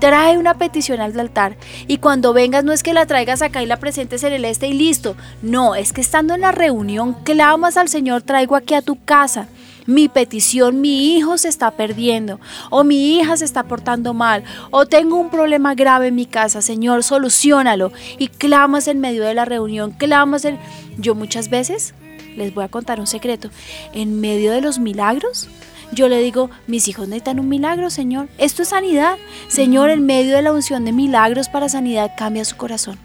trae 0.00 0.36
una 0.36 0.58
petición 0.58 1.00
al 1.00 1.18
altar 1.18 1.56
y 1.86 1.96
cuando 1.96 2.34
vengas 2.34 2.62
no 2.62 2.72
es 2.72 2.82
que 2.82 2.92
la 2.92 3.06
traigas 3.06 3.40
acá 3.40 3.62
y 3.62 3.66
la 3.66 3.78
presentes 3.78 4.22
en 4.22 4.34
el 4.34 4.44
este 4.44 4.66
y 4.66 4.74
listo. 4.74 5.16
No, 5.40 5.74
es 5.74 5.94
que 5.94 6.02
estando 6.02 6.34
en 6.34 6.42
la 6.42 6.52
reunión 6.52 7.14
clamas 7.24 7.78
al 7.78 7.88
Señor, 7.88 8.20
traigo 8.20 8.54
aquí 8.54 8.74
a 8.74 8.82
tu 8.82 9.02
casa 9.02 9.48
mi 9.86 10.08
petición, 10.08 10.80
mi 10.80 11.16
hijo 11.16 11.38
se 11.38 11.48
está 11.48 11.70
perdiendo, 11.72 12.40
o 12.70 12.84
mi 12.84 13.16
hija 13.16 13.36
se 13.36 13.44
está 13.44 13.64
portando 13.64 14.14
mal, 14.14 14.44
o 14.70 14.86
tengo 14.86 15.16
un 15.16 15.30
problema 15.30 15.74
grave 15.74 16.08
en 16.08 16.14
mi 16.14 16.26
casa, 16.26 16.62
Señor, 16.62 17.02
solucionalo. 17.02 17.92
Y 18.18 18.28
clamas 18.28 18.88
en 18.88 19.00
medio 19.00 19.24
de 19.24 19.34
la 19.34 19.44
reunión, 19.44 19.92
clamas 19.92 20.44
en... 20.44 20.58
Yo 20.98 21.14
muchas 21.14 21.50
veces, 21.50 21.94
les 22.36 22.54
voy 22.54 22.64
a 22.64 22.68
contar 22.68 23.00
un 23.00 23.06
secreto, 23.06 23.50
en 23.92 24.20
medio 24.20 24.52
de 24.52 24.60
los 24.60 24.78
milagros, 24.78 25.48
yo 25.92 26.08
le 26.08 26.20
digo, 26.20 26.50
mis 26.66 26.88
hijos 26.88 27.06
necesitan 27.06 27.38
un 27.38 27.48
milagro, 27.48 27.88
Señor. 27.88 28.28
Esto 28.38 28.62
es 28.62 28.68
sanidad. 28.68 29.16
Señor, 29.46 29.90
en 29.90 30.04
medio 30.04 30.34
de 30.34 30.42
la 30.42 30.52
unción 30.52 30.84
de 30.84 30.92
milagros 30.92 31.48
para 31.48 31.68
sanidad, 31.68 32.12
cambia 32.16 32.44
su 32.44 32.56
corazón. 32.56 32.98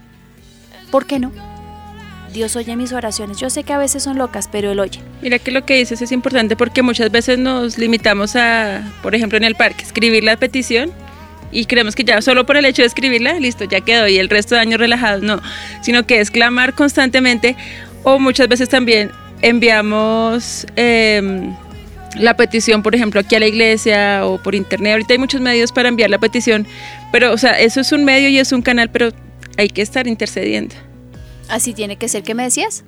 ¿Por 0.90 1.06
qué 1.06 1.20
no? 1.20 1.32
Dios 2.40 2.56
oye 2.56 2.74
mis 2.78 2.94
oraciones. 2.94 3.38
Yo 3.38 3.50
sé 3.50 3.66
que 3.66 3.74
a 3.74 3.78
veces 3.78 4.02
son 4.02 4.18
locas, 4.18 4.48
pero 4.50 4.72
Él 4.72 4.80
oye. 4.80 5.02
Mira 5.22 5.40
que 5.40 5.52
lo 5.52 5.66
que 5.66 5.76
dices 5.76 6.02
es 6.02 6.14
importante 6.14 6.56
porque 6.56 6.82
muchas 6.82 7.12
veces 7.12 7.38
nos 7.38 7.78
limitamos 7.78 8.38
a, 8.38 8.82
por 9.04 9.14
ejemplo, 9.14 9.38
en 9.38 9.44
el 9.44 9.56
parque, 9.56 9.84
escribir 9.84 10.24
la 10.24 10.38
petición 10.38 10.90
y 11.52 11.66
creemos 11.66 11.96
que 11.96 12.06
ya 12.06 12.22
solo 12.22 12.46
por 12.46 12.56
el 12.56 12.64
hecho 12.64 12.82
de 12.82 12.88
escribirla, 12.88 13.34
listo, 13.42 13.66
ya 13.66 13.82
quedó 13.82 14.08
y 14.08 14.20
el 14.20 14.30
resto 14.30 14.56
de 14.56 14.62
años 14.62 14.80
relajados, 14.80 15.22
no, 15.22 15.42
sino 15.82 16.08
que 16.08 16.22
es 16.22 16.32
clamar 16.32 16.76
constantemente 16.76 17.58
o 18.04 18.20
muchas 18.20 18.48
veces 18.48 18.70
también 18.70 19.12
enviamos... 19.42 20.66
Eh, 20.78 21.52
la 22.16 22.36
petición, 22.36 22.82
por 22.82 22.96
ejemplo, 22.96 23.20
aquí 23.20 23.36
a 23.36 23.40
la 23.40 23.46
iglesia 23.46 24.26
o 24.26 24.42
por 24.42 24.56
internet. 24.56 24.94
Ahorita 24.94 25.14
hay 25.14 25.20
muchos 25.20 25.42
medios 25.42 25.72
para 25.72 25.90
enviar 25.90 26.10
la 26.10 26.18
petición, 26.18 26.66
pero, 27.12 27.32
o 27.32 27.38
sea, 27.38 27.60
eso 27.60 27.82
es 27.82 27.92
un 27.92 28.04
medio 28.04 28.30
y 28.30 28.40
es 28.40 28.52
un 28.52 28.64
canal, 28.64 28.90
pero 28.90 29.12
hay 29.58 29.70
que 29.70 29.84
estar 29.84 30.08
intercediendo. 30.08 30.74
Así 31.50 31.74
tiene 31.74 31.98
que 31.98 32.08
ser, 32.08 32.24
¿qué 32.24 32.34
me 32.34 32.44
decías? 32.44 32.84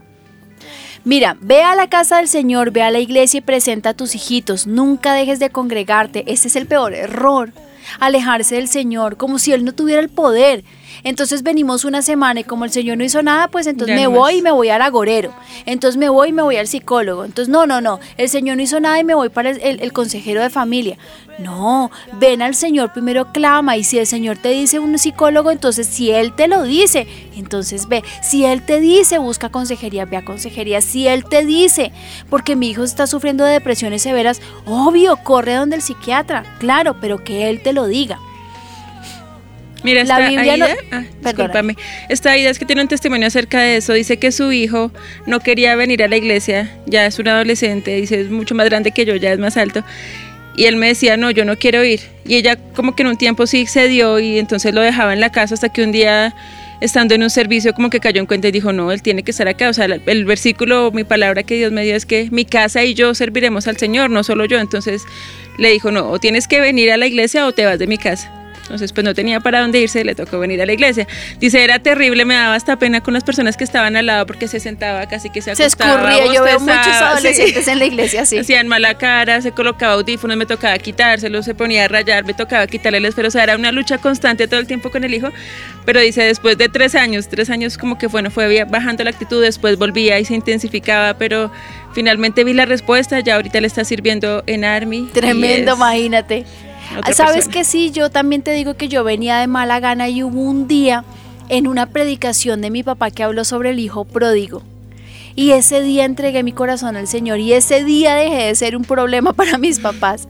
Mira, 1.03 1.35
ve 1.41 1.63
a 1.63 1.75
la 1.75 1.89
casa 1.89 2.17
del 2.17 2.27
Señor, 2.27 2.71
ve 2.71 2.83
a 2.83 2.91
la 2.91 2.99
iglesia 2.99 3.39
y 3.39 3.41
presenta 3.41 3.89
a 3.89 3.93
tus 3.95 4.13
hijitos. 4.13 4.67
Nunca 4.67 5.13
dejes 5.13 5.39
de 5.39 5.49
congregarte. 5.49 6.31
Este 6.31 6.47
es 6.47 6.55
el 6.55 6.67
peor 6.67 6.93
error. 6.93 7.51
Alejarse 7.99 8.55
del 8.55 8.67
Señor, 8.67 9.17
como 9.17 9.39
si 9.39 9.51
Él 9.51 9.65
no 9.65 9.73
tuviera 9.73 10.01
el 10.01 10.09
poder. 10.09 10.63
Entonces 11.03 11.43
venimos 11.43 11.85
una 11.85 12.01
semana 12.01 12.41
y 12.41 12.43
como 12.43 12.65
el 12.65 12.71
Señor 12.71 12.97
no 12.97 13.03
hizo 13.03 13.21
nada, 13.23 13.47
pues 13.47 13.67
entonces 13.67 13.95
me 13.95 14.07
voy 14.07 14.35
y 14.35 14.41
me 14.41 14.51
voy 14.51 14.69
al 14.69 14.81
agorero. 14.81 15.33
Entonces 15.65 15.97
me 15.97 16.09
voy 16.09 16.29
y 16.29 16.33
me 16.33 16.41
voy 16.41 16.57
al 16.57 16.67
psicólogo. 16.67 17.25
Entonces, 17.25 17.51
no, 17.51 17.65
no, 17.65 17.81
no, 17.81 17.99
el 18.17 18.29
Señor 18.29 18.57
no 18.57 18.63
hizo 18.63 18.79
nada 18.79 18.99
y 18.99 19.03
me 19.03 19.15
voy 19.15 19.29
para 19.29 19.51
el, 19.51 19.93
consejero 19.93 20.41
de 20.41 20.49
familia. 20.49 20.97
No, 21.39 21.91
ven 22.13 22.41
al 22.41 22.55
Señor, 22.55 22.93
primero 22.93 23.31
clama 23.31 23.77
y 23.77 23.83
si 23.83 23.97
el 23.97 24.05
Señor 24.05 24.37
te 24.37 24.49
dice 24.49 24.79
un 24.79 24.97
psicólogo, 24.99 25.51
entonces 25.51 25.87
si 25.87 26.11
Él 26.11 26.33
te 26.33 26.47
lo 26.47 26.63
dice, 26.63 27.07
entonces 27.35 27.87
ve. 27.87 28.03
Si 28.21 28.45
Él 28.45 28.61
te 28.63 28.79
dice 28.79 29.17
busca 29.17 29.49
consejería, 29.49 30.05
ve 30.05 30.17
a 30.17 30.25
consejería. 30.25 30.81
Si 30.81 31.07
Él 31.07 31.25
te 31.25 31.45
dice, 31.45 31.91
porque 32.29 32.55
mi 32.55 32.69
hijo 32.69 32.83
está 32.83 33.07
sufriendo 33.07 33.43
de 33.43 33.53
depresiones 33.53 34.01
severas, 34.01 34.41
obvio, 34.65 35.17
corre 35.17 35.55
donde 35.55 35.77
el 35.77 35.81
psiquiatra, 35.81 36.43
claro, 36.59 36.97
pero 36.99 37.23
que 37.23 37.49
Él 37.49 37.61
te 37.63 37.73
lo 37.73 37.87
diga. 37.87 38.19
Mira, 39.83 40.01
esta 40.01 40.17
Aida, 40.17 40.75
ah, 40.91 41.03
discúlpame, 41.23 41.75
esta 42.09 42.31
Aida 42.31 42.49
es 42.49 42.59
que 42.59 42.65
tiene 42.65 42.81
un 42.81 42.87
testimonio 42.87 43.27
acerca 43.27 43.61
de 43.61 43.77
eso, 43.77 43.93
dice 43.93 44.17
que 44.17 44.31
su 44.31 44.51
hijo 44.51 44.91
no 45.25 45.39
quería 45.39 45.75
venir 45.75 46.03
a 46.03 46.07
la 46.07 46.17
iglesia, 46.17 46.69
ya 46.85 47.05
es 47.05 47.17
un 47.19 47.27
adolescente, 47.27 47.95
dice 47.95 48.21
es 48.21 48.29
mucho 48.29 48.53
más 48.53 48.69
grande 48.69 48.91
que 48.91 49.05
yo, 49.05 49.15
ya 49.15 49.31
es 49.31 49.39
más 49.39 49.57
alto, 49.57 49.83
y 50.55 50.65
él 50.65 50.75
me 50.75 50.87
decía, 50.87 51.17
no, 51.17 51.31
yo 51.31 51.45
no 51.45 51.57
quiero 51.57 51.83
ir, 51.83 52.01
y 52.25 52.35
ella 52.35 52.57
como 52.75 52.95
que 52.95 53.03
en 53.03 53.09
un 53.09 53.17
tiempo 53.17 53.47
sí 53.47 53.65
cedió 53.65 54.19
y 54.19 54.37
entonces 54.37 54.73
lo 54.73 54.81
dejaba 54.81 55.13
en 55.13 55.19
la 55.19 55.31
casa 55.31 55.55
hasta 55.55 55.69
que 55.69 55.83
un 55.83 55.91
día 55.91 56.35
estando 56.81 57.13
en 57.13 57.23
un 57.23 57.29
servicio 57.29 57.73
como 57.73 57.89
que 57.89 57.99
cayó 57.99 58.19
en 58.19 58.25
cuenta 58.25 58.47
y 58.47 58.51
dijo, 58.51 58.73
no, 58.73 58.91
él 58.91 59.01
tiene 59.01 59.23
que 59.23 59.31
estar 59.31 59.47
acá. 59.47 59.69
O 59.69 59.73
sea, 59.73 59.85
el 59.85 60.25
versículo, 60.25 60.91
mi 60.91 61.03
palabra 61.03 61.43
que 61.43 61.55
Dios 61.55 61.71
me 61.71 61.83
dio 61.83 61.95
es 61.95 62.05
que 62.05 62.29
mi 62.31 62.43
casa 62.43 62.83
y 62.83 62.95
yo 62.95 63.13
serviremos 63.13 63.67
al 63.67 63.77
Señor, 63.77 64.09
no 64.09 64.23
solo 64.23 64.45
yo. 64.45 64.59
Entonces 64.59 65.03
le 65.57 65.69
dijo, 65.69 65.91
no, 65.91 66.09
o 66.09 66.19
tienes 66.19 66.47
que 66.47 66.59
venir 66.59 66.91
a 66.91 66.97
la 66.97 67.05
iglesia 67.05 67.45
o 67.45 67.51
te 67.53 67.65
vas 67.65 67.77
de 67.77 67.85
mi 67.85 67.99
casa. 67.99 68.40
Entonces, 68.63 68.93
pues 68.93 69.03
no 69.03 69.13
tenía 69.13 69.39
para 69.39 69.61
dónde 69.61 69.79
irse, 69.79 70.03
le 70.03 70.15
tocó 70.15 70.39
venir 70.39 70.61
a 70.61 70.65
la 70.65 70.73
iglesia. 70.73 71.07
Dice, 71.39 71.63
era 71.63 71.79
terrible, 71.79 72.25
me 72.25 72.35
daba 72.35 72.55
hasta 72.55 72.77
pena 72.77 73.01
con 73.01 73.13
las 73.13 73.23
personas 73.23 73.57
que 73.57 73.63
estaban 73.63 73.95
al 73.95 74.05
lado 74.05 74.25
porque 74.25 74.47
se 74.47 74.59
sentaba 74.59 75.05
casi 75.07 75.29
que 75.29 75.41
se 75.41 75.51
acostaba. 75.51 75.93
Se 75.93 76.09
escurría, 76.09 76.33
yo 76.33 76.43
veo 76.43 76.59
muchos 76.59 76.87
adolescentes 76.87 77.67
en 77.67 77.79
la 77.79 77.85
iglesia, 77.85 78.25
sí. 78.25 78.37
Hacían 78.37 78.67
mala 78.67 78.97
cara, 78.97 79.41
se 79.41 79.51
colocaba 79.51 79.93
audífonos, 79.93 80.37
me 80.37 80.45
tocaba 80.45 80.77
quitárselo, 80.77 81.43
se 81.43 81.55
ponía 81.55 81.85
a 81.85 81.87
rayar, 81.87 82.23
me 82.23 82.33
tocaba 82.33 82.65
quitarle 82.67 82.99
el 82.99 83.05
esfero. 83.05 83.27
O 83.27 83.31
sea, 83.31 83.43
era 83.43 83.55
una 83.55 83.71
lucha 83.71 83.97
constante 83.97 84.47
todo 84.47 84.59
el 84.59 84.67
tiempo 84.67 84.89
con 84.91 85.03
el 85.03 85.13
hijo. 85.13 85.29
Pero 85.85 85.99
dice, 85.99 86.23
después 86.23 86.57
de 86.57 86.69
tres 86.69 86.95
años, 86.95 87.27
tres 87.27 87.49
años 87.49 87.77
como 87.77 87.97
que 87.97 88.07
bueno, 88.07 88.31
fue 88.31 88.63
bajando 88.65 89.03
la 89.03 89.09
actitud, 89.09 89.41
después 89.41 89.77
volvía 89.77 90.19
y 90.19 90.25
se 90.25 90.35
intensificaba, 90.35 91.15
pero 91.15 91.51
finalmente 91.93 92.43
vi 92.43 92.53
la 92.53 92.65
respuesta, 92.65 93.19
ya 93.19 93.35
ahorita 93.35 93.59
le 93.61 93.67
está 93.67 93.83
sirviendo 93.83 94.43
en 94.47 94.63
Army. 94.65 95.09
Tremendo, 95.13 95.75
imagínate. 95.75 96.45
Sabes 97.13 97.47
que 97.47 97.63
sí, 97.63 97.91
yo 97.91 98.09
también 98.09 98.41
te 98.41 98.51
digo 98.51 98.75
que 98.75 98.87
yo 98.87 99.03
venía 99.03 99.37
de 99.37 99.47
mala 99.47 99.79
gana 99.79 100.09
y 100.09 100.23
hubo 100.23 100.41
un 100.41 100.67
día 100.67 101.03
en 101.49 101.67
una 101.67 101.87
predicación 101.87 102.61
de 102.61 102.69
mi 102.69 102.83
papá 102.83 103.11
que 103.11 103.23
habló 103.23 103.43
sobre 103.43 103.71
el 103.71 103.79
hijo 103.79 104.05
pródigo. 104.05 104.63
Y 105.35 105.51
ese 105.51 105.81
día 105.81 106.05
entregué 106.05 106.43
mi 106.43 106.51
corazón 106.51 106.95
al 106.95 107.07
Señor 107.07 107.39
y 107.39 107.53
ese 107.53 107.83
día 107.83 108.15
dejé 108.15 108.47
de 108.47 108.55
ser 108.55 108.75
un 108.75 108.83
problema 108.83 109.33
para 109.33 109.57
mis 109.57 109.79
papás. 109.79 110.27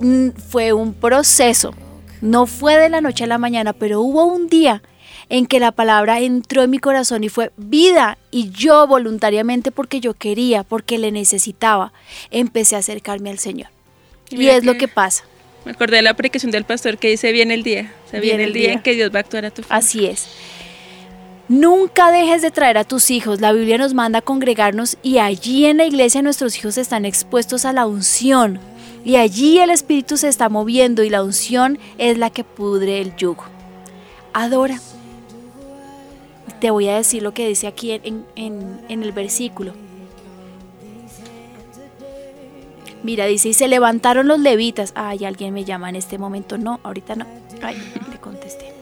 Mm, 0.00 0.30
fue 0.30 0.72
un 0.72 0.92
proceso. 0.92 1.74
No 2.20 2.46
fue 2.46 2.76
de 2.76 2.88
la 2.88 3.00
noche 3.00 3.24
a 3.24 3.28
la 3.28 3.38
mañana, 3.38 3.72
pero 3.72 4.00
hubo 4.00 4.24
un 4.24 4.48
día 4.48 4.82
en 5.28 5.46
que 5.46 5.60
la 5.60 5.72
palabra 5.72 6.20
entró 6.20 6.62
en 6.62 6.70
mi 6.70 6.78
corazón 6.78 7.24
y 7.24 7.28
fue 7.28 7.52
vida. 7.56 8.18
Y 8.30 8.50
yo 8.50 8.86
voluntariamente, 8.86 9.70
porque 9.70 10.00
yo 10.00 10.14
quería, 10.14 10.62
porque 10.64 10.98
le 10.98 11.12
necesitaba, 11.12 11.92
empecé 12.30 12.76
a 12.76 12.80
acercarme 12.80 13.30
al 13.30 13.38
Señor. 13.38 13.68
Y, 14.30 14.46
es 14.48 14.64
lo 14.64 14.74
que 14.76 14.88
pasa. 14.88 15.24
Me 15.64 15.72
acordé 15.72 15.96
de 15.96 16.02
la 16.02 16.14
predicación 16.14 16.50
del 16.50 16.64
pastor 16.64 16.98
que 16.98 17.08
dice, 17.08 17.32
viene 17.32 17.54
el 17.54 17.62
día. 17.62 17.92
O 18.06 18.10
sea, 18.10 18.20
viene, 18.20 18.44
el 18.44 18.52
día, 18.52 18.72
en 18.72 18.82
que 18.82 18.94
Dios 18.94 19.10
va 19.12 19.18
a 19.18 19.20
actuar 19.20 19.46
a 19.46 19.50
tu 19.50 19.62
favor. 19.62 19.76
Así 19.76 20.06
es. 20.06 20.26
Nunca 21.48 22.10
dejes 22.10 22.42
de 22.42 22.50
traer 22.50 22.78
a 22.78 22.84
tus 22.84 23.10
hijos. 23.10 23.40
La 23.40 23.52
Biblia 23.52 23.78
nos 23.78 23.94
manda 23.94 24.20
a 24.20 24.22
congregarnos 24.22 24.96
y 25.02 25.18
allí 25.18 25.66
en 25.66 25.78
la 25.78 25.84
iglesia 25.84 26.22
nuestros 26.22 26.58
hijos 26.58 26.78
están 26.78 27.04
expuestos 27.04 27.64
a 27.64 27.72
la 27.72 27.86
unción. 27.86 28.60
Y 29.04 29.16
allí 29.16 29.58
el 29.58 29.70
Espíritu 29.70 30.16
se 30.16 30.28
está 30.28 30.48
moviendo 30.48 31.02
y 31.02 31.10
la 31.10 31.22
unción 31.22 31.78
es 31.98 32.16
la 32.16 32.30
que 32.30 32.44
pudre 32.44 33.00
el 33.00 33.14
yugo. 33.16 33.44
Adora. 34.32 34.80
Te 36.60 36.70
voy 36.70 36.88
a 36.88 36.96
decir 36.96 37.22
lo 37.22 37.34
que 37.34 37.46
dice 37.46 37.66
aquí 37.66 37.92
en, 37.92 38.24
en 38.36 39.02
el 39.02 39.12
versículo. 39.12 39.74
Mira, 43.04 43.26
dice, 43.26 43.50
y 43.50 43.54
se 43.54 43.68
levantaron 43.68 44.26
los 44.26 44.40
levitas. 44.40 44.92
Ay, 44.96 45.26
alguien 45.26 45.52
me 45.52 45.64
llama 45.64 45.90
en 45.90 45.96
este 45.96 46.16
momento. 46.16 46.56
No, 46.56 46.80
ahorita 46.82 47.14
no. 47.14 47.26
Ay, 47.62 47.76
le 48.10 48.18
contesté. 48.18 48.72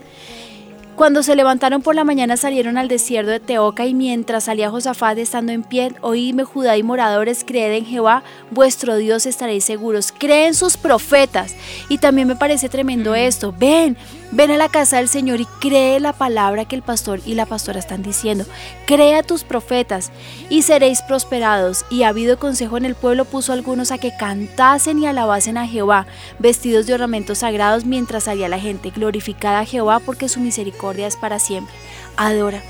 Cuando 0.95 1.23
se 1.23 1.35
levantaron 1.35 1.81
por 1.81 1.95
la 1.95 2.03
mañana 2.03 2.37
salieron 2.37 2.77
al 2.77 2.87
desierto 2.87 3.31
de 3.31 3.39
Teoca 3.39 3.85
y 3.85 3.95
mientras 3.95 4.43
salía 4.43 4.69
Josafat 4.69 5.17
estando 5.17 5.51
en 5.51 5.63
pie, 5.63 5.91
oídme 6.01 6.43
Judá 6.43 6.77
y 6.77 6.83
moradores, 6.83 7.43
creed 7.43 7.73
en 7.73 7.85
Jehová, 7.85 8.23
vuestro 8.51 8.95
Dios 8.95 9.25
estaréis 9.25 9.65
seguros. 9.65 10.13
Creen 10.17 10.53
sus 10.53 10.77
profetas. 10.77 11.55
Y 11.89 11.97
también 11.97 12.27
me 12.27 12.35
parece 12.35 12.69
tremendo 12.69 13.15
esto. 13.15 13.53
Ven, 13.57 13.97
ven 14.35 14.49
a 14.49 14.57
la 14.57 14.69
casa 14.69 14.97
del 14.97 15.09
Señor 15.09 15.41
y 15.41 15.45
cree 15.61 15.99
la 15.99 16.13
palabra 16.13 16.65
que 16.65 16.75
el 16.75 16.81
pastor 16.81 17.21
y 17.25 17.35
la 17.35 17.45
pastora 17.45 17.79
están 17.79 18.01
diciendo. 18.01 18.45
Cree 18.87 19.15
a 19.15 19.23
tus 19.23 19.43
profetas 19.43 20.11
y 20.49 20.63
seréis 20.63 21.01
prosperados. 21.03 21.85
Y 21.89 22.03
ha 22.03 22.09
habido 22.09 22.39
consejo 22.39 22.77
en 22.77 22.85
el 22.85 22.95
pueblo, 22.95 23.25
puso 23.25 23.53
algunos 23.53 23.91
a 23.91 23.99
que 23.99 24.15
cantasen 24.17 24.99
y 24.99 25.05
alabasen 25.05 25.57
a 25.57 25.67
Jehová, 25.67 26.07
vestidos 26.39 26.87
de 26.87 26.95
ornamentos 26.95 27.39
sagrados 27.39 27.85
mientras 27.85 28.23
salía 28.23 28.49
la 28.49 28.59
gente. 28.59 28.89
Glorificada 28.89 29.59
a 29.59 29.65
Jehová 29.65 29.99
porque 29.99 30.29
su 30.29 30.39
misericordia 30.39 31.07
es 31.07 31.15
para 31.15 31.39
siempre. 31.39 31.73
Adora. 32.17 32.61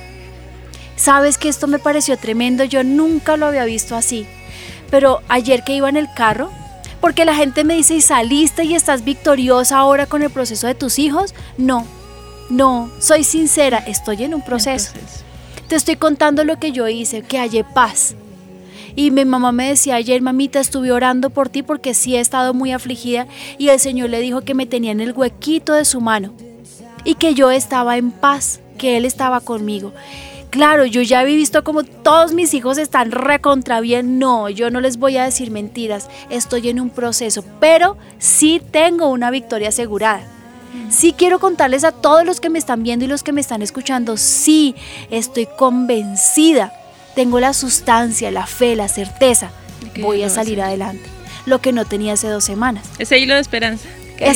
Sabes 0.96 1.38
que 1.38 1.50
esto 1.50 1.68
me 1.68 1.80
pareció 1.80 2.18
tremendo, 2.18 2.64
yo 2.64 2.84
nunca 2.84 3.38
lo 3.38 3.46
había 3.46 3.66
visto 3.66 3.96
así. 3.96 4.28
Pero 4.92 5.22
ayer 5.28 5.64
que 5.64 5.74
iba 5.74 5.90
en 5.90 5.98
el 5.98 6.08
carro, 6.14 6.52
porque 7.04 7.26
la 7.26 7.36
gente 7.36 7.66
me 7.66 7.76
dice, 7.76 7.96
¿y 7.96 8.00
saliste 8.00 8.64
y 8.64 8.76
estás 8.76 9.04
victoriosa 9.04 9.78
ahora 9.78 10.06
con 10.06 10.24
el 10.24 10.30
proceso 10.30 10.68
de 10.68 10.74
tus 10.74 11.00
hijos? 11.00 11.36
No, 11.58 11.86
no, 12.50 12.90
soy 13.00 13.26
sincera, 13.26 13.80
estoy 13.80 14.24
en 14.24 14.34
un 14.34 14.42
proceso. 14.42 14.94
Te 15.68 15.76
estoy 15.76 15.98
contando 15.98 16.46
lo 16.46 16.60
que 16.60 16.72
yo 16.72 16.88
hice, 16.88 17.22
que 17.22 17.40
hallé 17.40 17.66
paz. 17.66 18.16
Y 18.96 19.12
mi 19.12 19.26
mamá 19.26 19.52
me 19.52 19.68
decía 19.68 19.96
ayer, 19.96 20.22
mamita, 20.22 20.62
estuve 20.62 20.94
orando 20.94 21.30
por 21.30 21.50
ti 21.50 21.62
porque 21.62 21.94
sí 21.94 22.16
he 22.16 22.22
estado 22.22 22.54
muy 22.54 22.72
afligida 22.72 23.28
y 23.58 23.68
el 23.68 23.82
Señor 23.82 24.10
le 24.10 24.22
dijo 24.22 24.40
que 24.40 24.54
me 24.54 24.66
tenía 24.66 24.94
en 24.94 25.02
el 25.02 25.12
huequito 25.12 25.74
de 25.74 25.84
su 25.84 26.00
mano 26.00 26.34
y 27.04 27.16
que 27.16 27.34
yo 27.34 27.52
estaba 27.52 27.98
en 27.98 28.12
paz, 28.12 28.62
que 28.78 28.96
Él 28.96 29.04
estaba 29.04 29.42
conmigo. 29.42 29.92
Claro, 30.54 30.86
yo 30.86 31.02
ya 31.02 31.22
había 31.22 31.36
visto 31.36 31.64
como 31.64 31.84
todos 31.84 32.34
mis 32.34 32.54
hijos 32.54 32.78
están 32.78 33.10
recontra 33.10 33.82
bien. 33.82 34.20
No, 34.20 34.50
yo 34.50 34.70
no 34.70 34.82
les 34.82 34.98
voy 34.98 35.18
a 35.18 35.24
decir 35.24 35.50
mentiras. 35.50 36.10
Estoy 36.30 36.70
en 36.70 36.80
un 36.80 36.92
proceso, 36.92 37.44
pero 37.60 37.98
sí 38.20 38.62
tengo 38.70 39.08
una 39.08 39.32
victoria 39.32 39.70
asegurada. 39.70 40.22
Sí 40.92 41.16
quiero 41.18 41.40
contarles 41.40 41.84
a 41.84 41.92
todos 41.92 42.24
los 42.24 42.40
que 42.40 42.52
me 42.52 42.60
están 42.60 42.84
viendo 42.84 43.04
y 43.04 43.08
los 43.08 43.24
que 43.24 43.32
me 43.32 43.42
están 43.42 43.64
escuchando, 43.64 44.16
sí, 44.16 44.76
estoy 45.10 45.48
convencida, 45.58 46.72
tengo 47.16 47.40
la 47.40 47.54
sustancia, 47.54 48.30
la 48.30 48.46
fe, 48.46 48.76
la 48.76 48.88
certeza, 48.88 49.50
voy 50.02 50.22
a 50.22 50.30
salir 50.30 50.62
adelante. 50.62 51.10
Lo 51.48 51.62
que 51.62 51.72
no 51.72 51.86
tenía 51.86 52.14
hace 52.14 52.28
dos 52.28 52.44
semanas. 52.44 52.86
Ese 53.00 53.18
hilo 53.18 53.34
de 53.34 53.42
esperanza. 53.42 53.90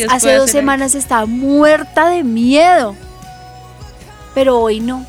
hace 0.10 0.34
dos 0.34 0.49
semanas 0.49 0.95
estaba 0.95 1.27
muerta 1.27 2.10
de 2.10 2.23
miedo, 2.23 2.95
pero 4.34 4.60
hoy 4.60 4.80
no. 4.80 5.06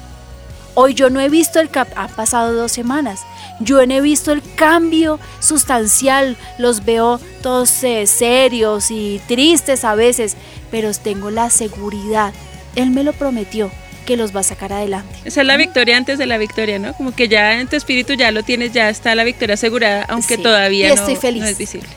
Hoy 0.81 0.95
yo 0.95 1.11
no 1.11 1.21
he 1.21 1.29
visto 1.29 1.59
el 1.59 1.71
cap, 1.71 1.89
han 1.97 2.09
pasado 2.11 2.53
dos 2.53 2.71
semanas. 2.71 3.23
Yo 3.59 3.85
no 3.85 3.95
he 3.95 4.01
visto 4.01 4.31
el 4.31 4.41
cambio 4.55 5.19
sustancial, 5.41 6.37
los 6.57 6.85
veo 6.85 7.19
todos 7.43 7.83
eh, 7.83 8.07
serios 8.07 8.93
y 8.93 9.21
tristes 9.27 9.85
a 9.85 9.97
veces, 9.97 10.37
pero 10.71 10.95
tengo 10.95 11.33
la 11.33 11.51
seguridad, 11.51 12.33
Él 12.77 12.91
me 12.91 13.03
lo 13.03 13.13
prometió, 13.13 13.73
que 14.07 14.17
los 14.17 14.37
va 14.37 14.39
a 14.39 14.45
sacar 14.45 14.73
adelante. 14.73 15.13
Esa 15.25 15.41
es 15.41 15.49
la 15.49 15.57
victoria 15.57 15.97
antes 15.97 16.17
de 16.17 16.27
la 16.27 16.39
victoria, 16.39 16.79
¿no? 16.79 16.95
Como 16.95 17.13
que 17.13 17.27
ya 17.27 17.59
en 17.59 17.67
tu 17.67 17.75
espíritu 17.75 18.13
ya 18.13 18.31
lo 18.31 18.45
tienes, 18.45 18.71
ya 18.71 18.89
está 18.89 19.17
la 19.17 19.25
victoria 19.25 19.55
asegurada, 19.55 20.05
aunque 20.09 20.39
todavía 20.39 20.93
estoy 20.93 21.17
feliz. 21.17 21.43
no 21.43 21.49
es 21.49 21.59
visible. 21.59 21.89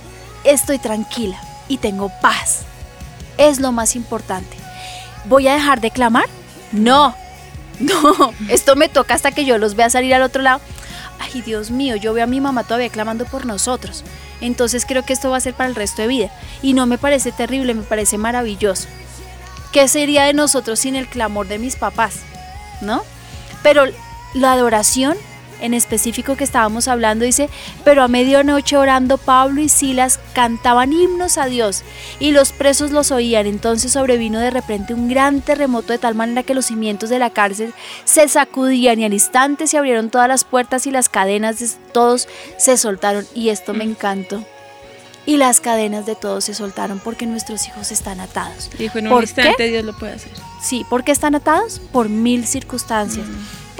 Estoy 0.43 0.79
tranquila 0.79 1.39
y 1.67 1.77
tengo 1.77 2.11
paz. 2.19 2.61
Es 3.37 3.59
lo 3.59 3.71
más 3.71 3.95
importante. 3.95 4.57
¿Voy 5.25 5.47
a 5.47 5.53
dejar 5.53 5.81
de 5.81 5.91
clamar? 5.91 6.25
No, 6.71 7.15
no, 7.81 8.33
esto 8.49 8.75
me 8.75 8.89
toca 8.89 9.13
hasta 9.13 9.31
que 9.31 9.45
yo 9.45 9.57
los 9.57 9.75
vea 9.75 9.89
salir 9.89 10.13
al 10.13 10.23
otro 10.23 10.41
lado 10.41 10.61
ay 11.21 11.41
Dios 11.41 11.71
mío, 11.71 11.95
yo 11.95 12.13
veo 12.13 12.23
a 12.23 12.27
mi 12.27 12.41
mamá 12.41 12.63
todavía 12.63 12.89
clamando 12.89 13.25
por 13.25 13.45
nosotros. 13.45 14.03
Entonces 14.41 14.85
creo 14.85 15.03
que 15.03 15.13
esto 15.13 15.29
va 15.29 15.37
a 15.37 15.41
ser 15.41 15.53
para 15.53 15.69
el 15.69 15.75
resto 15.75 16.01
de 16.01 16.07
vida. 16.07 16.31
Y 16.61 16.73
no 16.73 16.85
me 16.87 16.97
parece 16.97 17.31
terrible, 17.31 17.73
me 17.73 17.83
parece 17.83 18.17
maravilloso. 18.17 18.87
¿Qué 19.71 19.87
sería 19.87 20.23
de 20.23 20.33
nosotros 20.33 20.79
sin 20.79 20.95
el 20.95 21.07
clamor 21.07 21.47
de 21.47 21.59
mis 21.59 21.75
papás? 21.75 22.15
¿No? 22.81 23.03
Pero 23.61 23.85
la 24.33 24.53
adoración 24.53 25.15
en 25.61 25.73
específico 25.73 26.35
que 26.35 26.43
estábamos 26.43 26.88
hablando, 26.88 27.25
dice, 27.25 27.49
pero 27.83 28.03
a 28.03 28.07
medianoche 28.07 28.77
orando 28.77 29.17
Pablo 29.17 29.61
y 29.61 29.69
Silas 29.69 30.19
cantaban 30.33 30.93
himnos 30.93 31.38
a 31.38 31.45
Dios 31.45 31.83
y 32.19 32.31
los 32.31 32.51
presos 32.51 32.91
los 32.91 33.11
oían. 33.11 33.45
Entonces 33.45 33.93
sobrevino 33.93 34.39
de 34.39 34.51
repente 34.51 34.93
un 34.93 35.07
gran 35.07 35.41
terremoto 35.41 35.93
de 35.93 35.99
tal 35.99 36.15
manera 36.15 36.43
que 36.43 36.53
los 36.53 36.65
cimientos 36.65 37.09
de 37.09 37.19
la 37.19 37.29
cárcel 37.29 37.73
se 38.03 38.27
sacudían 38.27 38.99
y 38.99 39.05
al 39.05 39.13
instante 39.13 39.67
se 39.67 39.77
abrieron 39.77 40.09
todas 40.09 40.27
las 40.27 40.43
puertas 40.43 40.88
y 40.88 40.91
las 40.91 41.09
cadenas 41.09 41.59
de 41.59 41.69
todos 41.93 42.27
se 42.57 42.77
soltaron. 42.77 43.25
Y 43.33 43.49
esto 43.49 43.73
me 43.73 43.83
encantó 43.83 44.43
y 45.25 45.38
las 45.38 45.61
cadenas 45.61 46.05
de 46.05 46.15
todos 46.15 46.45
se 46.45 46.53
soltaron 46.53 46.99
porque 46.99 47.25
nuestros 47.25 47.67
hijos 47.67 47.91
están 47.91 48.19
atados. 48.19 48.69
Dijo 48.77 48.97
en 48.97 49.11
un 49.11 49.21
instante 49.21 49.67
Dios 49.67 49.85
lo 49.85 49.93
puede 49.93 50.13
hacer. 50.13 50.31
Sí, 50.61 50.85
¿por 50.89 51.03
qué 51.03 51.11
están 51.11 51.35
atados? 51.35 51.79
Por 51.91 52.09
mil 52.09 52.45
circunstancias 52.47 53.25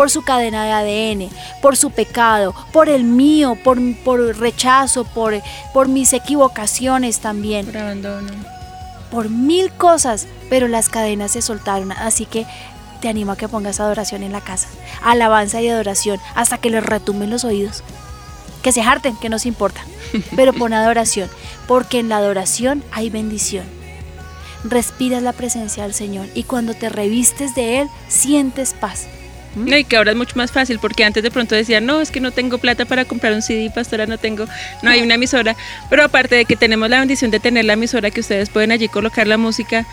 por 0.02 0.10
su 0.10 0.24
cadena 0.24 0.66
de 0.66 0.72
ADN, 0.72 1.30
por 1.62 1.78
su 1.78 1.92
pecado, 1.92 2.56
por 2.74 2.90
el 2.90 3.04
mío, 3.04 3.56
por, 3.64 3.78
por 3.98 4.20
rechazo, 4.40 5.04
por, 5.04 5.40
por 5.76 5.90
mis 5.90 6.12
equivocaciones 6.14 7.20
también. 7.20 7.68
Por 7.68 7.78
abandono. 7.78 8.34
Por 9.12 9.30
mil 9.30 9.72
cosas, 9.72 10.26
pero 10.50 10.68
las 10.68 10.90
cadenas 10.90 11.34
se 11.34 11.44
soltaron. 11.44 11.92
Así 11.92 12.26
que 12.26 12.48
te 13.00 13.10
animo 13.10 13.34
a 13.34 13.38
que 13.38 13.48
pongas 13.48 13.80
adoración 13.80 14.24
en 14.24 14.32
la 14.32 14.42
casa. 14.42 14.70
Alabanza 15.04 15.62
y 15.62 15.70
adoración 15.70 16.20
hasta 16.34 16.58
que 16.58 16.72
les 16.72 16.84
retumben 16.84 17.30
los 17.30 17.44
oídos. 17.44 17.84
Que 18.64 18.72
se 18.72 18.82
harten, 18.82 19.16
que 19.18 19.30
no 19.30 19.38
se 19.38 19.50
importa. 19.50 19.82
Pero 20.36 20.52
pon 20.52 20.74
adoración, 20.74 21.30
porque 21.68 22.00
en 22.00 22.10
la 22.10 22.18
adoración 22.18 22.84
hay 22.92 23.12
bendición. 23.12 23.66
Respiras 24.64 25.22
la 25.22 25.34
presencia 25.34 25.84
del 25.84 25.94
Señor 25.94 26.26
y 26.34 26.42
cuando 26.42 26.74
te 26.74 26.90
revistes 26.90 27.54
de 27.54 27.82
Él, 27.82 27.88
sientes 28.08 28.74
paz. 28.74 29.06
No, 29.56 29.76
y 29.78 29.84
que 29.84 29.98
ahora 29.98 30.12
es 30.12 30.18
mucho 30.18 30.36
más 30.36 30.52
fácil, 30.52 30.80
porque 30.80 31.04
antes 31.04 31.24
de 31.24 31.32
pronto 31.32 31.56
decía, 31.56 31.82
no, 31.82 32.02
es 32.02 32.12
que 32.12 32.22
no 32.22 32.32
tengo 32.32 32.58
plata 32.58 32.86
para 32.86 33.06
comprar 33.06 33.34
un 33.34 33.42
CD, 33.42 33.70
pastora, 33.74 34.06
no 34.06 34.18
tengo, 34.18 34.46
no 34.82 34.90
hay 34.90 35.02
una 35.02 35.16
emisora. 35.16 35.56
Pero 35.90 36.04
aparte 36.04 36.36
de 36.36 36.46
que 36.46 36.56
tenemos 36.56 36.90
la 36.90 37.00
bendición 37.00 37.32
de 37.32 37.40
tener 37.40 37.66
la 37.66 37.74
emisora, 37.74 38.12
que 38.12 38.22
ustedes 38.22 38.50
pueden 38.50 38.72
allí 38.72 38.88
colocar 38.88 39.28
la 39.28 39.38
música, 39.38 39.86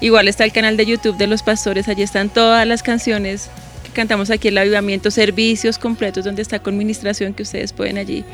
igual 0.00 0.26
está 0.26 0.44
el 0.44 0.52
canal 0.52 0.76
de 0.76 0.86
YouTube 0.86 1.16
de 1.16 1.26
los 1.26 1.42
pastores, 1.42 1.88
allí 1.88 2.02
están 2.02 2.28
todas 2.28 2.66
las 2.66 2.82
canciones 2.82 3.50
que 3.84 3.90
cantamos 3.90 4.30
aquí, 4.30 4.48
el 4.48 4.58
avivamiento, 4.58 5.10
servicios 5.10 5.78
completos, 5.78 6.24
donde 6.24 6.42
está 6.42 6.58
con 6.58 6.74
administración 6.74 7.34
que 7.34 7.44
ustedes 7.44 7.72
pueden 7.72 7.98
allí 7.98 8.24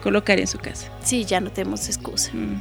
colocar 0.00 0.38
en 0.40 0.46
su 0.46 0.58
casa. 0.58 0.86
Sí, 1.04 1.24
ya 1.24 1.40
no 1.40 1.50
tenemos 1.50 1.88
excusa. 1.88 2.30
Mm. 2.32 2.60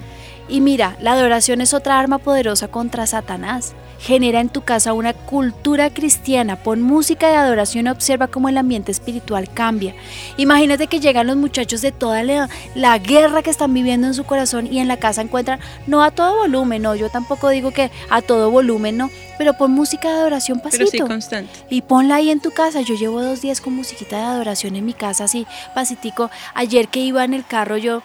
Y 0.50 0.62
mira, 0.62 0.98
la 1.00 1.14
adoración 1.14 1.62
es 1.62 1.76
otra 1.76 2.00
arma 2.00 2.18
poderosa 2.18 2.68
contra 2.68 3.06
Satanás. 3.06 3.76
Genera 4.00 4.40
en 4.40 4.50
tu 4.50 4.62
casa 4.62 4.94
una 4.94 5.14
cultura 5.14 5.90
cristiana, 5.90 6.56
pon 6.56 6.82
música 6.82 7.28
de 7.28 7.36
adoración 7.36 7.86
y 7.86 7.90
observa 7.90 8.28
cómo 8.28 8.50
el 8.50 8.58
ambiente 8.58 8.92
espiritual 8.92 9.50
cambia. 9.54 9.94
Imagínate 10.38 10.88
que 10.88 11.02
llegan 11.02 11.28
los 11.28 11.36
muchachos 11.36 11.82
de 11.82 11.92
toda 11.92 12.24
la, 12.24 12.98
guerra 12.98 13.44
que 13.44 13.50
están 13.50 13.74
viviendo 13.74 14.08
en 14.08 14.14
su 14.14 14.24
corazón 14.24 14.72
y 14.72 14.80
en 14.80 14.88
la 14.88 14.98
casa 14.98 15.22
encuentran, 15.22 15.60
no 15.86 16.02
a 16.02 16.12
todo 16.12 16.38
volumen, 16.38 16.82
no, 16.82 16.96
yo 16.96 17.10
tampoco 17.10 17.50
digo 17.50 17.72
que 17.72 17.92
a 18.10 18.22
todo 18.22 18.50
volumen, 18.50 18.98
no, 18.98 19.12
pero 19.38 19.54
pon 19.54 19.72
música 19.72 20.08
de 20.08 20.20
adoración 20.20 20.62
pasito. 20.62 20.86
Pero 20.92 20.92
sí 20.92 21.00
constante. 21.00 21.52
Y 21.70 21.82
ponla 21.82 22.16
ahí 22.16 22.30
en 22.30 22.40
tu 22.40 22.52
casa. 22.52 22.82
Yo 22.82 22.96
llevo 22.96 23.22
dos 23.22 23.42
días 23.42 23.62
con 23.62 23.74
musiquita 23.74 24.18
de 24.18 24.24
adoración 24.24 24.78
en 24.78 24.86
mi 24.86 24.94
casa, 24.94 25.26
así 25.26 25.46
pasitico. 25.76 26.32
Ayer 26.54 26.88
que 26.88 27.02
iba 27.02 27.24
en 27.24 27.34
el 27.34 27.46
carro 27.46 27.78
yo 27.78 28.02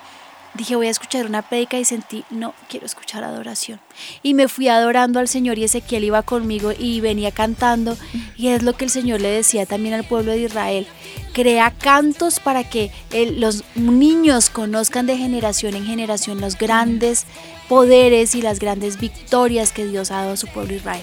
dije 0.55 0.77
voy 0.77 0.87
a 0.87 0.91
escuchar 0.91 1.27
una 1.27 1.43
prédica 1.43 1.79
y 1.79 1.85
sentí, 1.85 2.25
no, 2.31 2.55
quiero 2.69 2.87
escuchar 2.87 3.25
adoración. 3.25 3.81
Y 4.23 4.35
me 4.35 4.49
fui 4.49 4.69
adorando 4.69 5.19
al 5.19 5.29
Señor 5.29 5.59
y 5.59 5.65
Ezequiel 5.65 6.05
iba 6.05 6.23
conmigo 6.23 6.73
y 6.77 7.01
venía 7.01 7.31
cantando 7.31 7.97
y 8.37 8.49
es 8.49 8.63
lo 8.63 8.75
que 8.75 8.85
el 8.85 8.91
Señor 8.91 9.21
le 9.21 9.31
decía 9.31 9.67
también 9.67 9.95
al 9.95 10.05
pueblo 10.05 10.33
de 10.33 10.43
Israel. 10.43 10.87
Crea 11.33 11.73
cantos 11.73 12.41
para 12.41 12.65
que 12.65 12.91
los 13.37 13.65
niños 13.75 14.51
conozcan 14.51 15.07
de 15.07 15.17
generación 15.17 15.75
en 15.75 15.85
generación 15.85 16.41
los 16.41 16.57
grandes 16.57 17.27
poderes 17.69 18.35
y 18.35 18.43
las 18.43 18.61
grandes 18.61 19.01
victorias 19.01 19.73
que 19.73 19.87
Dios 19.87 20.11
ha 20.11 20.17
dado 20.17 20.33
a 20.33 20.37
su 20.37 20.47
pueblo 20.49 20.75
Israel. 20.75 21.03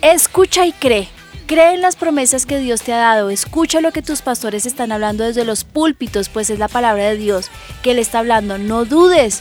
Escucha 0.00 0.64
y 0.64 0.72
cree. 0.72 1.17
Cree 1.48 1.72
en 1.72 1.80
las 1.80 1.96
promesas 1.96 2.44
que 2.44 2.58
Dios 2.58 2.82
te 2.82 2.92
ha 2.92 2.98
dado, 2.98 3.30
escucha 3.30 3.80
lo 3.80 3.90
que 3.90 4.02
tus 4.02 4.20
pastores 4.20 4.66
están 4.66 4.92
hablando 4.92 5.24
desde 5.24 5.46
los 5.46 5.64
púlpitos, 5.64 6.28
pues 6.28 6.50
es 6.50 6.58
la 6.58 6.68
palabra 6.68 7.04
de 7.04 7.16
Dios 7.16 7.50
que 7.82 7.92
Él 7.92 7.98
está 7.98 8.18
hablando. 8.18 8.58
No 8.58 8.84
dudes, 8.84 9.40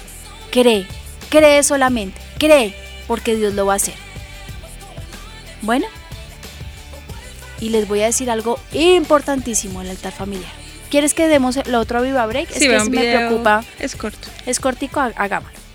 cree, 0.50 0.88
cree 1.30 1.62
solamente, 1.64 2.18
cree, 2.40 2.74
porque 3.08 3.36
Dios 3.36 3.56
lo 3.56 3.66
va 3.66 3.74
a 3.74 3.76
hacer. 3.76 3.96
Bueno, 5.62 5.86
y 7.60 7.72
les 7.72 7.90
voy 7.90 8.00
a 8.04 8.06
decir 8.06 8.32
algo 8.32 8.58
importantísimo 8.72 9.82
en 9.82 9.88
el 9.88 9.92
altar 9.98 10.14
familiar. 10.14 10.54
¿Quieres 10.90 11.14
que 11.14 11.28
demos 11.28 11.58
el 11.58 11.76
otro 11.76 12.02
viva 12.02 12.26
break? 12.26 12.52
es 12.52 12.60
que 12.60 12.90
me 12.90 13.02
preocupa. 13.02 13.66
Es 13.80 13.98
corto. 13.98 14.30
Es 14.46 14.62
cortico, 14.62 15.02
hagámoslo. 15.02 15.67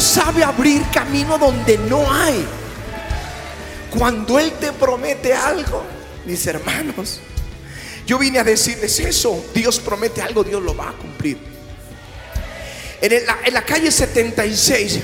Sabe 0.00 0.44
abrir 0.44 0.82
camino 0.90 1.38
donde 1.38 1.78
no 1.78 2.10
hay. 2.12 2.44
Cuando 3.96 4.38
Él 4.38 4.52
te 4.60 4.72
promete 4.72 5.32
algo, 5.32 5.82
mis 6.26 6.46
hermanos, 6.46 7.20
yo 8.06 8.18
vine 8.18 8.38
a 8.38 8.44
decirles 8.44 9.00
eso. 9.00 9.44
Dios 9.54 9.80
promete 9.80 10.22
algo, 10.22 10.44
Dios 10.44 10.62
lo 10.62 10.76
va 10.76 10.90
a 10.90 10.92
cumplir. 10.92 11.38
En, 13.00 13.52
la 13.52 13.64
calle 13.64 13.90
76 13.90 15.00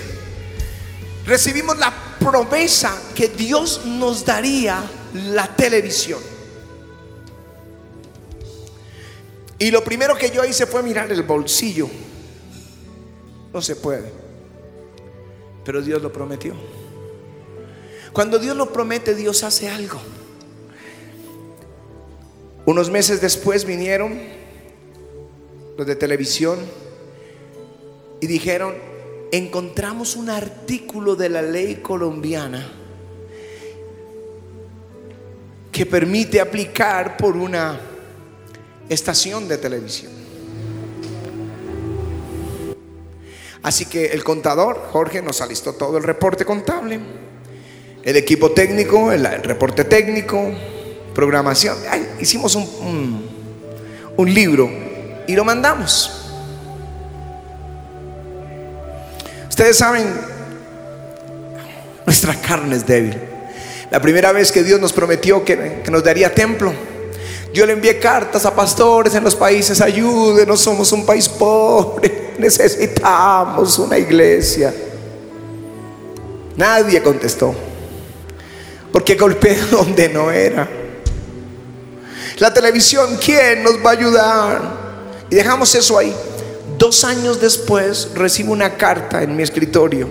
recibimos 1.26 1.78
la 1.78 1.92
promesa 2.18 2.96
que 3.14 3.28
Dios 3.28 3.82
nos 3.84 4.24
daría 4.24 4.82
la 5.14 5.46
televisión. 5.54 6.20
Y 9.58 9.70
lo 9.70 9.84
primero 9.84 10.16
que 10.16 10.30
yo 10.30 10.44
hice 10.44 10.66
fue 10.66 10.82
mirar 10.82 11.10
el 11.12 11.22
bolsillo. 11.22 11.88
No 13.52 13.62
se 13.62 13.76
puede. 13.76 14.21
Pero 15.64 15.82
Dios 15.82 16.02
lo 16.02 16.12
prometió. 16.12 16.54
Cuando 18.12 18.38
Dios 18.38 18.56
lo 18.56 18.72
promete, 18.72 19.14
Dios 19.14 19.42
hace 19.42 19.68
algo. 19.68 20.00
Unos 22.66 22.90
meses 22.90 23.20
después 23.20 23.64
vinieron 23.64 24.18
los 25.76 25.86
de 25.86 25.96
televisión 25.96 26.58
y 28.20 28.26
dijeron, 28.26 28.74
encontramos 29.32 30.14
un 30.14 30.30
artículo 30.30 31.16
de 31.16 31.28
la 31.28 31.42
ley 31.42 31.76
colombiana 31.76 32.70
que 35.72 35.86
permite 35.86 36.40
aplicar 36.40 37.16
por 37.16 37.36
una 37.36 37.80
estación 38.88 39.48
de 39.48 39.58
televisión. 39.58 40.21
Así 43.62 43.86
que 43.86 44.06
el 44.06 44.24
contador, 44.24 44.88
Jorge, 44.90 45.22
nos 45.22 45.40
alistó 45.40 45.74
todo 45.74 45.96
el 45.98 46.02
reporte 46.02 46.44
contable, 46.44 46.98
el 48.02 48.16
equipo 48.16 48.50
técnico, 48.50 49.12
el, 49.12 49.24
reporte 49.44 49.84
técnico, 49.84 50.50
programación. 51.14 51.76
Hicimos 52.20 52.56
un, 52.56 52.64
un, 52.64 53.30
un 54.16 54.34
libro 54.34 54.68
y 55.26 55.34
lo 55.36 55.44
mandamos. 55.44 56.18
Ustedes 59.48 59.76
saben, 59.76 60.06
nuestra 62.04 62.34
carne 62.34 62.74
es 62.74 62.86
débil. 62.86 63.16
La 63.90 64.00
primera 64.00 64.32
vez 64.32 64.50
que 64.50 64.64
Dios 64.64 64.80
nos 64.80 64.92
prometió 64.92 65.44
que, 65.44 65.82
que 65.84 65.90
nos 65.90 66.02
daría 66.02 66.34
templo, 66.34 66.72
yo 67.52 67.66
le 67.66 67.74
envié 67.74 67.98
cartas 67.98 68.46
a 68.46 68.54
pastores 68.54 69.14
en 69.14 69.24
los 69.24 69.36
países, 69.36 69.80
ayúdenos, 69.80 70.60
somos 70.60 70.90
un 70.92 71.04
país 71.04 71.28
pobre, 71.28 72.34
necesitamos 72.38 73.78
una 73.78 73.98
iglesia. 73.98 74.72
Nadie 76.56 77.02
contestó, 77.02 77.54
porque 78.90 79.14
golpeé 79.16 79.56
donde 79.70 80.08
no 80.08 80.30
era. 80.30 80.68
La 82.38 82.52
televisión, 82.52 83.18
¿quién 83.22 83.62
nos 83.62 83.76
va 83.84 83.90
a 83.90 83.92
ayudar? 83.92 84.62
Y 85.28 85.34
dejamos 85.34 85.74
eso 85.74 85.98
ahí. 85.98 86.14
Dos 86.78 87.04
años 87.04 87.40
después 87.40 88.08
recibo 88.14 88.52
una 88.52 88.76
carta 88.76 89.22
en 89.22 89.36
mi 89.36 89.42
escritorio 89.42 90.08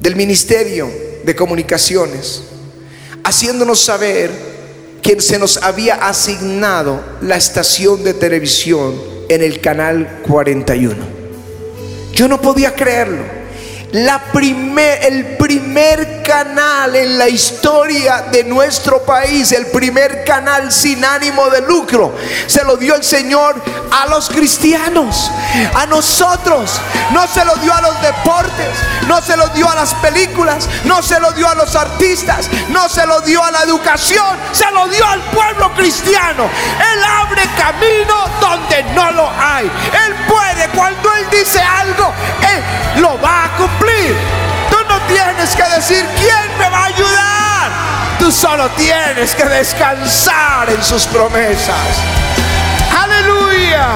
del 0.00 0.16
Ministerio 0.16 0.90
de 1.22 1.36
Comunicaciones, 1.36 2.42
haciéndonos 3.22 3.80
saber 3.80 4.51
que 5.02 5.20
se 5.20 5.38
nos 5.38 5.56
había 5.58 5.96
asignado 5.96 7.02
la 7.20 7.36
estación 7.36 8.04
de 8.04 8.14
televisión 8.14 8.94
en 9.28 9.42
el 9.42 9.60
canal 9.60 10.20
41. 10.26 10.94
Yo 12.14 12.28
no 12.28 12.40
podía 12.40 12.74
creerlo. 12.74 13.41
El 13.92 15.36
primer 15.36 16.22
canal 16.22 16.96
en 16.96 17.18
la 17.18 17.28
historia 17.28 18.22
de 18.32 18.42
nuestro 18.42 19.02
país, 19.02 19.52
el 19.52 19.66
primer 19.66 20.24
canal 20.24 20.72
sin 20.72 21.04
ánimo 21.04 21.50
de 21.50 21.60
lucro, 21.60 22.16
se 22.46 22.64
lo 22.64 22.78
dio 22.78 22.94
el 22.94 23.04
Señor 23.04 23.62
a 23.90 24.06
los 24.06 24.30
cristianos, 24.30 25.30
a 25.74 25.84
nosotros. 25.84 26.80
No 27.10 27.26
se 27.26 27.44
lo 27.44 27.54
dio 27.56 27.74
a 27.74 27.82
los 27.82 28.00
deportes, 28.00 28.78
no 29.06 29.20
se 29.20 29.36
lo 29.36 29.48
dio 29.48 29.68
a 29.68 29.74
las 29.74 29.92
películas, 29.96 30.66
no 30.84 31.02
se 31.02 31.20
lo 31.20 31.30
dio 31.32 31.46
a 31.46 31.54
los 31.54 31.76
artistas, 31.76 32.48
no 32.70 32.88
se 32.88 33.04
lo 33.04 33.20
dio 33.20 33.44
a 33.44 33.50
la 33.50 33.62
educación, 33.62 34.38
se 34.52 34.70
lo 34.70 34.88
dio 34.88 35.06
al 35.06 35.20
pueblo 35.24 35.70
cristiano. 35.74 36.44
Él 36.44 37.04
abre 37.04 37.42
camino 37.58 38.24
donde 38.40 38.84
no 38.94 39.10
lo 39.12 39.30
hay. 39.38 39.66
Él 40.06 40.14
puede, 40.26 40.68
cuando 40.74 41.12
Él 41.14 41.26
dice 41.30 41.60
algo, 41.60 42.10
Él 42.40 43.02
lo 43.02 43.20
va 43.20 43.41
cumplir. 43.62 44.14
Tú 44.70 44.76
no 44.88 45.00
tienes 45.06 45.54
que 45.54 45.62
decir 45.74 46.04
quién 46.16 46.58
me 46.58 46.68
va 46.68 46.78
a 46.78 46.86
ayudar. 46.86 47.70
Tú 48.18 48.30
solo 48.30 48.68
tienes 48.70 49.34
que 49.34 49.44
descansar 49.44 50.70
en 50.70 50.82
sus 50.82 51.06
promesas. 51.06 51.76
Aleluya. 52.96 53.88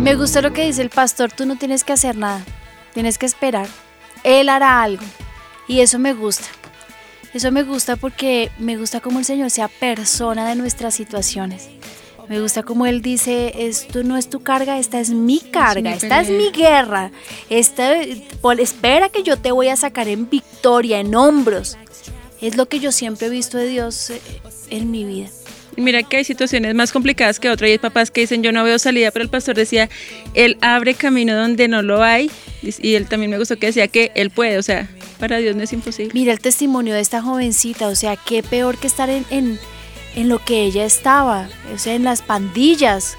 Me 0.00 0.14
gusta 0.14 0.40
lo 0.40 0.52
que 0.52 0.64
dice 0.64 0.82
el 0.82 0.90
pastor, 0.90 1.32
tú 1.32 1.46
no 1.46 1.56
tienes 1.56 1.82
que 1.82 1.92
hacer 1.92 2.16
nada, 2.16 2.40
tienes 2.94 3.18
que 3.18 3.26
esperar. 3.26 3.66
Él 4.22 4.48
hará 4.48 4.82
algo. 4.82 5.04
Y 5.68 5.80
eso 5.80 5.98
me 5.98 6.12
gusta. 6.12 6.46
Eso 7.36 7.52
me 7.52 7.64
gusta 7.64 7.96
porque 7.96 8.50
me 8.58 8.78
gusta 8.78 9.00
como 9.00 9.18
el 9.18 9.26
Señor 9.26 9.50
sea 9.50 9.68
persona 9.68 10.48
de 10.48 10.54
nuestras 10.54 10.94
situaciones. 10.94 11.68
Me 12.30 12.40
gusta 12.40 12.62
como 12.62 12.86
Él 12.86 13.02
dice, 13.02 13.66
esto 13.68 14.02
no 14.04 14.16
es 14.16 14.30
tu 14.30 14.42
carga, 14.42 14.78
esta 14.78 15.00
es 15.00 15.10
mi 15.10 15.40
carga, 15.40 15.92
esta 16.06 16.20
es 16.22 16.28
mi 16.30 16.50
guerra. 16.50 17.12
Esta, 17.50 17.92
por- 18.40 18.58
espera 18.58 19.10
que 19.10 19.22
yo 19.22 19.36
te 19.36 19.52
voy 19.52 19.68
a 19.68 19.76
sacar 19.76 20.08
en 20.08 20.30
victoria, 20.30 20.98
en 20.98 21.14
hombros. 21.14 21.76
Es 22.40 22.56
lo 22.56 22.66
que 22.70 22.80
yo 22.80 22.90
siempre 22.90 23.26
he 23.26 23.30
visto 23.30 23.58
de 23.58 23.66
Dios 23.68 24.08
eh, 24.08 24.20
en 24.70 24.90
mi 24.90 25.04
vida. 25.04 25.28
Mira 25.76 26.02
que 26.02 26.16
hay 26.18 26.24
situaciones 26.24 26.74
más 26.74 26.92
complicadas 26.92 27.38
que 27.40 27.50
otras. 27.50 27.68
Y 27.68 27.72
hay 27.72 27.78
papás 27.78 28.10
que 28.10 28.22
dicen 28.22 28.42
yo 28.42 28.52
no 28.52 28.64
veo 28.64 28.78
salida, 28.78 29.10
pero 29.10 29.22
el 29.22 29.28
pastor 29.28 29.54
decía, 29.56 29.88
él 30.34 30.56
abre 30.60 30.94
camino 30.94 31.34
donde 31.36 31.68
no 31.68 31.82
lo 31.82 32.02
hay 32.02 32.30
y 32.62 32.94
él 32.94 33.06
también 33.06 33.30
me 33.30 33.38
gustó 33.38 33.56
que 33.58 33.66
decía 33.66 33.86
que 33.88 34.10
él 34.14 34.30
puede, 34.30 34.58
o 34.58 34.62
sea, 34.62 34.88
para 35.20 35.36
Dios 35.38 35.54
no 35.54 35.62
es 35.62 35.72
imposible. 35.72 36.10
Mira 36.14 36.32
el 36.32 36.40
testimonio 36.40 36.94
de 36.94 37.00
esta 37.00 37.22
jovencita, 37.22 37.86
o 37.88 37.94
sea, 37.94 38.16
qué 38.16 38.42
peor 38.42 38.76
que 38.78 38.86
estar 38.88 39.08
en, 39.10 39.24
en, 39.30 39.58
en 40.16 40.28
lo 40.28 40.42
que 40.44 40.62
ella 40.64 40.84
estaba, 40.84 41.48
o 41.74 41.78
sea, 41.78 41.94
en 41.94 42.02
las 42.04 42.22
pandillas, 42.22 43.16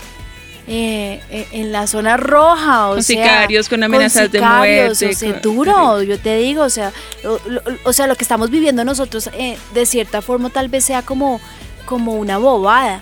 eh, 0.68 1.22
eh, 1.30 1.48
en 1.54 1.72
la 1.72 1.88
zona 1.88 2.18
roja, 2.18 2.90
o 2.90 2.96
Con 2.96 3.04
sea, 3.04 3.16
sicarios, 3.24 3.70
con 3.70 3.84
amenazas 3.84 4.30
de 4.32 4.40
sicarios, 4.40 5.02
muerte, 5.02 5.16
O 5.16 5.18
sea, 5.18 5.32
con- 5.34 5.42
duro, 5.42 6.04
yo 6.04 6.20
te 6.20 6.38
digo, 6.40 6.64
o 6.64 6.70
sea, 6.70 6.92
lo, 7.24 7.40
lo- 7.48 7.62
o 7.86 7.94
sea, 7.94 8.08
lo 8.08 8.16
que 8.16 8.24
estamos 8.26 8.50
viviendo 8.50 8.84
nosotros, 8.84 9.30
eh, 9.38 9.58
de 9.74 9.86
cierta 9.86 10.22
forma, 10.22 10.50
tal 10.50 10.68
vez 10.68 10.84
sea 10.84 11.04
como, 11.04 11.40
como 11.88 12.14
una 12.14 12.38
bobada, 12.38 13.02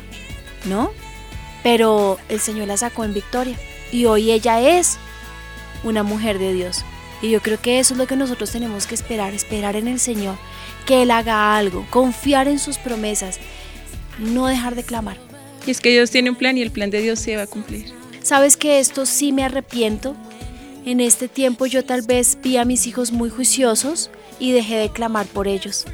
¿no? 0.63 0.91
Pero 1.63 2.17
el 2.29 2.39
Señor 2.39 2.67
la 2.67 2.77
sacó 2.77 3.03
en 3.03 3.13
victoria 3.13 3.57
y 3.91 4.05
hoy 4.05 4.31
ella 4.31 4.61
es 4.61 4.97
una 5.83 6.03
mujer 6.03 6.39
de 6.39 6.53
Dios. 6.53 6.85
Y 7.21 7.31
yo 7.31 7.41
creo 7.41 7.59
que 7.59 7.79
eso 7.79 7.93
es 7.93 7.97
lo 7.97 8.07
que 8.07 8.15
nosotros 8.15 8.51
tenemos 8.51 8.85
que 8.85 8.95
esperar, 8.95 9.33
esperar 9.33 9.75
en 9.75 9.87
el 9.87 9.99
Señor, 9.99 10.37
que 10.85 11.01
Él 11.01 11.11
haga 11.11 11.57
algo, 11.57 11.85
confiar 11.89 12.47
en 12.47 12.59
sus 12.59 12.77
promesas, 12.77 13.39
no 14.19 14.45
dejar 14.45 14.75
de 14.75 14.83
clamar. 14.83 15.17
Y 15.65 15.71
es 15.71 15.81
que 15.81 15.89
Dios 15.89 16.11
tiene 16.11 16.29
un 16.29 16.35
plan 16.35 16.57
y 16.57 16.61
el 16.61 16.71
plan 16.71 16.91
de 16.91 17.01
Dios 17.01 17.19
se 17.19 17.35
va 17.35 17.43
a 17.43 17.47
cumplir. 17.47 17.91
Sabes 18.21 18.55
que 18.55 18.79
esto 18.79 19.05
sí 19.05 19.31
me 19.31 19.43
arrepiento. 19.43 20.15
En 20.85 20.99
este 20.99 21.27
tiempo 21.27 21.65
yo 21.65 21.83
tal 21.83 22.03
vez 22.03 22.37
vi 22.43 22.57
a 22.57 22.65
mis 22.65 22.85
hijos 22.85 23.11
muy 23.11 23.31
juiciosos 23.31 24.11
y 24.39 24.51
dejé 24.51 24.75
de 24.77 24.89
clamar 24.89 25.25
por 25.27 25.47
ellos. 25.47 25.85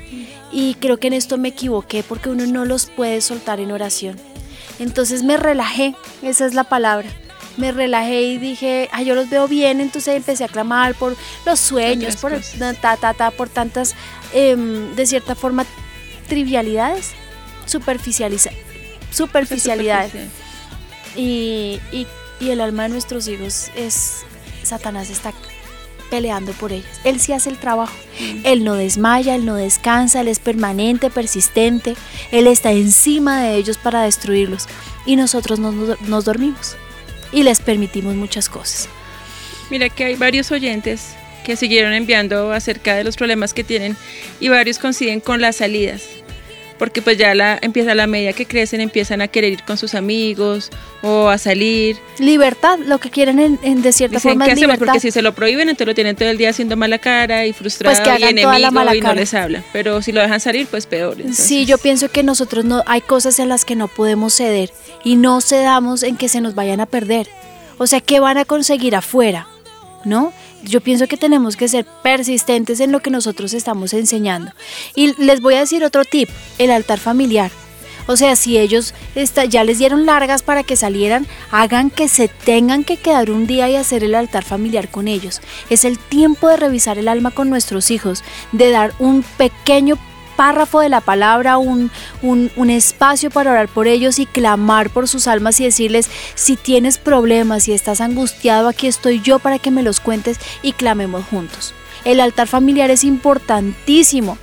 Y 0.52 0.74
creo 0.76 0.98
que 0.98 1.08
en 1.08 1.14
esto 1.14 1.38
me 1.38 1.50
equivoqué 1.50 2.04
porque 2.04 2.30
uno 2.30 2.46
no 2.46 2.66
los 2.66 2.86
puede 2.88 3.22
soltar 3.22 3.60
en 3.60 3.72
oración. 3.72 4.20
Entonces 4.80 5.24
me 5.24 5.38
relajé, 5.38 5.96
esa 6.22 6.46
es 6.46 6.54
la 6.54 6.64
palabra. 6.66 7.08
Me 7.58 7.72
relajé 7.72 8.22
y 8.22 8.38
dije, 8.38 8.90
ay, 8.92 9.06
yo 9.06 9.14
los 9.16 9.30
veo 9.30 9.48
bien, 9.48 9.82
entonces 9.82 10.16
empecé 10.16 10.44
a 10.46 10.48
clamar 10.48 10.96
por 10.96 11.16
los 11.46 11.60
sueños, 11.60 12.16
por 12.18 12.32
ta, 12.80 12.98
ta, 12.98 13.14
ta, 13.14 13.32
por 13.32 13.50
tantas, 13.50 13.94
em, 14.34 14.96
de 14.96 15.06
cierta 15.06 15.36
forma, 15.36 15.66
trivialidades, 16.28 17.12
superficializa, 17.66 18.52
superficialidades. 19.12 20.14
Y, 21.16 21.80
y- 21.92 22.08
y 22.40 22.50
el 22.50 22.62
alma 22.62 22.84
de 22.84 22.90
nuestros 22.90 23.28
hijos 23.28 23.70
es, 23.76 24.24
Satanás 24.64 25.10
está 25.10 25.34
peleando 26.12 26.52
por 26.52 26.72
ellas. 26.72 27.02
Él 27.04 27.20
sí 27.20 27.34
hace 27.34 27.50
el 27.50 27.58
trabajo. 27.58 27.96
Él 28.44 28.64
no 28.64 28.76
desmaya, 28.76 29.34
él 29.34 29.46
no 29.46 29.56
descansa, 29.56 30.22
él 30.22 30.28
es 30.28 30.38
permanente, 30.38 31.10
persistente. 31.10 31.96
Él 32.32 32.46
está 32.46 32.72
encima 32.72 33.42
de 33.42 33.56
ellos 33.56 33.78
para 33.78 34.04
destruirlos. 34.04 34.68
Y 35.08 35.16
nosotros 35.16 35.58
nos, 35.58 36.00
nos 36.02 36.26
dormimos. 36.26 36.76
Y 37.32 37.42
les 37.42 37.62
permitimos 37.62 38.14
muchas 38.14 38.50
cosas. 38.50 38.90
Mira 39.72 39.90
que 39.90 40.04
hay 40.04 40.16
varios 40.16 40.52
oyentes 40.52 41.16
que 41.46 41.56
siguieron 41.56 41.94
enviando 41.94 42.52
acerca 42.52 42.96
de 42.96 43.04
los 43.04 43.16
problemas 43.16 43.54
que 43.54 43.64
tienen 43.64 43.96
y 44.40 44.50
varios 44.50 44.78
coinciden 44.78 45.22
con 45.22 45.42
las 45.42 45.56
salidas. 45.56 46.04
Porque 46.82 47.04
pues 47.04 47.16
ya 47.16 47.36
la, 47.36 47.60
empieza 47.62 47.94
la 47.94 48.08
medida 48.08 48.34
que 48.34 48.48
crecen, 48.48 48.82
empiezan 48.82 49.22
a 49.22 49.28
querer 49.28 49.54
ir 49.54 49.64
con 49.66 49.78
sus 49.78 49.94
amigos 49.94 50.72
o 51.04 51.30
a 51.30 51.38
salir. 51.38 51.96
Libertad, 52.18 52.80
lo 52.80 52.98
que 52.98 53.12
quieren 53.12 53.38
en, 53.38 53.60
en- 53.62 53.84
de 53.84 53.92
cierta 53.94 54.16
Dicen, 54.18 54.32
forma 54.32 54.46
¿qué 54.46 54.52
es 54.54 54.58
hacemos? 54.58 54.74
libertad. 54.78 54.86
Porque 54.94 55.00
si 55.00 55.12
se 55.12 55.22
lo 55.22 55.36
prohíben, 55.36 55.70
entonces 55.70 55.86
lo 55.86 55.94
tienen 55.94 56.16
todo 56.16 56.30
el 56.30 56.40
día 56.40 56.50
haciendo 56.50 56.76
mala 56.78 56.98
cara 56.98 57.46
y 57.46 57.54
frustrado 57.54 57.96
Pues 57.96 58.02
que 58.04 58.10
y 58.20 58.24
hagan 58.24 58.36
toda 58.36 58.54
la 58.54 58.58
enemigo 58.70 58.72
mala 58.72 58.96
y 58.96 59.00
no 59.00 59.06
cara. 59.10 59.20
les 59.20 59.32
hablan. 59.36 59.64
Pero 59.72 60.02
si 60.02 60.12
lo 60.12 60.22
dejan 60.22 60.40
salir, 60.40 60.66
pues 60.66 60.88
peor. 60.88 61.18
Sí, 61.18 61.22
entonces. 61.22 61.68
yo 61.68 61.78
pienso 61.78 62.10
que 62.10 62.24
nosotros 62.24 62.66
no 62.66 62.82
hay 62.88 63.02
cosas 63.02 63.38
en 63.38 63.48
las 63.48 63.64
que 63.64 63.76
no 63.76 63.88
podemos 63.88 64.34
ceder 64.34 64.72
y 65.04 65.18
no 65.18 65.40
cedamos 65.42 66.02
en 66.02 66.18
que 66.18 66.30
se 66.30 66.42
nos 66.42 66.56
vayan 66.56 66.80
a 66.80 66.88
perder. 66.88 67.28
O 67.78 67.86
sea, 67.86 68.02
¿qué 68.02 68.20
van 68.20 68.40
a 68.40 68.46
conseguir 68.46 68.96
afuera? 68.96 69.46
¿No? 70.04 70.34
Yo 70.64 70.82
pienso 70.82 71.08
que 71.08 71.18
tenemos 71.18 71.56
que 71.58 71.68
ser 71.68 71.86
persistentes 72.04 72.80
en 72.80 72.92
lo 72.92 73.00
que 73.00 73.10
nosotros 73.10 73.54
estamos 73.54 73.94
enseñando. 73.94 74.52
Y 74.96 75.14
les 75.22 75.42
voy 75.42 75.56
a 75.56 75.60
decir 75.62 75.84
otro 75.84 76.06
tip, 76.06 76.30
el 76.58 76.72
altar 76.72 77.00
familiar. 77.00 77.52
O 78.08 78.18
sea, 78.18 78.36
si 78.36 78.58
ellos 78.58 78.94
ya 79.50 79.64
les 79.64 79.78
dieron 79.78 80.06
largas 80.06 80.44
para 80.44 80.64
que 80.64 80.76
salieran, 80.76 81.28
hagan 81.52 81.90
que 81.90 82.08
se 82.08 82.28
tengan 82.28 82.84
que 82.84 82.98
quedar 82.98 83.32
un 83.32 83.48
día 83.48 83.70
y 83.70 83.76
hacer 83.76 84.04
el 84.04 84.16
altar 84.16 84.44
familiar 84.44 84.90
con 84.90 85.08
ellos. 85.08 85.40
Es 85.70 85.86
el 85.86 86.00
tiempo 86.00 86.48
de 86.50 86.58
revisar 86.58 86.98
el 86.98 87.08
alma 87.08 87.32
con 87.32 87.50
nuestros 87.50 87.92
hijos, 87.92 88.24
de 88.52 88.72
dar 88.72 88.94
un 89.00 89.24
pequeño 89.38 89.98
párrafo 90.42 90.80
de 90.80 90.90
la 90.90 91.02
palabra, 91.02 91.60
un, 91.60 91.92
un, 92.24 92.70
espacio 92.72 93.30
para 93.30 93.52
orar 93.52 93.68
por 93.68 93.86
ellos 93.86 94.18
y 94.18 94.26
clamar 94.26 94.90
por 94.90 95.08
sus 95.08 95.28
almas 95.28 95.60
y 95.60 95.66
decirles, 95.66 96.10
si 96.34 96.56
tienes 96.56 96.98
problemas, 96.98 97.66
si 97.66 97.74
estás 97.74 98.02
angustiado, 98.02 98.68
aquí 98.68 98.88
estoy 98.88 99.22
yo 99.22 99.38
para 99.38 99.60
que 99.60 99.70
me 99.70 99.84
los 99.84 100.00
cuentes 100.00 100.40
y 100.64 100.72
clamemos 100.72 101.26
juntos. 101.26 101.76
El 102.06 102.20
altar 102.20 102.48
familiar 102.48 102.90
es 102.90 103.04
importantísimo. 103.04 104.40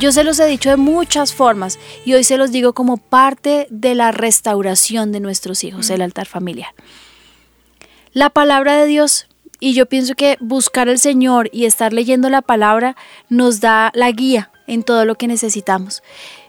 Yo 0.00 0.10
se 0.10 0.24
los 0.24 0.40
he 0.40 0.46
dicho 0.46 0.68
de 0.68 0.76
muchas 0.76 1.32
formas 1.32 1.78
y 2.04 2.14
hoy 2.14 2.24
se 2.24 2.36
los 2.36 2.50
digo 2.50 2.72
como 2.72 2.96
parte 2.96 3.68
de 3.70 3.94
la 3.94 4.10
restauración 4.10 5.12
de 5.12 5.20
nuestros 5.20 5.62
hijos, 5.62 5.90
el 5.90 6.02
altar 6.02 6.26
familiar. 6.26 6.74
La 8.12 8.30
palabra 8.30 8.74
de 8.74 8.86
Dios, 8.86 9.28
y 9.60 9.74
yo 9.74 9.86
pienso 9.86 10.16
que 10.16 10.38
buscar 10.40 10.88
al 10.88 10.98
Señor 10.98 11.50
y 11.52 11.66
estar 11.66 11.92
leyendo 11.92 12.30
la 12.30 12.42
palabra 12.42 12.96
nos 13.28 13.60
da 13.60 13.92
la 13.94 14.10
guía 14.10 14.50
en 14.70 14.84
todo 14.84 15.04
lo 15.04 15.16
que 15.16 15.26
necesitamos. 15.26 16.02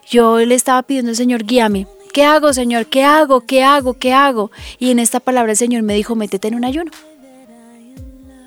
Yo 0.08 0.38
le 0.38 0.54
estaba 0.54 0.82
pidiendo 0.82 1.10
al 1.10 1.16
Señor, 1.16 1.44
guíame. 1.44 1.86
¿Qué 2.12 2.24
hago, 2.24 2.52
Señor? 2.52 2.86
¿Qué 2.86 3.02
hago? 3.02 3.40
¿Qué 3.40 3.62
hago? 3.62 3.94
¿Qué 3.94 4.12
hago? 4.12 4.50
Y 4.78 4.90
en 4.90 4.98
esta 4.98 5.18
palabra 5.18 5.52
el 5.52 5.58
Señor 5.58 5.82
me 5.82 5.94
dijo, 5.94 6.14
métete 6.14 6.48
en 6.48 6.54
un 6.54 6.64
ayuno. 6.64 6.92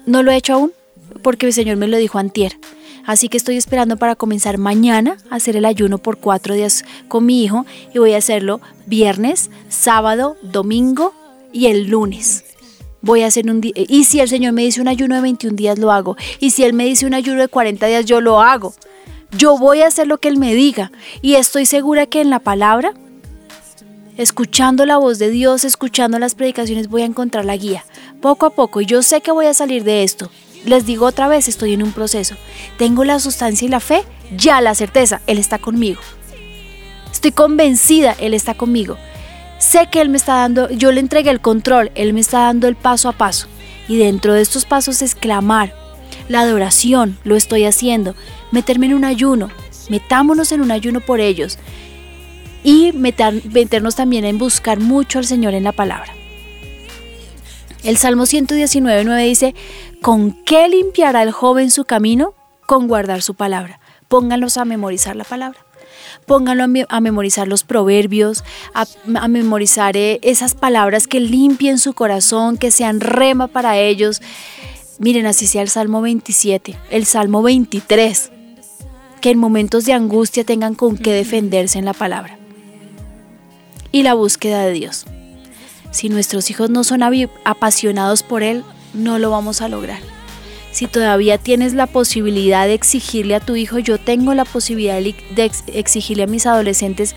No 0.06 0.24
lo 0.24 0.32
he 0.32 0.38
hecho 0.38 0.54
aún, 0.54 0.72
porque 1.22 1.48
el 1.48 1.54
Señor 1.54 1.78
me 1.78 1.88
lo 1.88 1.98
dijo 1.98 2.20
antier. 2.20 2.58
Así 3.06 3.28
que 3.28 3.38
estoy 3.38 3.58
esperando 3.58 3.98
para 3.98 4.16
comenzar 4.16 4.58
mañana 4.58 5.18
a 5.30 5.36
hacer 5.36 5.58
el 5.58 5.66
ayuno 5.66 5.98
por 5.98 6.18
cuatro 6.18 6.56
días 6.56 6.86
con 7.08 7.26
mi 7.26 7.44
hijo 7.44 7.66
y 7.94 8.00
voy 8.00 8.14
a 8.14 8.18
hacerlo 8.18 8.62
viernes, 8.86 9.52
sábado, 9.68 10.38
domingo 10.42 11.14
y 11.52 11.68
el 11.68 11.88
lunes. 11.88 12.46
Voy 13.02 13.22
a 13.22 13.28
hacer 13.28 13.50
un 13.50 13.62
día. 13.62 13.74
Y 13.76 14.06
si 14.06 14.20
el 14.20 14.30
Señor 14.30 14.54
me 14.54 14.64
dice 14.64 14.82
un 14.82 14.88
ayuno 14.88 15.16
de 15.16 15.22
21 15.22 15.56
días, 15.56 15.78
lo 15.78 15.92
hago. 15.92 16.18
Y 16.40 16.52
si 16.52 16.64
Él 16.64 16.74
me 16.74 16.86
dice 16.86 17.06
un 17.06 17.14
ayuno 17.14 17.42
de 17.42 17.48
40 17.48 17.86
días, 17.86 18.06
yo 18.06 18.22
lo 18.22 18.42
hago. 18.42 18.74
Yo 19.38 19.58
voy 19.58 19.82
a 19.82 19.88
hacer 19.88 20.08
lo 20.08 20.18
que 20.18 20.28
Él 20.28 20.38
me 20.38 20.54
diga. 20.54 20.92
Y 21.22 21.36
estoy 21.36 21.66
segura 21.66 22.06
que 22.06 22.22
en 22.22 22.30
la 22.30 22.40
palabra, 22.40 22.94
escuchando 24.18 24.86
la 24.86 24.98
voz 24.98 25.20
de 25.20 25.30
Dios, 25.30 25.64
escuchando 25.64 26.20
las 26.20 26.36
predicaciones, 26.36 26.90
voy 26.90 27.02
a 27.02 27.06
encontrar 27.06 27.46
la 27.46 27.58
guía. 27.58 27.86
Poco 28.22 28.46
a 28.46 28.50
poco. 28.52 28.82
Y 28.82 28.86
yo 28.86 29.04
sé 29.04 29.22
que 29.22 29.32
voy 29.32 29.46
a 29.46 29.54
salir 29.54 29.84
de 29.84 30.04
esto 30.04 30.30
les 30.66 30.86
digo 30.86 31.06
otra 31.06 31.28
vez, 31.28 31.48
estoy 31.48 31.74
en 31.74 31.84
un 31.84 31.92
proceso. 31.92 32.36
Tengo 32.78 33.04
la 33.04 33.20
sustancia 33.20 33.66
y 33.66 33.70
la 33.70 33.80
fe, 33.80 34.04
ya 34.36 34.62
la 34.62 34.76
certeza, 34.76 35.22
Él 35.28 35.38
está 35.38 35.60
conmigo. 35.60 36.02
Estoy 37.12 37.32
convencida, 37.32 38.16
Él 38.20 38.34
está 38.34 38.56
conmigo. 38.56 38.98
Sé 39.60 39.88
que 39.92 40.02
Él 40.02 40.10
me 40.10 40.18
está 40.18 40.36
dando, 40.36 40.70
yo 40.70 40.92
le 40.92 41.00
entregué 41.00 41.30
el 41.30 41.40
control, 41.40 41.92
Él 41.96 42.14
me 42.14 42.20
está 42.20 42.40
dando 42.40 42.68
el 42.68 42.76
paso 42.76 43.10
a 43.10 43.14
paso. 43.14 43.48
Y 43.88 43.98
dentro 43.98 44.34
de 44.34 44.42
estos 44.42 44.66
pasos 44.66 45.02
es 45.02 45.16
clamar, 45.16 45.74
la 46.28 46.42
adoración, 46.42 47.18
lo 47.24 47.36
estoy 47.36 47.66
haciendo, 47.66 48.16
meterme 48.52 48.88
en 48.88 48.94
un 48.94 49.06
ayuno, 49.06 49.50
metámonos 49.90 50.52
en 50.52 50.62
un 50.62 50.72
ayuno 50.72 51.00
por 51.02 51.20
ellos 51.20 51.58
y 52.66 52.92
meternos 52.94 53.96
también 53.96 54.26
en 54.26 54.40
buscar 54.40 54.80
mucho 54.80 55.20
al 55.20 55.26
Señor 55.26 55.54
en 55.54 55.64
la 55.64 55.72
palabra. 55.72 56.12
El 57.84 57.98
Salmo 57.98 58.26
119, 58.26 59.04
9 59.04 59.24
dice, 59.24 59.54
¿con 60.02 60.32
qué 60.32 60.68
limpiará 60.68 61.22
el 61.22 61.32
joven 61.32 61.70
su 61.70 61.86
camino? 61.86 62.34
Con 62.66 62.88
guardar 62.88 63.22
su 63.22 63.36
palabra. 63.36 63.80
Pónganlos 64.08 64.58
a 64.58 64.66
memorizar 64.66 65.16
la 65.16 65.24
palabra. 65.24 65.60
Pónganlo 66.26 66.64
a, 66.90 67.00
memorizar 67.00 67.48
los 67.48 67.64
proverbios, 67.64 68.44
a, 68.74 68.88
memorizar 69.28 69.96
eh, 69.96 70.20
esas 70.24 70.56
palabras 70.56 71.06
que 71.06 71.20
limpien 71.20 71.78
su 71.78 71.94
corazón, 71.94 72.58
que 72.58 72.72
sean 72.72 73.00
rema 73.00 73.46
para 73.46 73.78
ellos. 73.78 74.24
Miren, 74.98 75.28
así 75.28 75.46
sea 75.46 75.62
el 75.62 75.70
Salmo 75.70 76.02
27, 76.02 76.76
el 76.90 77.06
Salmo 77.06 77.44
23, 77.44 78.32
que 79.26 79.32
en 79.32 79.40
momentos 79.40 79.86
de 79.86 79.94
angustia 79.94 80.44
tengan 80.44 80.76
con 80.76 81.00
qué 81.00 81.12
defenderse 81.12 81.80
en 81.80 81.86
la 81.86 81.94
palabra. 81.94 82.38
Y 83.92 84.04
la 84.04 84.14
búsqueda 84.14 84.64
de 84.64 84.72
Dios. 84.72 85.06
Si 85.90 86.10
nuestros 86.10 86.52
hijos 86.52 86.70
no 86.70 86.84
son 86.84 87.02
apasionados 87.44 88.22
por 88.22 88.44
Él, 88.44 88.64
no 88.94 89.18
lo 89.18 89.32
vamos 89.32 89.64
a 89.64 89.68
lograr. 89.68 89.98
Si 90.72 90.86
todavía 90.86 91.40
tienes 91.40 91.74
la 91.74 91.88
posibilidad 91.88 92.68
de 92.68 92.76
exigirle 92.76 93.34
a 93.34 93.40
tu 93.40 93.56
hijo, 93.56 93.80
yo 93.80 93.98
tengo 93.98 94.36
la 94.36 94.46
posibilidad 94.46 95.02
de 95.02 95.52
exigirle 95.74 96.22
a 96.22 96.28
mis 96.28 96.46
adolescentes, 96.46 97.16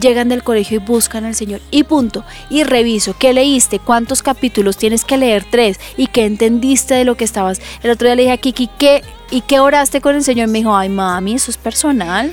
llegan 0.00 0.28
del 0.28 0.42
colegio 0.42 0.76
y 0.76 0.84
buscan 0.84 1.24
al 1.24 1.34
Señor. 1.34 1.60
Y 1.70 1.84
punto. 1.84 2.24
Y 2.50 2.64
reviso, 2.64 3.14
¿qué 3.18 3.32
leíste? 3.32 3.78
¿Cuántos 3.78 4.22
capítulos? 4.22 4.76
Tienes 4.76 5.04
que 5.04 5.16
leer 5.16 5.44
tres. 5.50 5.78
¿Y 5.96 6.06
qué 6.06 6.24
entendiste 6.24 6.94
de 6.94 7.04
lo 7.04 7.16
que 7.16 7.24
estabas? 7.24 7.60
El 7.82 7.90
otro 7.90 8.06
día 8.06 8.16
le 8.16 8.22
dije 8.22 8.34
a 8.34 8.38
Kiki, 8.38 8.68
¿qué, 8.78 9.02
¿y 9.30 9.42
qué 9.42 9.60
oraste 9.60 10.00
con 10.00 10.14
el 10.14 10.24
Señor? 10.24 10.48
Me 10.48 10.58
dijo, 10.58 10.76
ay 10.76 10.88
mami, 10.88 11.34
eso 11.34 11.50
es 11.50 11.56
personal. 11.56 12.32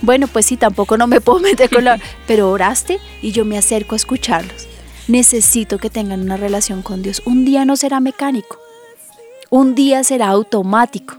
Bueno, 0.00 0.26
pues 0.26 0.46
sí, 0.46 0.56
tampoco 0.56 0.98
no 0.98 1.06
me 1.06 1.20
puedo 1.20 1.38
meter 1.40 1.70
con 1.70 1.84
la... 1.84 1.98
Pero 2.26 2.50
oraste 2.50 2.98
y 3.20 3.32
yo 3.32 3.44
me 3.44 3.58
acerco 3.58 3.94
a 3.94 3.96
escucharlos 3.96 4.68
necesito 5.08 5.78
que 5.78 5.90
tengan 5.90 6.20
una 6.20 6.36
relación 6.36 6.82
con 6.82 7.02
Dios. 7.02 7.22
Un 7.24 7.44
día 7.44 7.64
no 7.64 7.76
será 7.76 8.00
mecánico, 8.00 8.58
un 9.50 9.74
día 9.74 10.04
será 10.04 10.28
automático 10.28 11.16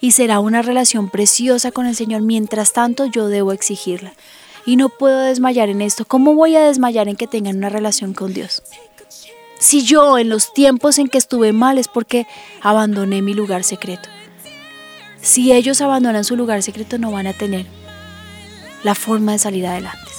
y 0.00 0.12
será 0.12 0.40
una 0.40 0.62
relación 0.62 1.10
preciosa 1.10 1.72
con 1.72 1.86
el 1.86 1.96
Señor. 1.96 2.22
Mientras 2.22 2.72
tanto, 2.72 3.06
yo 3.06 3.28
debo 3.28 3.52
exigirla. 3.52 4.12
Y 4.66 4.76
no 4.76 4.88
puedo 4.88 5.20
desmayar 5.20 5.68
en 5.68 5.80
esto. 5.80 6.04
¿Cómo 6.04 6.34
voy 6.34 6.56
a 6.56 6.62
desmayar 6.62 7.08
en 7.08 7.16
que 7.16 7.26
tengan 7.26 7.56
una 7.56 7.68
relación 7.68 8.12
con 8.12 8.34
Dios? 8.34 8.62
Si 9.58 9.82
yo 9.82 10.18
en 10.18 10.28
los 10.28 10.52
tiempos 10.52 10.98
en 10.98 11.08
que 11.08 11.18
estuve 11.18 11.52
mal 11.52 11.78
es 11.78 11.88
porque 11.88 12.26
abandoné 12.60 13.22
mi 13.22 13.32
lugar 13.32 13.64
secreto. 13.64 14.08
Si 15.22 15.52
ellos 15.52 15.80
abandonan 15.80 16.24
su 16.24 16.36
lugar 16.36 16.62
secreto 16.62 16.98
no 16.98 17.10
van 17.10 17.26
a 17.26 17.32
tener 17.32 17.66
la 18.84 18.94
forma 18.94 19.32
de 19.32 19.38
salir 19.38 19.66
adelante. 19.66 20.10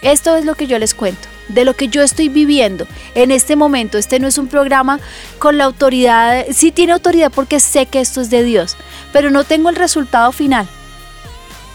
Esto 0.00 0.36
es 0.36 0.44
lo 0.44 0.54
que 0.54 0.66
yo 0.66 0.78
les 0.78 0.94
cuento 0.94 1.28
de 1.48 1.64
lo 1.64 1.74
que 1.74 1.88
yo 1.88 2.02
estoy 2.02 2.28
viviendo 2.28 2.86
en 3.14 3.30
este 3.30 3.56
momento. 3.56 3.98
Este 3.98 4.20
no 4.20 4.28
es 4.28 4.38
un 4.38 4.48
programa 4.48 5.00
con 5.38 5.58
la 5.58 5.64
autoridad, 5.64 6.46
sí 6.52 6.70
tiene 6.70 6.92
autoridad 6.92 7.32
porque 7.34 7.60
sé 7.60 7.86
que 7.86 8.00
esto 8.00 8.20
es 8.20 8.30
de 8.30 8.44
Dios, 8.44 8.76
pero 9.12 9.30
no 9.30 9.44
tengo 9.44 9.70
el 9.70 9.76
resultado 9.76 10.30
final. 10.32 10.68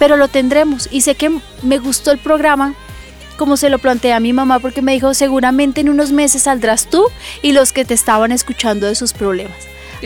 Pero 0.04 0.18
lo 0.18 0.28
tendremos 0.28 0.90
y 0.92 1.00
sé 1.00 1.16
que 1.16 1.32
me 1.62 1.78
gustó 1.78 2.12
el 2.12 2.18
programa 2.18 2.76
como 3.38 3.56
se 3.56 3.70
lo 3.70 3.80
planteé 3.80 4.12
a 4.12 4.20
mi 4.20 4.34
mamá 4.34 4.60
porque 4.60 4.82
me 4.82 4.92
dijo 4.92 5.14
seguramente 5.14 5.80
en 5.80 5.88
unos 5.88 6.12
meses 6.12 6.42
saldrás 6.42 6.90
tú 6.90 7.06
y 7.42 7.54
los 7.54 7.72
que 7.72 7.86
te 7.86 7.94
estaban 7.94 8.34
escuchando 8.34 8.86
de 8.86 8.96
sus 8.96 9.14
problemas. 9.14 9.56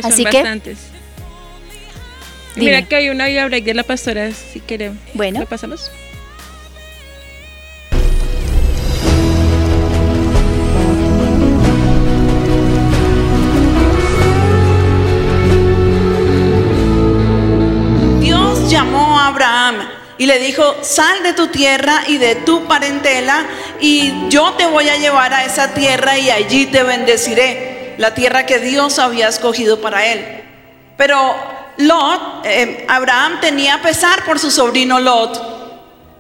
Así 0.04 0.24
que 0.24 0.62
Mira 2.56 2.84
que 2.84 2.96
hay 2.96 3.10
una 3.10 3.26
break 3.26 3.64
de 3.64 3.74
la 3.74 3.82
pastora 3.82 4.32
si 4.34 4.60
queremos. 4.60 5.00
Bueno. 5.16 5.40
¿Lo 5.40 5.48
pasamos? 5.48 5.90
Abraham 19.28 19.88
y 20.18 20.26
le 20.26 20.40
dijo, 20.40 20.78
sal 20.82 21.22
de 21.22 21.34
tu 21.34 21.48
tierra 21.48 22.04
y 22.08 22.18
de 22.18 22.36
tu 22.36 22.66
parentela 22.66 23.46
y 23.80 24.28
yo 24.30 24.54
te 24.54 24.66
voy 24.66 24.90
a 24.90 24.98
llevar 24.98 25.34
a 25.34 25.46
esa 25.46 25.74
tierra 25.74 26.18
y 26.18 26.32
allí 26.32 26.66
te 26.66 26.84
bendeciré, 26.84 27.96
la 27.98 28.14
tierra 28.14 28.46
que 28.46 28.60
Dios 28.60 29.00
había 29.00 29.28
escogido 29.28 29.80
para 29.80 30.06
él. 30.08 30.44
Pero 30.98 31.36
Lot, 31.78 32.46
eh, 32.46 32.86
Abraham 32.88 33.40
tenía 33.40 33.82
pesar 33.82 34.26
por 34.26 34.40
su 34.40 34.50
sobrino 34.50 35.00
Lot, 35.00 35.58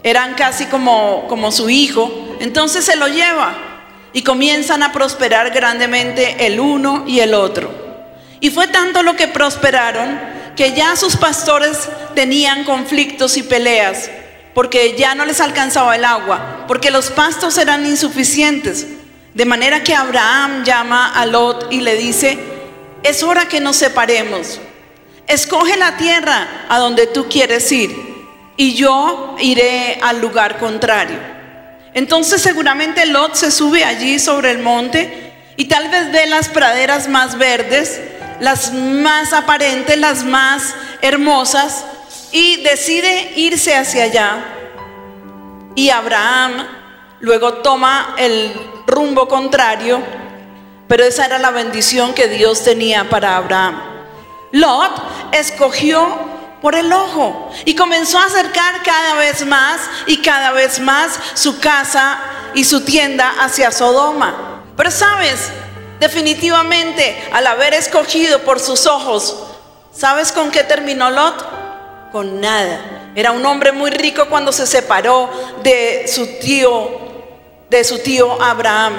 eran 0.03 0.35
casi 0.35 0.65
como, 0.65 1.27
como 1.27 1.51
su 1.51 1.69
hijo, 1.69 2.37
entonces 2.39 2.85
se 2.85 2.95
lo 2.95 3.07
lleva 3.07 3.55
y 4.13 4.21
comienzan 4.21 4.83
a 4.83 4.91
prosperar 4.91 5.49
grandemente 5.49 6.45
el 6.45 6.59
uno 6.59 7.03
y 7.07 7.19
el 7.19 7.33
otro. 7.33 7.71
Y 8.39 8.51
fue 8.51 8.67
tanto 8.67 9.01
lo 9.01 9.15
que 9.15 9.27
prosperaron 9.27 10.36
que 10.57 10.73
ya 10.73 10.95
sus 10.95 11.15
pastores 11.15 11.87
tenían 12.15 12.63
conflictos 12.63 13.37
y 13.37 13.43
peleas, 13.43 14.09
porque 14.55 14.95
ya 14.97 15.13
no 15.13 15.23
les 15.23 15.39
alcanzaba 15.39 15.95
el 15.95 16.03
agua, 16.03 16.65
porque 16.67 16.89
los 16.89 17.11
pastos 17.11 17.57
eran 17.59 17.85
insuficientes. 17.85 18.87
De 19.35 19.45
manera 19.45 19.83
que 19.83 19.93
Abraham 19.93 20.63
llama 20.63 21.13
a 21.13 21.27
Lot 21.27 21.71
y 21.71 21.81
le 21.81 21.95
dice, 21.95 22.39
es 23.03 23.21
hora 23.21 23.47
que 23.47 23.59
nos 23.59 23.77
separemos. 23.77 24.59
Escoge 25.27 25.77
la 25.77 25.95
tierra 25.97 26.65
a 26.69 26.79
donde 26.79 27.05
tú 27.05 27.27
quieres 27.29 27.71
ir 27.71 27.95
y 28.57 28.73
yo 28.73 29.35
iré 29.39 29.99
al 30.01 30.19
lugar 30.21 30.57
contrario. 30.57 31.19
Entonces 31.93 32.41
seguramente 32.41 33.05
Lot 33.05 33.35
se 33.35 33.51
sube 33.51 33.83
allí 33.83 34.17
sobre 34.17 34.49
el 34.49 34.59
monte 34.59 35.33
y 35.55 35.65
tal 35.65 35.89
vez 35.89 36.11
ve 36.11 36.25
las 36.25 36.49
praderas 36.49 37.07
más 37.07 37.37
verdes 37.37 38.01
las 38.39 38.73
más 38.73 39.33
aparentes, 39.33 39.97
las 39.97 40.23
más 40.23 40.75
hermosas, 41.01 41.85
y 42.31 42.61
decide 42.63 43.33
irse 43.35 43.75
hacia 43.75 44.03
allá. 44.03 44.45
Y 45.75 45.89
Abraham 45.89 46.67
luego 47.19 47.55
toma 47.55 48.15
el 48.17 48.53
rumbo 48.85 49.27
contrario, 49.27 50.01
pero 50.87 51.03
esa 51.03 51.25
era 51.25 51.39
la 51.39 51.51
bendición 51.51 52.13
que 52.13 52.27
Dios 52.27 52.63
tenía 52.63 53.09
para 53.09 53.37
Abraham. 53.37 53.81
Lot 54.51 54.91
escogió 55.33 56.07
por 56.61 56.75
el 56.75 56.91
ojo 56.91 57.51
y 57.65 57.75
comenzó 57.75 58.17
a 58.17 58.25
acercar 58.25 58.81
cada 58.83 59.15
vez 59.15 59.45
más 59.45 59.81
y 60.07 60.17
cada 60.17 60.51
vez 60.51 60.79
más 60.79 61.19
su 61.33 61.59
casa 61.59 62.19
y 62.55 62.63
su 62.63 62.81
tienda 62.81 63.35
hacia 63.39 63.71
Sodoma. 63.71 64.63
Pero 64.75 64.89
sabes, 64.91 65.51
definitivamente 65.99 67.29
al 67.31 67.47
haber 67.47 67.73
escogido 67.73 68.39
por 68.39 68.59
sus 68.59 68.85
ojos, 68.85 69.43
¿sabes 69.91 70.31
con 70.31 70.51
qué 70.51 70.63
terminó 70.63 71.09
Lot? 71.09 72.11
Con 72.11 72.39
nada. 72.41 73.11
Era 73.15 73.31
un 73.31 73.45
hombre 73.45 73.71
muy 73.71 73.89
rico 73.91 74.27
cuando 74.29 74.51
se 74.51 74.67
separó 74.67 75.29
de 75.63 76.07
su 76.07 76.39
tío, 76.39 76.89
de 77.69 77.83
su 77.83 77.99
tío 77.99 78.41
Abraham. 78.41 78.93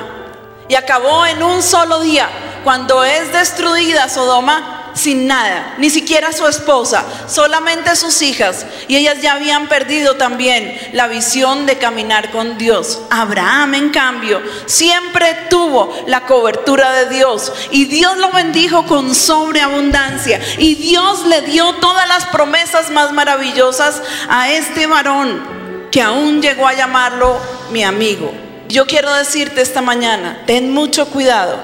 Y 0.69 0.75
acabó 0.75 1.25
en 1.25 1.43
un 1.43 1.63
solo 1.63 2.01
día, 2.01 2.29
cuando 2.65 3.05
es 3.05 3.33
destruida 3.33 4.09
Sodoma, 4.09 4.78
sin 4.99 5.27
nada, 5.27 5.75
ni 5.79 5.89
siquiera 5.89 6.33
su 6.33 6.47
esposa, 6.47 7.05
solamente 7.29 7.97
sus 7.97 8.21
hijas. 8.21 8.67
Y 8.89 8.97
ellas 8.97 9.23
ya 9.23 9.35
habían 9.35 9.69
perdido 9.69 10.17
también 10.17 10.77
la 10.93 11.07
visión 11.07 11.67
de 11.67 11.79
caminar 11.79 12.31
con 12.31 12.59
Dios. 12.59 13.01
Abraham, 13.11 13.75
en 13.75 13.91
cambio, 13.91 14.43
siempre 14.67 15.47
tuvo 15.49 15.95
la 16.07 16.27
cobertura 16.27 16.93
de 16.93 17.09
Dios. 17.09 17.53
Y 17.71 17.87
Dios 17.87 18.19
lo 18.19 18.31
bendijo 18.31 18.85
con 18.87 19.15
sobreabundancia. 19.15 20.41
Y 20.59 20.75
Dios 20.75 21.25
le 21.27 21.43
dio 21.43 21.75
todas 21.77 22.09
las 22.09 22.27
promesas 22.27 22.91
más 22.91 23.13
maravillosas 23.13 24.03
a 24.29 24.51
este 24.51 24.87
varón 24.87 25.89
que 25.91 26.03
aún 26.03 26.43
llegó 26.43 26.67
a 26.67 26.75
llamarlo 26.75 27.39
mi 27.71 27.85
amigo. 27.85 28.33
Yo 28.69 28.87
quiero 28.87 29.13
decirte 29.15 29.63
esta 29.63 29.81
mañana, 29.81 30.43
ten 30.47 30.73
mucho 30.73 31.07
cuidado 31.07 31.59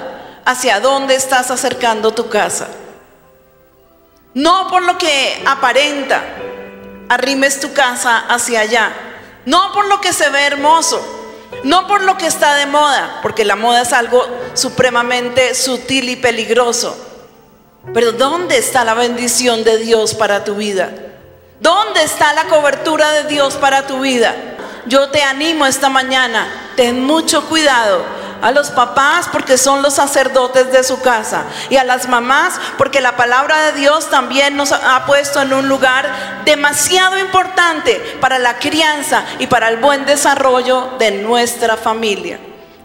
hacia 0.44 0.81
dónde 0.81 1.15
estás 1.15 1.51
acercando 1.51 2.12
tu 2.12 2.28
casa. 2.28 2.69
No 4.35 4.66
por 4.69 4.82
lo 4.82 4.98
que 4.98 5.43
aparenta, 5.47 6.23
arrimes 7.09 7.61
tu 7.61 7.73
casa 7.73 8.19
hacia 8.28 8.61
allá. 8.61 8.93
No 9.47 9.73
por 9.73 9.86
lo 9.86 10.01
que 10.01 10.12
se 10.12 10.28
ve 10.31 10.43
hermoso, 10.44 11.01
no 11.62 11.86
por 11.86 12.02
lo 12.02 12.19
que 12.19 12.27
está 12.27 12.56
de 12.56 12.66
moda, 12.66 13.20
porque 13.23 13.44
la 13.44 13.56
moda 13.56 13.82
es 13.82 13.93
algo 13.93 14.27
supremamente 14.55 15.55
sutil 15.55 16.09
y 16.09 16.16
peligroso. 16.16 16.97
Pero 17.93 18.12
¿dónde 18.12 18.59
está 18.59 18.85
la 18.85 18.94
bendición 18.94 19.62
de 19.62 19.78
Dios 19.78 20.15
para 20.15 20.44
tu 20.44 20.56
vida? 20.56 20.90
¿Dónde 21.61 22.02
está 22.02 22.32
la 22.32 22.44
cobertura 22.44 23.12
de 23.12 23.24
Dios 23.24 23.55
para 23.55 23.86
tu 23.86 24.01
vida? 24.01 24.35
Yo 24.86 25.11
te 25.11 25.23
animo 25.23 25.65
esta 25.65 25.89
mañana, 25.89 26.73
ten 26.77 27.05
mucho 27.05 27.44
cuidado 27.48 28.05
a 28.40 28.51
los 28.51 28.70
papás 28.70 29.28
porque 29.32 29.59
son 29.59 29.82
los 29.82 29.94
sacerdotes 29.94 30.70
de 30.73 30.85
su 30.85 31.01
casa 31.01 31.44
y 31.70 31.77
a 31.77 31.85
las 31.85 32.09
mamás 32.09 32.61
porque 32.77 33.01
la 33.01 33.16
palabra 33.16 33.66
de 33.66 33.81
Dios 33.81 34.11
también 34.11 34.56
nos 34.56 34.73
ha 34.73 35.05
puesto 35.06 35.40
en 35.40 35.52
un 35.52 35.69
lugar 35.69 36.43
demasiado 36.44 37.19
importante 37.19 38.01
para 38.20 38.39
la 38.39 38.59
crianza 38.59 39.24
y 39.39 39.47
para 39.47 39.69
el 39.69 39.78
buen 39.78 40.05
desarrollo 40.06 40.90
de 40.98 41.11
nuestra 41.12 41.77
familia. 41.77 42.39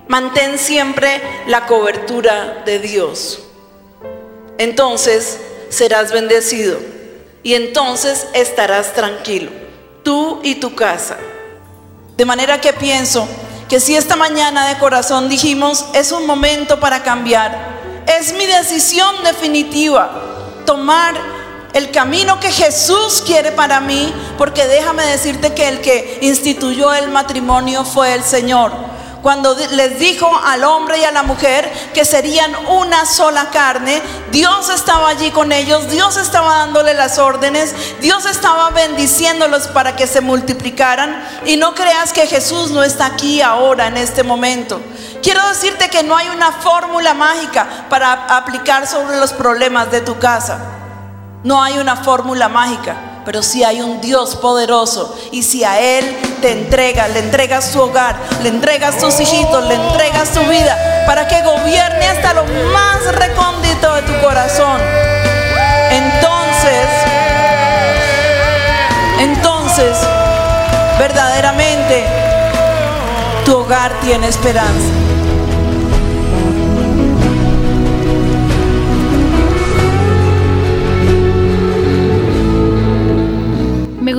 Mantén 0.07 0.57
siempre 0.57 1.21
la 1.47 1.65
cobertura 1.65 2.63
de 2.65 2.79
Dios. 2.79 3.39
Entonces 4.57 5.39
serás 5.69 6.11
bendecido 6.11 6.79
y 7.43 7.53
entonces 7.53 8.27
estarás 8.33 8.93
tranquilo, 8.93 9.51
tú 10.03 10.39
y 10.43 10.55
tu 10.55 10.75
casa. 10.75 11.17
De 12.17 12.25
manera 12.25 12.59
que 12.59 12.73
pienso 12.73 13.27
que 13.69 13.79
si 13.79 13.95
esta 13.95 14.15
mañana 14.15 14.67
de 14.67 14.79
corazón 14.79 15.29
dijimos, 15.29 15.85
es 15.93 16.11
un 16.11 16.25
momento 16.25 16.79
para 16.79 17.03
cambiar, 17.03 17.79
es 18.19 18.33
mi 18.33 18.47
decisión 18.47 19.15
definitiva 19.23 20.09
tomar 20.65 21.13
el 21.73 21.91
camino 21.91 22.39
que 22.39 22.51
Jesús 22.51 23.21
quiere 23.23 23.51
para 23.51 23.79
mí, 23.79 24.11
porque 24.39 24.65
déjame 24.65 25.05
decirte 25.05 25.53
que 25.53 25.67
el 25.67 25.81
que 25.81 26.17
instituyó 26.23 26.93
el 26.95 27.09
matrimonio 27.11 27.85
fue 27.85 28.15
el 28.15 28.23
Señor 28.23 28.71
cuando 29.21 29.55
les 29.71 29.99
dijo 29.99 30.29
al 30.45 30.63
hombre 30.63 30.99
y 30.99 31.03
a 31.03 31.11
la 31.11 31.23
mujer 31.23 31.71
que 31.93 32.05
serían 32.05 32.55
una 32.67 33.05
sola 33.05 33.49
carne, 33.51 34.01
Dios 34.31 34.69
estaba 34.69 35.09
allí 35.09 35.31
con 35.31 35.51
ellos, 35.51 35.89
Dios 35.89 36.17
estaba 36.17 36.57
dándole 36.57 36.93
las 36.93 37.19
órdenes, 37.19 37.73
Dios 37.99 38.25
estaba 38.25 38.69
bendiciéndolos 38.69 39.67
para 39.67 39.95
que 39.95 40.07
se 40.07 40.21
multiplicaran. 40.21 41.23
Y 41.45 41.57
no 41.57 41.75
creas 41.75 42.13
que 42.13 42.27
Jesús 42.27 42.71
no 42.71 42.83
está 42.83 43.07
aquí 43.07 43.41
ahora, 43.41 43.87
en 43.87 43.97
este 43.97 44.23
momento. 44.23 44.79
Quiero 45.21 45.45
decirte 45.49 45.89
que 45.89 46.03
no 46.03 46.15
hay 46.15 46.29
una 46.29 46.51
fórmula 46.51 47.13
mágica 47.13 47.67
para 47.89 48.37
aplicar 48.37 48.87
sobre 48.87 49.17
los 49.17 49.33
problemas 49.33 49.91
de 49.91 50.01
tu 50.01 50.17
casa. 50.17 50.59
No 51.43 51.61
hay 51.61 51.77
una 51.77 51.97
fórmula 51.97 52.47
mágica 52.47 53.08
pero 53.29 53.43
si 53.43 53.63
hay 53.63 53.79
un 53.79 54.01
Dios 54.01 54.35
poderoso 54.37 55.15
y 55.31 55.43
si 55.43 55.63
a 55.63 55.79
Él 55.79 56.17
te 56.41 56.51
entrega, 56.51 57.07
le 57.09 57.19
entregas 57.19 57.71
tu 57.71 57.79
hogar, 57.79 58.15
le 58.41 58.49
entregas 58.49 58.97
tus 58.97 59.19
hijitos, 59.19 59.63
le 59.65 59.75
entregas 59.75 60.31
tu 60.31 60.39
vida 60.45 61.03
para 61.05 61.27
que 61.27 61.39
gobierne 61.43 62.07
hasta 62.07 62.33
lo 62.33 62.43
más 62.73 63.05
recóndito 63.13 63.93
de 63.93 64.01
tu 64.01 64.19
corazón, 64.19 64.81
entonces, 65.91 66.87
entonces, 69.19 69.95
verdaderamente, 70.97 72.07
tu 73.45 73.57
hogar 73.57 73.91
tiene 74.01 74.27
esperanza. 74.27 75.08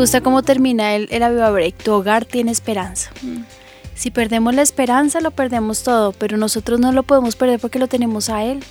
Gusta 0.00 0.20
cómo 0.20 0.42
termina 0.42 0.94
el, 0.94 1.08
el 1.10 1.22
Aviva. 1.22 1.52
Tu 1.82 1.92
hogar 1.92 2.24
tiene 2.24 2.50
esperanza. 2.50 3.10
Si 3.94 4.10
perdemos 4.10 4.54
la 4.54 4.62
esperanza, 4.62 5.20
lo 5.20 5.30
perdemos 5.30 5.82
todo, 5.82 6.12
pero 6.12 6.38
nosotros 6.38 6.80
no 6.80 6.90
lo 6.92 7.02
podemos 7.02 7.36
perder 7.36 7.60
porque 7.60 7.78
lo 7.78 7.86
tenemos 7.86 8.30
a 8.30 8.42
Él. 8.44 8.64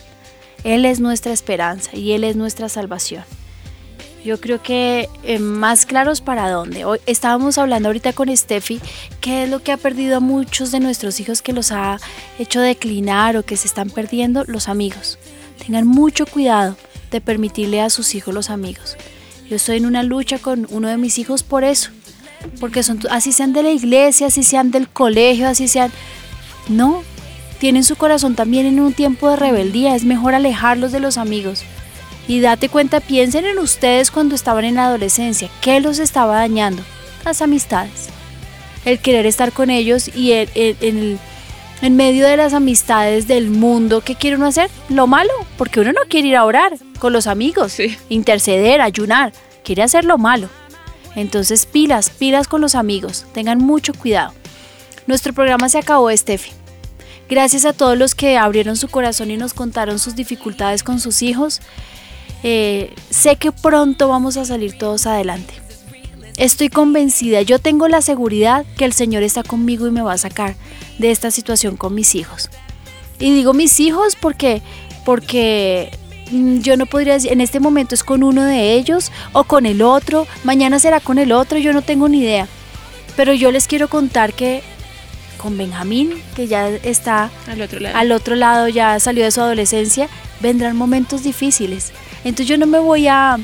Él 0.63 0.85
es 0.85 0.99
nuestra 0.99 1.31
esperanza 1.31 1.95
y 1.95 2.13
Él 2.13 2.23
es 2.23 2.35
nuestra 2.35 2.67
salvación. 2.67 3.23
Yo 4.25 4.41
creo 4.41 4.61
que 4.61 5.07
eh, 5.23 5.39
más 5.39 5.85
claros 5.85 6.19
para 6.19 6.49
dónde. 6.49 6.83
Hoy 6.83 6.99
estábamos 7.05 7.57
hablando 7.57 7.89
ahorita 7.89 8.11
con 8.11 8.35
Steffi, 8.35 8.81
qué 9.21 9.43
es 9.43 9.49
lo 9.49 9.59
que 9.61 9.71
ha 9.71 9.77
perdido 9.77 10.17
a 10.17 10.19
muchos 10.19 10.71
de 10.71 10.81
nuestros 10.81 11.19
hijos 11.19 11.41
que 11.41 11.53
los 11.53 11.71
ha 11.71 11.99
hecho 12.37 12.59
declinar 12.59 13.37
o 13.37 13.43
que 13.43 13.55
se 13.55 13.67
están 13.67 13.89
perdiendo 13.89 14.43
los 14.47 14.67
amigos. 14.67 15.19
Tengan 15.65 15.87
mucho 15.87 16.25
cuidado 16.25 16.75
de 17.11 17.21
permitirle 17.21 17.81
a 17.81 17.89
sus 17.89 18.13
hijos 18.15 18.33
los 18.33 18.49
amigos. 18.49 18.97
Yo 19.49 19.55
estoy 19.55 19.77
en 19.77 19.85
una 19.85 20.03
lucha 20.03 20.37
con 20.37 20.67
uno 20.69 20.87
de 20.87 20.97
mis 20.97 21.17
hijos 21.17 21.43
por 21.43 21.63
eso. 21.63 21.89
Porque 22.59 22.83
son, 22.83 22.99
así 23.09 23.31
sean 23.31 23.51
de 23.51 23.63
la 23.63 23.71
iglesia, 23.71 24.27
así 24.27 24.43
sean 24.43 24.71
del 24.71 24.87
colegio, 24.87 25.47
así 25.47 25.67
sean... 25.67 25.91
No, 26.67 27.01
tienen 27.59 27.83
su 27.83 27.95
corazón 27.95 28.35
también 28.35 28.67
en 28.67 28.79
un 28.79 28.93
tiempo 28.93 29.29
de 29.29 29.35
rebeldía. 29.37 29.95
Es 29.95 30.05
mejor 30.05 30.35
alejarlos 30.35 30.91
de 30.91 30.99
los 30.99 31.17
amigos. 31.17 31.63
Y 32.27 32.41
date 32.41 32.69
cuenta, 32.69 32.99
piensen 32.99 33.45
en 33.45 33.57
ustedes 33.57 34.11
cuando 34.11 34.35
estaban 34.35 34.65
en 34.65 34.75
la 34.75 34.85
adolescencia. 34.85 35.49
¿Qué 35.61 35.79
los 35.79 35.97
estaba 35.97 36.35
dañando? 36.35 36.83
Las 37.25 37.41
amistades. 37.41 38.09
El 38.85 38.99
querer 38.99 39.25
estar 39.25 39.51
con 39.51 39.71
ellos 39.71 40.09
y 40.15 40.31
en 40.31 41.19
medio 41.89 42.27
de 42.27 42.37
las 42.37 42.53
amistades 42.53 43.27
del 43.27 43.49
mundo, 43.49 44.01
¿qué 44.01 44.15
quiere 44.15 44.35
uno 44.35 44.47
hacer? 44.47 44.69
Lo 44.89 45.07
malo, 45.07 45.31
porque 45.57 45.79
uno 45.79 45.93
no 45.93 46.01
quiere 46.09 46.27
ir 46.27 46.35
a 46.35 46.43
orar 46.43 46.73
con 46.99 47.13
los 47.13 47.27
amigos, 47.27 47.77
interceder, 48.09 48.81
ayunar, 48.81 49.31
quiere 49.63 49.83
hacer 49.83 50.03
lo 50.03 50.17
malo. 50.17 50.49
Entonces 51.15 51.65
pilas, 51.65 52.09
pilas 52.09 52.47
con 52.47 52.61
los 52.61 52.75
amigos, 52.75 53.25
tengan 53.33 53.59
mucho 53.59 53.93
cuidado. 53.93 54.33
Nuestro 55.07 55.33
programa 55.33 55.69
se 55.69 55.79
acabó, 55.79 56.09
Estefi. 56.09 56.51
Gracias 57.29 57.65
a 57.65 57.73
todos 57.73 57.97
los 57.97 58.15
que 58.15 58.37
abrieron 58.37 58.75
su 58.75 58.87
corazón 58.89 59.31
y 59.31 59.37
nos 59.37 59.53
contaron 59.53 59.99
sus 59.99 60.15
dificultades 60.15 60.83
con 60.83 60.99
sus 60.99 61.21
hijos. 61.21 61.61
Eh, 62.43 62.93
sé 63.09 63.35
que 63.35 63.51
pronto 63.51 64.07
vamos 64.07 64.37
a 64.37 64.45
salir 64.45 64.77
todos 64.77 65.07
adelante. 65.07 65.53
Estoy 66.39 66.69
convencida, 66.69 67.43
yo 67.43 67.59
tengo 67.59 67.87
la 67.87 68.01
seguridad 68.01 68.65
que 68.77 68.85
el 68.85 68.93
Señor 68.93 69.21
está 69.21 69.43
conmigo 69.43 69.87
y 69.87 69.91
me 69.91 70.01
va 70.01 70.13
a 70.13 70.17
sacar 70.17 70.55
de 70.97 71.11
esta 71.11 71.29
situación 71.29 71.77
con 71.77 71.93
mis 71.93 72.15
hijos. 72.15 72.49
Y 73.19 73.33
digo 73.33 73.53
mis 73.53 73.79
hijos 73.79 74.15
porque, 74.15 74.63
porque 75.05 75.91
Mm, 76.31 76.59
yo 76.59 76.77
no 76.77 76.85
podría 76.85 77.13
decir, 77.13 77.31
en 77.31 77.41
este 77.41 77.59
momento 77.59 77.95
es 77.95 78.03
con 78.03 78.23
uno 78.23 78.43
de 78.43 78.73
ellos 78.73 79.11
o 79.33 79.43
con 79.43 79.65
el 79.65 79.81
otro, 79.81 80.27
mañana 80.43 80.79
será 80.79 80.99
con 80.99 81.17
el 81.17 81.31
otro, 81.31 81.57
yo 81.57 81.73
no 81.73 81.81
tengo 81.81 82.07
ni 82.07 82.19
idea. 82.19 82.47
Pero 83.15 83.33
yo 83.33 83.51
les 83.51 83.67
quiero 83.67 83.87
contar 83.87 84.33
que 84.33 84.61
con 85.37 85.57
Benjamín, 85.57 86.21
que 86.35 86.47
ya 86.47 86.69
está 86.69 87.31
al 87.47 87.61
otro 87.61 87.79
lado, 87.79 87.97
al 87.97 88.11
otro 88.11 88.35
lado 88.35 88.67
ya 88.67 88.99
salió 88.99 89.23
de 89.23 89.31
su 89.31 89.41
adolescencia, 89.41 90.09
vendrán 90.41 90.75
momentos 90.75 91.23
difíciles. 91.23 91.91
Entonces 92.23 92.47
yo 92.47 92.57
no 92.57 92.67
me 92.67 92.79
voy 92.79 93.07
a, 93.07 93.37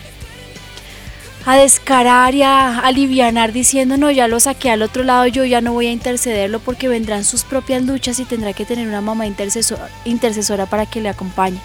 a 1.45 1.57
descarar 1.57 2.33
y 2.33 2.41
a 2.41 2.79
alivianar 2.79 3.53
diciendo, 3.53 3.97
no, 3.97 4.09
ya 4.09 4.27
lo 4.27 4.39
saqué 4.39 4.71
al 4.71 4.81
otro 4.81 5.03
lado, 5.03 5.27
yo 5.27 5.45
ya 5.45 5.61
no 5.61 5.73
voy 5.73 5.87
a 5.87 5.91
intercederlo 5.91 6.59
porque 6.59 6.87
vendrán 6.87 7.23
sus 7.23 7.43
propias 7.43 7.83
luchas 7.83 8.19
y 8.19 8.25
tendrá 8.25 8.53
que 8.53 8.65
tener 8.65 8.87
una 8.87 9.01
mamá 9.01 9.27
intercesora, 9.27 9.89
intercesora 10.05 10.65
para 10.65 10.85
que 10.87 11.01
le 11.01 11.09
acompañe. 11.09 11.59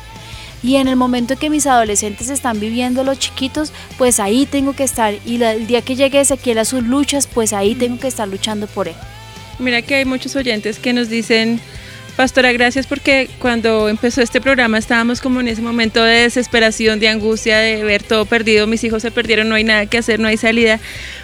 Y 0.62 0.76
en 0.76 0.88
el 0.88 0.96
momento 0.96 1.36
que 1.36 1.48
mis 1.48 1.66
adolescentes 1.66 2.28
están 2.28 2.60
viviendo 2.60 3.02
los 3.02 3.18
chiquitos, 3.18 3.72
pues 3.96 4.20
ahí 4.20 4.44
tengo 4.44 4.74
que 4.74 4.84
estar. 4.84 5.14
Y 5.24 5.42
el 5.42 5.66
día 5.66 5.80
que 5.80 5.96
llegue 5.96 6.20
Ezequiel 6.20 6.58
a 6.58 6.66
sus 6.66 6.82
luchas, 6.82 7.26
pues 7.26 7.54
ahí 7.54 7.74
tengo 7.74 7.98
que 7.98 8.08
estar 8.08 8.28
luchando 8.28 8.66
por 8.66 8.88
él. 8.88 8.94
Mira 9.58 9.80
que 9.80 9.94
hay 9.94 10.04
muchos 10.04 10.36
oyentes 10.36 10.78
que 10.78 10.92
nos 10.92 11.08
dicen, 11.08 11.60
Pastora, 12.20 12.52
gracias 12.52 12.86
porque 12.86 13.30
cuando 13.38 13.88
empezó 13.88 14.20
este 14.20 14.42
programa 14.42 14.76
estábamos 14.76 15.22
como 15.22 15.40
en 15.40 15.48
ese 15.48 15.62
momento 15.62 16.04
de 16.04 16.20
desesperación, 16.20 17.00
de 17.00 17.08
angustia, 17.08 17.56
de 17.56 17.82
ver 17.82 18.02
todo 18.02 18.26
perdido, 18.26 18.66
mis 18.66 18.84
hijos 18.84 19.00
se 19.00 19.10
perdieron, 19.10 19.48
no 19.48 19.54
hay 19.54 19.64
nada 19.64 19.86
que 19.86 19.96
hacer, 19.96 20.20
no 20.20 20.28
hay 20.28 20.36
salida, 20.36 20.80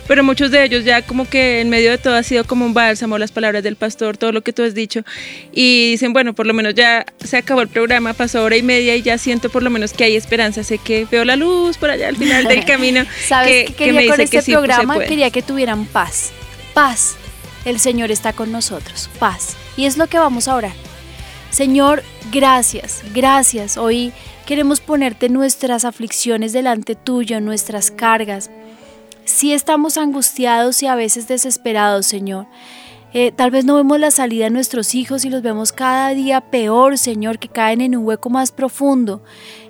pero 0.09 0.24
muchos 0.24 0.51
de 0.51 0.64
ellos 0.64 0.86
ya 0.86 1.02
como 1.02 1.28
que 1.28 1.60
en 1.60 1.68
medio 1.68 1.90
de 1.90 1.98
todo 1.98 2.14
ha 2.14 2.23
sido 2.23 2.44
como 2.44 2.64
un 2.64 2.73
bálsamo, 2.73 3.18
las 3.18 3.31
palabras 3.31 3.62
del 3.62 3.77
pastor, 3.77 4.16
todo 4.16 4.32
lo 4.32 4.40
que 4.40 4.55
tú 4.55 4.62
has 4.62 4.73
dicho, 4.73 5.02
y 5.52 5.90
dicen, 5.90 6.14
bueno, 6.14 6.32
por 6.32 6.47
lo 6.47 6.55
menos 6.55 6.74
ya 6.74 7.05
se 7.23 7.36
acabó 7.36 7.60
el 7.60 7.68
programa, 7.68 8.14
pasó 8.14 8.43
hora 8.43 8.56
y 8.56 8.62
media 8.62 8.97
y 8.97 9.02
ya 9.02 9.18
siento 9.18 9.51
por 9.51 9.62
lo 9.62 9.68
menos 9.68 9.93
que 9.93 10.05
hay 10.05 10.16
esperanza, 10.16 10.64
sé 10.64 10.78
que 10.78 11.06
veo 11.10 11.27
la 11.27 11.36
luz 11.36 11.77
por 11.77 11.90
allá 11.90 12.09
al 12.09 12.16
final 12.16 12.44
del 12.44 12.64
camino. 12.64 13.05
¿Sabes 13.28 13.66
que, 13.66 13.74
quería 13.74 14.10
con 14.10 14.18
este 14.23 14.43
programa? 14.43 14.98
Quería 15.01 15.31
que 15.31 15.43
tuvieran 15.43 15.85
paz, 15.85 16.32
paz. 16.73 17.16
El 17.66 17.81
Señor 17.81 18.10
está 18.10 18.32
con 18.32 18.51
nosotros, 18.51 19.10
paz. 19.18 19.56
Y 19.77 19.85
es 19.85 19.98
lo 19.98 20.06
que 20.06 20.18
vamos 20.18 20.48
a 20.48 20.55
orar. 20.55 20.85
Señor, 21.51 22.02
gracias, 22.32 23.02
gracias. 23.14 23.77
Hoy 23.77 24.12
queremos 24.47 24.81
ponerte 24.81 25.28
nuestras 25.28 25.85
aflicciones 25.85 26.52
delante 26.52 26.94
tuyo, 26.94 27.40
nuestras 27.40 27.90
cargas. 27.90 28.51
Si 29.24 29.52
estamos 29.52 29.97
angustiados 29.97 30.82
y 30.82 30.86
a 30.86 30.94
veces 30.94 31.28
desesperados, 31.28 32.06
Señor. 32.06 32.47
Eh, 33.12 33.32
tal 33.32 33.51
vez 33.51 33.64
no 33.64 33.77
vemos 33.77 33.98
la 33.98 34.10
salida 34.10 34.44
de 34.44 34.51
nuestros 34.51 34.94
hijos 34.94 35.24
y 35.24 35.31
los 35.31 35.40
vemos 35.40 35.73
cada 35.73 36.10
día 36.10 36.43
peor, 36.43 36.98
Señor, 36.98 37.39
que 37.39 37.48
caen 37.48 37.81
en 37.81 37.97
un 37.97 38.05
hueco 38.05 38.28
más 38.28 38.52
profundo. 38.52 39.23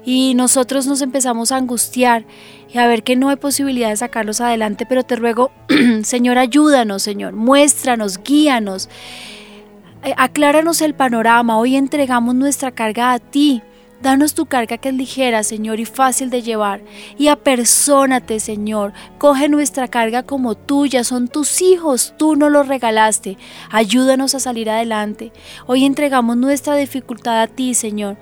Y 0.05 0.35
nosotros 0.35 0.87
nos 0.87 1.01
empezamos 1.01 1.53
a 1.53 1.57
angustiar 1.57 2.25
y 2.73 2.79
a 2.79 2.89
ver 2.89 3.05
que 3.05 3.15
no 3.15 3.29
hay 3.29 3.37
posibilidad 3.37 3.91
de 3.91 3.97
sacarlos 3.97 4.41
adelante, 4.41 4.85
pero 4.85 5.05
te 5.05 5.15
ruego, 5.15 5.53
Señor, 6.03 6.39
ayúdanos, 6.39 7.03
Señor, 7.03 7.35
muéstranos, 7.35 8.19
guíanos. 8.23 8.89
Eh, 10.07 10.15
acláranos 10.17 10.83
el 10.83 10.95
panorama, 10.95 11.59
hoy 11.59 11.75
entregamos 11.75 12.33
nuestra 12.37 12.71
carga 12.71 13.13
a 13.13 13.19
ti. 13.19 13.61
Danos 14.01 14.35
tu 14.35 14.47
carga 14.47 14.79
que 14.79 14.91
es 14.91 14.95
ligera, 14.95 15.43
Señor, 15.43 15.81
y 15.81 15.85
fácil 15.85 16.31
de 16.31 16.43
llevar. 16.43 16.81
Y 17.19 17.27
apersónate, 17.27 18.39
Señor. 18.39 18.93
Coge 19.19 19.49
nuestra 19.49 19.89
carga 19.89 20.23
como 20.23 20.55
tuya. 20.55 21.03
Son 21.03 21.27
tus 21.27 21.61
hijos. 21.61 22.15
Tú 22.19 22.37
nos 22.37 22.53
los 22.53 22.69
regalaste. 22.69 23.37
Ayúdanos 23.69 24.37
a 24.37 24.39
salir 24.39 24.71
adelante. 24.71 25.33
Hoy 25.67 25.85
entregamos 25.85 26.37
nuestra 26.37 26.77
dificultad 26.77 27.43
a 27.43 27.49
ti, 27.49 27.75
Señor. 27.75 28.17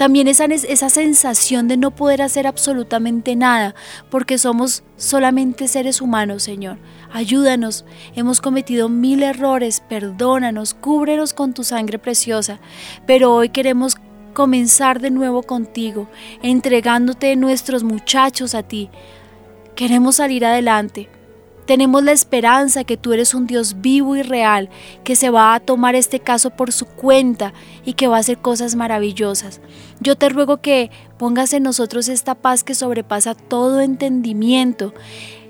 También 0.00 0.26
esa, 0.26 0.46
esa 0.46 0.88
sensación 0.88 1.68
de 1.68 1.76
no 1.76 1.92
poder 1.92 2.22
hacer 2.22 2.48
absolutamente 2.48 3.36
nada, 3.36 3.76
porque 4.10 4.36
somos 4.36 4.82
solamente 4.96 5.68
seres 5.68 6.00
humanos, 6.00 6.42
Señor. 6.42 6.78
Ayúdanos, 7.12 7.84
hemos 8.14 8.40
cometido 8.40 8.88
mil 8.88 9.24
errores, 9.24 9.82
perdónanos, 9.88 10.74
cúbrenos 10.74 11.34
con 11.34 11.54
tu 11.54 11.64
sangre 11.64 11.98
preciosa, 11.98 12.60
pero 13.04 13.34
hoy 13.34 13.48
queremos 13.48 13.96
comenzar 14.32 15.00
de 15.00 15.10
nuevo 15.10 15.42
contigo, 15.42 16.08
entregándote 16.42 17.34
nuestros 17.34 17.82
muchachos 17.82 18.54
a 18.54 18.62
ti. 18.62 18.90
Queremos 19.74 20.16
salir 20.16 20.44
adelante. 20.44 21.08
Tenemos 21.66 22.02
la 22.02 22.12
esperanza 22.12 22.84
que 22.84 22.96
tú 22.96 23.12
eres 23.12 23.34
un 23.34 23.46
Dios 23.46 23.80
vivo 23.80 24.16
y 24.16 24.22
real, 24.22 24.70
que 25.04 25.14
se 25.14 25.30
va 25.30 25.54
a 25.54 25.60
tomar 25.60 25.94
este 25.94 26.20
caso 26.20 26.50
por 26.50 26.72
su 26.72 26.84
cuenta 26.86 27.52
y 27.84 27.92
que 27.94 28.08
va 28.08 28.16
a 28.16 28.20
hacer 28.20 28.38
cosas 28.38 28.74
maravillosas. 28.74 29.60
Yo 30.00 30.16
te 30.16 30.28
ruego 30.28 30.60
que 30.60 30.90
pongas 31.18 31.52
en 31.52 31.62
nosotros 31.62 32.08
esta 32.08 32.34
paz 32.34 32.64
que 32.64 32.74
sobrepasa 32.74 33.34
todo 33.34 33.80
entendimiento, 33.80 34.94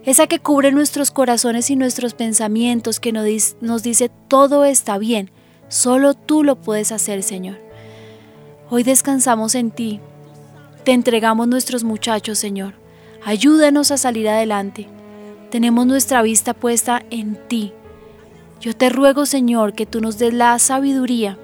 esa 0.05 0.27
que 0.27 0.39
cubre 0.39 0.73
nuestros 0.73 1.11
corazones 1.11 1.71
y 1.71 1.77
nuestros 1.77 2.15
pensamientos, 2.15 3.01
que 3.01 3.13
nos 3.13 3.83
dice 3.83 4.11
todo 4.29 4.65
está 4.65 4.99
bien, 4.99 5.31
solo 5.69 6.15
tú 6.15 6.43
lo 6.43 6.57
puedes 6.57 6.93
hacer, 6.93 7.23
Señor. 7.23 7.59
Hoy 8.71 8.83
descansamos 8.83 9.55
en 9.55 9.71
ti, 9.71 10.01
te 10.85 10.93
entregamos 10.93 11.47
nuestros 11.47 11.85
muchachos, 11.85 12.39
Señor. 12.39 12.75
Ayúdanos 13.25 13.91
a 13.91 13.99
salir 13.99 14.29
adelante. 14.29 14.89
Tenemos 15.51 15.87
nuestra 15.87 16.23
vista 16.23 16.55
puesta 16.55 17.03
en 17.11 17.37
ti. 17.49 17.73
Yo 18.61 18.75
te 18.75 18.89
ruego, 18.89 19.27
Señor, 19.27 19.75
que 19.75 19.85
tú 19.85 20.01
nos 20.01 20.19
des 20.19 20.33
la 20.33 20.59
sabiduría, 20.59 21.39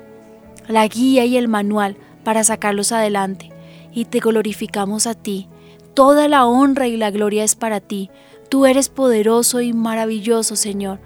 la 0.69 0.87
guía 0.89 1.27
y 1.27 1.37
el 1.37 1.49
manual 1.49 1.97
para 2.25 2.45
sacarlos 2.45 2.93
adelante. 2.93 3.51
Y 3.93 4.07
te 4.07 4.21
glorificamos 4.21 5.07
a 5.07 5.15
ti. 5.15 5.49
Toda 5.93 6.29
la 6.29 6.47
honra 6.47 6.89
y 6.89 6.97
la 6.97 7.11
gloria 7.11 7.45
es 7.45 7.55
para 7.55 7.81
ti. 7.81 8.11
Tú 8.49 8.67
eres 8.67 8.89
poderoso 8.89 9.61
y 9.61 9.73
maravilloso, 9.73 10.57
Señor. 10.57 10.99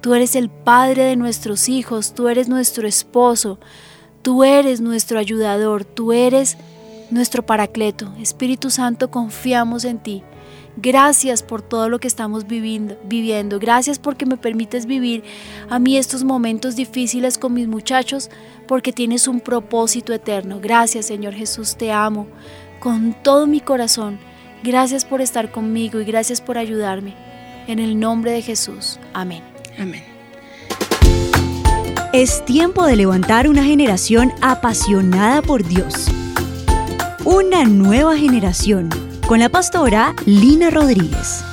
Tú 0.00 0.14
eres 0.14 0.36
el 0.36 0.50
Padre 0.50 1.04
de 1.04 1.16
nuestros 1.16 1.68
hijos, 1.68 2.14
tú 2.14 2.28
eres 2.28 2.48
nuestro 2.48 2.86
esposo, 2.86 3.58
tú 4.22 4.44
eres 4.44 4.80
nuestro 4.80 5.18
ayudador, 5.18 5.84
tú 5.84 6.12
eres 6.12 6.56
nuestro 7.10 7.44
paracleto. 7.44 8.12
Espíritu 8.20 8.70
Santo, 8.70 9.10
confiamos 9.10 9.84
en 9.84 9.98
ti. 9.98 10.22
Gracias 10.76 11.42
por 11.42 11.62
todo 11.62 11.88
lo 11.88 11.98
que 11.98 12.06
estamos 12.06 12.46
viviendo, 12.46 12.98
viviendo. 13.04 13.58
Gracias 13.58 13.98
porque 13.98 14.26
me 14.26 14.36
permites 14.36 14.84
vivir 14.84 15.24
a 15.70 15.78
mí 15.78 15.96
estos 15.96 16.22
momentos 16.22 16.76
difíciles 16.76 17.38
con 17.38 17.54
mis 17.54 17.66
muchachos 17.66 18.30
porque 18.68 18.92
tienes 18.92 19.26
un 19.26 19.40
propósito 19.40 20.12
eterno. 20.12 20.60
Gracias 20.60 21.06
Señor 21.06 21.32
Jesús, 21.32 21.76
te 21.76 21.92
amo 21.92 22.26
con 22.78 23.16
todo 23.22 23.46
mi 23.46 23.60
corazón. 23.60 24.18
Gracias 24.62 25.04
por 25.04 25.20
estar 25.20 25.50
conmigo 25.50 26.00
y 26.00 26.04
gracias 26.04 26.40
por 26.40 26.58
ayudarme. 26.58 27.14
En 27.66 27.78
el 27.78 27.98
nombre 27.98 28.32
de 28.32 28.42
Jesús. 28.42 28.98
Amén. 29.12 29.42
Amén. 29.78 30.02
Es 32.12 32.44
tiempo 32.44 32.86
de 32.86 32.96
levantar 32.96 33.48
una 33.48 33.62
generación 33.64 34.32
apasionada 34.40 35.42
por 35.42 35.64
Dios. 35.64 36.06
Una 37.24 37.64
nueva 37.64 38.16
generación 38.16 38.88
con 39.26 39.40
la 39.40 39.48
pastora 39.48 40.14
Lina 40.24 40.70
Rodríguez. 40.70 41.44